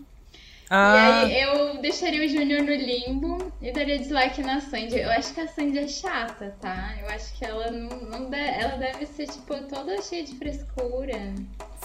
Ah, 0.70 1.24
E 1.26 1.34
aí 1.34 1.42
eu 1.42 1.78
deixaria 1.80 2.24
o 2.24 2.28
Júnior 2.28 2.62
no 2.62 2.74
limbo 2.74 3.52
e 3.62 3.72
daria 3.72 3.98
dislike 3.98 4.42
na 4.42 4.60
Sandy. 4.60 4.98
Eu 4.98 5.10
acho 5.10 5.32
que 5.32 5.40
a 5.40 5.48
Sandy 5.48 5.78
é 5.78 5.88
chata, 5.88 6.54
tá? 6.60 6.94
Eu 7.00 7.08
acho 7.08 7.36
que 7.38 7.44
ela 7.44 7.70
não, 7.70 7.88
não 8.00 8.28
deve, 8.30 8.60
ela 8.62 8.76
deve 8.76 9.06
ser, 9.06 9.26
tipo, 9.28 9.54
toda 9.66 10.00
cheia 10.02 10.22
de 10.24 10.34
frescura. 10.36 11.32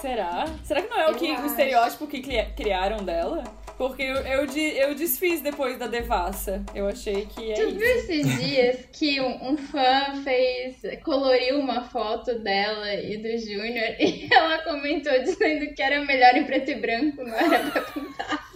Será? 0.00 0.44
Será 0.64 0.82
que 0.82 0.88
não 0.90 1.00
é 1.00 1.08
o, 1.10 1.14
que, 1.14 1.30
o 1.32 1.46
estereótipo 1.46 2.06
que 2.06 2.20
cri- 2.20 2.52
criaram 2.56 2.98
dela? 3.04 3.42
Porque 3.78 4.02
eu, 4.02 4.16
eu, 4.18 4.44
eu 4.46 4.94
desfiz 4.94 5.40
depois 5.40 5.76
da 5.78 5.86
devassa. 5.88 6.62
Eu 6.74 6.86
achei 6.86 7.26
que 7.26 7.50
é 7.50 7.54
Tu 7.54 7.62
isso. 7.62 7.78
viu 7.78 7.88
esses 7.96 8.38
dias 8.40 8.76
que 8.92 9.20
um, 9.20 9.52
um 9.52 9.56
fã 9.56 10.22
fez, 10.22 10.76
coloriu 11.02 11.58
uma 11.58 11.82
foto 11.82 12.38
dela 12.38 12.94
e 12.94 13.16
do 13.16 13.36
Júnior 13.38 13.94
e 13.98 14.28
ela 14.32 14.58
comentou 14.58 15.12
dizendo 15.20 15.74
que 15.74 15.82
era 15.82 16.04
melhor 16.04 16.36
em 16.36 16.44
preto 16.44 16.70
e 16.70 16.74
branco, 16.76 17.24
não 17.24 17.34
era 17.34 17.70
pra 17.70 17.80
pintar. 17.80 18.53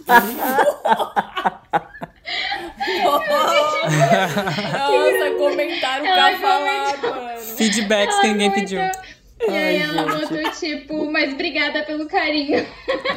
Nossa, 3.99 5.31
comentário 5.37 6.05
cafalado, 6.05 7.07
mano. 7.09 7.39
feedbacks 7.39 8.19
que 8.19 8.27
ninguém 8.27 8.49
comentou- 8.49 8.79
pediu. 8.79 9.09
E 9.47 9.55
aí 9.55 9.81
ela 9.81 10.03
gente. 10.11 10.33
botou 10.33 10.51
tipo, 10.51 11.11
mas 11.11 11.31
obrigada 11.33 11.83
pelo 11.83 12.07
carinho. 12.07 12.65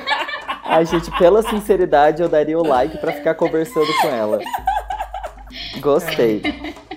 Ai, 0.65 0.87
gente, 0.87 1.11
pela 1.19 1.43
sinceridade, 1.43 2.23
eu 2.23 2.29
daria 2.29 2.57
o 2.59 2.65
like 2.67 2.97
pra 2.99 3.13
ficar 3.13 3.35
conversando 3.35 3.93
com 4.01 4.09
ela. 4.09 4.39
Gostei. 5.81 6.43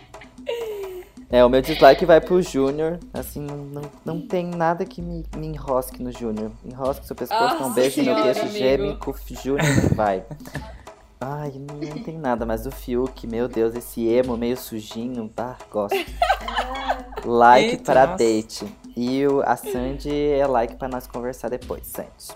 É, 1.36 1.44
o 1.44 1.50
meu 1.50 1.62
dislike 1.62 2.06
vai 2.06 2.22
pro 2.22 2.42
Júnior. 2.42 2.98
Assim, 3.14 3.42
não, 3.42 3.58
não, 3.58 3.82
não 4.06 4.22
tem 4.22 4.46
nada 4.46 4.86
que 4.86 5.02
me, 5.02 5.26
me 5.36 5.48
enrosque 5.48 6.02
no 6.02 6.10
Júnior. 6.10 6.50
Enrosque 6.64 7.06
seu 7.06 7.14
pescoço, 7.14 7.56
Nossa 7.56 7.66
um 7.66 7.74
beijo 7.74 8.02
no 8.02 8.06
meu 8.06 8.24
queixo, 8.24 8.40
amigo. 8.40 8.58
geme 8.58 8.96
com 8.96 9.12
o 9.12 9.16
Júnior 9.44 9.68
vai. 9.94 10.24
Ai, 11.20 11.52
não, 11.56 11.76
não 11.76 12.04
tem 12.04 12.18
nada, 12.18 12.46
mas 12.46 12.66
o 12.66 12.72
Fiuk, 12.72 13.28
meu 13.28 13.50
Deus, 13.50 13.76
esse 13.76 14.08
emo 14.08 14.38
meio 14.38 14.56
sujinho, 14.56 15.28
tá? 15.28 15.58
Gosto. 15.70 15.98
Like 17.26 17.70
Eita, 17.72 17.84
para 17.84 18.08
nossa. 18.08 18.18
date. 18.18 18.66
E 18.96 19.28
o, 19.28 19.42
a 19.42 19.58
Sandy 19.58 20.30
é 20.30 20.48
like 20.48 20.78
pra 20.78 20.88
nós 20.88 21.06
conversar 21.06 21.50
depois, 21.50 21.86
Sandy. 21.86 22.34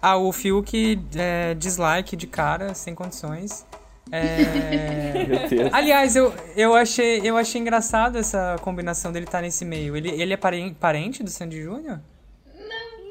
Ah, 0.00 0.16
o 0.16 0.32
Fiuk, 0.32 0.98
é, 1.14 1.52
dislike 1.52 2.16
de 2.16 2.26
cara, 2.26 2.72
sem 2.72 2.94
condições. 2.94 3.66
É... 4.12 5.24
Meu 5.28 5.48
Deus. 5.48 5.72
Aliás, 5.72 6.16
eu, 6.16 6.32
eu, 6.56 6.74
achei, 6.74 7.20
eu 7.24 7.36
achei 7.36 7.60
engraçado 7.60 8.16
essa 8.18 8.56
combinação 8.62 9.12
dele 9.12 9.26
estar 9.26 9.40
nesse 9.42 9.64
meio. 9.64 9.96
Ele, 9.96 10.10
ele 10.10 10.32
é 10.32 10.36
paren- 10.36 10.74
parente 10.74 11.22
do 11.22 11.30
Sandy 11.30 11.62
Júnior? 11.62 12.00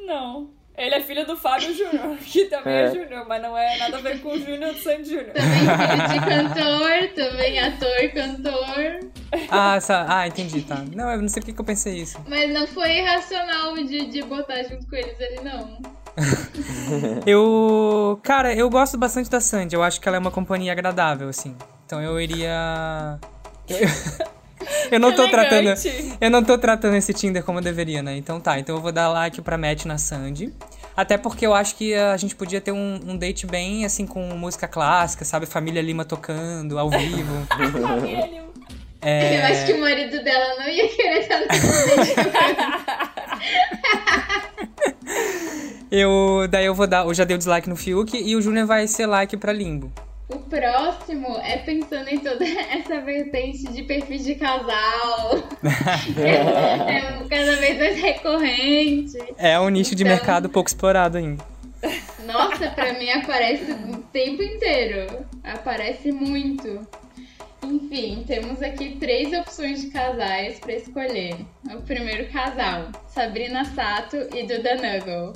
Não. 0.06 0.50
Ele 0.78 0.95
é 0.95 1.02
filho 1.02 1.26
do 1.26 1.36
Fábio 1.36 1.74
Júnior, 1.76 2.16
que 2.24 2.45
também 2.45 2.74
é, 2.74 2.84
É. 2.86 2.91
Júnior, 2.91 3.26
mas 3.28 3.41
não 3.41 3.58
é 3.58 3.78
nada 3.78 3.97
a 3.97 4.02
ver 4.02 4.22
com 4.22 4.30
o 4.30 4.39
Júnior 4.39 4.74
do 4.74 4.80
Sandy 4.80 5.10
Júnior. 5.10 5.34
Também 5.34 5.60
filho 5.60 6.22
de 6.22 6.26
cantor, 6.26 7.10
também 7.16 7.60
ator, 7.60 8.10
cantor. 8.14 9.10
Ah, 9.52 9.76
essa, 9.76 10.06
ah, 10.08 10.26
entendi, 10.26 10.62
tá. 10.62 10.84
Não, 10.95 11.12
eu 11.12 11.22
não 11.22 11.28
sei 11.28 11.41
porque 11.41 11.52
que 11.54 11.60
eu 11.60 11.66
pensei 11.66 11.95
isso. 11.95 12.18
Mas 12.30 12.50
não 12.54 12.66
foi 12.66 12.97
irracional 12.97 13.76
de, 13.76 14.06
de 14.08 14.24
botar 14.24 14.64
junto 14.64 14.88
com 14.88 14.95
eles 14.95 15.20
ali, 15.20 15.41
não. 15.43 15.82
Eu. 17.26 18.20
Cara, 18.24 18.53
eu 18.53 18.70
gosto 18.70 18.97
bastante 18.97 19.30
da 19.30 19.39
Sandy. 19.39 19.76
Eu 19.76 19.84
acho 19.84 20.01
que 20.01 20.07
ela 20.07 20.18
é 20.18 20.20
uma 20.20 20.32
companhia 20.32 20.72
agradável, 20.72 21.30
assim. 21.30 21.55
Então 21.86 22.01
eu 22.01 22.20
iria. 22.20 23.20
Eu 24.91 24.99
não 24.99 25.14
tô 25.14 25.28
tratando. 25.30 25.74
Eu 26.20 26.30
não 26.30 26.43
tô 26.43 26.57
tratando 26.57 26.95
esse 26.95 27.14
Tinder 27.14 27.43
como 27.43 27.60
eu 27.60 27.64
deveria, 27.64 28.03
né? 28.03 28.18
Então 28.18 28.39
tá, 28.41 28.60
então 28.60 28.76
eu 28.76 28.82
vou 28.82 28.91
dar 28.91 29.07
like 29.07 29.41
pra 29.41 29.57
Matt 29.57 29.86
na 29.86 29.97
Sandy. 29.97 30.53
Até 30.97 31.18
porque 31.18 31.45
eu 31.45 31.53
acho 31.53 31.76
que 31.76 31.93
a 31.93 32.18
gente 32.18 32.36
podia 32.36 32.60
ter 32.60 32.74
um, 32.74 32.99
um 33.07 33.18
date 33.18 33.47
bem, 33.47 33.86
assim, 33.86 34.05
com 34.05 34.22
música 34.36 34.68
clássica, 34.68 35.24
sabe? 35.24 35.45
Família 35.45 35.82
Lima 35.82 36.03
tocando, 36.03 36.78
ao 36.78 36.89
vivo. 36.89 37.47
É... 39.01 39.39
Eu 39.39 39.45
acho 39.45 39.66
que 39.66 39.72
o 39.72 39.80
marido 39.80 40.22
dela 40.22 40.57
não 40.57 40.68
ia 40.68 40.89
querer 40.89 41.20
estar 41.22 41.39
nesse 41.39 42.16
date. 42.16 42.30
Eu, 45.92 46.48
daí 46.50 46.66
eu 46.66 46.76
vou 46.76 46.86
dar, 46.88 47.06
eu 47.06 47.14
já 47.14 47.24
dei 47.24 47.36
o 47.36 47.38
dislike 47.38 47.68
no 47.70 47.76
Fiuk 47.76 48.16
e 48.16 48.36
o 48.36 48.42
Júnior 48.42 48.68
vai 48.68 48.88
ser 48.88 49.06
like 49.08 49.36
pra 49.38 49.52
Limbo. 49.52 49.92
O 50.28 50.38
próximo 50.38 51.38
é 51.44 51.58
pensando 51.58 52.08
em 52.08 52.20
toda 52.20 52.46
essa 52.72 53.02
vertente 53.02 53.64
de 53.72 53.82
perfis 53.84 54.24
de 54.24 54.36
casal. 54.36 55.44
é, 56.18 56.98
é 57.00 57.18
um 57.20 57.28
cada 57.28 57.56
vez 57.56 57.80
mais 57.80 58.00
recorrente. 58.00 59.18
É 59.38 59.59
um 59.59 59.70
nicho 59.70 59.96
de 59.96 60.04
Então- 60.04 60.16
mercado 60.16 60.47
pouco 60.50 60.70
explorado 60.70 61.18
ainda. 61.18 61.43
Nossa, 62.28 62.70
pra 62.72 62.93
mim 62.93 63.09
aparece 63.09 63.72
o 63.72 63.97
tempo 64.12 64.43
inteiro. 64.43 65.26
Aparece 65.43 66.12
muito. 66.12 66.86
Enfim, 67.63 68.24
temos 68.28 68.62
aqui 68.62 68.97
três 69.00 69.34
opções 69.34 69.82
de 69.82 69.88
casais 69.89 70.59
pra 70.59 70.74
escolher. 70.74 71.36
O 71.74 71.82
primeiro 71.82 72.30
casal, 72.32 72.89
Sabrina 73.08 73.66
Sato 73.66 74.18
e 74.36 74.43
Duda 74.43 74.76
Nuggle. 74.76 75.34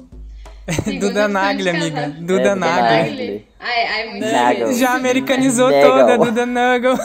Duda 0.99 1.27
Nagli, 1.27 1.69
amiga. 1.69 2.01
É, 2.01 2.07
Duda 2.09 2.21
Duda 2.37 2.55
Nagli. 2.55 3.09
Nagli. 3.11 3.47
Ai, 3.59 3.83
ai, 3.87 4.09
muito 4.09 4.25
difícil. 4.25 4.73
Já 4.79 4.93
americanizou 4.95 5.69
Nagel. 5.69 5.89
toda, 5.91 6.17
Duda 6.17 6.45
Nuggle. 6.45 6.97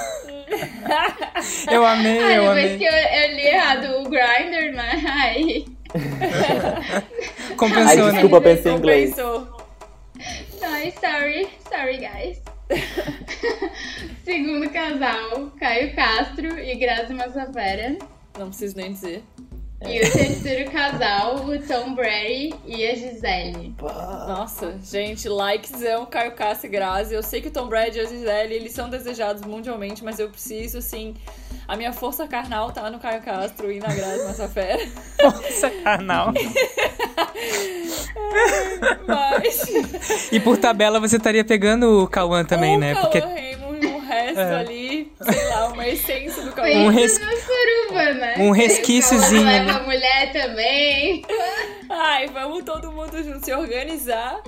eu 1.70 1.84
amei, 1.86 2.18
Ah, 2.22 2.32
eu 2.32 2.42
depois 2.42 2.64
amei. 2.64 2.78
que 2.78 2.84
eu, 2.84 2.92
eu 2.92 3.34
li 3.34 3.46
errado 3.46 3.84
o 4.00 4.08
Grindr, 4.08 4.72
né? 4.74 5.02
Ai. 5.06 5.64
Compensou, 7.56 7.88
Ai, 7.88 7.96
né? 7.96 8.10
desculpa, 8.12 8.40
pensei 8.40 8.72
em 8.72 8.76
inglês. 8.76 9.10
Compensou. 9.10 9.58
Ai, 10.62 10.92
sorry. 11.00 11.48
Sorry, 11.68 11.96
guys. 11.98 12.42
Segundo 14.24 14.68
casal, 14.70 15.50
Caio 15.58 15.94
Castro 15.94 16.58
e 16.58 16.74
Grazi 16.76 17.14
Massafera. 17.14 17.96
Não 18.38 18.48
preciso 18.48 18.76
nem 18.76 18.92
dizer. 18.92 19.22
E 19.86 20.00
o 20.00 20.12
terceiro 20.12 20.70
casal, 20.70 21.36
o 21.36 21.58
Tom 21.62 21.94
Brady 21.94 22.52
e 22.66 22.86
a 22.86 22.94
Gisele. 22.94 23.74
Nossa, 23.80 24.76
gente, 24.82 25.28
likezão, 25.28 26.04
Caio 26.04 26.32
Castro 26.32 26.66
e 26.66 26.70
Grazi. 26.70 27.14
Eu 27.14 27.22
sei 27.22 27.40
que 27.40 27.48
o 27.48 27.50
Tom 27.50 27.68
Brady 27.68 27.98
e 27.98 28.00
a 28.00 28.04
Gisele, 28.04 28.54
eles 28.54 28.72
são 28.72 28.90
desejados 28.90 29.42
mundialmente, 29.42 30.02
mas 30.04 30.18
eu 30.18 30.28
preciso, 30.28 30.78
assim... 30.78 31.14
A 31.68 31.76
minha 31.76 31.92
força 31.92 32.26
carnal 32.26 32.72
tá 32.72 32.90
no 32.90 32.98
Caio 32.98 33.20
Castro 33.20 33.70
e 33.70 33.78
na 33.78 33.88
Grazi 33.88 34.24
Massafera. 34.24 34.82
Nossa, 35.22 35.68
carnal. 35.68 36.32
Mas... 39.06 40.32
E 40.32 40.40
por 40.40 40.56
tabela 40.56 40.98
você 40.98 41.16
estaria 41.16 41.44
pegando 41.44 42.02
o 42.04 42.08
Cauã 42.08 42.42
também, 42.42 42.76
o 42.76 42.80
né? 42.80 42.94
Cauã 42.94 43.04
Porque 43.04 43.18
Raymond, 43.18 43.67
um 44.40 44.44
resto 44.44 44.54
É. 44.54 44.60
ali, 44.60 45.12
sei 45.20 45.44
lá, 45.48 45.68
uma 45.68 45.88
essência 45.88 46.42
do 46.42 46.52
Cauã. 46.52 46.68
Um 46.68 46.88
res- 46.88 47.18
na 47.18 47.30
suruba, 47.36 48.14
né? 48.14 48.34
um 48.38 48.50
resquíciozinho, 48.50 49.44
Leva 49.44 49.64
né? 49.64 49.78
a 49.78 49.82
mulher 49.82 50.32
também. 50.32 51.24
Ai, 51.88 52.26
vamos 52.28 52.64
todo 52.64 52.92
mundo 52.92 53.22
junto 53.22 53.44
se 53.44 53.52
organizar. 53.52 54.40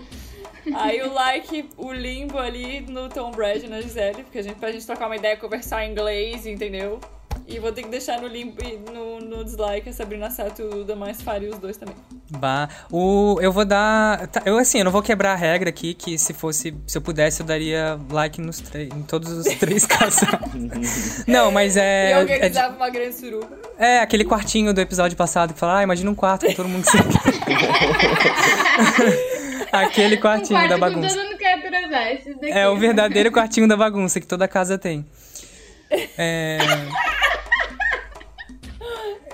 Aí 0.74 1.00
o 1.02 1.12
like, 1.12 1.68
o 1.78 1.90
limbo 1.92 2.38
ali 2.38 2.80
no 2.82 3.08
Tom 3.08 3.30
Brady 3.30 3.66
na 3.66 3.80
Gisele, 3.80 4.22
porque 4.24 4.38
a 4.38 4.42
gente, 4.42 4.56
pra 4.56 4.70
gente 4.70 4.84
trocar 4.86 5.06
uma 5.06 5.16
ideia, 5.16 5.36
conversar 5.36 5.84
em 5.84 5.90
inglês, 5.92 6.46
entendeu? 6.46 7.00
E 7.50 7.58
vou 7.58 7.72
ter 7.72 7.82
que 7.82 7.88
deixar 7.88 8.20
no 8.20 8.28
limbo 8.28 8.62
e 8.64 8.78
no, 8.92 9.18
no 9.18 9.44
dislike 9.44 9.88
a 9.88 9.92
Sabrina 9.92 10.30
Sato 10.30 10.62
e 10.62 10.64
o 10.64 10.70
Duda 10.70 10.94
mais 10.94 11.20
faria 11.20 11.50
os 11.50 11.58
dois 11.58 11.76
também. 11.76 11.96
Bah, 12.30 12.68
o, 12.92 13.38
eu 13.40 13.50
vou 13.50 13.64
dar. 13.64 14.28
tá, 14.28 14.42
eu 14.46 14.56
assim, 14.56 14.78
eu 14.78 14.84
não 14.84 14.92
vou 14.92 15.02
quebrar 15.02 15.32
a 15.32 15.36
regra 15.36 15.68
aqui, 15.68 15.92
que 15.92 16.16
se 16.16 16.32
fosse. 16.32 16.72
Se 16.86 16.96
eu 16.96 17.02
pudesse, 17.02 17.42
eu 17.42 17.46
daria 17.46 17.98
like 18.08 18.40
nos 18.40 18.60
três. 18.60 18.88
Em 18.94 19.02
todos 19.02 19.32
os 19.32 19.46
três 19.56 19.84
casais. 19.90 21.24
não, 21.26 21.50
mas 21.50 21.74
e 21.74 21.80
é. 21.80 22.12
É, 22.12 22.18
organizava 22.20 22.76
uma 22.76 22.88
grande 22.88 23.16
suruba. 23.16 23.48
é 23.76 23.98
aquele 23.98 24.24
quartinho 24.24 24.72
do 24.72 24.80
episódio 24.80 25.16
passado 25.16 25.52
que 25.52 25.58
fala, 25.58 25.78
ah, 25.78 25.82
imagina 25.82 26.08
um 26.08 26.14
quarto 26.14 26.46
com 26.46 26.54
todo 26.54 26.68
mundo 26.68 26.84
se. 26.84 26.96
aquele 29.72 30.18
quartinho 30.18 30.56
um 30.56 30.68
quarto 30.68 30.68
da 30.68 30.74
que 30.76 30.80
bagunça. 30.80 31.16
todo 31.16 31.26
mundo 31.26 31.36
quer 31.36 31.60
transar. 31.60 32.12
Esses 32.12 32.36
daqui. 32.36 32.52
É 32.52 32.68
o 32.68 32.76
verdadeiro 32.76 33.32
quartinho 33.32 33.66
da 33.66 33.76
bagunça 33.76 34.20
que 34.20 34.26
toda 34.26 34.46
casa 34.46 34.78
tem. 34.78 35.04
É... 36.16 36.58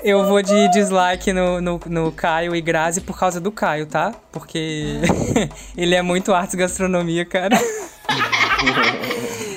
Eu 0.03 0.25
vou 0.27 0.41
de 0.43 0.69
dislike 0.71 1.33
no, 1.33 1.61
no, 1.61 1.81
no 1.87 2.13
Caio 2.13 2.55
e 2.55 2.61
Grazi 2.61 3.01
por 3.01 3.19
causa 3.19 3.41
do 3.41 3.51
Caio, 3.51 3.87
tá? 3.87 4.15
Porque 4.31 5.01
ele 5.77 5.95
é 5.95 6.03
muito 6.03 6.33
artes 6.33 6.55
gastronomia, 6.55 7.25
cara. 7.25 7.57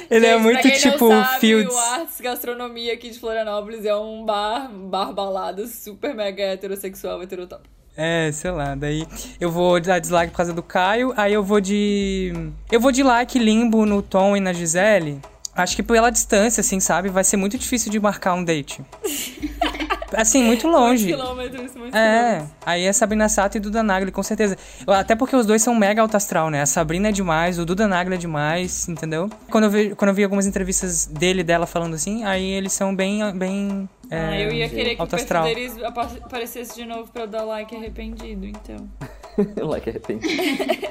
ele 0.10 0.26
é 0.26 0.34
Gente, 0.34 0.42
muito 0.42 0.62
pra 0.62 0.70
quem 0.70 0.80
tipo 0.80 1.10
não 1.10 1.24
sabe, 1.24 1.40
Fields. 1.40 1.74
O 1.74 1.78
Arts 1.78 2.22
Gastronomia 2.22 2.94
aqui 2.94 3.10
de 3.10 3.20
Florianópolis 3.20 3.86
é 3.86 3.96
um 3.96 4.26
bar, 4.26 4.70
bar 4.72 5.14
balada 5.14 5.68
super 5.68 6.16
mega 6.16 6.42
heterossexual, 6.44 7.22
heterotop. 7.22 7.62
É, 7.96 8.32
sei 8.32 8.52
lá, 8.52 8.76
daí 8.76 9.06
eu 9.42 9.52
vou 9.52 9.80
dar 9.80 10.00
dislike 10.00 10.32
por 10.32 10.38
causa 10.38 10.54
do 10.54 10.64
Caio, 10.64 11.14
aí 11.18 11.34
eu 11.34 11.44
vou 11.44 11.60
de. 11.60 12.32
Eu 12.72 12.80
vou 12.80 12.92
de 12.92 13.04
like 13.04 13.38
limbo 13.38 13.86
no 13.86 14.02
Tom 14.02 14.38
e 14.38 14.40
na 14.40 14.54
Gisele. 14.54 15.20
Acho 15.54 15.76
que 15.76 15.84
pela 15.84 16.10
distância, 16.10 16.62
assim, 16.62 16.80
sabe? 16.80 17.10
Vai 17.10 17.24
ser 17.26 17.36
muito 17.36 17.58
difícil 17.58 17.92
de 17.92 18.00
marcar 18.00 18.34
um 18.34 18.44
date. 18.44 18.82
Assim, 20.16 20.44
muito 20.44 20.68
longe. 20.68 21.06
Quilômetros, 21.06 21.76
muitos 21.76 21.96
É, 22.00 22.30
quilômetros. 22.34 22.50
aí 22.66 22.86
é 22.86 22.94
Sabrina 22.94 23.30
Sato 23.30 23.58
e 23.58 23.60
Duda 23.60 23.84
Nagli, 23.84 24.12
com 24.12 24.24
certeza. 24.24 24.58
Até 24.88 25.16
porque 25.16 25.36
os 25.36 25.46
dois 25.46 25.62
são 25.62 25.76
mega 25.76 26.02
alto 26.02 26.16
astral, 26.18 26.50
né? 26.50 26.62
A 26.62 26.66
Sabrina 26.66 27.10
é 27.10 27.12
demais, 27.12 27.60
o 27.60 27.66
Duda 27.66 27.88
Nagli 27.88 28.16
é 28.16 28.18
demais, 28.18 28.88
entendeu? 28.90 29.30
Quando 29.52 29.66
eu 29.66 29.70
vi, 29.70 29.96
quando 29.96 30.10
eu 30.10 30.16
vi 30.16 30.24
algumas 30.24 30.46
entrevistas 30.48 31.06
dele 31.06 31.42
e 31.42 31.44
dela 31.44 31.66
falando 31.68 31.94
assim, 31.94 32.24
aí 32.24 32.44
eles 32.52 32.74
são 32.74 32.96
bem. 32.96 33.20
bem 33.36 33.88
é, 34.10 34.20
Ah, 34.20 34.40
eu 34.40 34.52
ia 34.52 34.68
querer 34.68 34.96
que 34.96 35.02
o 35.04 35.08
perfil 35.08 35.44
deles 35.44 35.84
apa- 35.84 36.10
aparecesse 36.24 36.74
de 36.76 36.86
novo 36.86 37.12
pra 37.12 37.24
eu 37.24 37.28
dar 37.28 37.44
like 37.44 37.76
arrependido, 37.76 38.46
então. 38.48 38.90
like 39.68 39.90
arrependido. 39.90 40.34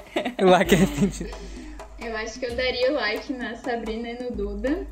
Lá 0.41 0.65
que 0.65 0.75
arrependido. 0.77 1.31
Eu 2.01 2.17
acho 2.17 2.39
que 2.39 2.47
eu 2.47 2.55
daria 2.55 2.93
o 2.93 2.95
like 2.95 3.33
na 3.33 3.57
Sabrina 3.57 4.09
e 4.11 4.23
no 4.23 4.31
Duda. 4.31 4.87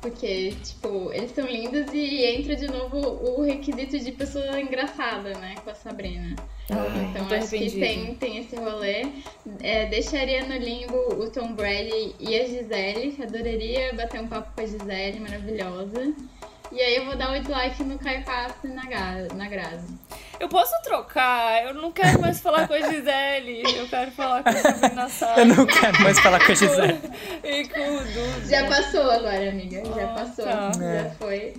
Porque, 0.00 0.54
tipo, 0.62 1.12
eles 1.12 1.30
são 1.32 1.46
lindos 1.46 1.92
e 1.92 2.24
entra 2.24 2.56
de 2.56 2.66
novo 2.66 2.96
o 2.98 3.42
requisito 3.42 3.98
de 3.98 4.12
pessoa 4.12 4.58
engraçada, 4.58 5.34
né? 5.38 5.56
Com 5.62 5.70
a 5.70 5.74
Sabrina. 5.74 6.36
então 7.10 7.28
tô 7.28 7.34
acho 7.34 7.50
que 7.50 7.70
tem, 7.70 8.14
tem 8.14 8.38
esse 8.38 8.56
rolê. 8.56 9.06
É, 9.62 9.86
deixaria 9.86 10.46
no 10.46 10.56
limbo 10.56 10.96
o 11.22 11.30
Tom 11.30 11.52
Brady 11.52 12.14
e 12.18 12.34
a 12.34 12.46
Gisele. 12.46 13.16
Adoraria 13.22 13.92
bater 13.94 14.22
um 14.22 14.26
papo 14.26 14.54
com 14.54 14.60
a 14.62 14.66
Gisele, 14.66 15.20
maravilhosa. 15.20 16.14
E 16.72 16.80
aí 16.80 16.96
eu 16.96 17.04
vou 17.04 17.16
dar 17.16 17.32
o 17.32 17.38
dislike 17.40 17.82
no 17.82 17.98
Caio 17.98 18.24
Castro 18.24 18.70
e 18.70 18.72
na, 18.72 18.84
na 19.34 19.48
Grazi. 19.48 19.86
Eu 20.38 20.48
posso 20.48 20.72
trocar? 20.82 21.64
Eu 21.64 21.74
não 21.74 21.90
quero 21.92 22.18
mais 22.20 22.40
falar 22.40 22.66
com 22.66 22.72
a 22.74 22.80
Gisele. 22.80 23.62
Eu 23.76 23.86
quero 23.88 24.10
falar 24.12 24.42
com 24.42 24.48
a 24.48 24.52
Sabrina 24.56 25.08
Sato 25.08 25.40
Eu 25.40 25.46
não 25.46 25.66
quero 25.66 26.02
mais 26.02 26.18
falar 26.20 26.38
com 26.46 26.52
a 26.52 26.54
Gisele. 26.54 26.98
e 27.44 27.68
com 27.68 27.80
o 27.96 27.98
Duda. 27.98 28.46
Já 28.48 28.66
passou 28.66 29.10
agora, 29.10 29.48
amiga. 29.50 29.82
Já 29.84 30.04
Ah, 30.04 30.08
passou. 30.14 30.44
tá. 30.46 30.72
Já 30.78 30.84
É. 30.84 31.10
foi. 31.18 31.52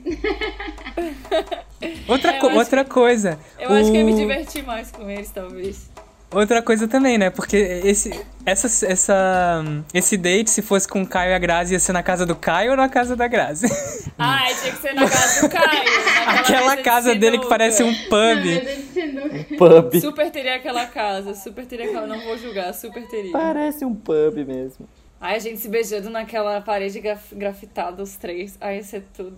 Outra, 2.08 2.32
É, 2.36 2.40
co- 2.40 2.48
acho 2.48 2.58
outra 2.58 2.86
coisa. 2.86 3.38
Eu 3.60 3.72
acho 3.74 3.92
que 3.92 3.98
eu 3.98 4.06
me 4.06 4.14
o- 4.14 4.16
diverti 4.16 4.62
mais 4.64 4.90
com 4.92 5.08
eles, 5.10 5.30
talvez. 5.30 5.90
Outra 6.34 6.62
coisa 6.62 6.88
também, 6.88 7.18
né? 7.18 7.30
Porque 7.30 7.58
esse, 7.58 8.10
essa, 8.45 8.86
essa, 8.86 9.64
esse 9.94 10.16
date, 10.16 10.49
se 10.49 10.62
fosse 10.62 10.88
com 10.88 11.02
o 11.02 11.08
Caio 11.08 11.32
e 11.32 11.34
a 11.34 11.40
Grazi, 11.40 11.74
ia 11.74 11.80
ser 11.80 11.91
na 11.91 12.02
casa 12.02 12.26
do 12.26 12.36
Caio 12.38 12.72
ou 12.72 12.78
na 12.78 12.88
casa 12.88 13.18
da 13.18 13.28
Grazi? 13.28 13.68
Ai, 14.18 14.53
tinha 14.56 14.72
que 14.74 14.82
ser 14.82 14.94
na 14.94 15.10
casa 15.10 15.41
do 15.41 15.49
Caio. 15.49 15.66
naquela 15.68 16.32
Aquela 16.40 16.62
mesa 16.62 16.76
de 16.78 16.84
casa 16.84 17.16
dele 17.16 17.38
que 17.38 17.48
parece 17.49 17.84
um 17.84 17.91
Na 17.91 17.98
pub. 18.10 18.45
mesa 18.45 18.76
de 18.76 18.82
sinuca. 18.84 19.32
Pub. 19.58 19.99
Super 19.99 20.32
teria 20.32 20.56
aquela 20.56 20.86
casa, 20.88 21.34
super 21.36 21.66
teria 21.66 21.88
aquela. 21.88 22.08
Não 22.08 22.22
vou 22.22 22.38
julgar, 22.38 22.74
super 22.74 23.06
teria. 23.08 23.32
Parece 23.34 23.84
um 23.84 23.94
pub 23.94 24.38
mesmo. 24.48 24.88
Ai, 25.20 25.36
a 25.36 25.40
gente 25.40 25.60
se 25.60 25.68
beijando 25.68 26.10
naquela 26.10 26.62
parede 26.62 26.99
graf- 27.02 27.34
grafitada, 27.34 28.02
os 28.02 28.16
três. 28.16 28.58
Ai, 28.62 28.78
ia 28.78 28.84
ser 28.84 29.03
tudo. 29.16 29.38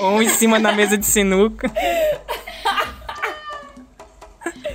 Ou 0.00 0.20
em 0.22 0.28
cima 0.28 0.58
da 0.60 0.72
mesa 0.72 0.98
de 0.98 1.06
sinuca. 1.06 1.70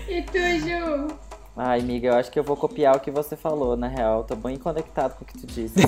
E 0.08 0.22
tu, 0.24 0.38
Ju? 0.68 1.20
Ai, 1.56 1.80
amiga, 1.80 2.08
eu 2.08 2.14
acho 2.16 2.32
que 2.32 2.40
eu 2.40 2.44
vou 2.44 2.56
copiar 2.56 2.96
o 2.96 3.00
que 3.00 3.12
você 3.12 3.36
falou, 3.36 3.76
na 3.76 3.88
real. 3.88 4.24
Tô 4.24 4.36
bem 4.36 4.58
conectado 4.58 5.16
com 5.18 5.24
o 5.24 5.28
que 5.28 5.38
tu 5.38 5.46
disse. 5.48 5.76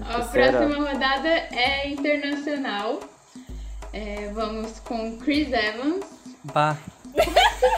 A 0.00 0.20
próxima 0.20 0.76
rodada 0.90 1.28
é 1.28 1.88
internacional. 1.88 3.00
É, 3.92 4.30
vamos 4.32 4.78
com 4.80 5.18
Chris 5.18 5.48
Evans. 5.52 6.04
Bah. 6.44 6.76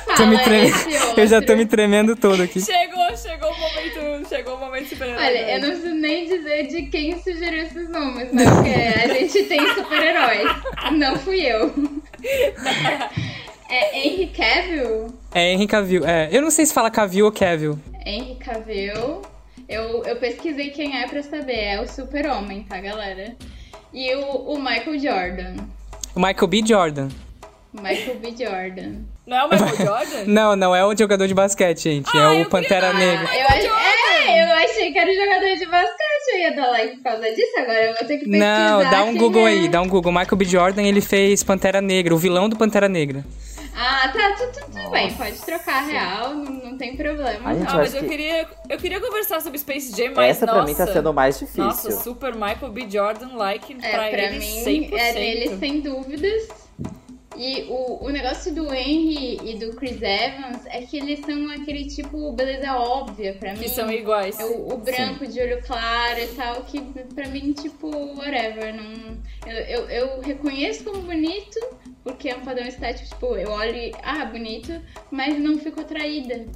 Fala 0.05 0.17
Tô 0.17 0.27
me 0.27 0.39
tremendo. 0.43 0.77
esse 0.77 0.91
Eu 1.21 1.27
já 1.27 1.41
tô 1.41 1.57
me 1.57 1.65
tremendo 1.65 2.15
todo 2.17 2.43
aqui. 2.43 2.61
chegou, 2.61 3.17
chegou 3.17 3.51
o 3.51 3.59
momento. 3.59 4.29
Chegou 4.29 4.55
o 4.57 4.61
momento 4.61 4.89
super 4.89 5.09
Olha, 5.09 5.57
eu 5.57 5.61
não 5.61 5.71
preciso 5.71 5.95
nem 5.95 6.27
dizer 6.29 6.67
de 6.67 6.83
quem 6.87 7.21
sugeriu 7.23 7.65
esses 7.65 7.89
nomes, 7.89 8.31
né? 8.33 8.45
Porque 8.45 8.71
a 8.71 9.15
gente 9.15 9.45
tem 9.45 9.75
super-heróis. 9.75 10.51
Não 10.93 11.17
fui 11.17 11.41
eu. 11.41 11.73
É 13.71 13.99
Henry 13.99 14.27
Cavill? 14.27 15.15
É 15.33 15.53
Henry 15.53 15.67
Cavill. 15.67 16.05
É, 16.05 16.29
eu 16.33 16.43
não 16.43 16.51
sei 16.51 16.67
se 16.67 16.75
fala 16.75 16.91
Cavill 16.91 17.27
ou 17.27 17.33
Cavill. 17.33 17.79
Henry 18.05 18.35
Cavill. 18.35 19.23
Eu, 19.69 20.05
eu 20.05 20.17
pesquisei 20.17 20.71
quem 20.71 21.01
é 21.01 21.07
pra 21.07 21.23
saber. 21.23 21.53
É 21.57 21.81
o 21.81 21.87
super-homem, 21.87 22.65
tá, 22.65 22.81
galera? 22.81 23.37
E 23.95 24.15
o, 24.17 24.55
o 24.55 24.59
Michael 24.59 24.99
Jordan. 24.99 25.55
O 26.15 26.21
Michael 26.21 26.47
B. 26.49 26.63
Jordan. 26.67 27.09
Michael 27.73 28.17
B. 28.19 28.35
Jordan. 28.37 28.95
Não 29.25 29.37
é 29.37 29.45
o 29.45 29.49
Michael 29.49 29.77
Jordan? 29.77 30.25
Não, 30.27 30.57
não 30.57 30.75
é 30.75 30.85
o 30.85 30.97
jogador 30.97 31.29
de 31.29 31.35
basquete, 31.35 31.83
gente. 31.85 32.11
Ah, 32.17 32.35
é 32.35 32.43
o 32.43 32.49
Pantera 32.49 32.91
queria- 32.91 33.07
Negra. 33.07 33.39
Eu 33.39 33.47
ach... 33.47 33.65
É, 34.27 34.43
eu 34.43 34.55
achei 34.55 34.93
que 34.93 34.99
era 34.99 35.13
jogador 35.15 35.57
de 35.57 35.67
basquete. 35.67 36.01
Eu 36.33 36.39
ia 36.41 36.57
dar 36.57 36.71
like 36.71 36.97
por 36.97 37.03
causa 37.05 37.31
disso. 37.31 37.59
Agora 37.59 37.81
eu 37.81 37.95
vou 37.95 38.07
ter 38.07 38.19
que 38.19 38.25
pesquisar. 38.25 38.71
Não, 38.71 38.91
dá 38.91 39.05
um 39.05 39.17
Google 39.17 39.47
é. 39.47 39.51
aí, 39.53 39.69
dá 39.69 39.81
um 39.81 39.89
Google. 39.89 40.11
Michael 40.11 40.37
B. 40.37 40.45
Jordan, 40.45 40.83
ele 40.83 41.01
fez 41.01 41.45
Pantera 41.45 41.81
Negra, 41.81 42.13
o 42.13 42.19
vilão 42.19 42.49
do 42.49 42.57
Pantera 42.57 42.89
Negra. 42.89 43.25
Ah, 43.75 44.09
tá, 44.13 44.33
tudo, 44.37 44.53
tudo, 44.53 44.67
tudo 44.73 44.91
bem. 44.91 45.15
Pode 45.15 45.39
trocar 45.43 45.81
real, 45.87 46.35
não, 46.35 46.45
não 46.71 46.77
tem 46.79 46.97
problema. 46.97 47.51
Ah, 47.51 47.75
mas 47.77 47.95
eu 47.95 48.03
que 48.03 48.09
queria, 48.09 48.47
eu 48.69 48.79
queria 48.79 49.01
conversar 49.01 49.41
sobre 49.41 49.59
Space 49.59 49.97
Jam, 49.97 50.13
mas 50.15 50.37
essa 50.37 50.47
pra 50.47 50.57
nossa, 50.57 50.69
mim 50.69 50.75
tá 50.75 50.87
sendo 50.87 51.13
mais 51.15 51.39
difícil. 51.39 51.65
Nossa, 51.65 51.91
super 52.03 52.35
Michael 52.35 52.71
B. 52.73 52.87
Jordan 52.91 53.37
like 53.37 53.73
É, 53.83 53.91
pra, 53.91 54.09
pra 54.09 54.23
ele 54.23 54.39
mim 54.39 54.65
100%. 54.91 54.93
é 54.93 55.13
dele 55.15 55.59
sem 55.59 55.81
dúvidas. 55.81 56.49
E 57.37 57.63
o, 57.69 58.05
o 58.05 58.09
negócio 58.11 58.53
do 58.53 58.73
Henry 58.75 59.39
e 59.45 59.57
do 59.57 59.75
Chris 59.77 60.03
Evans 60.03 60.67
é 60.67 60.83
que 60.83 60.97
eles 60.99 61.21
são 61.21 61.51
aquele 61.51 61.85
tipo 61.87 62.33
beleza 62.33 62.77
óbvia 62.77 63.35
pra 63.39 63.53
mim. 63.53 63.61
Que 63.61 63.69
são 63.69 63.91
iguais. 63.91 64.39
É 64.39 64.45
o, 64.45 64.75
o 64.75 64.77
branco 64.79 65.27
de 65.27 65.41
olho 65.41 65.63
claro 65.63 66.19
e 66.21 66.27
tal, 66.29 66.63
que 66.65 66.81
pra 67.15 67.29
mim, 67.29 67.53
tipo, 67.53 67.89
whatever. 68.17 68.75
Não, 68.75 69.17
eu, 69.47 69.57
eu, 69.57 69.91
eu 69.91 70.21
reconheço 70.21 70.85
como 70.85 71.03
bonito, 71.03 71.59
porque 72.03 72.31
é 72.31 72.37
um 72.37 72.41
padrão 72.41 72.67
estético, 72.67 73.09
tipo, 73.09 73.37
eu 73.37 73.51
olho 73.51 73.77
e, 73.77 73.93
ah, 74.03 74.25
bonito, 74.25 74.81
mas 75.11 75.39
não 75.39 75.57
fico 75.59 75.81
atraída. 75.81 76.47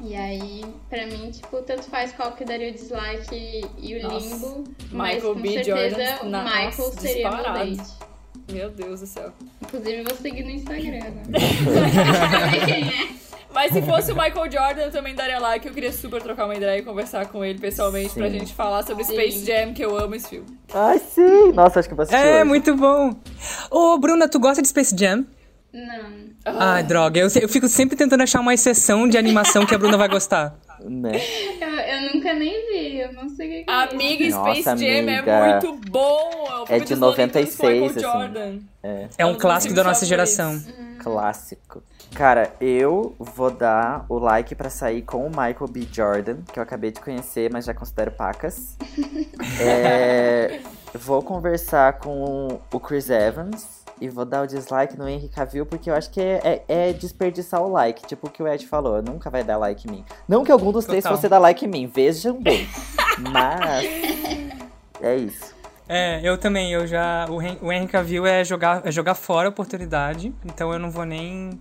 E 0.00 0.14
aí, 0.14 0.64
pra 0.88 1.06
mim, 1.06 1.30
tipo, 1.30 1.60
tanto 1.62 1.82
faz 1.84 2.12
qual 2.12 2.32
que 2.32 2.44
daria 2.44 2.70
o 2.70 2.72
dislike 2.72 3.34
e, 3.34 3.64
e 3.78 3.98
o 3.98 4.02
Nossa. 4.02 4.26
limbo. 4.26 4.64
Mas 4.90 5.16
Michael 5.16 5.34
com 5.34 5.40
B. 5.40 5.48
certeza 5.52 5.96
Jordan, 5.96 6.22
o 6.22 6.26
Michael 6.26 6.64
nossa, 6.64 7.00
seria 7.00 7.28
meu 7.30 7.36
disparado. 7.38 7.76
date. 7.76 8.07
Meu 8.52 8.70
Deus 8.70 9.00
do 9.00 9.06
céu. 9.06 9.32
Inclusive, 9.62 9.98
eu 9.98 10.04
vou 10.04 10.16
seguir 10.16 10.42
no 10.44 10.50
Instagram 10.50 10.98
agora. 10.98 12.66
Quem 12.66 12.88
é? 12.88 13.08
Mas 13.52 13.72
se 13.72 13.80
fosse 13.82 14.12
o 14.12 14.14
Michael 14.14 14.50
Jordan, 14.52 14.82
eu 14.82 14.90
também 14.90 15.14
daria 15.14 15.38
like. 15.38 15.66
Eu 15.66 15.72
queria 15.74 15.92
super 15.92 16.22
trocar 16.22 16.44
uma 16.44 16.54
ideia 16.54 16.78
e 16.78 16.82
conversar 16.82 17.26
com 17.26 17.44
ele 17.44 17.58
pessoalmente 17.58 18.14
pra 18.14 18.30
Sim. 18.30 18.38
gente 18.40 18.54
falar 18.54 18.82
sobre. 18.84 19.04
Space 19.04 19.44
Jam, 19.44 19.72
que 19.72 19.84
eu 19.84 19.98
amo 19.98 20.14
esse 20.14 20.28
filme. 20.28 20.46
Ai, 20.72 20.98
sim! 20.98 21.52
Nossa, 21.52 21.80
acho 21.80 21.88
que 21.88 21.92
eu 21.92 21.96
vou 21.96 22.02
assistir 22.04 22.22
É, 22.24 22.36
hoje. 22.36 22.44
muito 22.44 22.74
bom. 22.76 23.14
Ô, 23.70 23.98
Bruna, 23.98 24.28
tu 24.28 24.38
gosta 24.38 24.60
de 24.62 24.68
Space 24.68 24.94
Jam? 24.96 25.24
Não. 25.72 26.28
Ai, 26.44 26.82
droga. 26.82 27.20
Eu, 27.20 27.28
eu 27.40 27.48
fico 27.48 27.68
sempre 27.68 27.96
tentando 27.96 28.22
achar 28.22 28.40
uma 28.40 28.54
exceção 28.54 29.08
de 29.08 29.16
animação 29.18 29.66
que 29.66 29.74
a 29.74 29.78
Bruna 29.78 29.96
vai 29.96 30.08
gostar. 30.08 30.58
Né? 30.80 31.12
Nunca 32.18 32.34
nem 32.34 32.66
vi, 32.68 32.98
eu 33.00 33.12
não 33.12 33.28
sei 33.28 33.62
o 33.62 33.64
que 33.64 33.70
é. 33.70 33.74
Amiga, 33.74 34.28
Nossa, 34.30 34.50
Space 34.60 34.64
Jam 34.84 34.98
amiga. 34.98 35.32
é 35.32 35.50
muito 35.60 35.90
bom. 35.90 36.46
É, 36.48 36.62
o 36.62 36.66
filme 36.66 36.84
de 36.84 36.94
dos 36.94 36.98
Looney 37.00 37.28
Tunes 37.28 37.56
com 37.56 37.66
96, 37.66 37.72
Michael 37.72 37.86
assim. 37.90 38.00
Jordan. 38.00 38.58
É, 38.82 39.08
É 39.18 39.26
um 39.26 39.34
clássico 39.36 39.74
da 39.74 39.84
nossa 39.84 40.04
geração. 40.04 40.60
clássico. 40.98 41.82
Cara, 42.14 42.52
eu 42.60 43.14
vou 43.18 43.50
dar 43.50 44.06
o 44.08 44.18
like 44.18 44.54
pra 44.54 44.70
sair 44.70 45.02
com 45.02 45.26
o 45.26 45.28
Michael 45.28 45.68
B. 45.70 45.86
Jordan, 45.92 46.38
que 46.52 46.58
eu 46.58 46.62
acabei 46.62 46.90
de 46.90 47.00
conhecer, 47.00 47.50
mas 47.52 47.66
já 47.66 47.74
considero 47.74 48.10
pacas. 48.10 48.76
É, 49.60 50.60
vou 50.94 51.22
conversar 51.22 51.94
com 51.98 52.58
o 52.72 52.80
Chris 52.80 53.08
Evans 53.10 53.77
e 54.00 54.08
vou 54.08 54.24
dar 54.24 54.42
o 54.42 54.46
dislike 54.46 54.96
no 54.98 55.08
Henry 55.08 55.28
Cavill, 55.28 55.66
porque 55.66 55.90
eu 55.90 55.94
acho 55.94 56.10
que 56.10 56.20
é, 56.20 56.40
é- 56.68 56.88
é 56.88 56.92
desperdiçar 56.92 57.62
o 57.62 57.68
like. 57.70 58.06
Tipo 58.06 58.26
o 58.26 58.30
que 58.30 58.42
o 58.42 58.48
Ed 58.48 58.66
falou, 58.66 59.02
nunca 59.02 59.28
vai 59.30 59.42
dar 59.44 59.56
like 59.56 59.86
em 59.88 59.90
mim. 59.90 60.04
Não 60.28 60.44
que 60.44 60.52
algum 60.52 60.70
dos 60.72 60.84
três 60.84 61.02
Total. 61.04 61.16
fosse 61.16 61.28
dar 61.28 61.38
like 61.38 61.64
em 61.64 61.68
mim, 61.68 61.86
vejam 61.86 62.40
bem. 62.42 62.66
Mas. 63.32 63.84
É 65.00 65.16
isso. 65.16 65.54
É, 65.88 66.20
eu 66.22 66.36
também, 66.36 66.70
eu 66.72 66.86
já. 66.86 67.26
O, 67.30 67.40
Hen- 67.40 67.58
o 67.62 67.72
Henry 67.72 67.86
Cavill 67.88 68.26
é 68.26 68.44
jogar, 68.44 68.82
é 68.86 68.92
jogar 68.92 69.14
fora 69.14 69.48
a 69.48 69.50
oportunidade, 69.50 70.34
então 70.44 70.72
eu 70.72 70.78
não 70.78 70.90
vou 70.90 71.04
nem. 71.04 71.58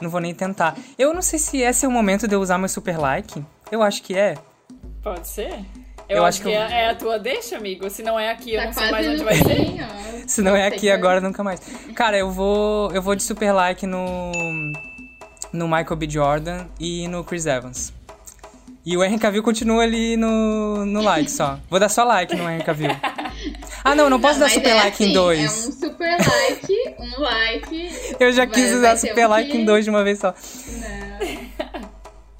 Não 0.00 0.08
vou 0.08 0.20
nem 0.20 0.34
tentar. 0.34 0.74
Eu 0.98 1.12
não 1.14 1.22
sei 1.22 1.38
se 1.38 1.58
esse 1.58 1.84
é 1.84 1.88
o 1.88 1.90
momento 1.92 2.26
de 2.26 2.34
eu 2.34 2.40
usar 2.40 2.58
meu 2.58 2.68
super 2.68 2.98
like. 2.98 3.44
Eu 3.70 3.82
acho 3.82 4.02
que 4.02 4.16
é. 4.16 4.34
Pode 5.02 5.28
ser? 5.28 5.64
Eu, 6.08 6.18
Eu 6.18 6.24
acho 6.24 6.38
que, 6.42 6.48
que 6.48 6.54
eu- 6.54 6.60
é, 6.60 6.82
é 6.84 6.90
a 6.90 6.94
tua 6.94 7.18
deixa, 7.18 7.56
amigo. 7.56 7.88
Se 7.88 8.02
não 8.02 8.18
é 8.18 8.30
aqui, 8.30 8.52
eu 8.54 8.60
Tá 8.60 8.66
não 8.66 8.72
sei 8.72 8.90
mais 8.90 9.06
onde 9.08 9.24
vai 9.24 9.34
ser. 9.36 9.76
ó. 9.80 10.02
Se 10.26 10.40
não 10.42 10.54
é 10.54 10.66
aqui 10.66 10.90
agora, 10.90 11.20
nunca 11.20 11.42
mais. 11.42 11.60
Cara, 11.94 12.16
eu 12.18 12.30
vou. 12.30 12.90
Eu 12.92 13.02
vou 13.02 13.14
de 13.14 13.22
super 13.22 13.52
like 13.52 13.86
no. 13.86 14.32
No 15.52 15.66
Michael 15.68 15.96
B. 15.96 16.08
Jordan 16.08 16.66
e 16.80 17.06
no 17.08 17.22
Chris 17.24 17.44
Evans. 17.46 17.92
E 18.84 18.96
o 18.96 19.04
Henry 19.04 19.18
Cavill 19.18 19.42
continua 19.42 19.82
ali 19.84 20.16
no, 20.16 20.84
no 20.86 21.02
like 21.02 21.30
só. 21.30 21.58
Vou 21.70 21.78
dar 21.78 21.88
só 21.88 22.04
like 22.04 22.34
no 22.34 22.48
Henry 22.50 22.64
Cavill. 22.64 22.90
Ah, 23.84 23.96
não, 23.96 24.08
não 24.08 24.20
posso 24.20 24.38
dar 24.38 24.44
mas 24.44 24.52
super 24.52 24.70
é 24.70 24.74
like 24.74 25.02
em 25.02 25.06
assim, 25.06 25.12
dois. 25.14 25.40
É 25.40 25.68
um 25.68 25.72
super 25.72 26.10
like, 26.16 26.94
um 27.00 27.20
like. 27.20 27.90
Eu 28.20 28.30
já 28.32 28.46
quis 28.46 28.72
usar 28.72 28.96
super 28.96 29.26
um 29.26 29.30
like 29.30 29.50
que- 29.50 29.56
em 29.58 29.64
dois 29.64 29.82
de 29.84 29.90
uma 29.90 30.04
vez 30.04 30.20
só. 30.20 30.32
Não. 30.68 31.82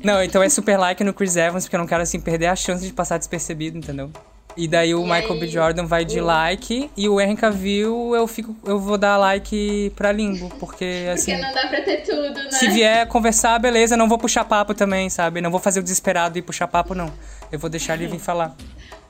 Não, 0.05 0.23
então 0.23 0.43
é 0.43 0.49
super 0.49 0.77
like 0.79 1.03
no 1.05 1.13
Chris 1.15 1.37
Evans, 1.37 1.65
porque 1.65 1.77
eu 1.77 1.81
não 1.81 1.87
quero 1.87 2.03
assim 2.03 2.21
perder 2.21 2.47
a 2.47 2.57
chance 2.57 2.85
de 2.87 2.93
passar 2.93 3.19
despercebido, 3.19 3.79
entendeu? 3.79 4.11
E 4.55 4.69
daí 4.69 4.95
o 4.95 5.01
E 5.01 5.05
Michael 5.05 5.39
B. 5.39 5.47
aí, 5.47 5.49
Jordan 5.51 5.87
vai 5.87 6.05
de 6.05 6.21
like 6.21 6.91
e 6.95 7.09
o 7.09 7.19
Henry 7.19 7.37
Cavill 7.37 8.15
eu 8.15 8.27
fico 8.27 8.55
eu 8.67 8.79
vou 8.79 8.99
dar 8.99 9.17
like 9.17 9.91
pra 9.97 10.13
Limbo, 10.13 10.51
porque 10.61 11.07
assim, 11.11 11.33
Porque 11.33 11.47
não 11.47 11.55
dá 11.55 11.69
pra 11.69 11.81
ter 11.81 12.03
tudo, 12.03 12.35
né? 12.35 12.51
se 12.51 12.69
vier 12.69 13.07
conversar, 13.09 13.59
beleza, 13.59 13.97
não 13.97 14.09
vou 14.11 14.19
puxar 14.19 14.45
papo 14.45 14.75
também, 14.75 15.09
sabe? 15.09 15.41
Não 15.41 15.51
vou 15.51 15.59
fazer 15.59 15.81
o 15.81 15.83
desesperado 15.83 16.37
e 16.39 16.43
puxar 16.43 16.69
papo 16.69 16.95
não. 16.95 17.11
Eu 17.51 17.59
vou 17.59 17.71
deixar 17.71 17.95
ele 17.95 18.07
vir 18.09 18.19
falar. 18.19 18.55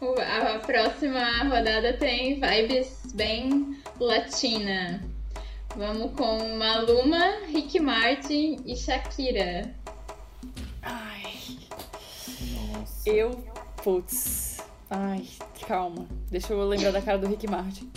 O- 0.01 0.15
A 0.21 0.59
próxima 0.61 1.25
rodada 1.43 1.93
tem 1.95 2.41
vibes 2.41 2.89
bem 3.15 3.77
latina. 3.99 5.03
Vamos 5.77 6.13
com 6.13 6.57
Maluma, 6.57 7.19
Rick 7.49 7.81
Martin 7.81 8.61
e 8.65 8.77
Shakira. 8.77 9.71
Ai. 10.83 11.33
Eu. 13.07 13.45
Putz. 13.83 14.59
Ai, 14.91 15.25
calma. 15.67 16.07
Deixa 16.31 16.53
eu 16.53 16.63
lembrar 16.69 16.93
da 16.93 17.01
cara 17.03 17.19
do 17.19 17.27
Rick 17.27 17.49
Martin. 17.49 17.91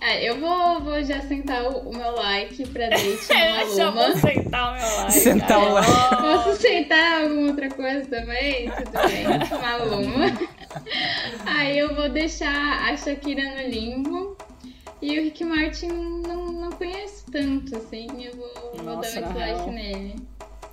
É, 0.00 0.28
eu 0.28 0.40
vou, 0.40 0.80
vou 0.80 1.04
já 1.04 1.20
sentar 1.20 1.62
o, 1.64 1.90
o 1.90 1.96
meu 1.96 2.12
like 2.16 2.66
pra 2.68 2.88
date 2.90 3.28
no 3.78 3.92
Maluma. 3.92 4.16
sentar 4.18 4.72
o 4.72 4.76
meu 4.76 4.96
like. 4.96 5.12
Sentar 5.12 5.58
o 5.58 5.72
like. 5.74 5.90
Posso 6.16 6.60
sentar 6.60 7.22
alguma 7.22 7.48
outra 7.48 7.68
coisa 7.70 8.04
também? 8.06 8.70
Tudo 8.70 8.90
bem, 9.08 9.24
Maluma. 9.60 10.26
Aí 11.46 11.78
eu 11.78 11.94
vou 11.94 12.08
deixar 12.08 12.90
a 12.90 12.96
Shakira 12.96 13.42
no 13.42 13.68
limbo. 13.68 14.36
E 15.00 15.18
o 15.18 15.22
Rick 15.24 15.44
Martin 15.44 15.88
não, 15.88 16.46
não 16.52 16.70
conheço 16.72 17.24
tanto, 17.30 17.76
assim. 17.76 18.06
Eu 18.24 18.36
vou, 18.36 18.72
vou 18.76 18.96
Nossa, 18.96 19.20
dar 19.20 19.22
na 19.22 19.28
um 19.28 19.32
dislike 19.32 19.70
nele. 19.70 20.14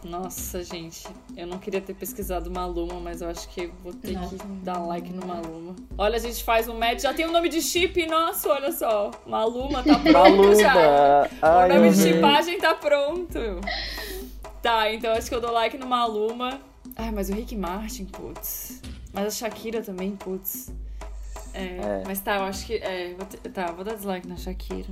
Nossa, 0.03 0.63
gente, 0.63 1.05
eu 1.35 1.45
não 1.45 1.59
queria 1.59 1.81
ter 1.81 1.93
pesquisado 1.93 2.49
Maluma, 2.49 2.99
mas 3.01 3.21
eu 3.21 3.29
acho 3.29 3.49
que 3.49 3.67
vou 3.83 3.93
ter 3.93 4.13
Nossa. 4.13 4.37
que 4.37 4.43
dar 4.63 4.77
like 4.79 5.11
no 5.11 5.25
Maluma. 5.27 5.75
Olha, 5.97 6.15
a 6.15 6.19
gente 6.19 6.41
faz 6.43 6.69
um 6.69 6.77
match, 6.79 7.01
já 7.01 7.13
tem 7.13 7.25
o 7.25 7.31
nome 7.31 7.49
de 7.49 7.61
chip, 7.61 8.05
nossa, 8.07 8.47
olha 8.49 8.71
só. 8.71 9.11
Maluma 9.27 9.83
tá 9.83 9.99
pronto 9.99 10.55
já. 10.57 10.73
Maluma! 10.73 11.29
Ai, 11.41 11.69
o 11.71 11.73
nome 11.75 11.89
de 11.91 11.97
chipagem 12.01 12.59
tá 12.59 12.73
pronto. 12.75 13.39
Tá, 14.61 14.91
então 14.93 15.11
acho 15.13 15.27
que 15.27 15.35
eu 15.35 15.41
dou 15.41 15.51
like 15.51 15.77
no 15.77 15.85
Maluma. 15.85 16.61
Ai, 16.95 17.11
mas 17.11 17.29
o 17.29 17.33
Rick 17.33 17.55
Martin, 17.55 18.05
putz. 18.05 18.81
Mas 19.13 19.25
a 19.27 19.31
Shakira 19.31 19.81
também, 19.81 20.15
putz. 20.15 20.71
É, 21.53 21.63
É. 21.63 22.03
mas 22.05 22.19
tá, 22.19 22.37
eu 22.37 22.43
acho 22.43 22.65
que. 22.65 22.75
É, 22.75 23.13
vou 23.15 23.25
ter- 23.25 23.49
tá, 23.51 23.67
vou 23.71 23.83
dar 23.83 23.95
dislike 23.95 24.27
na 24.27 24.37
Shakira. 24.37 24.87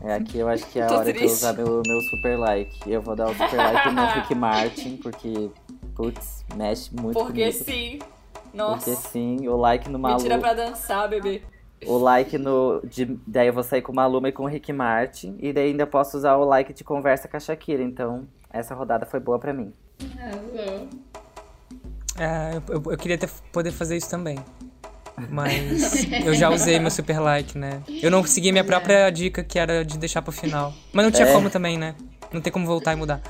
É 0.00 0.14
aqui 0.14 0.38
eu 0.38 0.48
acho 0.48 0.66
que 0.66 0.78
é 0.78 0.82
a 0.84 0.86
hora 0.92 1.04
de 1.04 1.10
eu 1.10 1.14
triste. 1.16 1.34
usar 1.34 1.52
meu, 1.54 1.82
meu 1.86 2.00
super 2.02 2.38
like. 2.38 2.90
Eu 2.90 3.02
vou 3.02 3.14
dar 3.16 3.26
o 3.30 3.32
super 3.32 3.56
like 3.56 3.90
no 3.92 4.04
Rick 4.14 4.34
Martin, 4.34 4.96
porque, 4.98 5.50
putz, 5.94 6.44
mexe 6.54 6.94
muito 6.94 7.18
Porque 7.18 7.50
comigo. 7.52 7.64
sim. 7.64 7.98
Nossa. 8.54 8.90
Porque 8.90 9.08
sim, 9.08 9.46
o 9.48 9.56
like 9.56 9.88
no 9.88 9.98
Me 9.98 10.02
Malu. 10.02 10.22
tira 10.22 10.38
pra 10.38 10.54
dançar, 10.54 11.08
bebê. 11.08 11.42
O 11.84 11.98
like 11.98 12.38
no. 12.38 12.80
De, 12.84 13.04
daí 13.26 13.48
eu 13.48 13.52
vou 13.52 13.62
sair 13.62 13.82
com 13.82 13.92
o 13.92 13.94
Maluma 13.94 14.28
e 14.30 14.32
com 14.32 14.44
o 14.44 14.46
Rick 14.46 14.72
Martin. 14.72 15.36
E 15.38 15.52
daí 15.52 15.70
ainda 15.70 15.86
posso 15.86 16.16
usar 16.16 16.36
o 16.36 16.44
like 16.44 16.72
de 16.72 16.82
conversa 16.82 17.28
com 17.28 17.36
a 17.36 17.40
Shakira. 17.40 17.82
Então, 17.82 18.26
essa 18.50 18.74
rodada 18.74 19.04
foi 19.04 19.20
boa 19.20 19.38
pra 19.38 19.52
mim. 19.52 19.74
Arrasou. 20.18 20.88
É, 22.18 22.56
eu, 22.68 22.82
eu 22.92 22.96
queria 22.96 23.18
ter, 23.18 23.28
poder 23.52 23.72
fazer 23.72 23.94
isso 23.98 24.08
também. 24.08 24.38
Mas 25.30 26.04
eu 26.24 26.34
já 26.34 26.50
usei 26.50 26.78
meu 26.78 26.90
super 26.90 27.18
like, 27.20 27.56
né? 27.56 27.80
Eu 28.02 28.10
não 28.10 28.22
segui 28.24 28.52
minha 28.52 28.64
própria 28.64 29.08
dica, 29.10 29.42
que 29.42 29.58
era 29.58 29.84
de 29.84 29.96
deixar 29.98 30.22
pro 30.22 30.32
final. 30.32 30.74
Mas 30.92 31.04
não 31.04 31.10
tinha 31.12 31.26
É. 31.28 31.32
como 31.32 31.48
também, 31.50 31.78
né? 31.78 31.94
Não 32.32 32.40
tem 32.40 32.52
como 32.52 32.66
voltar 32.66 32.92
e 32.92 32.96
mudar. 32.96 33.20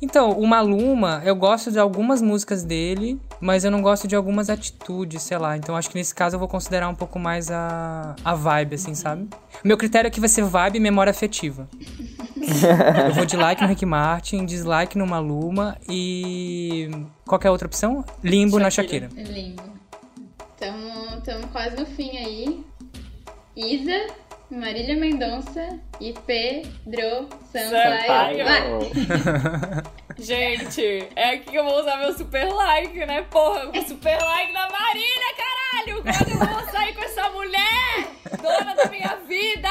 Então, 0.00 0.30
o 0.30 0.46
Maluma, 0.46 1.20
eu 1.24 1.34
gosto 1.34 1.72
de 1.72 1.78
algumas 1.78 2.22
músicas 2.22 2.62
dele, 2.62 3.20
mas 3.40 3.64
eu 3.64 3.70
não 3.70 3.82
gosto 3.82 4.06
de 4.06 4.14
algumas 4.14 4.48
atitudes, 4.48 5.22
sei 5.22 5.36
lá. 5.38 5.56
Então 5.56 5.74
acho 5.76 5.90
que 5.90 5.96
nesse 5.96 6.14
caso 6.14 6.36
eu 6.36 6.38
vou 6.38 6.46
considerar 6.46 6.88
um 6.88 6.94
pouco 6.94 7.18
mais 7.18 7.50
a, 7.50 8.14
a 8.24 8.32
vibe, 8.34 8.76
assim, 8.76 8.94
sabe? 8.94 9.26
Meu 9.64 9.76
critério 9.76 10.06
aqui 10.06 10.20
vai 10.20 10.28
ser 10.28 10.44
vibe 10.44 10.76
e 10.76 10.80
memória 10.80 11.10
afetiva. 11.10 11.68
eu 13.08 13.14
vou 13.14 13.26
de 13.26 13.36
like 13.36 13.60
no 13.60 13.66
Rick 13.66 13.84
Martin, 13.84 14.44
dislike 14.46 14.96
no 14.96 15.04
Maluma 15.06 15.76
e. 15.88 16.88
Qual 17.26 17.38
que 17.38 17.46
é 17.46 17.48
a 17.48 17.52
outra 17.52 17.66
opção? 17.66 18.04
Limbo 18.22 18.60
na 18.60 18.70
Shakira. 18.70 19.08
Shakira. 19.10 19.77
Tamo 21.24 21.48
quase 21.48 21.76
no 21.76 21.86
fim 21.86 22.16
aí. 22.16 22.64
Isa, 23.56 24.06
Marília 24.50 24.96
Mendonça 24.96 25.78
e 26.00 26.14
Pedro 26.26 27.28
Sampaio. 27.52 28.46
Sampaio. 28.46 29.98
Gente, 30.18 31.06
é 31.14 31.30
aqui 31.30 31.52
que 31.52 31.56
eu 31.56 31.64
vou 31.64 31.80
usar 31.80 31.96
meu 31.98 32.12
super 32.12 32.52
like, 32.52 33.06
né? 33.06 33.22
Porra, 33.30 33.70
o 33.70 33.82
super 33.86 34.20
like 34.20 34.52
da 34.52 34.68
Marília, 34.68 35.34
caralho! 35.36 36.02
Que 36.02 36.32
eu 36.32 36.38
vou 36.38 36.72
sair 36.72 36.92
com 36.92 37.04
essa 37.04 37.30
mulher? 37.30 38.08
Dona 38.42 38.74
da 38.74 38.86
minha 38.86 39.16
vida! 39.28 39.68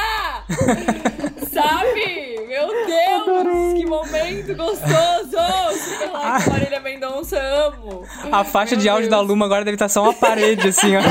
Sabe? 1.52 2.46
Meu 2.48 2.68
Deus, 2.68 3.74
que 3.74 3.86
momento 3.86 4.56
gostoso! 4.56 5.38
Super 5.78 6.12
like 6.12 6.46
da 6.46 6.52
Marília 6.52 6.80
Mendonça, 6.80 7.38
amo! 7.38 8.08
A 8.32 8.46
faixa 8.46 8.76
Meu 8.76 8.82
de 8.84 8.90
áudio 8.90 9.10
da 9.10 9.18
Deus. 9.18 9.28
Luma 9.28 9.46
agora 9.46 9.66
deve 9.66 9.76
estar 9.76 9.90
só 9.90 10.02
uma 10.02 10.14
parede, 10.14 10.70
assim, 10.70 10.96
ó. 10.96 11.02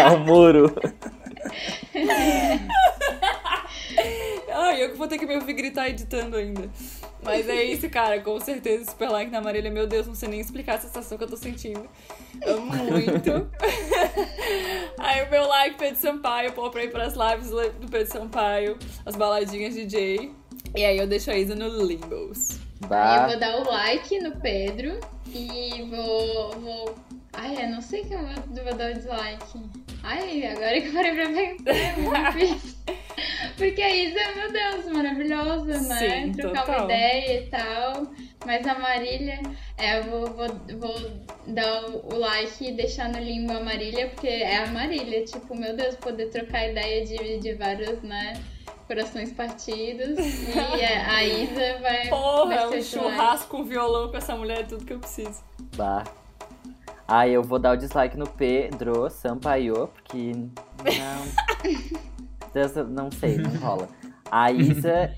É 0.00 0.10
o 0.10 0.18
muro. 0.18 0.74
Ai, 4.52 4.82
eu 4.82 4.90
que 4.90 4.98
vou 4.98 5.06
ter 5.06 5.16
que 5.18 5.26
me 5.26 5.36
ouvir 5.36 5.52
gritar 5.52 5.88
editando 5.88 6.36
ainda. 6.36 6.68
Mas 7.24 7.48
é 7.48 7.64
isso, 7.64 7.88
cara. 7.90 8.20
Com 8.20 8.38
certeza, 8.40 8.90
super 8.90 9.08
like 9.10 9.30
na 9.30 9.40
Marília. 9.40 9.70
Meu 9.70 9.86
Deus, 9.86 10.06
não 10.06 10.14
sei 10.14 10.28
nem 10.28 10.40
explicar 10.40 10.76
a 10.76 10.80
sensação 10.80 11.16
que 11.18 11.24
eu 11.24 11.28
tô 11.28 11.36
sentindo. 11.36 11.88
Amo 12.46 12.66
muito. 12.66 13.50
Aí 14.98 15.22
o 15.26 15.30
meu 15.30 15.46
like, 15.48 15.76
Pedro 15.76 15.96
Sampaio. 16.00 16.52
Pô, 16.52 16.70
pra 16.70 16.84
ir 16.84 16.90
pras 16.90 17.14
lives 17.14 17.50
do 17.50 17.88
Pedro 17.90 18.12
Sampaio. 18.12 18.78
As 19.04 19.16
baladinhas 19.16 19.74
DJ. 19.74 20.32
E 20.76 20.84
aí 20.84 20.98
eu 20.98 21.06
deixo 21.06 21.30
a 21.30 21.36
Isa 21.36 21.54
no 21.54 21.68
Limbos. 21.84 22.50
Aí 22.50 22.56
eu 22.82 22.88
Bah. 22.88 23.26
vou 23.28 23.38
dar 23.38 23.60
o 23.60 23.64
like 23.70 24.18
no 24.20 24.32
Pedro 24.40 24.98
e 25.28 25.82
vou. 25.88 26.50
vou... 26.58 26.94
Ai, 27.36 27.64
eu 27.64 27.70
não 27.70 27.80
sei 27.80 28.04
que 28.04 28.14
eu 28.14 28.20
vou, 28.20 28.64
vou 28.64 28.74
dar 28.74 28.90
o 28.90 28.94
dislike. 28.94 29.60
Ai, 30.02 30.46
agora 30.46 30.80
que 30.80 30.88
eu 30.88 30.92
parei 30.92 31.14
pra 31.14 31.26
pensar, 31.26 31.70
é 31.70 31.96
muito 31.96 32.32
difícil. 32.32 32.74
Porque 33.56 33.80
a 33.82 33.90
Isa, 33.96 34.20
meu 34.34 34.52
Deus, 34.52 34.86
maravilhosa, 34.92 35.80
né? 35.80 35.98
Sim, 35.98 36.32
Trocar 36.32 36.64
total. 36.64 36.84
uma 36.84 36.84
ideia 36.92 37.40
e 37.40 37.46
tal. 37.46 38.06
Mas 38.44 38.66
a 38.66 38.78
Marília, 38.78 39.40
é, 39.78 39.98
eu 39.98 40.04
vou, 40.04 40.26
vou, 40.26 40.48
vou 40.78 41.10
dar 41.46 41.84
o, 41.84 42.14
o 42.14 42.18
like 42.18 42.64
e 42.66 42.72
deixar 42.72 43.08
no 43.08 43.18
limbo 43.18 43.52
a 43.52 43.60
Marília, 43.60 44.08
porque 44.08 44.26
é 44.28 44.64
a 44.64 44.66
Marília. 44.66 45.24
Tipo, 45.24 45.54
meu 45.54 45.74
Deus, 45.76 45.94
poder 45.96 46.30
trocar 46.30 46.68
ideia 46.68 47.04
de, 47.04 47.38
de 47.38 47.54
vários, 47.54 48.02
né? 48.02 48.34
Corações 48.86 49.32
partidos. 49.32 50.18
E 50.18 50.84
a, 50.84 51.14
a 51.14 51.24
Isa 51.24 51.78
vai. 51.80 52.08
Porra, 52.08 52.68
vai 52.68 52.78
um 52.78 52.82
churrasco 52.82 53.48
com 53.48 53.64
violão 53.64 54.10
com 54.10 54.16
essa 54.16 54.36
mulher 54.36 54.60
é 54.60 54.64
tudo 54.64 54.84
que 54.84 54.92
eu 54.92 54.98
preciso. 54.98 55.42
Bah. 55.76 56.04
Ah, 57.06 57.28
eu 57.28 57.42
vou 57.42 57.58
dar 57.58 57.72
o 57.72 57.76
dislike 57.76 58.16
no 58.16 58.26
Pedro 58.28 59.10
Sampaio, 59.10 59.88
porque 59.88 60.32
não. 60.32 60.54
Não 62.88 63.10
sei, 63.10 63.36
não 63.36 63.50
rola. 63.56 63.88
A 64.30 64.52
Isa, 64.52 65.12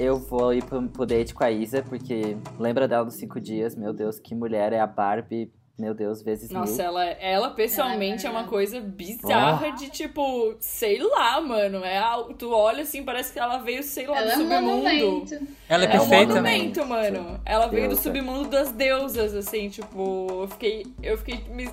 eu 0.00 0.18
vou 0.18 0.52
ir 0.52 0.64
pro, 0.64 0.82
pro 0.88 1.06
date 1.06 1.32
com 1.32 1.44
a 1.44 1.50
Isa, 1.50 1.80
porque 1.80 2.36
lembra 2.58 2.88
dela 2.88 3.04
dos 3.04 3.14
cinco 3.14 3.40
dias, 3.40 3.76
meu 3.76 3.92
Deus, 3.92 4.18
que 4.18 4.34
mulher 4.34 4.72
é 4.72 4.80
a 4.80 4.86
Barbie, 4.86 5.52
meu 5.78 5.94
Deus, 5.94 6.22
vezes 6.22 6.50
Nossa, 6.50 6.72
mil. 6.74 6.82
ela, 6.84 7.04
ela 7.04 7.50
pessoalmente 7.50 8.24
é 8.26 8.28
Ela 8.28 8.38
é 8.38 8.42
uma 8.42 8.48
coisa 8.48 8.80
bizarra 8.80 9.70
de 9.70 9.88
tipo, 9.90 10.54
sei 10.60 10.98
lá, 11.02 11.40
mano. 11.40 11.84
É, 11.84 12.00
tu 12.38 12.50
olha 12.52 12.82
assim, 12.82 13.02
parece 13.02 13.32
que 13.32 13.38
ela 13.38 13.58
veio, 13.58 13.82
sei 13.82 14.06
lá, 14.06 14.18
Ela 14.18 14.32
é 14.32 14.36
do 14.36 14.42
um 14.42 14.48
submundo. 14.48 14.66
monumento. 14.76 15.38
Ela 15.68 15.84
é, 15.84 15.86
É 15.86 15.88
um 15.88 16.08
perfeita, 16.08 16.34
né? 16.40 16.50
monumento, 16.52 16.86
mano. 16.86 17.40
Ela 17.44 17.66
veio 17.66 17.88
do 17.88 17.96
submundo 17.96 18.48
das 18.48 18.70
deusas, 18.70 19.34
assim, 19.34 19.68
tipo, 19.68 20.26
eu 20.42 20.48
fiquei. 20.48 20.86
Eu 21.02 21.18
fiquei. 21.18 21.42
me- 21.50 21.70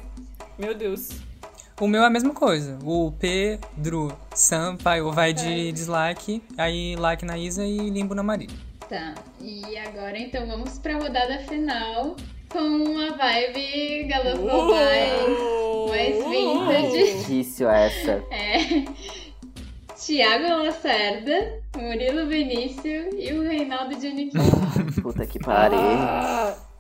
Meu 0.58 0.74
Deus. 0.74 1.10
O 1.80 1.88
meu 1.88 2.04
é 2.04 2.08
a 2.08 2.10
mesma 2.10 2.34
coisa. 2.34 2.78
O 2.84 3.14
Pedro 3.20 4.12
Sampaio 4.34 5.12
vai 5.12 5.32
de 5.34 5.72
dislike, 5.72 6.42
aí 6.58 6.96
like 6.98 7.24
na 7.24 7.38
Isa 7.38 7.66
e 7.66 7.90
limbo 7.90 8.14
na 8.16 8.24
Marília. 8.24 8.58
Tá, 8.90 9.14
e 9.40 9.78
agora 9.78 10.18
então 10.18 10.46
vamos 10.48 10.80
pra 10.80 10.98
rodada 10.98 11.38
final 11.48 12.16
com 12.50 12.60
uma 12.60 13.12
vibe 13.12 14.04
Galãs 14.08 14.38
Globais. 14.38 15.30
Uh! 15.30 15.60
mais 15.90 16.16
vintage. 16.16 17.18
Difícil 17.18 17.70
essa. 17.70 18.24
É. 18.32 18.86
Tiago 19.96 20.64
Lacerda, 20.64 21.62
Murilo 21.76 22.26
Benício 22.28 23.10
e 23.20 23.34
o 23.34 23.44
Reinaldo 23.44 24.00
Giannichini. 24.00 24.42
Puta 25.02 25.26
que 25.26 25.40
pariu. 25.40 25.78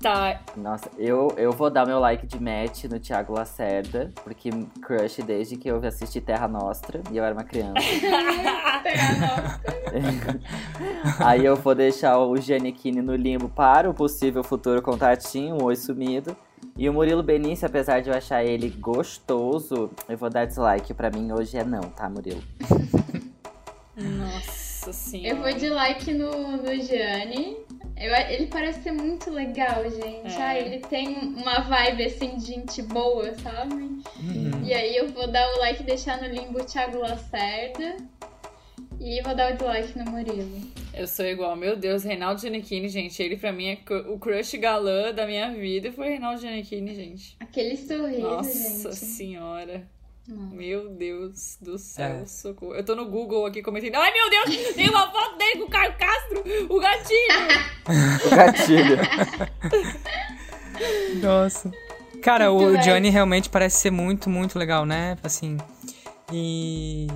Tá. 0.01 0.39
Nossa, 0.55 0.89
eu, 0.97 1.33
eu 1.35 1.51
vou 1.51 1.69
dar 1.69 1.85
meu 1.85 1.99
like 1.99 2.25
de 2.25 2.41
match 2.41 2.85
no 2.85 2.99
Thiago 2.99 3.33
Lacerda, 3.33 4.09
porque 4.23 4.49
crush 4.81 5.17
desde 5.25 5.57
que 5.57 5.69
eu 5.69 5.85
assisti 5.85 6.21
Terra 6.21 6.47
Nostra 6.47 7.01
e 7.11 7.17
eu 7.17 7.23
era 7.23 7.33
uma 7.33 7.43
criança. 7.43 7.73
Aí 11.19 11.43
eu 11.43 11.57
vou 11.57 11.75
deixar 11.75 12.17
o 12.17 12.37
Giannichini 12.37 13.01
no 13.01 13.13
limbo 13.13 13.49
para 13.49 13.89
o 13.89 13.93
possível 13.93 14.41
futuro 14.41 14.81
contatinho, 14.81 15.55
um 15.55 15.65
oi 15.65 15.75
sumido. 15.75 16.35
E 16.77 16.87
o 16.87 16.93
Murilo 16.93 17.21
Benício, 17.21 17.65
apesar 17.65 18.01
de 18.01 18.09
eu 18.09 18.15
achar 18.15 18.43
ele 18.43 18.69
gostoso, 18.69 19.89
eu 20.07 20.17
vou 20.17 20.29
dar 20.29 20.45
dislike. 20.45 20.93
Pra 20.93 21.09
mim 21.09 21.29
hoje 21.33 21.57
é 21.57 21.65
não, 21.65 21.81
tá, 21.81 22.09
Murilo? 22.09 22.41
Nossa 23.97 24.68
senhora. 24.93 25.29
Eu 25.29 25.41
vou 25.41 25.53
de 25.53 25.69
like 25.69 26.13
no, 26.13 26.57
no 26.57 26.75
Gianni. 26.81 27.57
Eu- 27.97 28.15
ele 28.29 28.47
parece 28.47 28.81
ser 28.83 28.91
muito 28.93 29.29
legal, 29.29 29.83
gente. 29.89 30.33
É. 30.37 30.41
Ah, 30.41 30.57
ele 30.57 30.79
tem 30.79 31.09
uma 31.17 31.59
vibe 31.59 32.05
assim 32.05 32.37
de 32.37 32.45
gente 32.45 32.81
boa, 32.81 33.33
sabe? 33.39 33.99
E 34.65 34.73
aí 34.73 34.95
eu 34.95 35.09
vou 35.09 35.27
dar 35.27 35.45
o 35.55 35.59
like 35.59 35.83
e 35.83 35.85
deixar 35.85 36.21
no 36.21 36.27
limbo 36.27 36.59
o 36.61 36.63
Thiago 36.65 36.97
Lacerda. 36.99 37.97
E 39.01 39.21
vou 39.21 39.33
dar 39.33 39.53
o 39.53 39.55
dislike 39.55 39.97
no 39.97 40.11
Murilo. 40.11 40.61
Eu 40.93 41.07
sou 41.07 41.25
igual. 41.25 41.55
Meu 41.55 41.75
Deus, 41.77 42.03
Reinaldo 42.03 42.41
Giannichini, 42.41 42.89
gente. 42.89 43.21
Ele 43.23 43.37
pra 43.37 43.51
mim 43.51 43.69
é 43.69 43.77
o 44.09 44.19
crush 44.19 44.57
galã 44.57 45.13
da 45.13 45.25
minha 45.25 45.51
vida. 45.51 45.89
Foi 45.91 46.09
Reinaldo 46.09 46.41
Giannichini, 46.41 46.93
gente. 46.93 47.37
Aquele 47.39 47.77
sorriso, 47.77 48.19
Nossa 48.21 48.91
gente. 48.91 48.95
senhora. 49.05 49.87
Nossa. 50.29 50.55
Meu 50.55 50.89
Deus 50.89 51.57
do 51.61 51.77
céu, 51.77 52.21
É. 52.21 52.25
socorro. 52.25 52.75
Eu 52.75 52.85
tô 52.85 52.95
no 52.95 53.05
Google 53.09 53.45
aqui 53.45 53.61
comentando. 53.61 53.95
Ai, 53.95 54.11
meu 54.13 54.29
Deus! 54.29 54.73
Tem 54.75 54.89
uma 54.89 55.09
foto 55.11 55.37
dele 55.37 55.59
com 55.59 55.65
o 55.65 55.69
Caio 55.69 55.93
Castro! 55.97 56.43
O 56.69 56.79
gatinho! 56.79 57.69
O 58.27 58.35
gatilho. 58.35 58.97
Nossa. 61.21 61.71
Cara, 62.21 62.51
Muito 62.51 62.69
o 62.69 62.73
bem. 62.73 62.81
Johnny 62.81 63.09
realmente 63.09 63.49
parece 63.49 63.77
ser 63.77 63.91
muito, 63.91 64.29
muito 64.29 64.59
legal, 64.59 64.85
né? 64.85 65.17
Assim. 65.23 65.57
E. 66.31 67.07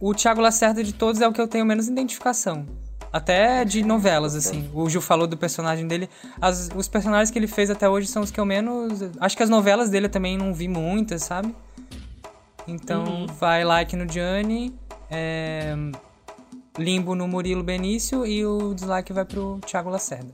O 0.00 0.12
Thiago 0.14 0.40
Lacerda 0.40 0.82
de 0.82 0.92
todos 0.92 1.20
é 1.20 1.28
o 1.28 1.32
que 1.32 1.40
eu 1.40 1.46
tenho 1.46 1.64
menos 1.64 1.86
identificação. 1.88 2.66
Até 3.12 3.64
de 3.64 3.82
novelas, 3.84 4.34
assim. 4.34 4.68
O 4.74 4.88
Gil 4.90 5.00
falou 5.00 5.26
do 5.26 5.36
personagem 5.36 5.86
dele. 5.86 6.08
As- 6.40 6.70
os 6.74 6.88
personagens 6.88 7.30
que 7.30 7.38
ele 7.38 7.46
fez 7.46 7.70
até 7.70 7.88
hoje 7.88 8.08
são 8.08 8.22
os 8.22 8.30
que 8.30 8.40
eu 8.40 8.44
menos. 8.44 9.00
Acho 9.20 9.36
que 9.36 9.42
as 9.42 9.50
novelas 9.50 9.90
dele 9.90 10.06
eu 10.06 10.10
também 10.10 10.36
não 10.36 10.52
vi 10.52 10.66
muitas, 10.66 11.22
sabe? 11.22 11.54
Então, 12.66 13.26
vai 13.38 13.64
like 13.64 13.94
no 13.96 14.06
Johnny. 14.06 14.72
é, 15.10 15.74
Limbo 16.78 17.14
no 17.14 17.28
Murilo 17.28 17.62
Benício 17.62 18.24
e 18.26 18.44
o 18.46 18.72
dislike 18.74 19.12
vai 19.12 19.24
pro 19.26 19.60
Thiago 19.66 19.90
Lacerda. 19.90 20.32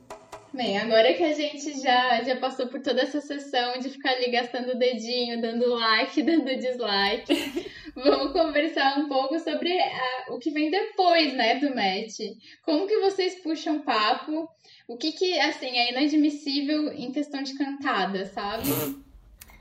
Bem, 0.55 0.78
agora 0.78 1.12
que 1.14 1.22
a 1.24 1.34
gente 1.34 1.80
já, 1.82 2.22
já 2.24 2.36
passou 2.36 2.68
por 2.68 2.80
toda 2.80 3.02
essa 3.02 3.20
sessão 3.20 3.78
de 3.80 3.90
ficar 3.90 4.10
ali 4.12 4.30
gastando 4.30 4.70
o 4.72 4.78
dedinho, 4.78 5.40
dando 5.42 5.68
like, 5.74 6.22
dando 6.22 6.44
dislike, 6.56 7.70
vamos 7.94 8.32
conversar 8.32 8.98
um 8.98 9.09
pouco 9.09 9.38
sobre 9.40 9.78
a- 9.78 10.26
o 10.32 10.38
que 10.38 10.50
vem 10.50 10.70
depois, 10.70 11.34
né, 11.34 11.56
do 11.56 11.74
match. 11.74 12.18
Como 12.64 12.86
que 12.86 12.98
vocês 13.00 13.34
puxam 13.42 13.80
papo? 13.80 14.48
O 14.86 14.96
que 14.96 15.12
que, 15.12 15.38
assim, 15.40 15.76
é 15.76 15.90
inadmissível 15.92 16.92
em 16.92 17.10
questão 17.12 17.42
de 17.42 17.55
cantada, 17.55 18.24
sabe? 18.26 18.62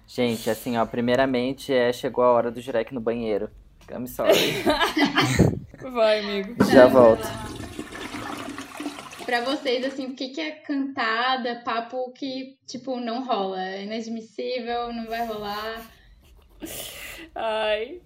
Gente, 0.07 0.49
assim, 0.49 0.77
ó, 0.77 0.85
primeiramente 0.85 1.73
é, 1.73 1.91
chegou 1.91 2.23
a 2.23 2.31
hora 2.31 2.49
do 2.49 2.61
Jurek 2.61 2.93
no 2.93 3.01
banheiro. 3.01 3.49
I'm 3.91 4.07
sorry. 4.07 4.63
Vai, 5.91 6.19
amigo. 6.19 6.63
Já 6.65 6.87
volto. 6.87 7.27
Pra 9.25 9.41
vocês, 9.41 9.85
assim, 9.85 10.07
o 10.07 10.15
que 10.15 10.29
que 10.29 10.39
é 10.39 10.51
cantada, 10.51 11.61
papo 11.65 12.11
que, 12.13 12.57
tipo, 12.65 12.97
não 13.01 13.25
rola? 13.25 13.61
É 13.61 13.83
inadmissível, 13.83 14.93
não 14.93 15.05
vai 15.05 15.25
rolar? 15.27 15.85
Ai. 17.35 18.01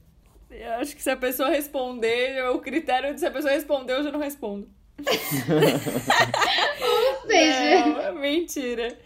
Eu 0.49 0.73
acho 0.73 0.95
que 0.95 1.03
se 1.03 1.09
a 1.09 1.15
pessoa 1.15 1.49
responder, 1.49 2.43
o 2.49 2.59
critério 2.59 3.13
de 3.13 3.19
se 3.19 3.25
a 3.25 3.31
pessoa 3.31 3.53
responder, 3.53 3.93
eu 3.93 4.03
já 4.03 4.11
não 4.11 4.19
respondo. 4.19 4.67
Ou 6.81 7.27
seja, 7.27 7.59
é 7.59 8.11
mentira. 8.11 8.97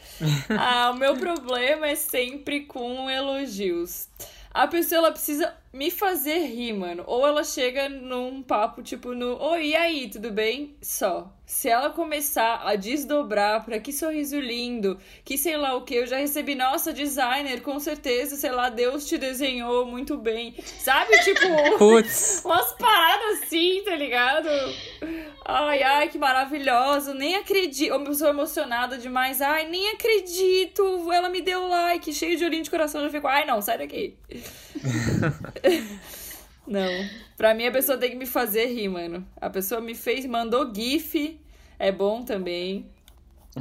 Ah, 0.49 0.91
o 0.93 0.97
meu 0.97 1.15
problema 1.17 1.87
é 1.87 1.95
sempre 1.95 2.61
com 2.61 3.09
elogios. 3.09 4.07
A 4.53 4.67
pessoa 4.67 4.99
ela 4.99 5.11
precisa 5.11 5.53
me 5.75 5.91
fazer 5.91 6.39
rir, 6.45 6.71
mano. 6.71 7.03
Ou 7.05 7.27
ela 7.27 7.43
chega 7.43 7.89
num 7.89 8.41
papo 8.41 8.81
tipo 8.81 9.13
no, 9.13 9.37
oi, 9.41 9.67
e 9.67 9.75
aí, 9.75 10.09
tudo 10.09 10.31
bem? 10.31 10.77
Só. 10.81 11.29
Se 11.45 11.69
ela 11.69 11.89
começar 11.91 12.61
a 12.65 12.75
desdobrar 12.75 13.63
pra 13.63 13.77
que 13.77 13.93
sorriso 13.93 14.39
lindo, 14.39 14.97
que 15.23 15.37
sei 15.37 15.57
lá 15.57 15.75
o 15.75 15.83
que, 15.83 15.93
eu 15.95 16.07
já 16.07 16.17
recebi, 16.17 16.55
nossa, 16.55 16.91
designer, 16.91 17.61
com 17.61 17.79
certeza, 17.79 18.35
sei 18.35 18.51
lá, 18.51 18.69
Deus 18.69 19.05
te 19.05 19.17
desenhou 19.17 19.85
muito 19.85 20.17
bem. 20.17 20.55
Sabe, 20.79 21.11
tipo, 21.19 21.45
Putz! 21.77 22.41
umas 22.43 22.71
paradas 22.73 23.43
assim, 23.43 23.83
tá 23.85 23.95
ligado? 23.95 24.49
Ai, 25.47 25.83
ai, 25.83 26.07
que 26.09 26.17
maravilhoso. 26.17 27.13
Nem 27.13 27.35
acredito. 27.35 27.93
Uma 27.93 28.05
pessoa 28.05 28.31
emocionada 28.31 28.97
demais. 28.97 29.41
Ai, 29.41 29.67
nem 29.69 29.89
acredito. 29.91 31.11
Ela 31.11 31.29
me 31.29 31.39
deu 31.39 31.67
like, 31.67 32.11
cheio 32.11 32.35
de 32.35 32.43
olhinho 32.43 32.63
de 32.63 32.69
coração. 32.71 33.03
Eu 33.03 33.11
fico, 33.11 33.27
ai, 33.27 33.45
não, 33.45 33.61
sai 33.61 33.77
daqui. 33.77 34.17
não. 36.67 36.89
Pra 37.37 37.53
mim, 37.53 37.65
a 37.67 37.71
pessoa 37.71 37.97
tem 37.97 38.09
que 38.11 38.15
me 38.15 38.25
fazer 38.25 38.67
rir, 38.67 38.87
mano. 38.87 39.25
A 39.37 39.49
pessoa 39.49 39.81
me 39.81 39.93
fez, 39.95 40.25
mandou 40.25 40.73
GIF. 40.73 41.39
É 41.77 41.91
bom 41.91 42.23
também. 42.23 42.89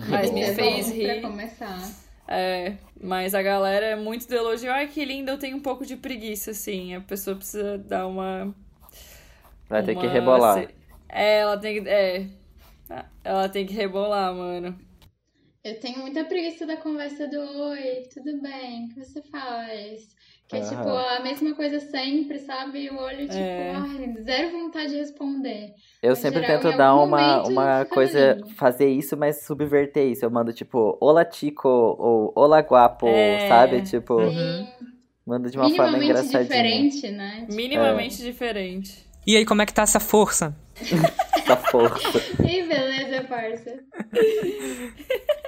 Mas 0.08 0.30
me 0.30 0.42
é 0.42 0.54
fez 0.54 0.88
bom 0.90 0.98
pra 0.98 1.12
rir. 1.14 1.20
começar. 1.22 1.90
É, 2.26 2.76
mas 3.02 3.34
a 3.34 3.42
galera 3.42 3.84
é 3.86 3.96
muito 3.96 4.26
do 4.26 4.34
elogio. 4.34 4.72
Ai, 4.72 4.88
que 4.88 5.04
lindo, 5.04 5.30
eu 5.30 5.38
tenho 5.38 5.56
um 5.56 5.60
pouco 5.60 5.84
de 5.84 5.96
preguiça, 5.96 6.52
assim. 6.52 6.94
A 6.94 7.00
pessoa 7.00 7.36
precisa 7.36 7.76
dar 7.78 8.06
uma. 8.06 8.54
Vai 9.68 9.82
ter 9.82 9.94
que 9.94 10.06
uma- 10.06 10.12
rebolar. 10.12 10.60
se- 10.66 10.74
É, 11.08 11.38
ela 11.40 11.58
tem 11.58 11.82
que. 11.82 11.88
É. 11.88 12.26
Ela 13.22 13.48
tem 13.48 13.66
que 13.66 13.72
rebolar, 13.74 14.32
mano. 14.34 14.78
Eu 15.62 15.80
tenho 15.80 15.98
muita 16.00 16.24
preguiça 16.24 16.66
da 16.66 16.76
conversa 16.76 17.26
do 17.26 17.40
oi, 17.40 18.02
tudo 18.12 18.40
bem, 18.42 18.84
o 18.84 18.88
que 18.94 19.02
você 19.04 19.22
faz? 19.22 20.13
Que 20.46 20.56
é 20.56 20.60
tipo 20.60 20.88
a 20.88 21.20
mesma 21.20 21.54
coisa 21.54 21.80
sempre, 21.80 22.38
sabe? 22.38 22.90
O 22.90 22.96
olho, 22.98 23.20
tipo, 23.26 23.32
É. 23.32 23.72
ai, 23.74 24.14
zero 24.22 24.50
vontade 24.50 24.90
de 24.90 24.96
responder. 24.98 25.72
Eu 26.02 26.10
No 26.10 26.16
sempre 26.16 26.40
geral, 26.42 26.60
tento 26.60 26.76
dar 26.76 26.94
uma, 26.96 27.42
uma 27.48 27.84
coisa, 27.86 28.34
lindo. 28.34 28.48
fazer 28.54 28.88
isso, 28.88 29.16
mas 29.16 29.42
subverter 29.44 30.06
isso. 30.06 30.22
Eu 30.24 30.30
mando 30.30 30.52
tipo, 30.52 30.98
olá 31.00 31.24
Tico, 31.24 31.68
ou 31.68 32.30
olá 32.36 32.60
guapo, 32.60 33.06
É. 33.08 33.48
sabe? 33.48 33.80
Tipo, 33.82 34.14
Uhum. 34.20 34.66
mando 35.26 35.50
de 35.50 35.56
uma 35.56 35.70
forma 35.70 35.96
Minimamente 35.98 36.10
engraçadinha. 36.28 36.42
diferente, 36.44 37.10
né? 37.10 37.46
Minimamente 37.50 38.22
diferente. 38.22 39.02
E 39.26 39.36
aí, 39.38 39.46
como 39.46 39.62
é 39.62 39.66
que 39.66 39.72
tá 39.72 39.82
essa 39.82 39.98
força? 39.98 40.54
Essa 41.34 41.56
força. 41.56 42.18
Ih, 42.46 42.62
beleza, 42.66 43.24
parça. 43.28 43.78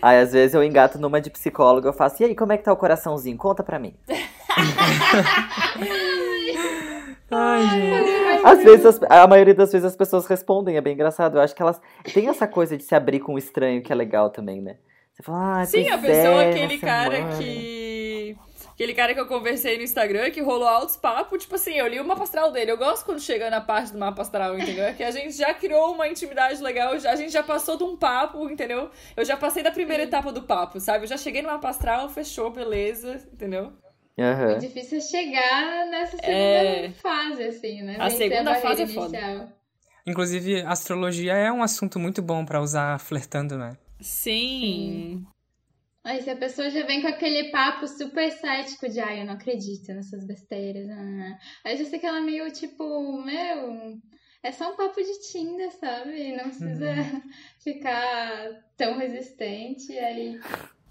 Aí 0.00 0.18
às 0.18 0.32
vezes 0.32 0.54
eu 0.54 0.62
engato 0.62 0.98
numa 0.98 1.20
de 1.20 1.30
psicóloga, 1.30 1.88
eu 1.88 1.92
faço, 1.92 2.22
e 2.22 2.26
aí, 2.26 2.34
como 2.34 2.52
é 2.52 2.56
que 2.58 2.64
tá 2.64 2.72
o 2.72 2.76
coraçãozinho? 2.76 3.36
Conta 3.36 3.62
pra 3.62 3.78
mim. 3.78 3.94
Ai, 7.30 7.68
gente. 7.68 8.46
Às 8.46 8.62
vezes, 8.64 8.86
as- 8.86 9.00
a 9.02 9.26
maioria 9.26 9.54
das 9.54 9.70
vezes 9.70 9.84
as 9.86 9.96
pessoas 9.96 10.26
respondem, 10.26 10.76
é 10.76 10.80
bem 10.80 10.94
engraçado. 10.94 11.36
Eu 11.36 11.42
acho 11.42 11.54
que 11.54 11.60
elas 11.62 11.80
têm 12.14 12.28
essa 12.28 12.46
coisa 12.46 12.76
de 12.76 12.82
se 12.82 12.94
abrir 12.94 13.20
com 13.20 13.34
o 13.34 13.38
estranho 13.38 13.82
que 13.82 13.92
é 13.92 13.94
legal 13.94 14.30
também, 14.30 14.62
né? 14.62 14.76
Você 15.12 15.22
fala, 15.22 15.60
ah, 15.60 15.64
Sim, 15.66 15.88
a 15.90 15.98
pessoa, 15.98 16.42
é, 16.44 16.48
aquele 16.50 16.74
uma 16.76 16.80
cara 16.80 17.16
semana." 17.16 17.36
que. 17.36 17.87
Aquele 18.78 18.94
cara 18.94 19.12
que 19.12 19.18
eu 19.18 19.26
conversei 19.26 19.76
no 19.76 19.82
Instagram, 19.82 20.30
que 20.30 20.40
rolou 20.40 20.68
altos 20.68 20.96
papos, 20.96 21.42
tipo 21.42 21.56
assim, 21.56 21.74
eu 21.74 21.88
li 21.88 21.98
o 21.98 22.04
mapa 22.04 22.22
astral 22.22 22.52
dele. 22.52 22.70
Eu 22.70 22.78
gosto 22.78 23.04
quando 23.04 23.18
chega 23.18 23.50
na 23.50 23.60
parte 23.60 23.92
do 23.92 23.98
mapa 23.98 24.22
astral, 24.22 24.56
entendeu? 24.56 24.84
É 24.84 24.92
que 24.92 25.02
a 25.02 25.10
gente 25.10 25.32
já 25.36 25.52
criou 25.52 25.94
uma 25.94 26.06
intimidade 26.06 26.62
legal, 26.62 26.96
já, 26.96 27.10
a 27.10 27.16
gente 27.16 27.32
já 27.32 27.42
passou 27.42 27.76
de 27.76 27.82
um 27.82 27.96
papo, 27.96 28.48
entendeu? 28.48 28.88
Eu 29.16 29.24
já 29.24 29.36
passei 29.36 29.64
da 29.64 29.72
primeira 29.72 30.04
etapa 30.04 30.30
do 30.30 30.42
papo, 30.42 30.78
sabe? 30.78 31.02
Eu 31.02 31.08
já 31.08 31.16
cheguei 31.16 31.42
no 31.42 31.48
mapa 31.48 31.70
astral, 31.70 32.08
fechou, 32.08 32.50
beleza, 32.52 33.20
entendeu? 33.32 33.72
O 34.16 34.22
Aham. 34.22 34.58
difícil 34.58 34.98
é 34.98 35.00
chegar 35.00 35.86
nessa 35.86 36.16
segunda 36.16 36.32
É. 36.36 36.90
fase, 37.02 37.42
assim, 37.42 37.82
né? 37.82 37.96
A 37.98 38.04
Vencer 38.04 38.28
segunda 38.28 38.44
barreira 38.44 38.68
fase 38.68 38.82
é 38.82 38.86
foda. 38.86 39.18
inicial. 39.18 39.48
Inclusive, 40.06 40.62
astrologia 40.62 41.32
é 41.34 41.50
um 41.50 41.64
assunto 41.64 41.98
muito 41.98 42.22
bom 42.22 42.44
pra 42.44 42.60
usar 42.60 43.00
flertando, 43.00 43.58
né? 43.58 43.76
Sim. 44.00 45.26
Aí 46.08 46.22
se 46.22 46.30
a 46.30 46.36
pessoa 46.36 46.70
já 46.70 46.86
vem 46.86 47.02
com 47.02 47.08
aquele 47.08 47.50
papo 47.50 47.86
super 47.86 48.30
cético 48.32 48.88
de 48.88 48.98
ai, 48.98 49.20
eu 49.20 49.26
não 49.26 49.34
acredito 49.34 49.92
nessas 49.92 50.24
besteiras. 50.26 50.88
ah." 50.88 51.38
Aí 51.66 51.76
já 51.76 51.84
sei 51.84 51.98
que 51.98 52.06
ela 52.06 52.18
é 52.18 52.22
meio 52.22 52.50
tipo, 52.50 53.22
meu, 53.22 53.98
é 54.42 54.50
só 54.50 54.72
um 54.72 54.76
papo 54.76 54.96
de 55.02 55.20
Tinder, 55.30 55.70
sabe? 55.72 56.32
Não 56.34 56.44
precisa 56.44 56.94
ficar 57.62 58.48
tão 58.76 58.96
resistente. 58.96 59.92
Aí 59.98 60.40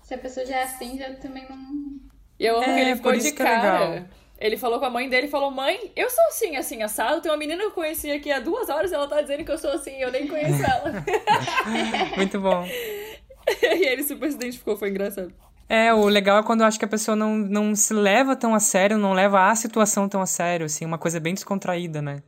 se 0.03 0.13
a 0.13 0.17
pessoa 0.19 0.45
já 0.45 0.57
é 0.57 0.63
assim, 0.63 0.99
já 0.99 1.11
também 1.15 1.47
não. 1.49 1.97
E 2.39 2.45
eu 2.45 2.57
amo 2.57 2.63
É, 2.65 2.75
que 2.75 2.79
ele 2.81 2.95
ficou 2.95 3.13
de 3.13 3.27
é 3.27 3.31
cara. 3.31 3.89
legal. 3.89 4.07
Ele 4.39 4.55
falou 4.55 4.77
com 4.77 4.85
a 4.85 4.89
mãe 4.91 5.09
dele, 5.09 5.27
falou, 5.27 5.49
mãe, 5.49 5.91
eu 5.95 6.11
sou 6.11 6.23
assim, 6.25 6.55
assim, 6.57 6.83
assado. 6.83 7.21
Tem 7.21 7.31
uma 7.31 7.37
menina 7.39 7.59
que 7.59 7.65
eu 7.69 7.71
conheci 7.71 8.11
aqui 8.11 8.31
há 8.31 8.39
duas 8.39 8.69
horas, 8.69 8.91
ela 8.91 9.07
tá 9.07 9.19
dizendo 9.19 9.43
que 9.43 9.51
eu 9.51 9.57
sou 9.57 9.71
assim, 9.71 9.99
eu 9.99 10.11
nem 10.11 10.27
conheço 10.27 10.61
ela. 10.63 11.03
Muito 12.15 12.39
bom. 12.39 12.63
e 13.61 13.85
ele 13.85 14.03
super 14.03 14.29
se 14.29 14.35
identificou, 14.35 14.77
foi 14.77 14.89
engraçado. 14.89 15.33
É, 15.69 15.93
o 15.93 16.05
legal 16.07 16.39
é 16.39 16.43
quando 16.43 16.61
eu 16.61 16.67
acho 16.67 16.79
que 16.79 16.85
a 16.85 16.87
pessoa 16.87 17.15
não, 17.15 17.35
não 17.37 17.75
se 17.75 17.93
leva 17.93 18.35
tão 18.35 18.55
a 18.55 18.59
sério, 18.59 18.97
não 18.97 19.13
leva 19.13 19.49
a 19.49 19.55
situação 19.55 20.07
tão 20.07 20.21
a 20.21 20.25
sério, 20.25 20.65
assim, 20.65 20.85
uma 20.85 20.97
coisa 20.97 21.19
bem 21.19 21.33
descontraída, 21.33 22.01
né? 22.01 22.23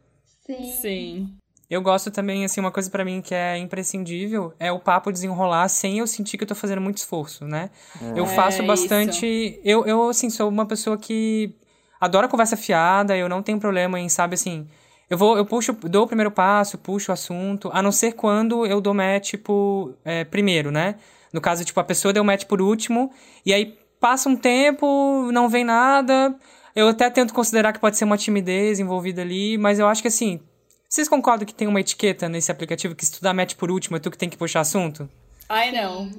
Sim. 0.46 0.64
Sim. 0.64 1.34
Eu 1.70 1.82
gosto 1.84 2.10
também, 2.10 2.44
assim, 2.44 2.60
uma 2.60 2.72
coisa 2.72 2.90
pra 2.90 3.06
mim 3.06 3.22
que 3.22 3.34
é 3.34 3.56
imprescindível 3.58 4.54
é 4.60 4.72
o 4.72 4.80
papo 4.80 5.12
desenrolar 5.12 5.70
sem 5.70 6.00
eu 6.00 6.08
sentir 6.08 6.36
que 6.36 6.44
eu 6.44 6.48
tô 6.48 6.56
fazendo 6.56 6.82
muito 6.82 6.98
esforço, 6.98 7.46
né? 7.46 7.70
Eu 8.16 8.24
É, 8.24 8.28
faço 8.28 8.58
isso. 8.58 8.68
bastante. 8.68 9.62
Eu, 9.64 9.86
eu, 9.86 10.10
assim, 10.10 10.30
sou 10.32 10.50
uma 10.50 10.66
pessoa 10.66 10.98
que 10.98 11.54
adora 12.02 12.28
conversa 12.28 12.58
fiada, 12.58 13.16
eu 13.16 13.30
não 13.30 13.44
tenho 13.44 13.60
problema 13.60 14.00
em, 14.00 14.10
sabe, 14.10 14.34
assim. 14.34 14.68
Eu 15.10 15.18
vou, 15.18 15.38
eu 15.38 15.46
puxo, 15.46 15.74
dou 15.74 16.04
o 16.04 16.08
primeiro 16.08 16.30
passo, 16.32 16.78
puxo 16.78 17.12
o 17.12 17.14
assunto, 17.14 17.70
a 17.74 17.82
não 17.82 17.92
ser 17.92 18.14
quando 18.14 18.66
eu 18.66 18.80
dou 18.80 18.94
match, 18.94 19.32
tipo, 19.32 19.96
é, 20.06 20.24
primeiro, 20.24 20.70
né? 20.72 20.96
No 21.34 21.42
caso, 21.42 21.66
tipo, 21.66 21.80
a 21.80 21.84
pessoa 21.84 22.14
deu 22.14 22.24
match 22.24 22.46
por 22.46 22.62
último, 22.62 23.12
e 23.46 23.54
aí 23.54 23.78
passa 24.00 24.30
um 24.30 24.36
tempo, 24.36 25.30
não 25.32 25.50
vem 25.50 25.64
nada. 25.64 26.36
Eu 26.76 26.88
até 26.90 27.10
tento 27.10 27.34
considerar 27.34 27.74
que 27.74 27.80
pode 27.80 27.98
ser 27.98 28.06
uma 28.06 28.18
timidez 28.18 28.80
envolvida 28.80 29.22
ali, 29.22 29.58
mas 29.58 29.80
eu 29.80 29.88
acho 29.88 30.02
que 30.02 30.08
assim. 30.08 30.40
Vocês 30.88 31.08
concordam 31.08 31.46
que 31.46 31.54
tem 31.54 31.68
uma 31.68 31.80
etiqueta 31.80 32.28
nesse 32.30 32.52
aplicativo 32.52 32.96
que 32.96 33.06
se 33.06 33.12
tu 33.12 33.22
dá 33.22 33.32
match 33.34 33.56
por 33.56 33.70
último 33.70 33.98
é 33.98 34.00
tu 34.00 34.10
que 34.10 34.18
tem 34.18 34.30
que 34.30 34.38
puxar 34.38 34.62
assunto? 34.62 35.08
Ai, 35.48 35.72
não. 35.72 36.10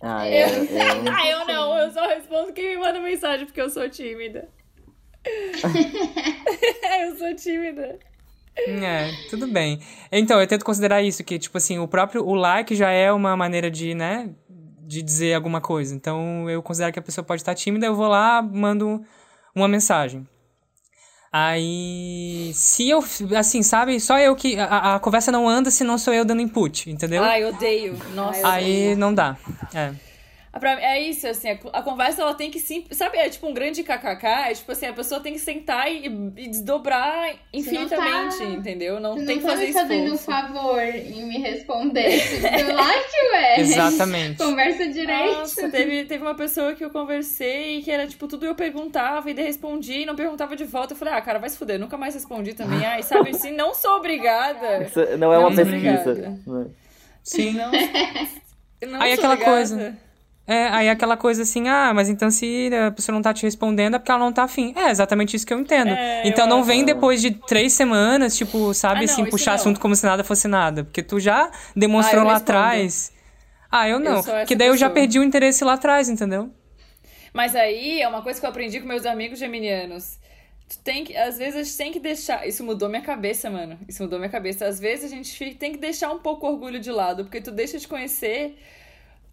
Ah, 0.00 0.28
eu, 0.28 0.48
eu- 0.48 0.64
Ah, 1.16 1.28
eu 1.28 1.46
não, 1.46 1.78
eu 1.78 1.90
só 1.92 2.06
respondo 2.06 2.52
quem 2.52 2.70
me 2.76 2.78
manda 2.82 2.98
mensagem 3.00 3.46
porque 3.46 3.60
eu 3.60 3.70
sou 3.70 3.88
tímida. 3.88 4.48
eu 7.02 7.16
sou 7.16 7.34
tímida. 7.34 7.98
É, 8.56 9.10
tudo 9.30 9.46
bem. 9.46 9.80
Então, 10.12 10.40
eu 10.40 10.46
tento 10.46 10.64
considerar 10.64 11.02
isso, 11.02 11.24
que, 11.24 11.38
tipo 11.38 11.58
assim, 11.58 11.78
o 11.78 11.88
próprio, 11.88 12.24
o 12.24 12.34
like 12.34 12.74
já 12.74 12.90
é 12.90 13.10
uma 13.12 13.36
maneira 13.36 13.70
de, 13.70 13.94
né, 13.94 14.30
de 14.80 15.02
dizer 15.02 15.34
alguma 15.34 15.60
coisa. 15.60 15.94
Então, 15.94 16.48
eu 16.48 16.62
considero 16.62 16.92
que 16.92 16.98
a 16.98 17.02
pessoa 17.02 17.24
pode 17.24 17.42
estar 17.42 17.54
tímida, 17.54 17.86
eu 17.86 17.94
vou 17.94 18.06
lá, 18.06 18.40
mando 18.42 19.02
uma 19.54 19.66
mensagem. 19.66 20.26
Aí, 21.32 22.52
se 22.54 22.88
eu, 22.88 23.02
assim, 23.36 23.60
sabe, 23.64 23.98
só 23.98 24.20
eu 24.20 24.36
que, 24.36 24.56
a, 24.56 24.94
a 24.94 25.00
conversa 25.00 25.32
não 25.32 25.48
anda 25.48 25.68
se 25.68 25.82
não 25.82 25.98
sou 25.98 26.14
eu 26.14 26.24
dando 26.24 26.40
input, 26.40 26.88
entendeu? 26.88 27.24
Ai, 27.24 27.44
odeio. 27.44 27.98
Nossa. 28.14 28.48
Aí, 28.48 28.94
não 28.94 29.12
dá. 29.12 29.36
É. 29.74 29.92
Pra 30.60 30.80
é 30.80 31.00
isso, 31.00 31.26
assim, 31.26 31.50
a, 31.50 31.58
a 31.72 31.82
conversa 31.82 32.22
ela 32.22 32.34
tem 32.34 32.50
que 32.50 32.58
sim. 32.60 32.84
Sabe, 32.90 33.18
é 33.18 33.28
tipo 33.28 33.46
um 33.46 33.52
grande 33.54 33.82
kkk, 33.82 34.26
é 34.26 34.54
tipo 34.54 34.70
assim, 34.72 34.86
a 34.86 34.92
pessoa 34.92 35.20
tem 35.20 35.32
que 35.32 35.38
sentar 35.38 35.90
e, 35.92 36.06
e 36.36 36.48
desdobrar 36.48 37.34
infinitamente, 37.52 38.38
tá- 38.38 38.44
entendeu? 38.44 39.00
Não 39.00 39.14
Você 39.14 39.26
tem 39.26 39.36
não 39.36 39.42
que 39.42 39.48
tá 39.48 39.52
fazer 39.52 39.66
me 39.66 39.72
fazendo 39.72 40.14
um 40.14 40.18
favor 40.18 40.80
em 40.82 41.26
me 41.26 41.38
responder. 41.38 42.18
Você 42.20 42.40
like, 42.72 43.12
ué. 43.32 43.60
Exatamente. 43.60 44.38
Conversa 44.42 44.86
direito. 44.88 45.38
Nossa, 45.38 45.68
teve, 45.68 46.04
teve 46.04 46.22
uma 46.22 46.34
pessoa 46.34 46.74
que 46.74 46.84
eu 46.84 46.90
conversei 46.90 47.82
que 47.82 47.90
era 47.90 48.06
tipo, 48.06 48.26
tudo 48.28 48.46
eu 48.46 48.54
perguntava 48.54 49.30
e 49.30 49.34
daí 49.34 49.46
respondia 49.46 49.98
e 50.02 50.06
não 50.06 50.14
perguntava 50.16 50.54
de 50.56 50.64
volta. 50.64 50.92
Eu 50.94 50.96
falei, 50.98 51.14
ah, 51.14 51.20
cara, 51.20 51.38
vai 51.38 51.48
se 51.50 51.58
fuder, 51.58 51.78
nunca 51.78 51.96
mais 51.96 52.14
respondi 52.14 52.54
também. 52.54 52.84
Ai, 52.86 53.02
sabe 53.02 53.30
assim, 53.30 53.52
não 53.52 53.74
sou 53.74 53.96
obrigada. 53.96 54.84
Isso 54.84 55.00
não 55.18 55.32
é 55.32 55.38
uma 55.38 55.50
Não, 55.50 55.56
pesquisa. 55.56 56.10
obrigada. 56.10 56.70
Sim. 57.22 57.52
Não, 57.54 57.70
não 58.88 59.00
Aí 59.02 59.16
sou 59.16 59.24
aquela 59.24 59.34
ligada. 59.34 59.52
coisa. 59.52 60.03
É, 60.46 60.68
aí 60.68 60.90
aquela 60.90 61.16
coisa 61.16 61.42
assim, 61.42 61.68
ah, 61.68 61.92
mas 61.94 62.10
então 62.10 62.30
se 62.30 62.70
a 62.86 62.90
pessoa 62.90 63.14
não 63.14 63.22
tá 63.22 63.32
te 63.32 63.44
respondendo 63.44 63.94
é 63.96 63.98
porque 63.98 64.10
ela 64.12 64.20
não 64.20 64.32
tá 64.32 64.42
afim. 64.44 64.74
É 64.76 64.90
exatamente 64.90 65.34
isso 65.34 65.46
que 65.46 65.54
eu 65.54 65.58
entendo. 65.58 65.88
É, 65.88 66.26
então 66.28 66.44
eu 66.44 66.50
não 66.50 66.62
vem 66.62 66.84
depois 66.84 67.22
de 67.22 67.30
três 67.30 67.72
semanas, 67.72 68.36
tipo, 68.36 68.74
sabe 68.74 69.04
Ah, 69.04 69.06
não, 69.06 69.12
assim, 69.12 69.24
puxar 69.24 69.52
não. 69.52 69.56
assunto 69.56 69.80
como 69.80 69.96
se 69.96 70.04
nada 70.04 70.22
fosse 70.22 70.46
nada. 70.46 70.84
Porque 70.84 71.02
tu 71.02 71.18
já 71.18 71.50
demonstrou 71.74 72.20
Ah, 72.20 72.24
eu 72.24 72.28
lá 72.28 72.36
atrás. 72.36 73.10
Ah, 73.70 73.88
eu 73.88 73.98
não. 73.98 74.18
essa 74.18 74.32
Porque 74.36 74.54
daí 74.54 74.68
eu 74.68 74.76
já 74.76 74.88
pessoa. 74.90 74.94
perdi 74.94 75.18
o 75.18 75.24
interesse 75.24 75.64
lá 75.64 75.72
atrás, 75.74 76.08
entendeu? 76.10 76.50
Mas 77.32 77.56
aí 77.56 78.00
é 78.02 78.06
uma 78.08 78.22
coisa 78.22 78.38
que 78.38 78.44
eu 78.46 78.50
aprendi 78.50 78.80
com 78.80 78.86
meus 78.86 79.06
amigos 79.06 79.38
geminianos. 79.38 80.18
Tu 80.68 80.78
tem 80.78 81.04
que, 81.04 81.16
às 81.16 81.36
vezes 81.38 81.56
a 81.56 81.62
gente 81.62 81.76
tem 81.76 81.90
que 81.92 82.00
deixar. 82.00 82.46
Isso 82.46 82.62
mudou 82.62 82.88
minha 82.88 83.02
cabeça, 83.02 83.50
mano. 83.50 83.78
Isso 83.88 84.02
mudou 84.02 84.18
minha 84.18 84.30
cabeça. 84.30 84.66
Às 84.66 84.78
vezes 84.78 85.10
a 85.10 85.14
gente 85.14 85.54
tem 85.56 85.72
que 85.72 85.78
deixar 85.78 86.10
um 86.12 86.18
pouco 86.18 86.46
o 86.46 86.50
orgulho 86.52 86.78
de 86.80 86.90
lado, 86.92 87.24
porque 87.24 87.40
tu 87.40 87.50
deixa 87.50 87.78
de 87.78 87.88
conhecer 87.88 88.56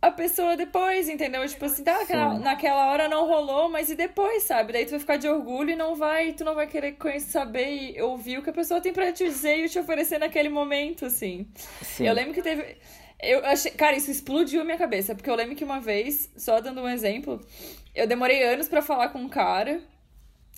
a 0.01 0.09
pessoa 0.09 0.57
depois, 0.57 1.07
entendeu? 1.07 1.47
Tipo 1.47 1.65
assim, 1.65 1.83
tá, 1.83 2.01
aquela- 2.01 2.39
naquela 2.39 2.91
hora 2.91 3.07
não 3.07 3.27
rolou, 3.27 3.69
mas 3.69 3.89
e 3.89 3.95
depois, 3.95 4.43
sabe? 4.43 4.73
Daí 4.73 4.85
tu 4.85 4.91
vai 4.91 4.99
ficar 4.99 5.17
de 5.17 5.27
orgulho 5.27 5.71
e 5.71 5.75
não 5.75 5.95
vai, 5.95 6.33
tu 6.33 6.43
não 6.43 6.55
vai 6.55 6.65
querer 6.67 6.93
conhecer, 6.93 7.29
saber 7.31 7.93
e 7.95 8.01
ouvir 8.01 8.39
o 8.39 8.41
que 8.41 8.49
a 8.49 8.53
pessoa 8.53 8.81
tem 8.81 8.91
pra 8.91 9.11
te 9.13 9.23
dizer 9.25 9.57
e 9.65 9.69
te 9.69 9.77
oferecer 9.77 10.17
naquele 10.17 10.49
momento, 10.49 11.05
assim. 11.05 11.47
Sim. 11.83 12.07
Eu 12.07 12.13
lembro 12.13 12.33
que 12.33 12.41
teve. 12.41 12.77
Eu 13.21 13.45
achei. 13.45 13.69
Cara, 13.71 13.95
isso 13.95 14.09
explodiu 14.09 14.61
a 14.61 14.63
minha 14.63 14.77
cabeça. 14.77 15.13
Porque 15.13 15.29
eu 15.29 15.35
lembro 15.35 15.55
que 15.55 15.63
uma 15.63 15.79
vez, 15.79 16.31
só 16.35 16.59
dando 16.59 16.81
um 16.81 16.89
exemplo, 16.89 17.39
eu 17.93 18.07
demorei 18.07 18.41
anos 18.43 18.67
pra 18.67 18.81
falar 18.81 19.09
com 19.09 19.19
um 19.19 19.29
cara. 19.29 19.79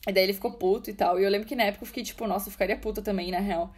E 0.08 0.12
daí 0.14 0.24
ele 0.24 0.34
ficou 0.34 0.52
puto 0.54 0.90
e 0.90 0.94
tal. 0.94 1.20
E 1.20 1.24
eu 1.26 1.30
lembro 1.30 1.46
que 1.48 1.56
na 1.56 1.64
época 1.64 1.84
eu 1.84 1.88
fiquei 1.88 2.04
tipo, 2.04 2.26
nossa, 2.26 2.48
eu 2.48 2.52
ficaria 2.54 2.78
puta 2.78 3.02
também, 3.02 3.32
na 3.32 3.40
real. 3.40 3.74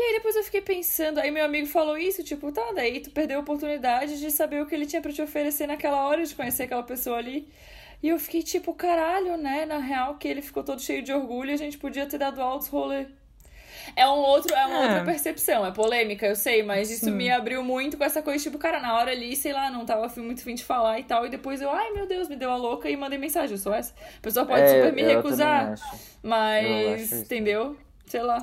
E 0.00 0.02
aí 0.02 0.12
depois 0.14 0.34
eu 0.34 0.42
fiquei 0.42 0.62
pensando, 0.62 1.18
aí 1.18 1.30
meu 1.30 1.44
amigo 1.44 1.66
falou 1.66 1.98
isso, 1.98 2.24
tipo, 2.24 2.50
tá, 2.50 2.72
daí 2.74 3.00
tu 3.00 3.10
perdeu 3.10 3.36
a 3.36 3.42
oportunidade 3.42 4.18
de 4.18 4.30
saber 4.30 4.62
o 4.62 4.66
que 4.66 4.74
ele 4.74 4.86
tinha 4.86 5.02
pra 5.02 5.12
te 5.12 5.20
oferecer 5.20 5.66
naquela 5.66 6.06
hora, 6.06 6.24
de 6.24 6.34
conhecer 6.34 6.62
aquela 6.62 6.82
pessoa 6.82 7.18
ali. 7.18 7.46
E 8.02 8.08
eu 8.08 8.18
fiquei 8.18 8.42
tipo, 8.42 8.72
caralho, 8.72 9.36
né? 9.36 9.66
Na 9.66 9.76
real, 9.76 10.14
que 10.16 10.26
ele 10.26 10.40
ficou 10.40 10.64
todo 10.64 10.80
cheio 10.80 11.02
de 11.02 11.12
orgulho 11.12 11.50
e 11.50 11.52
a 11.52 11.58
gente 11.58 11.76
podia 11.76 12.06
ter 12.06 12.16
dado 12.16 12.40
altos 12.40 12.68
rolê. 12.68 13.08
É 13.94 14.06
um 14.08 14.12
outro, 14.20 14.54
é 14.54 14.64
uma 14.66 14.78
É. 14.78 14.82
outra 14.84 15.04
percepção, 15.04 15.66
é 15.66 15.70
polêmica, 15.70 16.24
eu 16.26 16.34
sei, 16.34 16.62
mas 16.62 16.90
isso 16.90 17.04
Sim. 17.04 17.10
me 17.10 17.30
abriu 17.30 17.62
muito 17.62 17.98
com 17.98 18.04
essa 18.04 18.22
coisa, 18.22 18.42
tipo, 18.42 18.56
cara, 18.56 18.80
na 18.80 18.94
hora 18.96 19.10
ali, 19.10 19.36
sei 19.36 19.52
lá, 19.52 19.70
não 19.70 19.84
tava 19.84 20.10
muito 20.22 20.42
fim 20.42 20.54
de 20.54 20.64
falar 20.64 20.98
e 20.98 21.04
tal, 21.04 21.26
e 21.26 21.28
depois 21.28 21.60
eu, 21.60 21.70
ai 21.70 21.90
meu 21.90 22.06
Deus, 22.06 22.26
me 22.26 22.36
deu 22.36 22.50
a 22.50 22.56
louca 22.56 22.88
e 22.88 22.96
mandei 22.96 23.18
mensagem, 23.18 23.52
eu 23.52 23.58
sou 23.58 23.74
essa. 23.74 23.92
A 24.16 24.20
pessoa 24.22 24.46
pode 24.46 24.62
É, 24.62 24.76
super 24.76 24.92
me 24.94 25.02
recusar, 25.02 25.74
mas, 26.22 27.12
entendeu? 27.12 27.76
Sei 28.06 28.22
lá. 28.22 28.42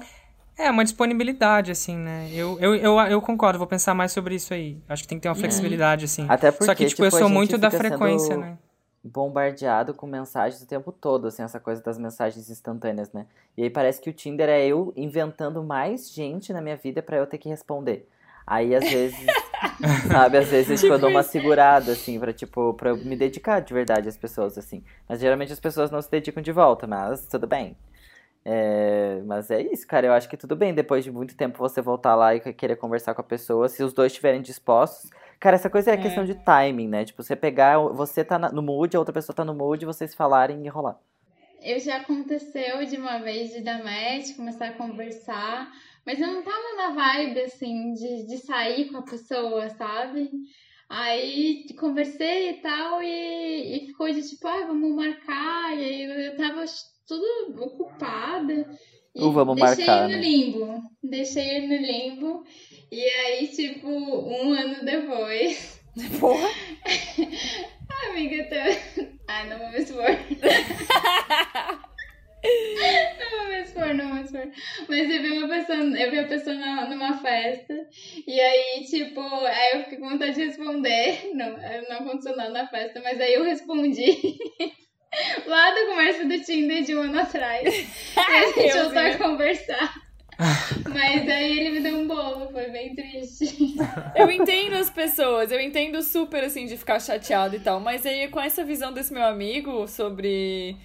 É, 0.57 0.71
uma 0.71 0.83
disponibilidade, 0.83 1.71
assim, 1.71 1.95
né? 1.95 2.29
Eu, 2.33 2.57
eu, 2.59 2.75
eu, 2.75 2.99
eu 2.99 3.21
concordo, 3.21 3.59
vou 3.59 3.67
pensar 3.67 3.93
mais 3.93 4.11
sobre 4.11 4.35
isso 4.35 4.53
aí. 4.53 4.81
Acho 4.89 5.03
que 5.03 5.09
tem 5.09 5.17
que 5.19 5.21
ter 5.21 5.29
uma 5.29 5.35
flexibilidade, 5.35 6.05
assim. 6.05 6.25
Até 6.27 6.51
porque, 6.51 6.65
Só 6.65 6.73
que, 6.73 6.85
tipo, 6.85 7.03
tipo, 7.03 7.03
eu 7.03 7.07
a 7.09 7.11
sou 7.11 7.29
muito 7.29 7.57
da 7.57 7.69
frequência, 7.69 8.35
né? 8.35 8.57
bombardeado 9.07 9.93
com 9.93 10.05
mensagens 10.05 10.61
o 10.61 10.67
tempo 10.67 10.91
todo, 10.91 11.27
assim, 11.27 11.41
essa 11.41 11.59
coisa 11.59 11.81
das 11.81 11.97
mensagens 11.97 12.49
instantâneas, 12.49 13.11
né? 13.11 13.25
E 13.55 13.63
aí 13.63 13.69
parece 13.69 14.01
que 14.01 14.09
o 14.09 14.13
Tinder 14.13 14.49
é 14.49 14.65
eu 14.65 14.93
inventando 14.95 15.63
mais 15.63 16.11
gente 16.11 16.53
na 16.53 16.61
minha 16.61 16.75
vida 16.75 17.01
pra 17.01 17.17
eu 17.17 17.25
ter 17.25 17.37
que 17.37 17.49
responder. 17.49 18.07
Aí 18.45 18.75
às 18.75 18.83
vezes, 18.83 19.25
sabe, 20.07 20.37
às 20.37 20.47
vezes 20.47 20.79
tipo, 20.79 20.93
eu 20.93 20.99
dou 20.99 21.09
uma 21.09 21.23
segurada, 21.23 21.91
assim, 21.91 22.19
pra, 22.19 22.31
tipo, 22.31 22.73
pra 22.73 22.91
eu 22.91 22.97
me 22.97 23.15
dedicar 23.15 23.61
de 23.61 23.73
verdade 23.73 24.07
às 24.07 24.17
pessoas, 24.17 24.57
assim. 24.57 24.83
Mas 25.07 25.19
geralmente 25.19 25.53
as 25.53 25.59
pessoas 25.59 25.91
não 25.91 26.01
se 26.01 26.11
dedicam 26.11 26.43
de 26.43 26.51
volta, 26.51 26.85
mas 26.85 27.25
tudo 27.25 27.47
bem. 27.47 27.75
É, 28.49 29.21
mas 29.25 29.51
é 29.51 29.61
isso, 29.61 29.85
cara. 29.85 30.07
Eu 30.07 30.13
acho 30.13 30.29
que 30.29 30.37
tudo 30.37 30.55
bem 30.55 30.73
depois 30.73 31.03
de 31.03 31.11
muito 31.11 31.35
tempo 31.35 31.57
você 31.59 31.81
voltar 31.81 32.15
lá 32.15 32.33
e 32.33 32.39
querer 32.53 32.77
conversar 32.77 33.13
com 33.13 33.19
a 33.19 33.23
pessoa, 33.23 33.67
se 33.67 33.83
os 33.83 33.91
dois 33.91 34.13
estiverem 34.13 34.41
dispostos. 34.41 35.09
Cara, 35.37 35.57
essa 35.57 35.69
coisa 35.69 35.91
é, 35.91 35.95
É. 35.95 35.97
questão 35.97 36.23
de 36.23 36.33
timing, 36.33 36.87
né? 36.87 37.03
Tipo, 37.03 37.21
você 37.21 37.35
pegar, 37.35 37.77
você 37.77 38.23
tá 38.23 38.39
no 38.39 38.61
mood, 38.61 38.95
a 38.95 38.99
outra 38.99 39.13
pessoa 39.13 39.35
tá 39.35 39.43
no 39.43 39.53
mood, 39.53 39.85
vocês 39.85 40.15
falarem 40.15 40.65
e 40.65 40.69
rolar. 40.69 40.97
Eu 41.61 41.77
já 41.77 41.97
aconteceu 41.97 42.85
de 42.85 42.95
uma 42.95 43.17
vez 43.19 43.49
de 43.49 43.59
dar 43.61 43.83
match, 43.83 44.33
começar 44.37 44.69
a 44.69 44.73
conversar, 44.73 45.69
mas 46.05 46.17
eu 46.21 46.27
não 46.27 46.41
tava 46.41 46.75
na 46.77 46.89
vibe, 46.91 47.41
assim, 47.41 47.93
de, 47.95 48.27
de 48.27 48.37
sair 48.37 48.85
com 48.89 48.99
a 48.99 49.01
pessoa, 49.01 49.67
sabe? 49.71 50.31
Aí 50.89 51.65
conversei 51.77 52.51
e 52.51 52.53
tal, 52.61 53.01
e, 53.03 53.75
e 53.83 53.87
ficou 53.87 54.07
de 54.09 54.21
tipo, 54.21 54.47
ah, 54.47 54.67
vamos 54.67 54.95
marcar, 54.95 55.75
e 55.75 55.83
aí 55.83 56.27
eu 56.27 56.37
tava 56.37 56.63
tudo 57.07 57.63
ocupada. 57.63 58.69
E 59.15 59.21
O 59.23 59.31
vamos 59.31 59.55
deixei 59.55 59.85
marcar, 59.85 60.09
ele 60.09 60.15
no 60.15 60.21
né? 60.21 60.27
limbo. 60.27 60.81
Deixei 61.03 61.49
ele 61.49 61.67
no 61.67 61.85
limbo. 61.85 62.43
E 62.91 63.01
aí, 63.01 63.47
tipo, 63.47 63.87
um 63.89 64.51
ano 64.53 64.85
depois. 64.85 65.81
Porra. 66.19 66.47
Ah, 67.89 68.09
amiga, 68.11 68.43
tô... 68.45 69.07
Ai, 69.27 69.49
não 69.49 69.57
vou 69.57 69.69
me 69.71 69.77
expor. 69.79 70.05
Não 73.19 73.29
vou 73.39 73.47
me 73.49 73.61
expor, 73.61 73.93
não 73.95 74.05
vou 74.07 74.15
me 74.15 74.21
expor. 74.23 74.47
Mas 74.87 75.09
eu 75.09 75.21
vi 75.21 75.31
uma 75.37 75.47
pessoa, 75.49 75.79
eu 75.79 76.11
vi 76.11 76.19
a 76.19 76.27
pessoa 76.27 76.55
na- 76.55 76.87
numa 76.89 77.17
festa, 77.17 77.73
e 78.25 78.39
aí, 78.39 78.85
tipo, 78.85 79.19
aí 79.19 79.71
eu 79.73 79.83
fiquei 79.83 79.97
com 79.97 80.09
vontade 80.09 80.35
de 80.35 80.45
responder. 80.45 81.31
Não, 81.33 81.49
não 81.89 81.97
aconteceu 81.97 82.35
nada 82.37 82.51
na 82.51 82.67
festa, 82.67 83.01
mas 83.01 83.19
aí 83.19 83.33
eu 83.33 83.43
respondi. 83.43 84.37
Lá 85.45 85.71
da 85.71 85.85
conversa 85.85 86.25
do 86.25 86.39
Tinder 86.41 86.83
de 86.83 86.95
um 86.95 87.01
ano 87.01 87.19
atrás. 87.19 87.63
E 88.15 88.19
a 88.19 88.45
gente 88.47 88.59
Eu 88.59 88.83
voltou 88.83 89.01
a 89.01 89.17
conversar. 89.17 90.07
Mas 90.87 91.27
aí 91.27 91.59
ele 91.59 91.71
me 91.71 91.79
deu 91.79 91.97
um 91.97 92.07
bolo, 92.07 92.51
foi 92.51 92.69
bem 92.69 92.93
triste. 92.93 93.75
Eu 94.15 94.29
entendo 94.29 94.75
as 94.75 94.89
pessoas, 94.89 95.51
eu 95.51 95.59
entendo 95.59 96.01
super 96.03 96.43
assim 96.43 96.65
de 96.65 96.77
ficar 96.77 96.99
chateado 96.99 97.55
e 97.55 97.59
tal, 97.59 97.79
mas 97.79 98.05
aí 98.05 98.27
com 98.27 98.39
essa 98.39 98.63
visão 98.63 98.93
desse 98.93 99.11
meu 99.11 99.23
amigo 99.23 99.87
sobre 99.87 100.77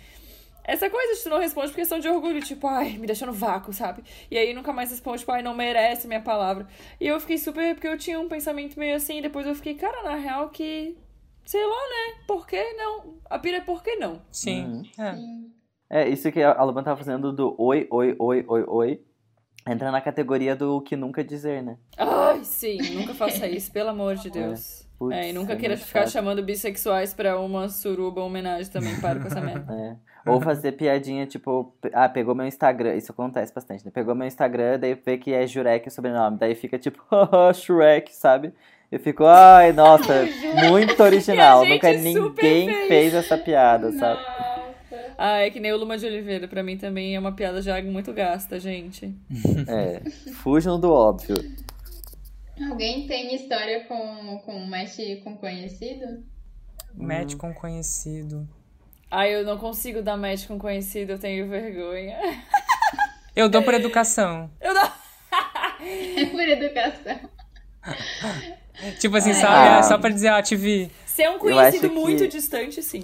essa 0.65 0.89
coisa 0.89 1.15
de 1.15 1.23
tu 1.23 1.29
não 1.29 1.39
responde 1.39 1.69
por 1.69 1.77
questão 1.77 1.99
de 1.99 2.09
orgulho, 2.09 2.41
tipo, 2.41 2.67
ai, 2.69 2.97
me 2.97 3.07
deixa 3.07 3.27
no 3.27 3.33
vácuo, 3.33 3.73
sabe? 3.73 4.03
E 4.31 4.39
aí 4.39 4.55
nunca 4.55 4.73
mais 4.73 4.91
responde, 4.91 5.19
tipo, 5.19 5.33
ai, 5.33 5.43
não 5.43 5.55
merece 5.55 6.07
minha 6.07 6.21
palavra. 6.21 6.67
E 7.01 7.07
eu 7.07 7.19
fiquei 7.19 7.37
super, 7.37 7.75
porque 7.75 7.89
eu 7.89 7.99
tinha 7.99 8.19
um 8.21 8.29
pensamento 8.29 8.79
meio 8.79 8.95
assim, 8.97 9.19
e 9.19 9.23
depois 9.23 9.47
eu 9.47 9.55
fiquei, 9.55 9.75
cara, 9.75 10.03
na 10.05 10.15
real 10.15 10.51
que, 10.51 10.97
sei 11.45 11.65
lá, 11.65 11.71
né? 11.71 12.23
Por 12.27 12.47
que 12.47 12.73
não? 12.75 13.15
A 13.29 13.39
pira 13.39 13.59
é 13.59 13.61
por 13.61 13.83
que 13.83 13.97
não? 13.97 14.21
Sim. 14.31 14.83
É. 14.99 16.03
É, 16.05 16.09
isso 16.09 16.31
que 16.33 16.43
a 16.43 16.63
Luban 16.63 16.83
tava 16.83 16.97
fazendo 16.97 17.33
do 17.33 17.55
oi, 17.59 17.87
oi, 17.91 18.17
oi, 18.19 18.45
oi, 18.49 18.65
oi. 18.67 19.01
Entra 19.69 19.93
na 19.93 20.01
categoria 20.01 20.57
do 20.57 20.81
que 20.81 20.97
nunca 20.97 21.23
dizer, 21.23 21.63
né? 21.63 21.77
Ai, 21.97 22.43
sim, 22.43 22.79
nunca 22.95 23.15
faça 23.15 23.47
isso, 23.47 23.71
pelo 23.71 23.91
amor 23.91 24.17
de 24.17 24.29
Deus. 24.33 24.89
Putz, 24.99 25.15
É, 25.17 25.29
e 25.31 25.33
nunca 25.33 25.53
é 25.53 25.57
queira 25.57 25.77
ficar 25.77 26.01
chato. 26.01 26.13
chamando 26.13 26.43
bissexuais 26.43 27.15
pra 27.15 27.39
uma 27.39 27.69
suruba 27.69 28.23
homenagem 28.23 28.73
também, 28.73 28.99
para 29.01 29.21
com 29.21 29.27
essa 29.29 29.41
merda. 29.43 29.73
É. 29.73 30.31
Ou 30.31 30.41
fazer 30.41 30.73
piadinha, 30.73 31.27
tipo, 31.27 31.75
ah, 31.93 32.09
pegou 32.09 32.35
meu 32.35 32.47
Instagram. 32.47 32.95
Isso 32.95 33.13
acontece 33.13 33.53
bastante, 33.53 33.85
né? 33.85 33.91
Pegou 33.93 34.15
meu 34.15 34.27
Instagram, 34.27 34.79
daí 34.81 34.95
vê 34.95 35.19
que 35.19 35.33
é 35.33 35.47
Jurek 35.47 35.87
o 35.87 35.91
sobrenome. 35.91 36.39
Daí 36.39 36.55
fica 36.55 36.79
tipo, 36.79 37.01
haha, 37.11 37.53
Shrek, 37.53 38.13
sabe? 38.15 38.53
Eu 38.93 39.01
fico, 39.01 39.25
ai, 39.25 39.73
nossa, 39.73 40.29
muito 40.69 41.03
original. 41.03 41.65
E 41.65 41.71
Nunca 41.71 41.91
ninguém 41.95 42.69
fez. 42.69 42.89
fez 42.89 43.15
essa 43.15 43.39
piada, 43.39 43.91
sabe? 43.93 44.21
Nossa. 44.21 44.63
Ah, 45.17 45.39
é 45.39 45.51
que 45.51 45.59
nem 45.59 45.73
o 45.73 45.79
Luma 45.79 45.97
de 45.97 46.05
Oliveira, 46.05 46.47
pra 46.47 46.63
mim 46.63 46.77
também 46.77 47.17
é 47.17 47.19
uma 47.19 47.33
piada 47.33 47.63
já 47.63 47.81
muito 47.81 48.13
gasta, 48.13 48.61
gente. 48.61 49.15
É. 49.67 50.03
Fujam 50.43 50.79
do 50.79 50.93
óbvio. 50.93 51.37
Alguém 52.69 53.07
tem 53.07 53.35
história 53.35 53.85
com, 53.85 54.43
com 54.45 54.59
match 54.67 54.99
com 55.25 55.39
conhecido? 55.39 56.23
Match 56.95 57.35
com 57.37 57.55
conhecido. 57.55 58.47
Ah, 59.11 59.27
eu 59.27 59.43
não 59.43 59.57
consigo 59.57 60.03
dar 60.03 60.19
match 60.19 60.47
com 60.47 60.59
conhecido, 60.59 61.13
eu 61.13 61.19
tenho 61.19 61.49
vergonha. 61.49 62.19
Eu 63.35 63.49
dou 63.49 63.63
por 63.63 63.73
educação. 63.73 64.51
Eu 64.61 64.75
não. 64.75 64.93
É 65.81 66.27
por 66.27 66.47
educação. 66.47 67.31
Tipo 68.99 69.17
assim, 69.17 69.31
Ah. 69.31 69.35
sabe? 69.35 69.79
É 69.79 69.83
só 69.83 69.99
pra 69.99 70.11
dizer, 70.11 70.31
ó, 70.33 70.41
te 70.43 70.57
vi. 70.57 70.91
Se 71.07 71.23
é 71.23 71.31
um 71.31 71.39
conhecido 71.39 71.87
acho 71.87 71.95
que- 71.95 72.01
muito 72.01 72.29
distante, 72.29 72.83
sim. 72.83 73.03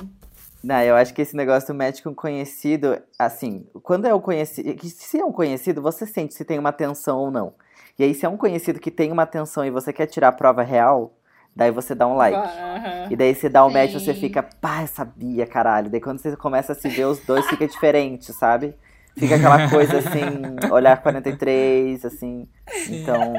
Não, 0.63 0.81
eu 0.83 0.97
acho 0.97 1.15
que 1.15 1.23
esse 1.23 1.37
negócio 1.37 1.69
do 1.69 1.75
match 1.79 2.03
com 2.03 2.13
conhecido, 2.15 2.99
assim, 3.19 3.65
quando 3.83 4.07
é 4.07 4.15
um 4.15 4.21
conhecido. 4.21 4.75
que 4.75 4.91
Se 4.91 5.19
é 5.21 5.25
um 5.25 5.31
conhecido, 5.33 5.81
você 5.81 6.05
sente 6.05 6.35
se 6.35 6.45
tem 6.45 6.59
uma 6.59 6.73
tensão 6.73 7.19
ou 7.19 7.31
não. 7.31 7.53
E 7.99 8.03
aí, 8.05 8.13
se 8.15 8.27
é 8.27 8.29
um 8.29 8.37
conhecido 8.37 8.81
que 8.81 8.91
tem 8.91 9.13
uma 9.13 9.25
tensão 9.27 9.65
e 9.65 9.71
você 9.71 9.93
quer 9.93 10.07
tirar 10.07 10.29
a 10.29 10.33
prova 10.33 10.63
real, 10.63 11.15
daí 11.55 11.71
você 11.71 11.95
dá 11.95 12.07
um 12.09 12.15
like. 12.17 12.37
Aham. 12.37 13.07
E 13.11 13.17
daí 13.17 13.35
você 13.35 13.49
dá 13.49 13.65
o 13.65 13.71
match 13.73 13.91
e 13.95 14.01
você 14.01 14.15
fica, 14.15 14.43
pá, 14.43 14.83
eu 14.83 14.87
sabia, 14.89 15.47
caralho. 15.47 15.91
Daí 15.91 16.01
quando 16.01 16.19
você 16.19 16.37
começa 16.37 16.73
a 16.73 16.75
se 16.75 16.89
ver, 16.89 17.05
os 17.07 17.19
dois 17.21 17.47
fica 17.47 17.67
diferente, 17.67 18.33
sabe? 18.33 18.75
Fica 19.17 19.35
aquela 19.37 19.69
coisa 19.71 19.99
assim, 19.99 20.21
olhar 20.73 21.01
43, 21.03 22.05
assim. 22.05 22.49
Então, 22.89 23.33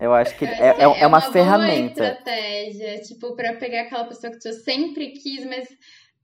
eu 0.00 0.12
acho 0.14 0.36
que 0.36 0.44
é, 0.44 0.76
é, 0.78 1.00
é 1.02 1.06
uma 1.06 1.20
ferramenta. 1.20 1.94
boa 1.94 2.08
estratégia, 2.12 3.00
tipo, 3.02 3.34
pra 3.34 3.54
pegar 3.54 3.82
aquela 3.82 4.04
pessoa 4.04 4.32
que 4.32 4.38
tu 4.38 4.52
sempre 4.52 5.08
quis, 5.12 5.44
mas 5.46 5.68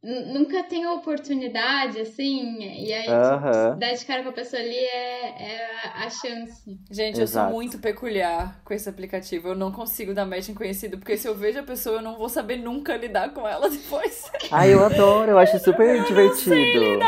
nunca 0.05 0.65
tem 0.65 0.85
a 0.85 0.93
oportunidade, 0.95 2.01
assim, 2.01 2.59
e 2.61 2.93
aí 2.93 3.07
Aham. 3.09 3.67
tipo, 3.69 3.79
dar 3.79 3.93
de 3.95 4.05
cara 4.05 4.25
com 4.25 4.31
a 4.31 4.33
pessoa 4.33 4.61
ali 4.61 4.75
é, 4.75 5.29
é 5.29 5.71
a, 5.95 6.11
chance. 6.11 6.77
Gente, 6.91 7.19
eu 7.19 7.23
Exato. 7.23 7.47
sou 7.51 7.57
muito 7.57 7.79
peculiar 7.79 8.61
com 8.65 8.75
esse 8.75 8.89
aplicativo. 8.89 9.49
Eu 9.51 9.55
não 9.55 9.71
consigo 9.71 10.13
dar 10.13 10.27
match 10.27 10.49
em 10.49 10.55
conhecido, 10.55 10.99
porque 10.99 11.17
se 11.17 11.29
eu 11.29 11.37
vejo 11.37 11.61
a 11.61 11.63
pessoa, 11.63 11.99
eu 11.99 12.03
não 12.03 12.17
vou 12.19 12.29
saber 12.29 12.57
nunca 12.57 12.97
lidar 12.97 13.33
com 13.33 13.47
ela 13.47 13.71
depois. 13.71 14.29
Ai, 14.51 14.75
eu 14.75 14.85
adoro, 14.85 15.31
eu 15.31 15.39
acho 15.39 15.57
super 15.61 16.03
divertido. 16.05 16.99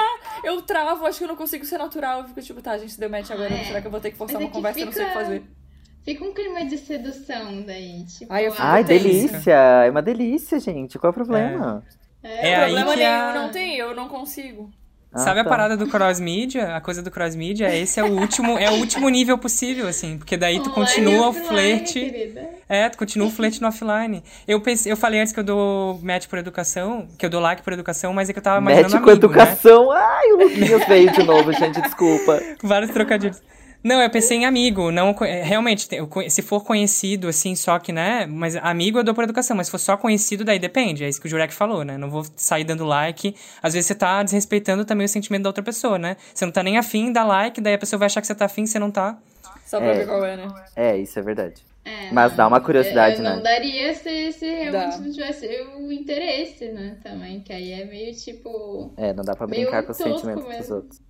Eu 0.44 0.62
travo, 0.62 1.04
acho 1.06 1.18
que 1.18 1.24
eu 1.24 1.28
não 1.28 1.36
consigo 1.36 1.64
ser 1.64 1.78
natural. 1.78 2.20
Eu 2.20 2.28
fico 2.28 2.40
tipo, 2.42 2.62
tá, 2.62 2.72
a 2.72 2.78
gente 2.78 2.98
deu 3.00 3.10
match 3.10 3.28
agora, 3.30 3.52
É. 3.52 3.64
será 3.64 3.80
que 3.80 3.88
eu 3.88 3.90
vou 3.90 4.00
ter 4.00 4.12
que 4.12 4.16
forçar 4.16 4.36
Mas 4.36 4.42
é 4.42 4.44
uma 4.46 4.50
que 4.50 4.56
conversa? 4.56 4.78
Eu 4.80 4.86
não 4.86 4.92
sei 4.92 5.02
o 5.02 5.06
que 5.06 5.12
fica- 5.12 5.24
fazer. 5.24 5.42
Fica 6.04 6.24
um 6.24 6.34
clima 6.34 6.64
de 6.66 6.76
sedução 6.76 7.62
daí, 7.62 8.04
tipo... 8.04 8.32
Ai, 8.58 8.84
delícia! 8.84 9.54
É 9.86 9.90
uma 9.90 10.02
delícia, 10.02 10.60
gente. 10.60 10.98
Qual 10.98 11.08
é 11.08 11.12
o 11.12 11.14
problema? 11.14 11.82
É 12.22 12.54
aí 12.56 12.72
Problema 12.72 12.92
que 12.92 12.98
nenhum, 12.98 13.12
a... 13.12 13.34
não 13.34 13.50
tem, 13.50 13.76
eu 13.76 13.94
não 13.94 14.08
consigo. 14.08 14.70
Ah, 15.12 15.18
Sabe 15.20 15.40
a 15.40 15.44
tá. 15.44 15.50
parada 15.50 15.76
do 15.76 15.86
cross 15.86 16.18
media? 16.18 16.74
A 16.74 16.80
coisa 16.80 17.00
do 17.00 17.10
cross 17.10 17.36
media, 17.36 17.74
esse 17.74 18.00
é 18.00 18.02
o 18.02 18.18
último, 18.18 18.58
é 18.58 18.68
o 18.68 18.74
último 18.74 19.08
nível 19.08 19.38
possível, 19.38 19.86
assim, 19.86 20.18
porque 20.18 20.36
daí 20.36 20.60
tu 20.60 20.70
continua 20.70 21.26
o 21.26 21.28
offline, 21.28 21.46
flerte. 21.46 22.00
querida. 22.00 22.48
É, 22.68 22.88
tu 22.88 22.98
continua 22.98 23.28
o 23.28 23.30
flerte 23.30 23.62
no 23.62 23.68
offline. 23.68 24.24
Eu 24.48 24.60
pensei, 24.60 24.90
eu 24.90 24.96
falei 24.96 25.20
antes 25.20 25.32
que 25.32 25.38
eu 25.38 25.44
dou 25.44 26.00
match 26.02 26.26
por 26.26 26.38
educação, 26.38 27.06
que 27.16 27.24
eu 27.24 27.30
dou 27.30 27.40
like 27.40 27.62
por 27.62 27.72
educação, 27.72 28.12
mas 28.12 28.28
é 28.28 28.32
que 28.32 28.40
eu 28.40 28.42
tava 28.42 28.60
Match 28.60 28.78
imaginando 28.78 29.04
com 29.04 29.10
amigo, 29.10 29.28
né? 29.28 29.42
educação. 29.42 29.92
Ai, 29.92 30.32
o 30.32 30.36
Luquinhas 30.42 30.84
veio 30.88 31.12
de 31.12 31.22
novo, 31.22 31.52
gente, 31.52 31.80
desculpa. 31.80 32.40
Vários 32.60 32.90
trocadilhos. 32.90 33.40
Não, 33.84 34.00
eu 34.00 34.08
pensei 34.08 34.38
em 34.38 34.46
amigo, 34.46 34.90
não 34.90 35.14
é, 35.20 35.42
realmente, 35.42 35.86
se 36.30 36.40
for 36.40 36.64
conhecido, 36.64 37.28
assim, 37.28 37.54
só 37.54 37.78
que, 37.78 37.92
né, 37.92 38.24
mas 38.24 38.56
amigo 38.56 38.98
eu 38.98 39.04
dou 39.04 39.14
por 39.14 39.24
educação, 39.24 39.54
mas 39.54 39.66
se 39.66 39.70
for 39.70 39.76
só 39.78 39.94
conhecido, 39.94 40.42
daí 40.42 40.58
depende, 40.58 41.04
é 41.04 41.08
isso 41.08 41.20
que 41.20 41.26
o 41.26 41.30
Jurek 41.30 41.52
falou, 41.52 41.84
né, 41.84 41.98
não 41.98 42.08
vou 42.08 42.24
sair 42.34 42.64
dando 42.64 42.82
like, 42.86 43.36
às 43.62 43.74
vezes 43.74 43.86
você 43.86 43.94
tá 43.94 44.22
desrespeitando 44.22 44.86
também 44.86 45.04
o 45.04 45.08
sentimento 45.08 45.42
da 45.42 45.50
outra 45.50 45.62
pessoa, 45.62 45.98
né, 45.98 46.16
você 46.34 46.46
não 46.46 46.52
tá 46.52 46.62
nem 46.62 46.78
afim, 46.78 47.12
dá 47.12 47.24
like, 47.24 47.60
daí 47.60 47.74
a 47.74 47.78
pessoa 47.78 47.98
vai 47.98 48.06
achar 48.06 48.22
que 48.22 48.26
você 48.26 48.34
tá 48.34 48.46
afim, 48.46 48.64
você 48.64 48.78
não 48.78 48.90
tá. 48.90 49.18
Só 49.66 49.78
pra 49.78 49.88
É. 49.88 49.94
ver 49.98 50.06
qual 50.06 50.24
é, 50.24 50.36
né? 50.38 50.48
É, 50.74 50.96
isso 50.96 51.18
é 51.18 51.22
verdade. 51.22 51.62
É, 51.84 52.10
Mas 52.10 52.30
não, 52.32 52.36
dá 52.38 52.46
uma 52.48 52.60
curiosidade, 52.62 53.16
eu, 53.16 53.18
eu 53.18 53.24
né? 53.24 53.36
não 53.36 53.42
daria 53.42 53.92
se, 53.92 54.32
se 54.32 54.46
realmente 54.46 54.96
Dá. 54.96 54.98
não 54.98 55.12
tivesse 55.12 55.46
o 55.76 55.92
interesse, 55.92 56.68
né, 56.72 56.96
também, 57.02 57.40
que 57.40 57.52
aí 57.52 57.72
é 57.72 57.84
meio 57.84 58.14
tipo... 58.14 58.92
É, 58.96 59.12
não 59.12 59.22
dá 59.22 59.36
pra 59.36 59.46
brincar 59.46 59.82
com 59.82 59.92
os 59.92 59.98
sentimentos 59.98 60.42
dos 60.44 60.56
mesmo. 60.58 60.74
outros. 60.76 61.03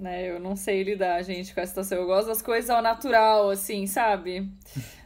Né, 0.00 0.30
eu 0.30 0.40
não 0.40 0.56
sei 0.56 0.82
lidar, 0.82 1.22
gente, 1.22 1.54
com 1.54 1.60
essa 1.60 1.68
situação. 1.72 1.98
Eu 1.98 2.06
gosto 2.06 2.28
das 2.28 2.40
coisas 2.40 2.70
ao 2.70 2.80
natural, 2.80 3.50
assim, 3.50 3.86
sabe? 3.86 4.48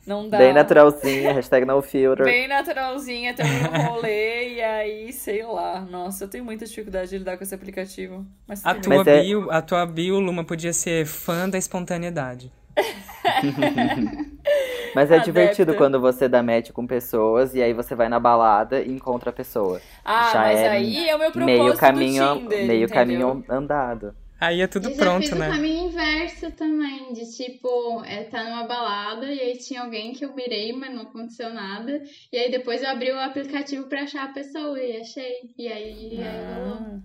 Não 0.06 0.28
dá. 0.28 0.38
Bem 0.38 0.52
naturalzinha, 0.52 1.32
hashtag 1.32 1.66
no 1.66 1.82
filter. 1.82 2.24
Bem 2.24 2.46
naturalzinha, 2.46 3.34
tem 3.34 3.44
um 3.44 3.86
rolê, 3.88 4.54
e 4.54 4.62
aí, 4.62 5.12
sei 5.12 5.44
lá. 5.44 5.80
Nossa, 5.80 6.24
eu 6.24 6.28
tenho 6.28 6.44
muita 6.44 6.64
dificuldade 6.64 7.10
de 7.10 7.18
lidar 7.18 7.36
com 7.36 7.42
esse 7.42 7.54
aplicativo. 7.54 8.24
Mas 8.46 8.64
A 8.64 8.72
tudo 8.74 8.84
tua 8.84 8.98
Mas 8.98 9.06
é- 9.08 9.20
bio, 9.20 9.50
a 9.50 9.60
tua 9.60 9.84
bio, 9.84 10.20
Luma, 10.20 10.44
podia 10.44 10.72
ser 10.72 11.04
fã 11.06 11.48
da 11.48 11.58
espontaneidade. 11.58 12.52
Mas 14.94 15.10
é 15.10 15.14
Adepta. 15.14 15.20
divertido 15.24 15.74
quando 15.74 16.00
você 16.00 16.28
dá 16.28 16.40
match 16.42 16.70
com 16.70 16.86
pessoas 16.86 17.52
e 17.54 17.62
aí 17.62 17.72
você 17.72 17.94
vai 17.96 18.08
na 18.08 18.20
balada 18.20 18.80
e 18.80 18.92
encontra 18.92 19.30
a 19.30 19.32
pessoa. 19.32 19.80
Ah, 20.04 20.30
Já 20.32 20.40
mas 20.40 20.60
é 20.60 20.68
aí 20.68 21.08
é 21.08 21.16
o 21.16 21.18
meu 21.18 21.32
propósito 21.32 21.58
meio 21.60 21.72
do 21.72 21.78
caminho, 21.78 22.38
Tinder, 22.38 22.66
meio 22.66 22.84
entendeu? 22.84 22.88
caminho 22.94 23.44
andado. 23.48 24.14
Aí 24.40 24.60
é 24.60 24.66
tudo 24.66 24.88
Eu 24.88 24.94
já 24.94 25.02
pronto, 25.02 25.22
fiz 25.22 25.30
né? 25.38 25.48
o 25.48 25.52
caminho 25.52 25.88
inverso 25.88 26.50
também, 26.52 27.12
de 27.12 27.24
tipo, 27.36 28.02
é, 28.04 28.24
tá 28.24 28.42
numa 28.44 28.64
balada 28.66 29.26
e 29.32 29.40
aí 29.40 29.56
tinha 29.56 29.82
alguém 29.82 30.12
que 30.12 30.24
eu 30.24 30.34
mirei, 30.34 30.72
mas 30.72 30.92
não 30.94 31.02
aconteceu 31.02 31.52
nada. 31.54 32.02
E 32.32 32.36
aí 32.36 32.50
depois 32.50 32.82
eu 32.82 32.88
abri 32.90 33.10
o 33.12 33.18
aplicativo 33.18 33.86
pra 33.86 34.02
achar 34.02 34.24
a 34.24 34.32
pessoa 34.32 34.78
e 34.80 35.00
achei. 35.00 35.50
E 35.56 35.68
aí, 35.68 36.18
aí 36.20 36.54
rolou. 36.54 36.78
Ah. 36.80 36.98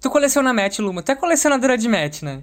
Tu 0.00 0.10
coleciona 0.10 0.52
match, 0.52 0.78
Luma. 0.78 1.02
Tu 1.02 1.12
é 1.12 1.14
colecionadora 1.14 1.76
de 1.76 1.88
match, 1.88 2.22
né? 2.22 2.42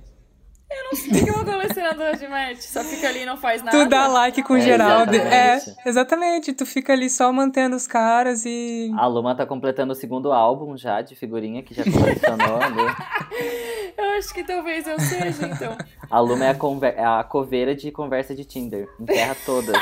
O 0.93 0.95
que 1.23 1.29
é 1.29 1.31
uma 1.33 1.43
colecionadora 1.45 2.15
de 2.17 2.27
match? 2.27 2.59
Só 2.61 2.83
fica 2.83 3.07
ali 3.09 3.21
e 3.21 3.25
não 3.25 3.35
faz 3.37 3.61
nada. 3.61 3.77
Tu 3.77 3.89
dá 3.89 4.07
like 4.07 4.41
com 4.43 4.55
É, 4.55 4.61
geral. 4.61 5.05
de- 5.05 5.17
É, 5.17 5.55
exatamente. 5.55 5.87
exatamente. 5.87 6.53
Tu 6.53 6.65
fica 6.65 6.93
ali 6.93 7.09
só 7.09 7.31
mantendo 7.31 7.75
os 7.75 7.85
caras 7.87 8.43
e. 8.45 8.91
A 8.97 9.05
Luma 9.07 9.35
tá 9.35 9.45
completando 9.45 9.93
o 9.93 9.95
segundo 9.95 10.31
álbum 10.31 10.77
já 10.77 11.01
de 11.01 11.15
figurinha 11.15 11.61
que 11.63 11.73
já 11.73 11.83
colecionou 11.83 12.61
ali. 12.61 12.95
Eu 13.97 14.09
acho 14.17 14.33
que 14.33 14.43
talvez 14.43 14.87
eu 14.87 14.99
seja, 14.99 15.45
então. 15.47 15.77
A 16.09 16.19
Luma 16.19 16.45
é 16.45 16.49
a, 16.49 16.55
conver- 16.55 16.95
é 16.97 17.03
a 17.05 17.23
coveira 17.23 17.75
de 17.75 17.91
conversa 17.91 18.33
de 18.33 18.45
Tinder. 18.45 18.87
Enterra 18.99 19.35
todas. 19.45 19.75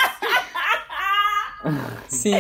Sim. 2.08 2.34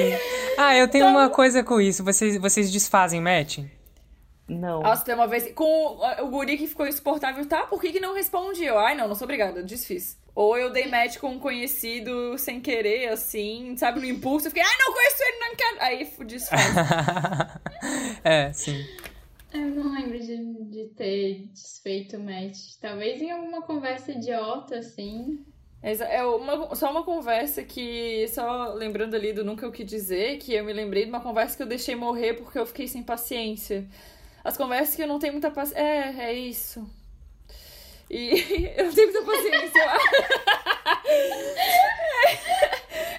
Ah, 0.57 0.75
eu 0.75 0.87
tenho 0.87 1.07
uma 1.07 1.29
coisa 1.29 1.63
com 1.63 1.79
isso. 1.79 2.03
Vocês, 2.03 2.37
vocês 2.37 2.71
desfazem 2.71 3.21
match? 3.21 3.59
Não. 4.49 4.81
Nossa, 4.81 5.05
tem 5.05 5.13
uma 5.15 5.27
vez. 5.27 5.51
Com 5.53 5.63
o- 5.63 6.25
o 6.25 6.29
guri 6.29 6.57
que 6.57 6.67
ficou 6.67 6.87
insuportável, 6.87 7.45
tá? 7.47 7.67
Por 7.67 7.79
que, 7.79 7.91
que 7.91 7.99
não 7.99 8.13
responde? 8.13 8.63
Eu, 8.63 8.77
ai, 8.79 8.95
não, 8.95 9.07
não 9.07 9.15
sou 9.15 9.25
obrigada, 9.25 9.61
desfiz. 9.63 10.17
Ou 10.33 10.57
eu 10.57 10.71
dei 10.71 10.87
match 10.87 11.17
com 11.17 11.29
um 11.31 11.39
conhecido 11.39 12.37
sem 12.37 12.61
querer, 12.61 13.09
assim, 13.09 13.75
sabe, 13.77 13.99
no 13.99 14.05
impulso. 14.05 14.47
Eu 14.47 14.51
fiquei, 14.51 14.63
ai, 14.63 14.77
não 14.79 14.93
conheço 14.93 15.23
ele, 15.23 15.39
não 15.39 15.55
quero. 15.55 15.81
Aí 15.81 16.25
desfaz. 16.25 16.63
é, 18.23 18.51
sim. 18.53 18.85
Eu 19.53 19.67
não 19.67 19.93
lembro 19.93 20.19
de, 20.19 20.37
de 20.65 20.85
ter 20.95 21.47
desfeito 21.51 22.17
o 22.17 22.19
match. 22.19 22.75
Talvez 22.79 23.21
em 23.21 23.31
alguma 23.31 23.61
conversa 23.63 24.11
idiota, 24.11 24.77
assim. 24.77 25.43
É 25.81 26.23
uma, 26.25 26.75
só 26.75 26.91
uma 26.91 27.03
conversa 27.03 27.63
que, 27.63 28.27
só 28.27 28.73
lembrando 28.73 29.15
ali 29.15 29.31
do 29.31 29.45
nunca 29.45 29.67
o 29.67 29.71
que 29.71 29.83
dizer, 29.83 30.37
que 30.37 30.53
eu 30.53 30.63
me 30.63 30.73
lembrei 30.73 31.03
de 31.05 31.09
uma 31.09 31.21
conversa 31.21 31.55
que 31.55 31.63
eu 31.63 31.67
deixei 31.67 31.95
morrer 31.95 32.33
porque 32.33 32.59
eu 32.59 32.65
fiquei 32.65 32.87
sem 32.87 33.01
paciência. 33.01 33.87
As 34.43 34.57
conversas 34.57 34.95
que 34.95 35.03
eu 35.03 35.07
não 35.07 35.19
tenho 35.19 35.33
muita 35.33 35.51
paciência. 35.51 35.81
É, 35.81 36.29
é 36.29 36.33
isso. 36.33 36.87
E 38.09 38.73
eu 38.77 38.85
não 38.85 38.93
tenho 38.93 39.11
muita 39.11 39.31
paciência. 39.31 39.83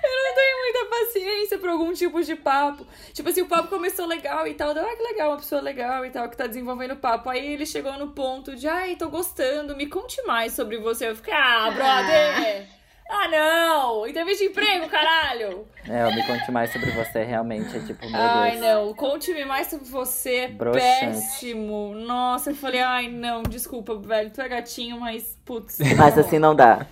eu 0.02 0.10
não 0.24 0.34
tenho 0.34 0.58
muita 0.58 0.84
paciência 0.86 1.58
pra 1.58 1.72
algum 1.72 1.92
tipo 1.92 2.22
de 2.22 2.34
papo. 2.34 2.86
Tipo 3.12 3.28
assim, 3.28 3.42
o 3.42 3.48
papo 3.48 3.68
começou 3.68 4.06
legal 4.06 4.46
e 4.46 4.54
tal. 4.54 4.74
Deu, 4.74 4.84
ah, 4.84 4.96
que 4.96 5.02
legal, 5.02 5.30
uma 5.30 5.36
pessoa 5.38 5.60
legal 5.60 6.04
e 6.04 6.10
tal, 6.10 6.28
que 6.28 6.36
tá 6.36 6.46
desenvolvendo 6.46 6.92
o 6.92 6.96
papo. 6.96 7.30
Aí 7.30 7.52
ele 7.52 7.66
chegou 7.66 7.96
no 7.98 8.12
ponto 8.12 8.56
de, 8.56 8.66
ai, 8.66 8.96
tô 8.96 9.08
gostando, 9.08 9.76
me 9.76 9.86
conte 9.86 10.20
mais 10.22 10.54
sobre 10.54 10.78
você. 10.78 11.08
Eu 11.08 11.16
fiquei, 11.16 11.34
ah, 11.34 11.70
brother! 11.70 12.79
Ah, 13.12 13.26
não! 13.28 14.06
Entrevista 14.06 14.44
de 14.44 14.50
emprego, 14.50 14.88
caralho! 14.88 15.66
É, 15.88 16.04
eu 16.04 16.14
me 16.14 16.22
conte 16.26 16.50
mais 16.52 16.72
sobre 16.72 16.90
você, 16.92 17.24
realmente. 17.24 17.76
É 17.76 17.80
tipo, 17.80 18.08
meu 18.08 18.20
Ai, 18.20 18.52
Deus. 18.52 18.60
não, 18.62 18.94
conte-me 18.94 19.44
mais 19.44 19.66
sobre 19.66 19.86
você. 19.86 20.46
Broxante. 20.48 20.84
péssimo. 21.06 21.92
Nossa, 21.94 22.50
eu 22.50 22.54
falei, 22.54 22.80
ai, 22.80 23.08
não, 23.08 23.42
desculpa, 23.42 23.96
velho, 23.98 24.30
tu 24.30 24.40
é 24.40 24.48
gatinho, 24.48 25.00
mas, 25.00 25.36
putz. 25.44 25.78
Mas 25.96 26.16
assim 26.18 26.38
não 26.38 26.54
dá. 26.54 26.86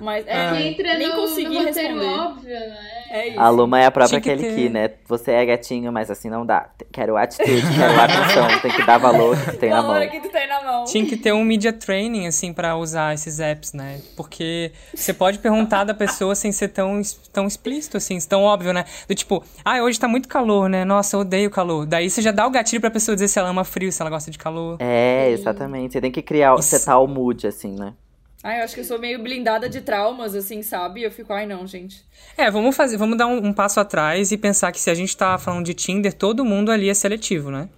Mas, 0.00 0.26
é, 0.26 0.32
Ah. 0.36 0.54
Que 0.56 0.62
entra 0.64 0.98
nem 0.98 1.08
no, 1.08 1.14
consegui 1.16 1.58
no 1.58 1.64
roteiro 1.64 1.94
responder. 1.98 2.20
óbvio, 2.20 2.50
né? 2.60 2.97
É 3.10 3.28
isso. 3.28 3.40
A 3.40 3.48
Luma 3.48 3.80
é 3.80 3.86
a 3.86 3.90
própria 3.90 4.20
Tinha 4.20 4.36
que 4.36 4.42
Kelly 4.42 4.54
Key, 4.54 4.68
né? 4.68 4.90
Você 5.06 5.30
é 5.32 5.44
gatinho, 5.44 5.92
mas 5.92 6.10
assim 6.10 6.28
não 6.28 6.44
dá. 6.44 6.68
Quero 6.92 7.16
atitude, 7.16 7.62
quero 7.76 8.00
atenção. 8.00 8.48
Tem 8.60 8.70
que 8.70 8.84
dar 8.84 8.98
valor 8.98 9.36
que 9.36 9.50
tu 9.52 9.56
tem 9.58 9.70
na 9.70 9.82
mão. 9.82 9.92
Valor 9.92 10.08
que 10.08 10.20
tu 10.20 10.28
tem 10.28 10.48
na 10.48 10.62
mão. 10.62 10.84
Tinha 10.84 11.06
que 11.06 11.16
ter 11.16 11.32
um 11.32 11.44
media 11.44 11.72
training, 11.72 12.26
assim, 12.26 12.52
pra 12.52 12.76
usar 12.76 13.14
esses 13.14 13.40
apps, 13.40 13.72
né? 13.72 14.00
Porque 14.16 14.72
você 14.94 15.12
pode 15.14 15.38
perguntar 15.38 15.84
da 15.84 15.94
pessoa 15.94 16.34
sem 16.34 16.52
ser 16.52 16.68
tão, 16.68 17.00
tão 17.32 17.46
explícito, 17.46 17.96
assim, 17.96 18.18
tão 18.20 18.42
óbvio, 18.42 18.72
né? 18.72 18.84
Do 19.06 19.14
tipo, 19.14 19.42
ah, 19.64 19.82
hoje 19.82 19.98
tá 19.98 20.08
muito 20.08 20.28
calor, 20.28 20.68
né? 20.68 20.84
Nossa, 20.84 21.16
eu 21.16 21.20
odeio 21.20 21.50
calor. 21.50 21.86
Daí 21.86 22.10
você 22.10 22.20
já 22.20 22.30
dá 22.32 22.46
o 22.46 22.50
gatilho 22.50 22.80
pra 22.80 22.90
pessoa 22.90 23.14
dizer 23.14 23.28
se 23.28 23.38
ela 23.38 23.48
ama 23.48 23.64
frio, 23.64 23.90
se 23.92 24.02
ela 24.02 24.10
gosta 24.10 24.30
de 24.30 24.38
calor. 24.38 24.76
É, 24.80 25.30
exatamente. 25.30 25.92
Você 25.92 26.00
tem 26.00 26.10
que 26.10 26.22
criar, 26.22 26.54
Isso. 26.58 26.68
setar 26.68 27.02
o 27.02 27.06
mood, 27.06 27.46
assim, 27.46 27.74
né? 27.74 27.94
Ai, 28.42 28.60
eu 28.60 28.64
acho 28.64 28.74
que 28.74 28.80
eu 28.80 28.84
sou 28.84 28.98
meio 28.98 29.20
blindada 29.20 29.68
de 29.68 29.80
traumas, 29.80 30.34
assim, 30.34 30.62
sabe? 30.62 31.02
Eu 31.02 31.10
fico, 31.10 31.32
ai, 31.32 31.44
não, 31.44 31.66
gente. 31.66 32.04
É, 32.36 32.50
vamos 32.50 32.76
fazer, 32.76 32.96
vamos 32.96 33.18
dar 33.18 33.26
um, 33.26 33.48
um 33.48 33.52
passo 33.52 33.80
atrás 33.80 34.30
e 34.30 34.38
pensar 34.38 34.70
que 34.70 34.80
se 34.80 34.90
a 34.90 34.94
gente 34.94 35.16
tá 35.16 35.36
falando 35.38 35.66
de 35.66 35.74
Tinder, 35.74 36.12
todo 36.12 36.44
mundo 36.44 36.70
ali 36.70 36.88
é 36.88 36.94
seletivo, 36.94 37.50
né? 37.50 37.68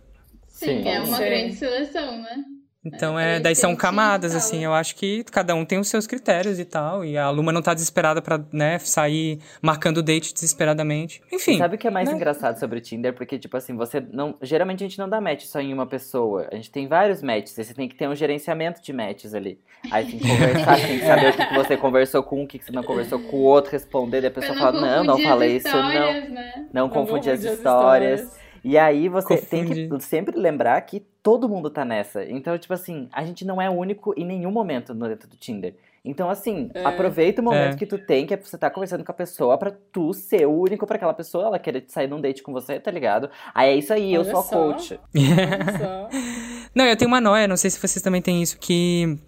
Sim, 0.49 0.83
Sim. 0.83 0.89
é 0.89 1.01
uma 1.01 1.17
Sim. 1.17 1.25
grande 1.25 1.55
seleção, 1.55 2.21
né? 2.21 2.45
Então 2.85 3.19
É, 3.19 3.37
é, 3.37 3.41
daí 3.41 3.55
são 3.55 3.77
camadas, 3.77 4.33
e 4.33 4.37
assim, 4.39 4.65
eu 4.65 4.73
acho 4.73 4.97
que 4.97 5.23
cada 5.25 5.55
um 5.55 5.65
tem 5.67 5.79
os 5.79 5.89
seus 5.89 6.07
critérios 6.07 6.59
e 6.59 6.65
tal, 6.65 7.05
e 7.05 7.17
a 7.19 7.29
Luma 7.29 7.53
não 7.53 7.61
tá 7.61 7.75
desesperada 7.75 8.23
pra, 8.23 8.41
né, 8.53 8.79
sair 8.79 9.39
marcando 9.61 10.03
date 10.03 10.33
desesperadamente. 10.33 11.21
Enfim. 11.31 11.59
Sabe 11.59 11.77
o 11.77 11.79
que 11.79 11.87
é 11.87 11.91
mais 11.91 12.09
né? 12.09 12.15
engraçado 12.15 12.59
sobre 12.59 12.79
o 12.79 12.81
Tinder? 12.81 13.13
Porque, 13.13 13.39
tipo 13.39 13.57
assim, 13.57 13.77
você 13.77 14.01
não. 14.01 14.35
Geralmente 14.41 14.83
a 14.83 14.89
gente 14.89 14.99
não 14.99 15.09
dá 15.09 15.21
match 15.21 15.45
só 15.45 15.61
em 15.61 15.75
uma 15.75 15.87
pessoa. 15.87 16.49
A 16.51 16.57
gente 16.57 16.71
tem 16.71 16.89
vários 16.89 17.23
matches. 17.23 17.51
Você 17.51 17.75
tem 17.75 17.89
que 17.89 17.95
ter 17.95 18.09
um 18.09 18.15
gerenciamento 18.15 18.83
de 18.83 18.93
matches 18.93 19.35
ali. 19.35 19.59
Aí 19.91 20.07
tem 20.07 20.19
que 20.19 20.27
conversar, 20.29 20.77
tem 20.77 20.99
que 20.99 21.07
saber 21.07 21.31
o 21.31 21.33
que, 21.37 21.55
você 21.55 21.77
conversou 21.77 22.23
com 22.23 22.41
um, 22.41 22.45
o 22.45 22.47
que, 22.47 22.59
que 22.59 22.65
você 22.65 22.73
não 22.73 22.83
conversou 22.83 23.19
com 23.19 23.37
o 23.37 23.41
outro, 23.41 23.73
responder, 23.73 24.21
daí 24.23 24.29
a 24.29 24.33
pessoa 24.33 24.57
fala, 24.57 24.81
não, 24.81 25.05
não 25.05 25.15
confundir 25.17 25.29
falei 25.29 25.57
as 25.57 25.65
isso, 25.65 25.77
não. 25.77 25.89
histórias, 25.91 26.31
Né? 26.31 26.53
Não 26.73 26.83
Não 26.83 26.89
confundir 26.89 27.33
as 27.33 27.45
histórias. 27.45 28.21
histórias. 28.21 28.41
E 28.63 28.77
aí 28.77 29.09
você 29.09 29.39
tem 29.39 29.65
que 29.67 30.01
sempre 30.01 30.39
lembrar 30.39 30.81
que 30.83 31.03
todo 31.23 31.49
mundo 31.49 31.71
tá 31.71 31.85
nessa. 31.85 32.25
Então, 32.25 32.57
tipo 32.59 32.73
assim, 32.75 33.09
a 33.13 33.25
gente 33.25 33.45
não 33.45 33.61
é 33.61 33.69
único 33.71 34.15
em 34.17 34.25
nenhum 34.25 34.51
momento 34.51 34.95
no 34.95 35.09
dentro 35.09 35.29
do 35.29 35.37
Tinder. 35.37 35.75
Então, 36.03 36.31
assim, 36.31 36.71
É. 36.73 36.83
aproveita 36.85 37.43
o 37.43 37.45
momento 37.45 37.75
É. 37.75 37.77
que 37.77 37.85
tu 37.85 37.99
tem, 37.99 38.25
que 38.27 38.33
é 38.33 38.37
você 38.39 38.57
tá 38.57 38.71
conversando 38.71 39.05
com 39.05 39.13
a 39.13 39.15
pessoa, 39.15 39.59
pra 39.59 39.71
tu 39.93 40.15
ser 40.15 40.47
o 40.47 40.51
único 40.53 40.87
pra 40.87 40.97
aquela 40.97 41.13
pessoa, 41.13 41.45
ela 41.47 41.59
querer 41.59 41.85
sair 41.89 42.07
num 42.09 42.21
date 42.21 42.43
com 42.43 42.53
você, 42.53 42.81
tá 42.81 42.91
ligado? 42.91 43.29
Aí 43.55 43.69
é 43.71 43.77
isso 43.77 43.93
aí, 43.93 44.15
eu 44.15 44.23
Olha 44.23 44.31
sou 44.31 44.41
a 44.41 44.43
só. 44.43 44.57
coach. 44.57 44.99
Olha 45.15 45.79
só. 45.79 46.09
Não, 46.75 46.85
eu 46.87 46.97
tenho 46.97 47.09
uma 47.11 47.21
noia, 47.21 47.47
não 47.49 47.57
sei 47.57 47.69
se 47.69 47.79
vocês 47.81 48.01
também 48.03 48.23
têm 48.23 48.41
isso, 48.43 48.59
que 48.59 49.19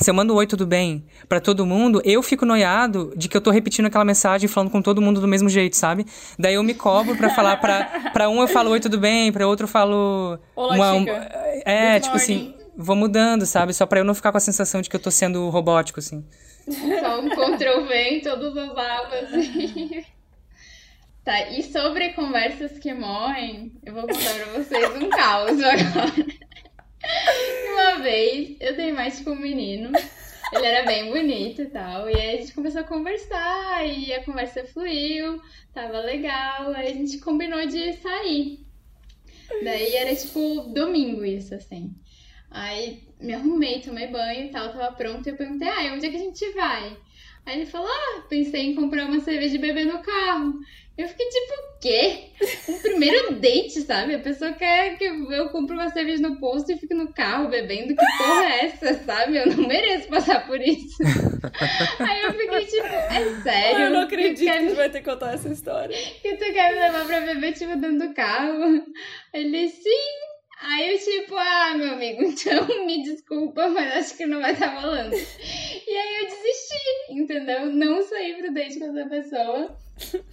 se 0.00 0.10
eu 0.10 0.14
mando 0.14 0.34
oi, 0.34 0.46
tudo 0.46 0.66
bem, 0.66 1.04
pra 1.28 1.40
todo 1.40 1.66
mundo, 1.66 2.00
eu 2.04 2.22
fico 2.22 2.44
noiado 2.46 3.12
de 3.16 3.28
que 3.28 3.36
eu 3.36 3.40
tô 3.40 3.50
repetindo 3.50 3.86
aquela 3.86 4.04
mensagem 4.04 4.48
falando 4.48 4.70
com 4.70 4.80
todo 4.82 5.00
mundo 5.02 5.20
do 5.20 5.28
mesmo 5.28 5.48
jeito, 5.48 5.76
sabe? 5.76 6.06
Daí 6.38 6.54
eu 6.54 6.62
me 6.62 6.74
cobro 6.74 7.16
pra 7.16 7.30
falar 7.30 7.56
pra, 7.58 8.10
pra 8.12 8.28
um 8.28 8.40
eu 8.40 8.48
falo 8.48 8.70
oi, 8.70 8.80
tudo 8.80 8.98
bem, 8.98 9.32
pra 9.32 9.46
outro 9.46 9.64
eu 9.64 9.68
falo. 9.68 10.38
Olá, 10.56 10.92
um- 10.94 11.00
chica. 11.00 11.12
É, 11.64 11.92
Good 11.98 12.04
tipo 12.04 12.16
morning. 12.18 12.34
assim, 12.54 12.54
vou 12.76 12.96
mudando, 12.96 13.44
sabe? 13.46 13.74
Só 13.74 13.84
pra 13.86 14.00
eu 14.00 14.04
não 14.04 14.14
ficar 14.14 14.30
com 14.32 14.38
a 14.38 14.40
sensação 14.40 14.80
de 14.80 14.88
que 14.88 14.96
eu 14.96 15.00
tô 15.00 15.10
sendo 15.10 15.48
robótico, 15.50 15.98
assim. 16.00 16.24
Só 17.00 17.20
um 17.20 17.28
Ctrl 17.30 17.86
V 17.86 17.94
em 17.94 18.20
todas 18.20 18.56
as 18.56 18.70
abas. 18.76 19.28
tá, 21.24 21.48
e 21.50 21.62
sobre 21.62 22.10
conversas 22.10 22.78
que 22.78 22.92
morrem, 22.94 23.72
eu 23.84 23.92
vou 23.94 24.02
contar 24.02 24.34
pra 24.34 24.62
vocês 24.62 24.96
um 25.02 25.08
caos 25.10 25.50
agora. 25.62 26.38
Uma 27.72 27.98
vez, 28.02 28.56
eu 28.60 28.76
dei 28.76 28.92
match 28.92 29.22
com 29.22 29.30
um 29.30 29.40
menino. 29.40 29.90
Ele 30.52 30.66
era 30.66 30.86
bem 30.86 31.10
bonito 31.10 31.62
e 31.62 31.66
tal. 31.66 32.08
E 32.08 32.14
aí 32.14 32.36
a 32.36 32.40
gente 32.40 32.54
começou 32.54 32.80
a 32.80 32.84
conversar 32.84 33.86
e 33.86 34.12
a 34.12 34.24
conversa 34.24 34.64
fluiu, 34.64 35.40
tava 35.74 36.00
legal. 36.00 36.72
Aí 36.74 36.88
a 36.88 36.94
gente 36.94 37.18
combinou 37.18 37.66
de 37.66 37.92
sair. 37.94 38.66
Daí 39.62 39.94
era 39.94 40.14
tipo 40.14 40.60
domingo 40.72 41.24
isso, 41.24 41.54
assim. 41.54 41.94
Aí 42.50 43.02
me 43.20 43.34
arrumei, 43.34 43.80
tomei 43.80 44.06
banho 44.06 44.46
e 44.46 44.50
tal, 44.50 44.72
tava 44.72 44.92
pronto. 44.92 45.26
E 45.26 45.30
eu 45.30 45.36
perguntei, 45.36 45.68
ah, 45.68 45.92
onde 45.94 46.06
é 46.06 46.10
que 46.10 46.16
a 46.16 46.20
gente 46.20 46.50
vai? 46.52 46.96
Aí 47.44 47.56
ele 47.56 47.66
falou, 47.66 47.88
ah, 47.88 48.26
pensei 48.28 48.66
em 48.66 48.74
comprar 48.74 49.06
uma 49.06 49.20
cerveja 49.20 49.54
e 49.54 49.58
beber 49.58 49.86
no 49.86 50.00
carro. 50.00 50.54
Eu 50.96 51.08
fiquei 51.08 51.28
tipo, 51.28 51.52
o 51.52 51.78
quê? 51.80 52.30
Primeiro 52.98 53.34
date, 53.36 53.80
sabe? 53.82 54.14
A 54.14 54.18
pessoa 54.18 54.52
quer 54.52 54.98
que 54.98 55.04
eu 55.04 55.48
compre 55.50 55.74
uma 55.74 55.88
cerveja 55.90 56.20
no 56.20 56.38
posto 56.40 56.72
e 56.72 56.76
fique 56.76 56.94
no 56.94 57.12
carro 57.12 57.48
bebendo. 57.48 57.94
Que 57.94 58.06
porra 58.18 58.44
é 58.44 58.64
essa, 58.64 58.94
sabe? 59.04 59.36
Eu 59.36 59.46
não 59.46 59.68
mereço 59.68 60.08
passar 60.08 60.46
por 60.46 60.60
isso. 60.60 60.98
Aí 62.00 62.22
eu 62.22 62.32
fiquei 62.32 62.66
tipo, 62.66 62.86
é 62.86 63.42
sério? 63.42 63.84
eu 63.84 63.90
não 63.90 64.00
acredito 64.00 64.44
quer 64.44 64.58
que 64.58 64.64
me 64.64 64.70
tu 64.70 64.76
vai 64.76 64.90
ter 64.90 64.98
que 64.98 65.10
contar 65.10 65.34
essa 65.34 65.48
história. 65.48 65.96
que 66.22 66.36
tu 66.36 66.52
quer 66.52 66.72
me 66.72 66.80
levar 66.80 67.06
pra 67.06 67.20
beber, 67.20 67.52
tipo, 67.52 67.76
dentro 67.76 68.08
do 68.08 68.14
carro? 68.14 68.84
Ele, 69.32 69.68
sim. 69.68 70.28
Aí 70.60 70.92
eu, 70.92 70.98
tipo, 70.98 71.36
ah, 71.36 71.74
meu 71.76 71.92
amigo, 71.92 72.22
então 72.24 72.66
me 72.84 73.02
desculpa, 73.04 73.68
mas 73.68 73.92
acho 73.96 74.16
que 74.16 74.26
não 74.26 74.40
vai 74.40 74.52
estar 74.52 74.80
rolando. 74.80 75.14
E 75.14 75.96
aí 75.96 76.16
eu 76.16 76.24
desisti, 76.24 77.12
entendeu? 77.12 77.66
Não 77.66 78.02
saí 78.02 78.34
pro 78.34 78.52
date 78.52 78.78
com 78.78 78.86
essa 78.86 79.08
pessoa. 79.08 79.78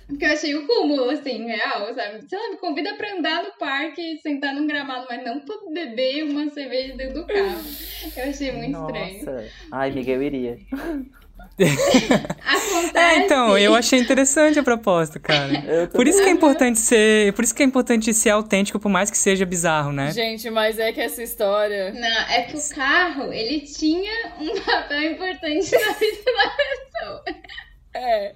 Porque 0.08 0.26
eu 0.26 0.32
achei 0.32 0.56
o 0.56 0.68
cúmulo, 0.68 1.10
assim, 1.10 1.46
real, 1.46 1.94
sabe? 1.94 2.28
Sei 2.28 2.38
lá, 2.38 2.50
me 2.52 2.58
convida 2.58 2.94
pra 2.96 3.14
andar 3.14 3.44
no 3.44 3.52
parque, 3.58 4.20
sentar 4.22 4.54
num 4.54 4.68
gramado, 4.68 5.08
mas 5.10 5.24
não 5.24 5.40
pra 5.40 5.56
beber 5.72 6.24
uma 6.24 6.50
cerveja 6.50 6.96
dentro 6.96 7.22
do 7.22 7.28
carro. 7.28 7.62
Eu 8.16 8.30
achei 8.30 8.52
muito 8.52 8.78
estranho. 8.78 9.26
Nossa. 9.26 9.46
Ai, 9.72 9.90
amiga, 9.92 10.12
eu 10.12 10.24
iria. 10.24 10.60
Acontece. 11.58 12.98
É, 12.98 13.18
então, 13.20 13.58
eu 13.58 13.74
achei 13.74 14.00
interessante 14.00 14.60
a 14.60 14.64
proposta, 14.64 15.20
cara. 15.20 15.88
Por 15.94 16.08
isso 16.08 16.22
que 16.22 16.28
é 16.28 16.32
importante 16.32 16.80
ser. 16.80 17.34
Por 17.34 17.44
isso 17.44 17.56
que 17.56 17.64
é 17.64 17.66
importante 17.66 18.14
ser 18.14 18.32
autêntico, 18.32 18.80
por 18.80 18.90
mais 18.90 19.10
que 19.10 19.18
seja 19.18 19.46
bizarro, 19.46 19.92
né? 19.92 20.12
Gente, 20.12 20.50
mas 20.50 20.80
é 20.80 20.92
que 20.92 21.00
essa 21.00 21.24
história. 21.24 21.94
Não, 21.94 22.22
é 22.30 22.44
que 22.44 22.58
o 22.58 22.70
carro, 22.70 23.32
ele 23.32 23.62
tinha 23.62 24.34
um 24.40 24.60
papel 24.62 25.12
importante 25.14 25.72
na 25.72 25.94
vida 25.94 26.24
da 26.26 26.56
pessoa. 26.58 27.24
É. 27.96 28.36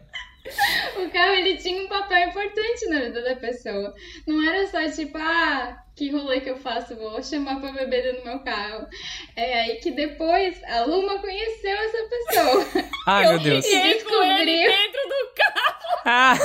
O 0.98 1.10
carro 1.12 1.34
ele 1.34 1.58
tinha 1.58 1.84
um 1.84 1.88
papel 1.88 2.30
importante 2.30 2.88
na 2.90 3.00
vida 3.02 3.22
da 3.22 3.36
pessoa. 3.36 3.94
Não 4.26 4.44
era 4.48 4.66
só 4.68 4.84
tipo, 4.90 5.18
ah, 5.18 5.78
que 5.96 6.10
rolê 6.12 6.40
que 6.42 6.50
eu 6.50 6.58
faço? 6.58 6.96
Vou 6.96 7.22
chamar 7.22 7.60
pra 7.60 7.72
beber 7.72 8.02
dentro 8.04 8.22
do 8.22 8.26
meu 8.30 8.40
carro. 8.40 8.88
É 9.36 9.60
aí 9.62 9.76
que 9.76 9.92
depois 9.92 10.58
a 10.64 10.82
Luma 10.86 11.20
conheceu 11.20 11.78
essa 11.78 11.98
pessoa. 12.10 12.66
Ai, 13.06 13.28
meu 13.28 13.40
Deus. 13.40 13.66
E 13.66 13.70
E 13.70 13.74
com 13.76 13.84
ele 13.84 13.94
descobriu. 13.94 14.72
dentro 14.72 15.10
do 15.10 15.30
carro. 15.36 15.80
Ah. 16.12 16.34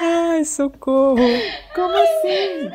Ai, 0.00 0.44
socorro. 0.44 1.16
Como 1.74 1.94
assim? 1.96 2.70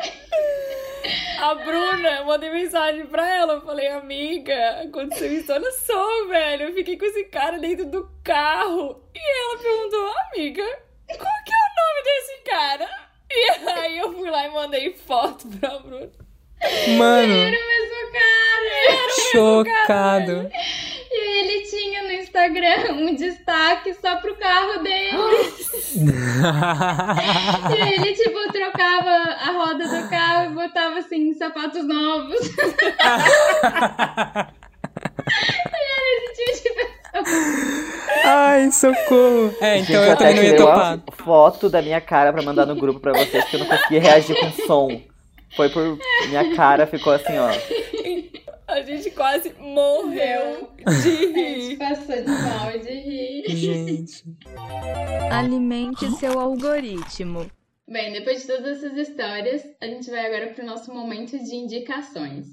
A 1.40 1.56
Bruna, 1.56 2.10
eu 2.18 2.26
mandei 2.26 2.50
mensagem 2.50 3.06
pra 3.08 3.28
ela. 3.36 3.54
Eu 3.54 3.62
falei, 3.62 3.88
amiga, 3.88 4.82
aconteceu 4.82 5.32
isso. 5.32 5.52
Olha 5.52 5.72
só, 5.72 6.28
velho. 6.28 6.64
Eu 6.64 6.74
fiquei 6.74 6.98
com 6.98 7.06
esse 7.06 7.26
cara 7.26 7.58
dentro 7.60 7.86
do 7.86 8.10
carro. 8.24 9.04
E 9.16 9.20
ela 9.20 9.58
perguntou, 9.60 10.14
amiga, 10.32 10.64
qual 11.08 11.44
que 11.46 11.54
é 11.54 11.58
o 11.58 11.76
nome 11.78 12.04
desse 12.04 12.38
cara? 12.44 13.08
E 13.30 13.70
aí 13.70 13.98
eu 13.98 14.14
fui 14.14 14.30
lá 14.30 14.46
e 14.46 14.52
mandei 14.52 14.94
foto 14.94 15.48
pra 15.60 15.80
Bruna. 15.80 16.27
Mano, 16.98 17.34
Era 17.34 17.58
o 17.58 17.68
mesmo 17.68 18.12
cara. 18.14 18.78
chocado. 19.32 20.50
E 21.10 21.40
ele 21.40 21.66
tinha 21.68 22.04
no 22.04 22.12
Instagram 22.12 22.92
um 22.94 23.16
destaque 23.16 23.94
só 23.96 24.18
pro 24.18 24.36
carro 24.36 24.80
dele. 24.84 25.18
E 27.70 27.94
ele, 27.94 28.14
tipo, 28.14 28.52
trocava 28.52 29.10
a 29.10 29.52
roda 29.52 29.88
do 29.88 30.10
carro 30.10 30.52
e 30.52 30.54
botava, 30.54 31.00
assim, 31.00 31.34
sapatos 31.34 31.86
novos. 31.88 32.40
e 32.48 32.52
era 35.94 36.08
esse 36.32 36.54
tipo 36.54 36.54
de 36.64 36.70
pessoa. 37.12 37.88
Ai, 38.26 38.72
socorro. 38.72 39.54
É, 39.62 39.78
então 39.80 39.96
Gente, 39.96 40.10
eu 40.10 40.18
também 40.18 40.36
não 40.36 40.44
ia 40.44 40.56
topar. 40.58 41.00
foto 41.24 41.70
da 41.70 41.82
minha 41.82 42.02
cara 42.02 42.32
pra 42.34 42.42
mandar 42.44 42.66
no 42.66 42.76
grupo 42.76 43.00
pra 43.00 43.14
vocês, 43.14 43.44
porque 43.44 43.56
eu 43.56 43.60
não 43.62 43.68
consegui 43.68 43.98
reagir 44.00 44.40
com 44.40 44.52
som. 44.66 45.02
Foi 45.58 45.70
por. 45.70 45.98
Minha 46.30 46.56
cara 46.56 46.86
ficou 46.86 47.12
assim, 47.14 47.34
ó. 47.38 47.50
A 48.68 48.82
gente 48.82 49.10
quase 49.12 49.54
morreu 49.60 50.70
de 50.76 50.84
A 50.86 50.92
gente 50.92 51.34
rir. 51.34 51.78
passou 51.78 52.16
de 52.16 52.28
mal 52.28 52.72
de 52.80 52.92
rir. 52.94 53.44
Gente. 53.56 54.24
Alimente 55.32 56.12
seu 56.20 56.38
algoritmo. 56.40 57.50
Bem, 57.88 58.12
depois 58.12 58.42
de 58.42 58.48
todas 58.48 58.84
essas 58.84 58.98
histórias, 58.98 59.64
a 59.82 59.86
gente 59.88 60.12
vai 60.12 60.26
agora 60.28 60.54
pro 60.54 60.66
nosso 60.66 60.94
momento 60.94 61.40
de 61.40 61.56
indicações. 61.56 62.46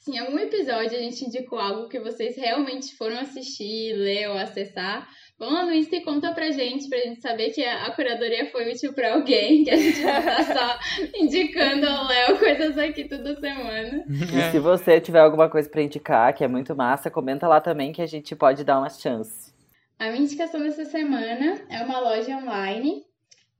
Se 0.00 0.10
em 0.10 0.18
algum 0.18 0.38
episódio 0.38 0.98
a 0.98 1.00
gente 1.00 1.24
indicou 1.24 1.58
algo 1.58 1.88
que 1.88 2.00
vocês 2.00 2.36
realmente 2.36 2.96
foram 2.96 3.18
assistir, 3.20 3.94
ler 3.94 4.28
ou 4.28 4.36
acessar, 4.36 5.08
vão 5.40 5.50
lá 5.50 5.64
no 5.64 5.72
Insta 5.72 5.96
e 5.96 6.02
conta 6.02 6.32
pra 6.32 6.50
gente, 6.50 6.88
pra 6.88 6.98
gente 6.98 7.22
saber 7.22 7.50
que 7.50 7.64
a 7.64 7.80
a 7.86 7.90
curadoria 7.92 8.50
foi 8.50 8.70
útil 8.70 8.92
pra 8.92 9.14
alguém, 9.14 9.64
que 9.64 9.70
a 9.70 9.76
gente 9.76 10.00
não 10.02 10.22
tá 10.22 10.44
só 10.44 10.78
indicando 11.18 11.86
ao 11.86 12.06
Léo 12.06 12.38
coisas 12.38 12.76
aqui 12.76 13.04
toda 13.08 13.40
semana. 13.40 14.04
E 14.30 14.52
se 14.52 14.58
você 14.58 15.00
tiver 15.00 15.20
alguma 15.20 15.48
coisa 15.48 15.68
pra 15.68 15.82
indicar, 15.82 16.34
que 16.34 16.44
é 16.44 16.48
muito 16.48 16.76
massa, 16.76 17.10
comenta 17.10 17.48
lá 17.48 17.60
também 17.60 17.90
que 17.90 18.02
a 18.02 18.06
gente 18.06 18.36
pode 18.36 18.62
dar 18.62 18.78
uma 18.78 18.90
chance. 18.90 19.52
A 19.98 20.10
minha 20.10 20.22
indicação 20.22 20.60
dessa 20.60 20.84
semana 20.84 21.60
é 21.68 21.82
uma 21.82 21.98
loja 22.00 22.36
online. 22.36 23.02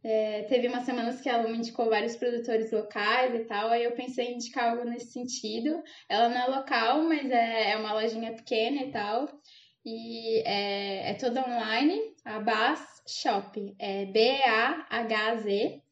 É, 0.03 0.43
teve 0.49 0.69
umas 0.69 0.85
semanas 0.85 1.21
que 1.21 1.29
a 1.29 1.37
Luma 1.43 1.57
indicou 1.57 1.91
vários 1.91 2.17
produtores 2.17 2.73
locais 2.73 3.35
e 3.35 3.45
tal, 3.45 3.69
aí 3.69 3.85
eu 3.85 3.93
pensei 3.93 4.27
em 4.27 4.35
indicar 4.35 4.71
algo 4.71 4.85
nesse 4.85 5.13
sentido. 5.13 5.83
Ela 6.09 6.29
não 6.29 6.41
é 6.41 6.47
local, 6.47 7.03
mas 7.03 7.31
é, 7.31 7.73
é 7.73 7.77
uma 7.77 7.93
lojinha 7.93 8.33
pequena 8.33 8.83
e 8.83 8.91
tal. 8.91 9.29
E 9.85 10.43
é, 10.47 11.11
é 11.11 11.15
toda 11.15 11.41
online, 11.41 11.99
a 12.25 12.39
Baz 12.39 12.81
Shop, 13.07 13.75
é 13.79 14.07
B-A-H-Z. 14.07 15.83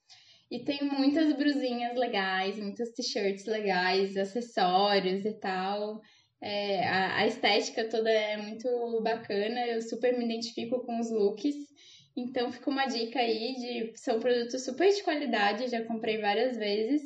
E 0.50 0.60
tem 0.60 0.82
muitas 0.82 1.32
brusinhas 1.34 1.94
legais, 1.96 2.58
muitas 2.58 2.90
t-shirts 2.92 3.44
legais, 3.44 4.16
acessórios 4.16 5.24
e 5.24 5.32
tal. 5.34 6.00
É, 6.40 6.86
a, 6.86 7.16
a 7.18 7.26
estética 7.26 7.88
toda 7.88 8.10
é 8.10 8.36
muito 8.36 8.68
bacana, 9.02 9.66
eu 9.66 9.82
super 9.82 10.16
me 10.16 10.24
identifico 10.24 10.80
com 10.84 11.00
os 11.00 11.10
looks. 11.10 11.54
Então 12.16 12.50
fica 12.50 12.70
uma 12.70 12.86
dica 12.86 13.18
aí 13.20 13.54
de 13.54 13.96
são 13.96 14.18
produtos 14.18 14.64
super 14.64 14.92
de 14.92 15.02
qualidade, 15.02 15.68
já 15.68 15.84
comprei 15.84 16.18
várias 16.18 16.56
vezes. 16.56 17.02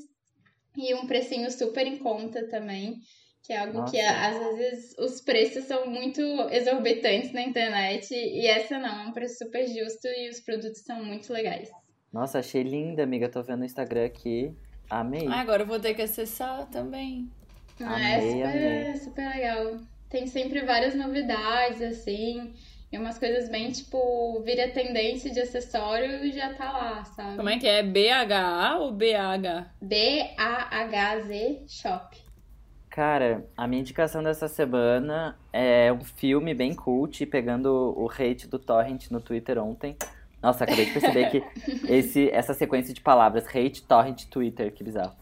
E 0.77 0.95
um 0.95 1.07
precinho 1.07 1.51
super 1.51 1.87
em 1.87 1.99
conta 1.99 2.49
também, 2.49 2.97
que 3.43 3.53
é 3.53 3.59
algo 3.59 3.85
que 3.91 4.01
Nossa. 4.01 4.27
às 4.29 4.57
vezes 4.57 4.95
os 4.99 5.21
preços 5.21 5.65
são 5.65 5.89
muito 5.89 6.21
exorbitantes 6.51 7.33
na 7.33 7.43
internet 7.43 8.15
e 8.15 8.47
essa 8.47 8.79
não, 8.79 9.05
é 9.05 9.07
um 9.09 9.13
preço 9.13 9.39
super 9.39 9.67
justo 9.67 10.07
e 10.07 10.29
os 10.31 10.41
produtos 10.41 10.81
são 10.83 11.05
muito 11.05 11.33
legais. 11.33 11.71
Nossa, 12.13 12.39
achei 12.39 12.63
linda, 12.63 13.03
amiga. 13.03 13.29
Tô 13.29 13.43
vendo 13.43 13.61
no 13.61 13.65
Instagram 13.65 14.05
aqui. 14.05 14.55
Amei. 14.89 15.27
Ah, 15.27 15.41
agora 15.41 15.63
eu 15.63 15.67
vou 15.67 15.81
ter 15.81 15.95
que 15.95 16.03
acessar 16.03 16.67
também. 16.67 17.29
É 17.81 17.85
Amei, 17.85 18.31
super, 18.31 18.47
amei. 18.47 18.97
super 18.97 19.29
legal. 19.29 19.77
Tem 20.11 20.27
sempre 20.27 20.61
várias 20.61 20.95
novidades, 20.95 21.81
assim. 21.81 22.53
E 22.93 22.99
umas 22.99 23.19
coisas 23.19 23.49
bem, 23.49 23.73
tipo, 23.73 24.43
vira 24.45 24.69
tendência 24.69 25.31
de 25.33 25.41
acessório 25.41 26.23
e 26.23 26.31
já 26.33 26.53
tá 26.53 26.71
lá, 26.71 27.05
sabe? 27.05 27.37
Como 27.39 27.49
é 27.49 27.59
que 27.59 27.67
é? 27.67 27.83
BHA 27.83 28.77
ou 28.79 28.93
BH? 28.93 29.71
B-A-H-Z 29.81 31.65
Shop. 31.67 32.22
Cara, 32.93 33.49
a 33.57 33.67
minha 33.67 33.81
indicação 33.81 34.23
dessa 34.23 34.47
semana 34.49 35.35
é 35.51 35.91
um 35.91 36.05
filme 36.05 36.53
bem 36.53 36.75
cult, 36.75 37.25
pegando 37.25 37.95
o 37.97 38.07
hate 38.07 38.47
do 38.47 38.59
Torrent 38.59 39.11
no 39.11 39.19
Twitter 39.19 39.57
ontem. 39.57 39.97
Nossa, 40.43 40.65
acabei 40.65 40.85
de 40.85 40.93
perceber 40.93 41.31
que 41.31 41.43
esse, 41.91 42.29
essa 42.29 42.53
sequência 42.53 42.93
de 42.93 43.01
palavras, 43.01 43.47
hate, 43.47 43.83
torrent, 43.85 44.27
Twitter, 44.27 44.71
que 44.75 44.85
bizarro. 44.85 45.17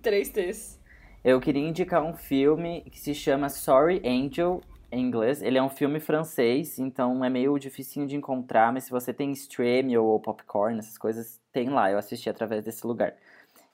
Três 0.00 0.28
T's. 0.28 0.78
Eu 1.24 1.40
queria 1.40 1.66
indicar 1.66 2.04
um 2.04 2.14
filme 2.14 2.82
que 2.82 3.00
se 3.00 3.12
chama 3.12 3.48
Sorry 3.48 4.00
Angel, 4.06 4.60
em 4.92 5.04
inglês. 5.04 5.42
Ele 5.42 5.58
é 5.58 5.62
um 5.62 5.68
filme 5.68 5.98
francês, 5.98 6.78
então 6.78 7.24
é 7.24 7.28
meio 7.28 7.58
dificinho 7.58 8.06
de 8.06 8.14
encontrar, 8.14 8.72
mas 8.72 8.84
se 8.84 8.92
você 8.92 9.12
tem 9.12 9.32
stream 9.32 10.00
ou 10.00 10.20
popcorn, 10.20 10.78
essas 10.78 10.96
coisas, 10.96 11.40
tem 11.52 11.68
lá. 11.68 11.90
Eu 11.90 11.98
assisti 11.98 12.30
através 12.30 12.64
desse 12.64 12.86
lugar. 12.86 13.12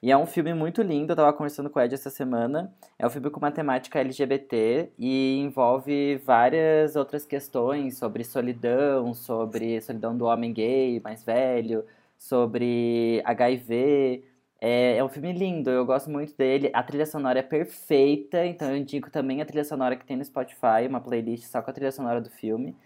E 0.04 0.10
é 0.10 0.16
um 0.18 0.26
filme 0.26 0.52
muito 0.52 0.82
lindo, 0.82 1.12
eu 1.12 1.16
tava 1.16 1.32
conversando 1.32 1.70
com 1.70 1.78
o 1.78 1.82
Ed 1.82 1.94
essa 1.94 2.10
semana. 2.10 2.70
É 2.98 3.06
um 3.06 3.10
filme 3.10 3.30
com 3.30 3.38
uma 3.38 3.50
temática 3.50 4.00
LGBT 4.00 4.90
e 4.98 5.38
envolve 5.38 6.16
várias 6.18 6.94
outras 6.94 7.24
questões 7.24 7.96
sobre 7.96 8.22
solidão, 8.22 9.14
sobre 9.14 9.80
solidão 9.80 10.14
do 10.14 10.26
homem 10.26 10.52
gay 10.52 11.00
mais 11.00 11.24
velho, 11.24 11.86
sobre 12.18 13.22
HIV. 13.24 14.22
É, 14.60 14.98
é 14.98 15.02
um 15.02 15.08
filme 15.08 15.32
lindo, 15.32 15.70
eu 15.70 15.86
gosto 15.86 16.10
muito 16.10 16.36
dele. 16.36 16.70
A 16.74 16.82
trilha 16.82 17.06
sonora 17.06 17.38
é 17.38 17.42
perfeita, 17.42 18.44
então 18.44 18.68
eu 18.68 18.76
indico 18.76 19.10
também 19.10 19.40
a 19.40 19.46
trilha 19.46 19.64
sonora 19.64 19.96
que 19.96 20.04
tem 20.04 20.18
no 20.18 20.24
Spotify, 20.24 20.86
uma 20.86 21.00
playlist 21.00 21.44
só 21.44 21.62
com 21.62 21.70
a 21.70 21.72
trilha 21.72 21.90
sonora 21.90 22.20
do 22.20 22.28
filme. 22.28 22.76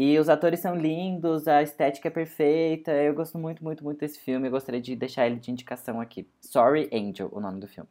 E 0.00 0.16
os 0.16 0.28
atores 0.28 0.60
são 0.60 0.76
lindos, 0.76 1.48
a 1.48 1.60
estética 1.60 2.06
é 2.06 2.10
perfeita. 2.10 2.92
Eu 2.92 3.12
gosto 3.12 3.36
muito, 3.36 3.64
muito, 3.64 3.82
muito 3.82 3.98
desse 3.98 4.20
filme. 4.20 4.46
Eu 4.46 4.52
gostaria 4.52 4.80
de 4.80 4.94
deixar 4.94 5.26
ele 5.26 5.40
de 5.40 5.50
indicação 5.50 6.00
aqui. 6.00 6.24
Sorry 6.40 6.88
Angel, 6.92 7.28
o 7.32 7.40
nome 7.40 7.58
do 7.58 7.66
filme. 7.66 7.90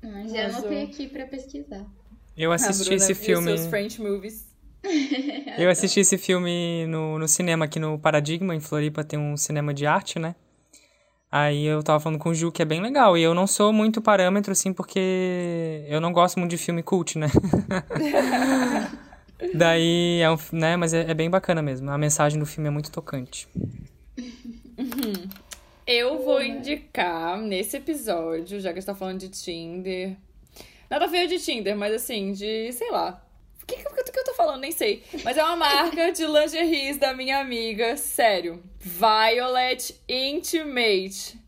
Ah, 0.00 0.28
Já 0.28 0.46
anotei 0.46 0.84
aqui 0.84 1.08
pra 1.08 1.26
pesquisar. 1.26 1.84
Eu 2.36 2.52
A 2.52 2.54
assisti 2.54 2.84
Bruna 2.84 2.96
esse 2.98 3.14
filme. 3.16 3.48
seus 3.48 3.66
French 3.66 4.00
movies. 4.00 4.48
Eu 5.58 5.68
assisti 5.68 5.98
esse 5.98 6.16
filme 6.16 6.86
no, 6.86 7.18
no 7.18 7.26
cinema 7.26 7.64
aqui 7.64 7.80
no 7.80 7.98
Paradigma, 7.98 8.54
em 8.54 8.60
Floripa 8.60 9.02
tem 9.02 9.18
um 9.18 9.36
cinema 9.36 9.74
de 9.74 9.86
arte, 9.86 10.20
né? 10.20 10.36
Aí 11.32 11.64
eu 11.66 11.82
tava 11.82 11.98
falando 11.98 12.18
com 12.20 12.28
o 12.28 12.34
Ju 12.34 12.52
que 12.52 12.62
é 12.62 12.64
bem 12.64 12.80
legal. 12.80 13.18
E 13.18 13.22
eu 13.22 13.34
não 13.34 13.48
sou 13.48 13.72
muito 13.72 14.00
parâmetro, 14.00 14.52
assim, 14.52 14.72
porque 14.72 15.84
eu 15.88 16.00
não 16.00 16.12
gosto 16.12 16.38
muito 16.38 16.50
de 16.52 16.58
filme 16.58 16.80
cult, 16.80 17.18
né? 17.18 17.26
Daí 19.54 20.20
é 20.20 20.30
um, 20.30 20.36
né, 20.52 20.76
mas 20.76 20.92
é, 20.92 21.10
é 21.10 21.14
bem 21.14 21.30
bacana 21.30 21.62
mesmo. 21.62 21.90
A 21.90 21.98
mensagem 21.98 22.38
do 22.38 22.46
filme 22.46 22.68
é 22.68 22.70
muito 22.70 22.90
tocante. 22.90 23.48
Eu 25.86 26.22
vou 26.22 26.40
indicar 26.40 27.36
nesse 27.38 27.78
episódio, 27.78 28.60
já 28.60 28.70
que 28.70 28.78
a 28.78 28.80
gente 28.80 28.86
tá 28.86 28.94
falando 28.94 29.18
de 29.18 29.28
Tinder. 29.28 30.16
Nada 30.88 31.08
feio 31.08 31.26
de 31.26 31.40
Tinder, 31.40 31.76
mas 31.76 31.92
assim, 31.94 32.32
de, 32.32 32.72
sei 32.72 32.90
lá. 32.92 33.26
O 33.60 33.66
que, 33.66 33.74
que, 33.76 34.12
que 34.12 34.18
eu 34.20 34.24
tô 34.24 34.34
falando? 34.34 34.60
Nem 34.60 34.70
sei. 34.70 35.02
Mas 35.24 35.36
é 35.36 35.42
uma 35.42 35.56
marca 35.56 36.12
de 36.12 36.24
lingeries 36.24 36.96
da 36.96 37.12
minha 37.12 37.40
amiga, 37.40 37.96
sério. 37.96 38.62
Violet 38.78 39.96
Intimate. 40.08 41.39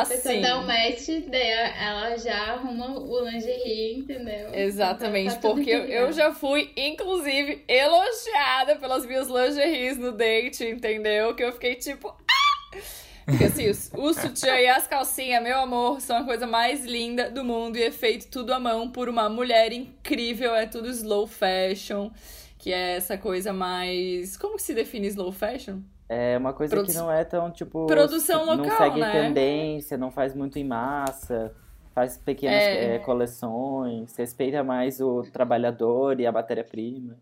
A 0.00 0.06
pessoa 0.06 0.32
Assim. 0.32 0.40
dá 0.40 0.58
um 0.58 0.66
match, 0.66 1.08
daí 1.28 1.48
ela 1.50 2.16
já 2.16 2.52
arruma 2.52 2.98
o 2.98 3.28
lingerie, 3.28 3.98
entendeu? 3.98 4.54
Exatamente, 4.54 5.34
Tá- 5.34 5.40
tá 5.40 5.48
porque 5.50 5.70
eu, 5.70 5.84
eu 5.84 6.12
já 6.12 6.32
fui, 6.32 6.72
inclusive, 6.76 7.62
elogiada 7.68 8.76
pelas 8.76 9.04
minhas 9.06 9.28
lingeries 9.28 9.98
no 9.98 10.12
date, 10.12 10.64
entendeu? 10.64 11.34
Que 11.34 11.44
eu 11.44 11.52
fiquei 11.52 11.74
tipo. 11.74 12.08
"Ah!" 12.08 12.78
Porque 13.24 13.44
assim, 13.44 13.66
o, 13.96 14.02
o 14.02 14.12
sutiã 14.14 14.58
e 14.58 14.66
as 14.66 14.86
calcinhas, 14.86 15.42
meu 15.42 15.58
amor, 15.60 16.00
são 16.00 16.16
a 16.16 16.24
coisa 16.24 16.46
mais 16.46 16.84
linda 16.84 17.30
do 17.30 17.44
mundo 17.44 17.76
e 17.76 17.82
é 17.84 17.90
feito 17.90 18.26
tudo 18.28 18.52
à 18.52 18.58
mão 18.58 18.90
por 18.90 19.08
uma 19.08 19.28
mulher 19.28 19.72
incrível, 19.72 20.54
é 20.54 20.66
tudo 20.66 20.88
slow 20.88 21.26
fashion. 21.26 22.10
Que 22.58 22.72
é 22.72 22.96
essa 22.96 23.18
coisa 23.18 23.52
mais. 23.52 24.36
Como 24.36 24.56
que 24.56 24.62
se 24.62 24.72
define 24.74 25.06
slow 25.08 25.32
fashion? 25.32 25.80
É 26.14 26.36
uma 26.38 26.52
coisa 26.52 26.74
Produ- 26.76 26.90
que 26.90 26.94
não 26.96 27.10
é 27.10 27.24
tão, 27.24 27.50
tipo. 27.50 27.86
Produção 27.86 28.44
Não 28.44 28.56
local, 28.64 28.76
segue 28.76 29.00
né? 29.00 29.12
tendência, 29.12 29.96
não 29.96 30.10
faz 30.10 30.34
muito 30.34 30.58
em 30.58 30.64
massa, 30.64 31.54
faz 31.94 32.18
pequenas 32.18 32.60
É. 32.62 32.94
eh, 32.94 32.98
coleções, 32.98 34.14
respeita 34.16 34.62
mais 34.62 35.00
o 35.00 35.22
trabalhador 35.32 36.20
e 36.20 36.26
a 36.26 36.32
matéria-prima. 36.32 37.16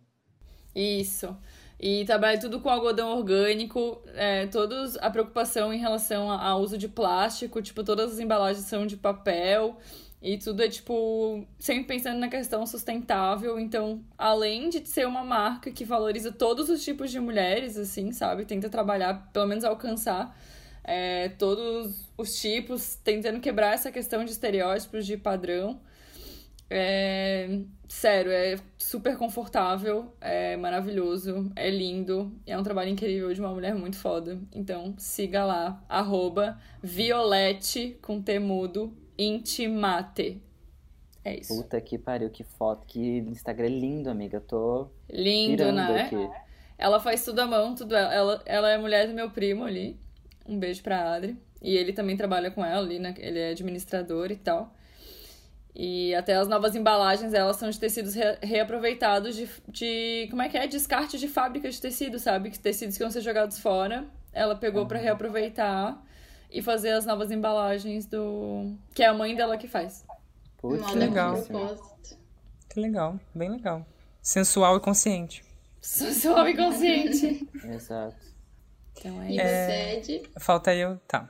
Isso. 0.75 1.37
E 1.79 2.05
trabalha 2.05 2.39
tudo 2.39 2.61
com 2.61 2.69
algodão 2.69 3.17
orgânico, 3.17 4.03
é, 4.15 4.47
todos 4.49 4.97
a 4.99 5.09
preocupação 5.11 5.73
em 5.73 5.79
relação 5.79 6.31
ao 6.31 6.61
uso 6.61 6.77
de 6.77 6.89
plástico, 6.89 7.63
tipo, 7.63 7.83
todas 7.83 8.13
as 8.13 8.19
embalagens 8.19 8.67
são 8.67 8.87
de 8.87 8.97
papel 8.97 9.77
e 10.23 10.37
tudo 10.37 10.63
é, 10.63 10.69
tipo, 10.69 11.47
sempre 11.59 11.85
pensando 11.85 12.19
na 12.19 12.29
questão 12.29 12.67
sustentável. 12.67 13.59
Então, 13.59 14.05
além 14.19 14.69
de 14.69 14.87
ser 14.87 15.07
uma 15.07 15.25
marca 15.25 15.71
que 15.71 15.85
valoriza 15.85 16.31
todos 16.31 16.69
os 16.69 16.85
tipos 16.85 17.11
de 17.11 17.19
mulheres, 17.19 17.77
assim, 17.79 18.13
sabe? 18.13 18.45
Tenta 18.45 18.69
trabalhar, 18.69 19.31
pelo 19.33 19.47
menos 19.47 19.65
alcançar 19.65 20.37
é, 20.85 21.31
todos 21.31 22.07
os 22.19 22.39
tipos, 22.39 22.97
tentando 22.97 23.41
quebrar 23.41 23.73
essa 23.73 23.91
questão 23.91 24.23
de 24.25 24.31
estereótipos, 24.31 25.07
de 25.07 25.17
padrão. 25.17 25.81
É, 26.69 27.61
sério, 27.89 28.31
é 28.31 28.57
super 28.79 29.17
confortável, 29.17 30.15
é 30.21 30.57
maravilhoso, 30.57 31.51
é 31.57 31.69
lindo, 31.71 32.33
é 32.47 32.57
um 32.57 32.63
trabalho 32.63 32.91
incrível 32.91 33.33
de 33.33 33.41
uma 33.41 33.53
mulher 33.53 33.75
muito 33.75 33.97
foda. 33.97 34.39
Então 34.55 34.95
siga 34.99 35.45
lá, 35.45 35.83
arroba 35.89 36.59
Violete 36.83 37.99
com 38.03 38.23
temudo 38.23 38.97
Intimate. 39.25 40.43
É 41.25 41.39
isso. 41.39 41.55
Puta 41.55 41.81
que 41.81 41.99
pariu, 41.99 42.31
que 42.31 42.43
foto, 42.43 42.87
que 42.87 43.19
Instagram 43.19 43.69
lindo, 43.69 44.09
amiga. 44.09 44.39
Eu 44.39 44.41
tô 44.41 44.89
Lindo, 45.11 45.71
né? 45.73 46.03
aqui. 46.03 46.31
Ela 46.79 46.99
faz 46.99 47.23
tudo 47.25 47.41
à 47.41 47.47
mão, 47.47 47.75
tudo 47.75 47.95
ela, 47.95 48.43
ela 48.47 48.71
é 48.71 48.79
mulher 48.79 49.07
do 49.07 49.13
meu 49.15 49.31
primo 49.31 49.65
ali. 49.65 49.99
Um 50.47 50.59
beijo 50.59 50.83
pra 50.83 51.13
Adri. 51.15 51.37
E 51.61 51.77
ele 51.77 51.93
também 51.93 52.17
trabalha 52.17 52.51
com 52.51 52.65
ela 52.65 52.81
ali, 52.81 52.99
né? 52.99 53.15
Ele 53.19 53.39
é 53.39 53.51
administrador 53.51 54.31
e 54.33 54.37
tal. 54.37 54.75
E 55.75 56.15
até 56.15 56.35
as 56.35 56.49
novas 56.49 56.75
embalagens, 56.75 57.35
elas 57.35 57.57
são 57.57 57.69
de 57.69 57.79
tecidos 57.79 58.15
re- 58.15 58.39
reaproveitados 58.43 59.37
de, 59.37 59.49
de. 59.69 60.27
Como 60.31 60.41
é 60.43 60.49
que 60.49 60.57
é? 60.57 60.67
Descarte 60.67 61.19
de 61.19 61.29
fábrica 61.29 61.71
de 61.71 61.79
tecido, 61.81 62.19
sabe? 62.19 62.51
Que 62.51 62.59
Tecidos 62.59 62.97
que 62.97 63.03
vão 63.05 63.11
ser 63.11 63.21
jogados 63.21 63.59
fora. 63.59 64.07
Ela 64.33 64.57
pegou 64.57 64.87
pra 64.87 64.99
reaproveitar 64.99 66.03
e 66.51 66.61
fazer 66.63 66.91
as 66.91 67.07
novas 67.07 67.31
embalagens 67.31 68.07
do. 68.07 68.75
Que 68.95 69.03
é 69.03 69.07
a 69.07 69.15
mãe 69.15 69.35
dela 69.35 69.57
que 69.57 69.69
faz. 69.69 70.05
Putz, 70.59 70.81
Moda 70.83 70.99
legal. 70.99 71.37
Que 72.69 72.81
legal, 72.81 73.19
bem 73.35 73.51
legal. 73.51 73.85
Sensual 74.23 74.77
e 74.77 74.81
consciente. 74.81 75.45
Sensual 75.81 76.49
e 76.49 76.57
consciente. 76.57 77.49
Exato. 77.65 78.17
Então 78.99 79.23
é 79.23 79.31
E 79.31 79.37
isso. 79.37 80.11
Ed? 80.13 80.31
Falta 80.39 80.75
eu, 80.75 80.99
tá. 81.09 81.29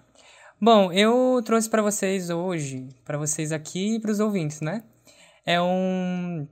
Bom, 0.60 0.92
eu 0.92 1.40
trouxe 1.44 1.70
pra 1.70 1.80
vocês 1.80 2.28
hoje, 2.28 2.88
pra 3.04 3.16
vocês 3.16 3.52
aqui 3.52 3.96
e 3.96 4.00
pros 4.00 4.20
ouvintes, 4.20 4.60
né? 4.60 4.82
É 5.46 5.60
um 5.60 6.46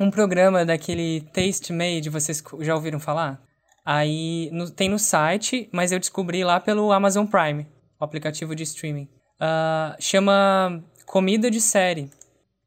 um 0.00 0.10
programa 0.10 0.64
daquele 0.64 1.20
Taste 1.32 1.72
Made, 1.72 2.08
vocês 2.08 2.42
já 2.60 2.74
ouviram 2.74 2.98
falar? 2.98 3.40
Aí 3.84 4.48
no- 4.52 4.70
tem 4.70 4.88
no 4.88 4.98
site, 4.98 5.68
mas 5.72 5.92
eu 5.92 5.98
descobri 5.98 6.42
lá 6.44 6.58
pelo 6.58 6.90
Amazon 6.92 7.26
Prime, 7.26 7.66
o 8.02 8.04
aplicativo 8.04 8.54
de 8.54 8.64
streaming. 8.64 9.08
Ah, 9.40 9.96
chama 10.00 10.82
Comida 11.06 11.50
de 11.50 11.60
Série. 11.60 12.10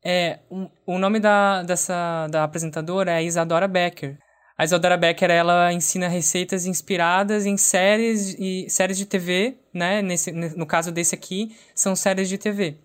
É, 0.03 0.40
um- 0.49 0.70
o 0.86 0.98
nome 0.98 1.20
da, 1.20 1.62
dessa, 1.64 2.28
da 2.30 2.44
apresentadora 2.44 3.12
é 3.20 3.24
Isadora 3.24 3.68
Becker. 3.68 4.18
A 4.57 4.64
Isadora 4.64 4.95
Becker, 4.95 5.30
ela 5.30 5.74
ensina 5.74 6.07
receitas 6.07 6.66
inspiradas 6.66 7.45
em 7.45 7.57
séries 7.57 8.36
e 8.40 8.68
séries 8.70 8.98
de 8.98 9.06
TV, 9.06 9.57
né? 9.74 10.02
Nesse, 10.02 10.32
no 10.32 10.66
caso 10.66 10.91
desse 10.91 11.14
aqui, 11.14 11.53
são 11.74 11.94
séries 11.95 12.30
de 12.30 12.38
TV. 12.38 12.78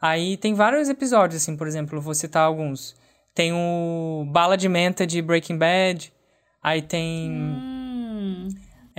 Aí 0.00 0.36
tem 0.36 0.54
vários 0.54 0.88
episódios, 0.88 1.42
assim, 1.42 1.56
por 1.56 1.66
exemplo, 1.66 2.00
vou 2.00 2.14
citar 2.14 2.44
alguns. 2.44 2.94
Tem 3.34 3.52
o 3.52 4.24
Bala 4.30 4.56
de 4.56 4.68
Menta 4.68 5.04
de 5.04 5.20
Breaking 5.20 5.58
Bad. 5.58 6.12
Aí 6.62 6.82
tem 6.82 7.30
Hum. 7.32 8.48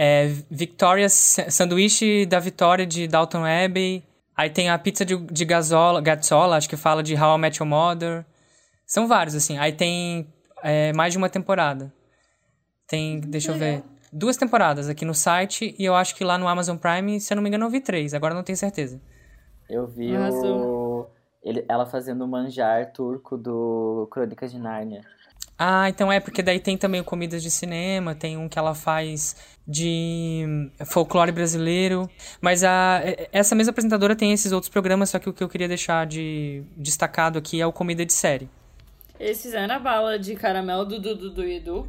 É, 0.02 0.28
Victoria, 0.50 1.10
sanduíche 1.10 2.26
da 2.26 2.40
Vitória 2.40 2.86
de 2.86 3.06
Dalton 3.06 3.44
Abbey. 3.44 4.02
Aí 4.34 4.50
tem 4.50 4.70
a 4.70 4.80
pizza 4.80 5.04
de, 5.04 5.18
de 5.18 5.44
gazola, 5.44 6.00
gazzola, 6.00 6.56
acho 6.56 6.70
que 6.70 6.78
fala 6.78 7.04
de 7.04 7.22
How 7.22 7.36
I 7.36 7.42
Met 7.42 7.62
Your 7.62 7.68
Mother. 7.70 8.26
São 8.86 9.10
vários, 9.10 9.36
assim. 9.36 9.58
Aí 9.58 9.74
tem 9.74 10.34
é, 10.64 10.94
mais 10.94 11.12
de 11.12 11.18
uma 11.18 11.28
temporada. 11.28 11.94
Tem, 12.88 13.20
deixa 13.20 13.52
eu 13.52 13.58
ver, 13.58 13.84
duas 14.10 14.38
temporadas 14.38 14.88
aqui 14.88 15.04
no 15.04 15.14
site 15.14 15.76
e 15.78 15.84
eu 15.84 15.94
acho 15.94 16.16
que 16.16 16.24
lá 16.24 16.38
no 16.38 16.48
Amazon 16.48 16.78
Prime, 16.78 17.20
se 17.20 17.34
eu 17.34 17.36
não 17.36 17.44
me 17.44 17.50
engano, 17.50 17.66
eu 17.66 17.70
vi 17.70 17.82
três. 17.82 18.14
Agora 18.14 18.34
não 18.34 18.42
tenho 18.42 18.58
certeza. 18.58 19.02
Eu 19.70 19.86
vi 19.86 20.16
o... 20.16 21.08
ele, 21.44 21.66
ela 21.68 21.86
fazendo 21.86 22.24
o 22.24 22.28
manjar 22.28 22.94
turco 22.94 23.38
do 23.38 24.08
Crônicas 24.10 24.50
de 24.50 24.60
Nárnia. 24.60 25.02
Ah, 25.62 25.90
então 25.90 26.10
é, 26.10 26.22
porque 26.22 26.42
daí 26.42 26.58
tem 26.58 26.78
também 26.78 27.02
o 27.02 27.04
Comidas 27.04 27.44
de 27.44 27.52
Cinema, 27.52 28.16
tem 28.16 28.38
um 28.38 28.48
que 28.48 28.58
ela 28.58 28.74
faz 28.74 29.36
de 29.68 30.46
hum, 30.48 30.72
folclore 30.86 31.34
brasileiro. 31.34 32.10
Mas 32.40 32.64
a, 32.64 33.02
essa 33.34 33.54
mesma 33.56 33.72
apresentadora 33.72 34.16
tem 34.16 34.32
esses 34.32 34.54
outros 34.54 34.70
programas, 34.70 35.10
só 35.10 35.20
que 35.20 35.30
o 35.30 35.34
que 35.34 35.44
eu 35.44 35.50
queria 35.50 35.68
deixar 35.68 36.08
de 36.08 36.64
destacado 36.78 37.38
aqui 37.38 37.60
é 37.60 37.68
o 37.68 37.74
Comida 37.74 38.06
de 38.06 38.14
Série. 38.14 38.50
Eles 39.20 39.42
fizeram 39.42 39.76
a 39.76 39.80
bala 39.80 40.18
de 40.18 40.34
caramelo 40.36 40.86
do 40.86 40.98
Dudu 40.98 41.30
do 41.32 41.44
Edu. 41.44 41.88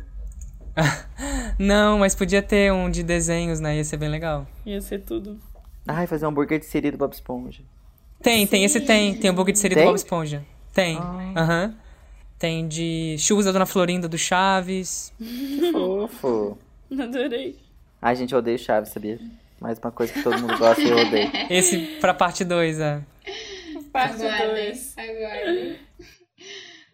Não, 1.57 2.01
mas 2.01 2.13
podia 2.13 2.43
ter 2.43 2.73
um 2.73 2.91
de 2.91 3.05
desenhos, 3.05 3.61
né? 3.61 3.77
Ia 3.77 3.85
ser 3.85 3.99
bem 3.99 4.09
legal. 4.09 4.49
Ia 4.67 4.81
ser 4.81 4.99
tudo. 5.05 5.39
Ai, 5.87 6.09
fazer 6.09 6.27
um 6.27 6.31
hambúrguer 6.31 6.59
de 6.59 6.67
siri 6.67 6.91
do 6.91 6.99
Bob 6.99 7.13
Esponja. 7.13 7.63
Tem, 8.21 8.47
tem, 8.47 8.65
esse 8.65 8.81
tem. 8.81 9.15
Tem 9.15 9.31
o 9.31 9.33
Bug 9.33 9.53
de 9.53 9.69
do 9.69 9.75
Tem? 9.75 9.85
Bob 9.85 9.95
Esponja. 9.95 10.45
Tem. 10.75 10.97
Aham. 11.37 11.75
Tem 12.41 12.67
de 12.67 13.17
Chuvas 13.19 13.45
da 13.45 13.53
Dona 13.53 13.67
Florinda 13.67 14.09
do 14.09 14.17
Chaves. 14.17 15.13
Que 15.19 15.71
fofo. 15.71 16.57
Adorei. 16.91 17.59
Ai, 18.01 18.17
gente, 18.17 18.33
eu 18.33 18.39
odeio 18.39 18.59
Chaves, 18.59 18.89
sabia? 18.89 19.21
Mais 19.61 19.79
uma 19.79 19.93
coisa 19.93 20.11
que 20.11 20.23
todo 20.23 20.39
mundo 20.39 20.57
gosta 20.57 20.81
e 20.81 20.89
eu 20.89 20.97
odeio. 20.97 21.31
Esse 21.51 21.99
pra 22.01 22.15
parte 22.15 22.43
2, 22.43 22.81
é. 22.81 23.03
Parte 23.93 24.23
Aguardem, 24.23 24.65
2. 24.69 24.95
aguardem. 24.97 25.79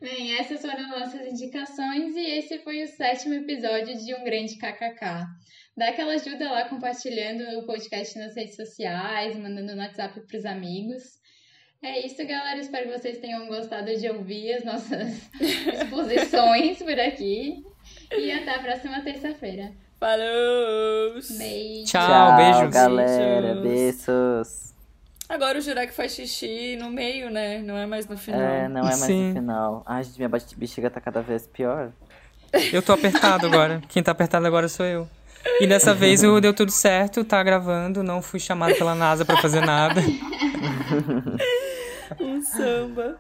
Bem, 0.00 0.36
essas 0.36 0.60
foram 0.60 0.88
nossas 0.88 1.20
indicações 1.28 2.16
e 2.16 2.38
esse 2.38 2.58
foi 2.64 2.82
o 2.82 2.88
sétimo 2.88 3.34
episódio 3.34 3.96
de 3.96 4.16
Um 4.16 4.24
Grande 4.24 4.56
KKK. 4.56 5.28
Dá 5.76 5.90
aquela 5.90 6.14
ajuda 6.14 6.50
lá 6.50 6.68
compartilhando 6.68 7.60
o 7.60 7.66
podcast 7.66 8.18
nas 8.18 8.34
redes 8.34 8.56
sociais, 8.56 9.36
mandando 9.36 9.76
no 9.76 9.80
WhatsApp 9.80 10.20
pros 10.26 10.44
amigos. 10.44 11.04
É 11.82 12.04
isso, 12.06 12.16
galera. 12.26 12.58
Espero 12.58 12.88
que 12.90 12.98
vocês 12.98 13.18
tenham 13.18 13.46
gostado 13.46 13.94
de 13.96 14.08
ouvir 14.08 14.54
as 14.54 14.64
nossas 14.64 15.12
exposições 15.40 16.78
por 16.78 16.98
aqui. 16.98 17.64
E 18.16 18.30
até 18.32 18.56
a 18.56 18.58
próxima 18.60 19.00
terça-feira. 19.02 19.70
Falou! 20.00 21.14
Beijo. 21.38 21.84
Tchau, 21.86 22.36
beijos. 22.36 22.70
galera. 22.74 23.54
Beijos. 23.60 24.74
Agora 25.28 25.58
o 25.58 25.60
Jurek 25.60 25.92
faz 25.92 26.12
xixi 26.14 26.76
no 26.76 26.90
meio, 26.90 27.30
né? 27.30 27.58
Não 27.58 27.76
é 27.76 27.86
mais 27.86 28.06
no 28.06 28.16
final. 28.16 28.40
É, 28.40 28.68
não 28.68 28.80
é 28.80 28.84
mais 28.84 28.96
Sim. 28.96 29.28
no 29.28 29.34
final. 29.34 29.82
Ai, 29.86 30.04
gente, 30.04 30.16
minha 30.18 30.28
bate- 30.28 30.56
bexiga 30.56 30.88
tá 30.90 31.00
cada 31.00 31.20
vez 31.20 31.46
pior. 31.46 31.90
Eu 32.72 32.80
tô 32.82 32.92
apertado 32.92 33.46
agora. 33.48 33.82
Quem 33.88 34.02
tá 34.02 34.12
apertado 34.12 34.46
agora 34.46 34.68
sou 34.68 34.86
eu. 34.86 35.08
E 35.60 35.66
dessa 35.66 35.94
vez 35.94 36.22
o 36.24 36.40
deu 36.40 36.52
tudo 36.52 36.70
certo, 36.72 37.24
tá 37.24 37.40
gravando, 37.42 38.02
não 38.02 38.20
fui 38.20 38.38
chamado 38.40 38.74
pela 38.74 38.94
NASA 38.94 39.24
pra 39.24 39.36
fazer 39.38 39.64
nada. 39.64 40.00
um 42.20 42.42
samba. 42.42 43.18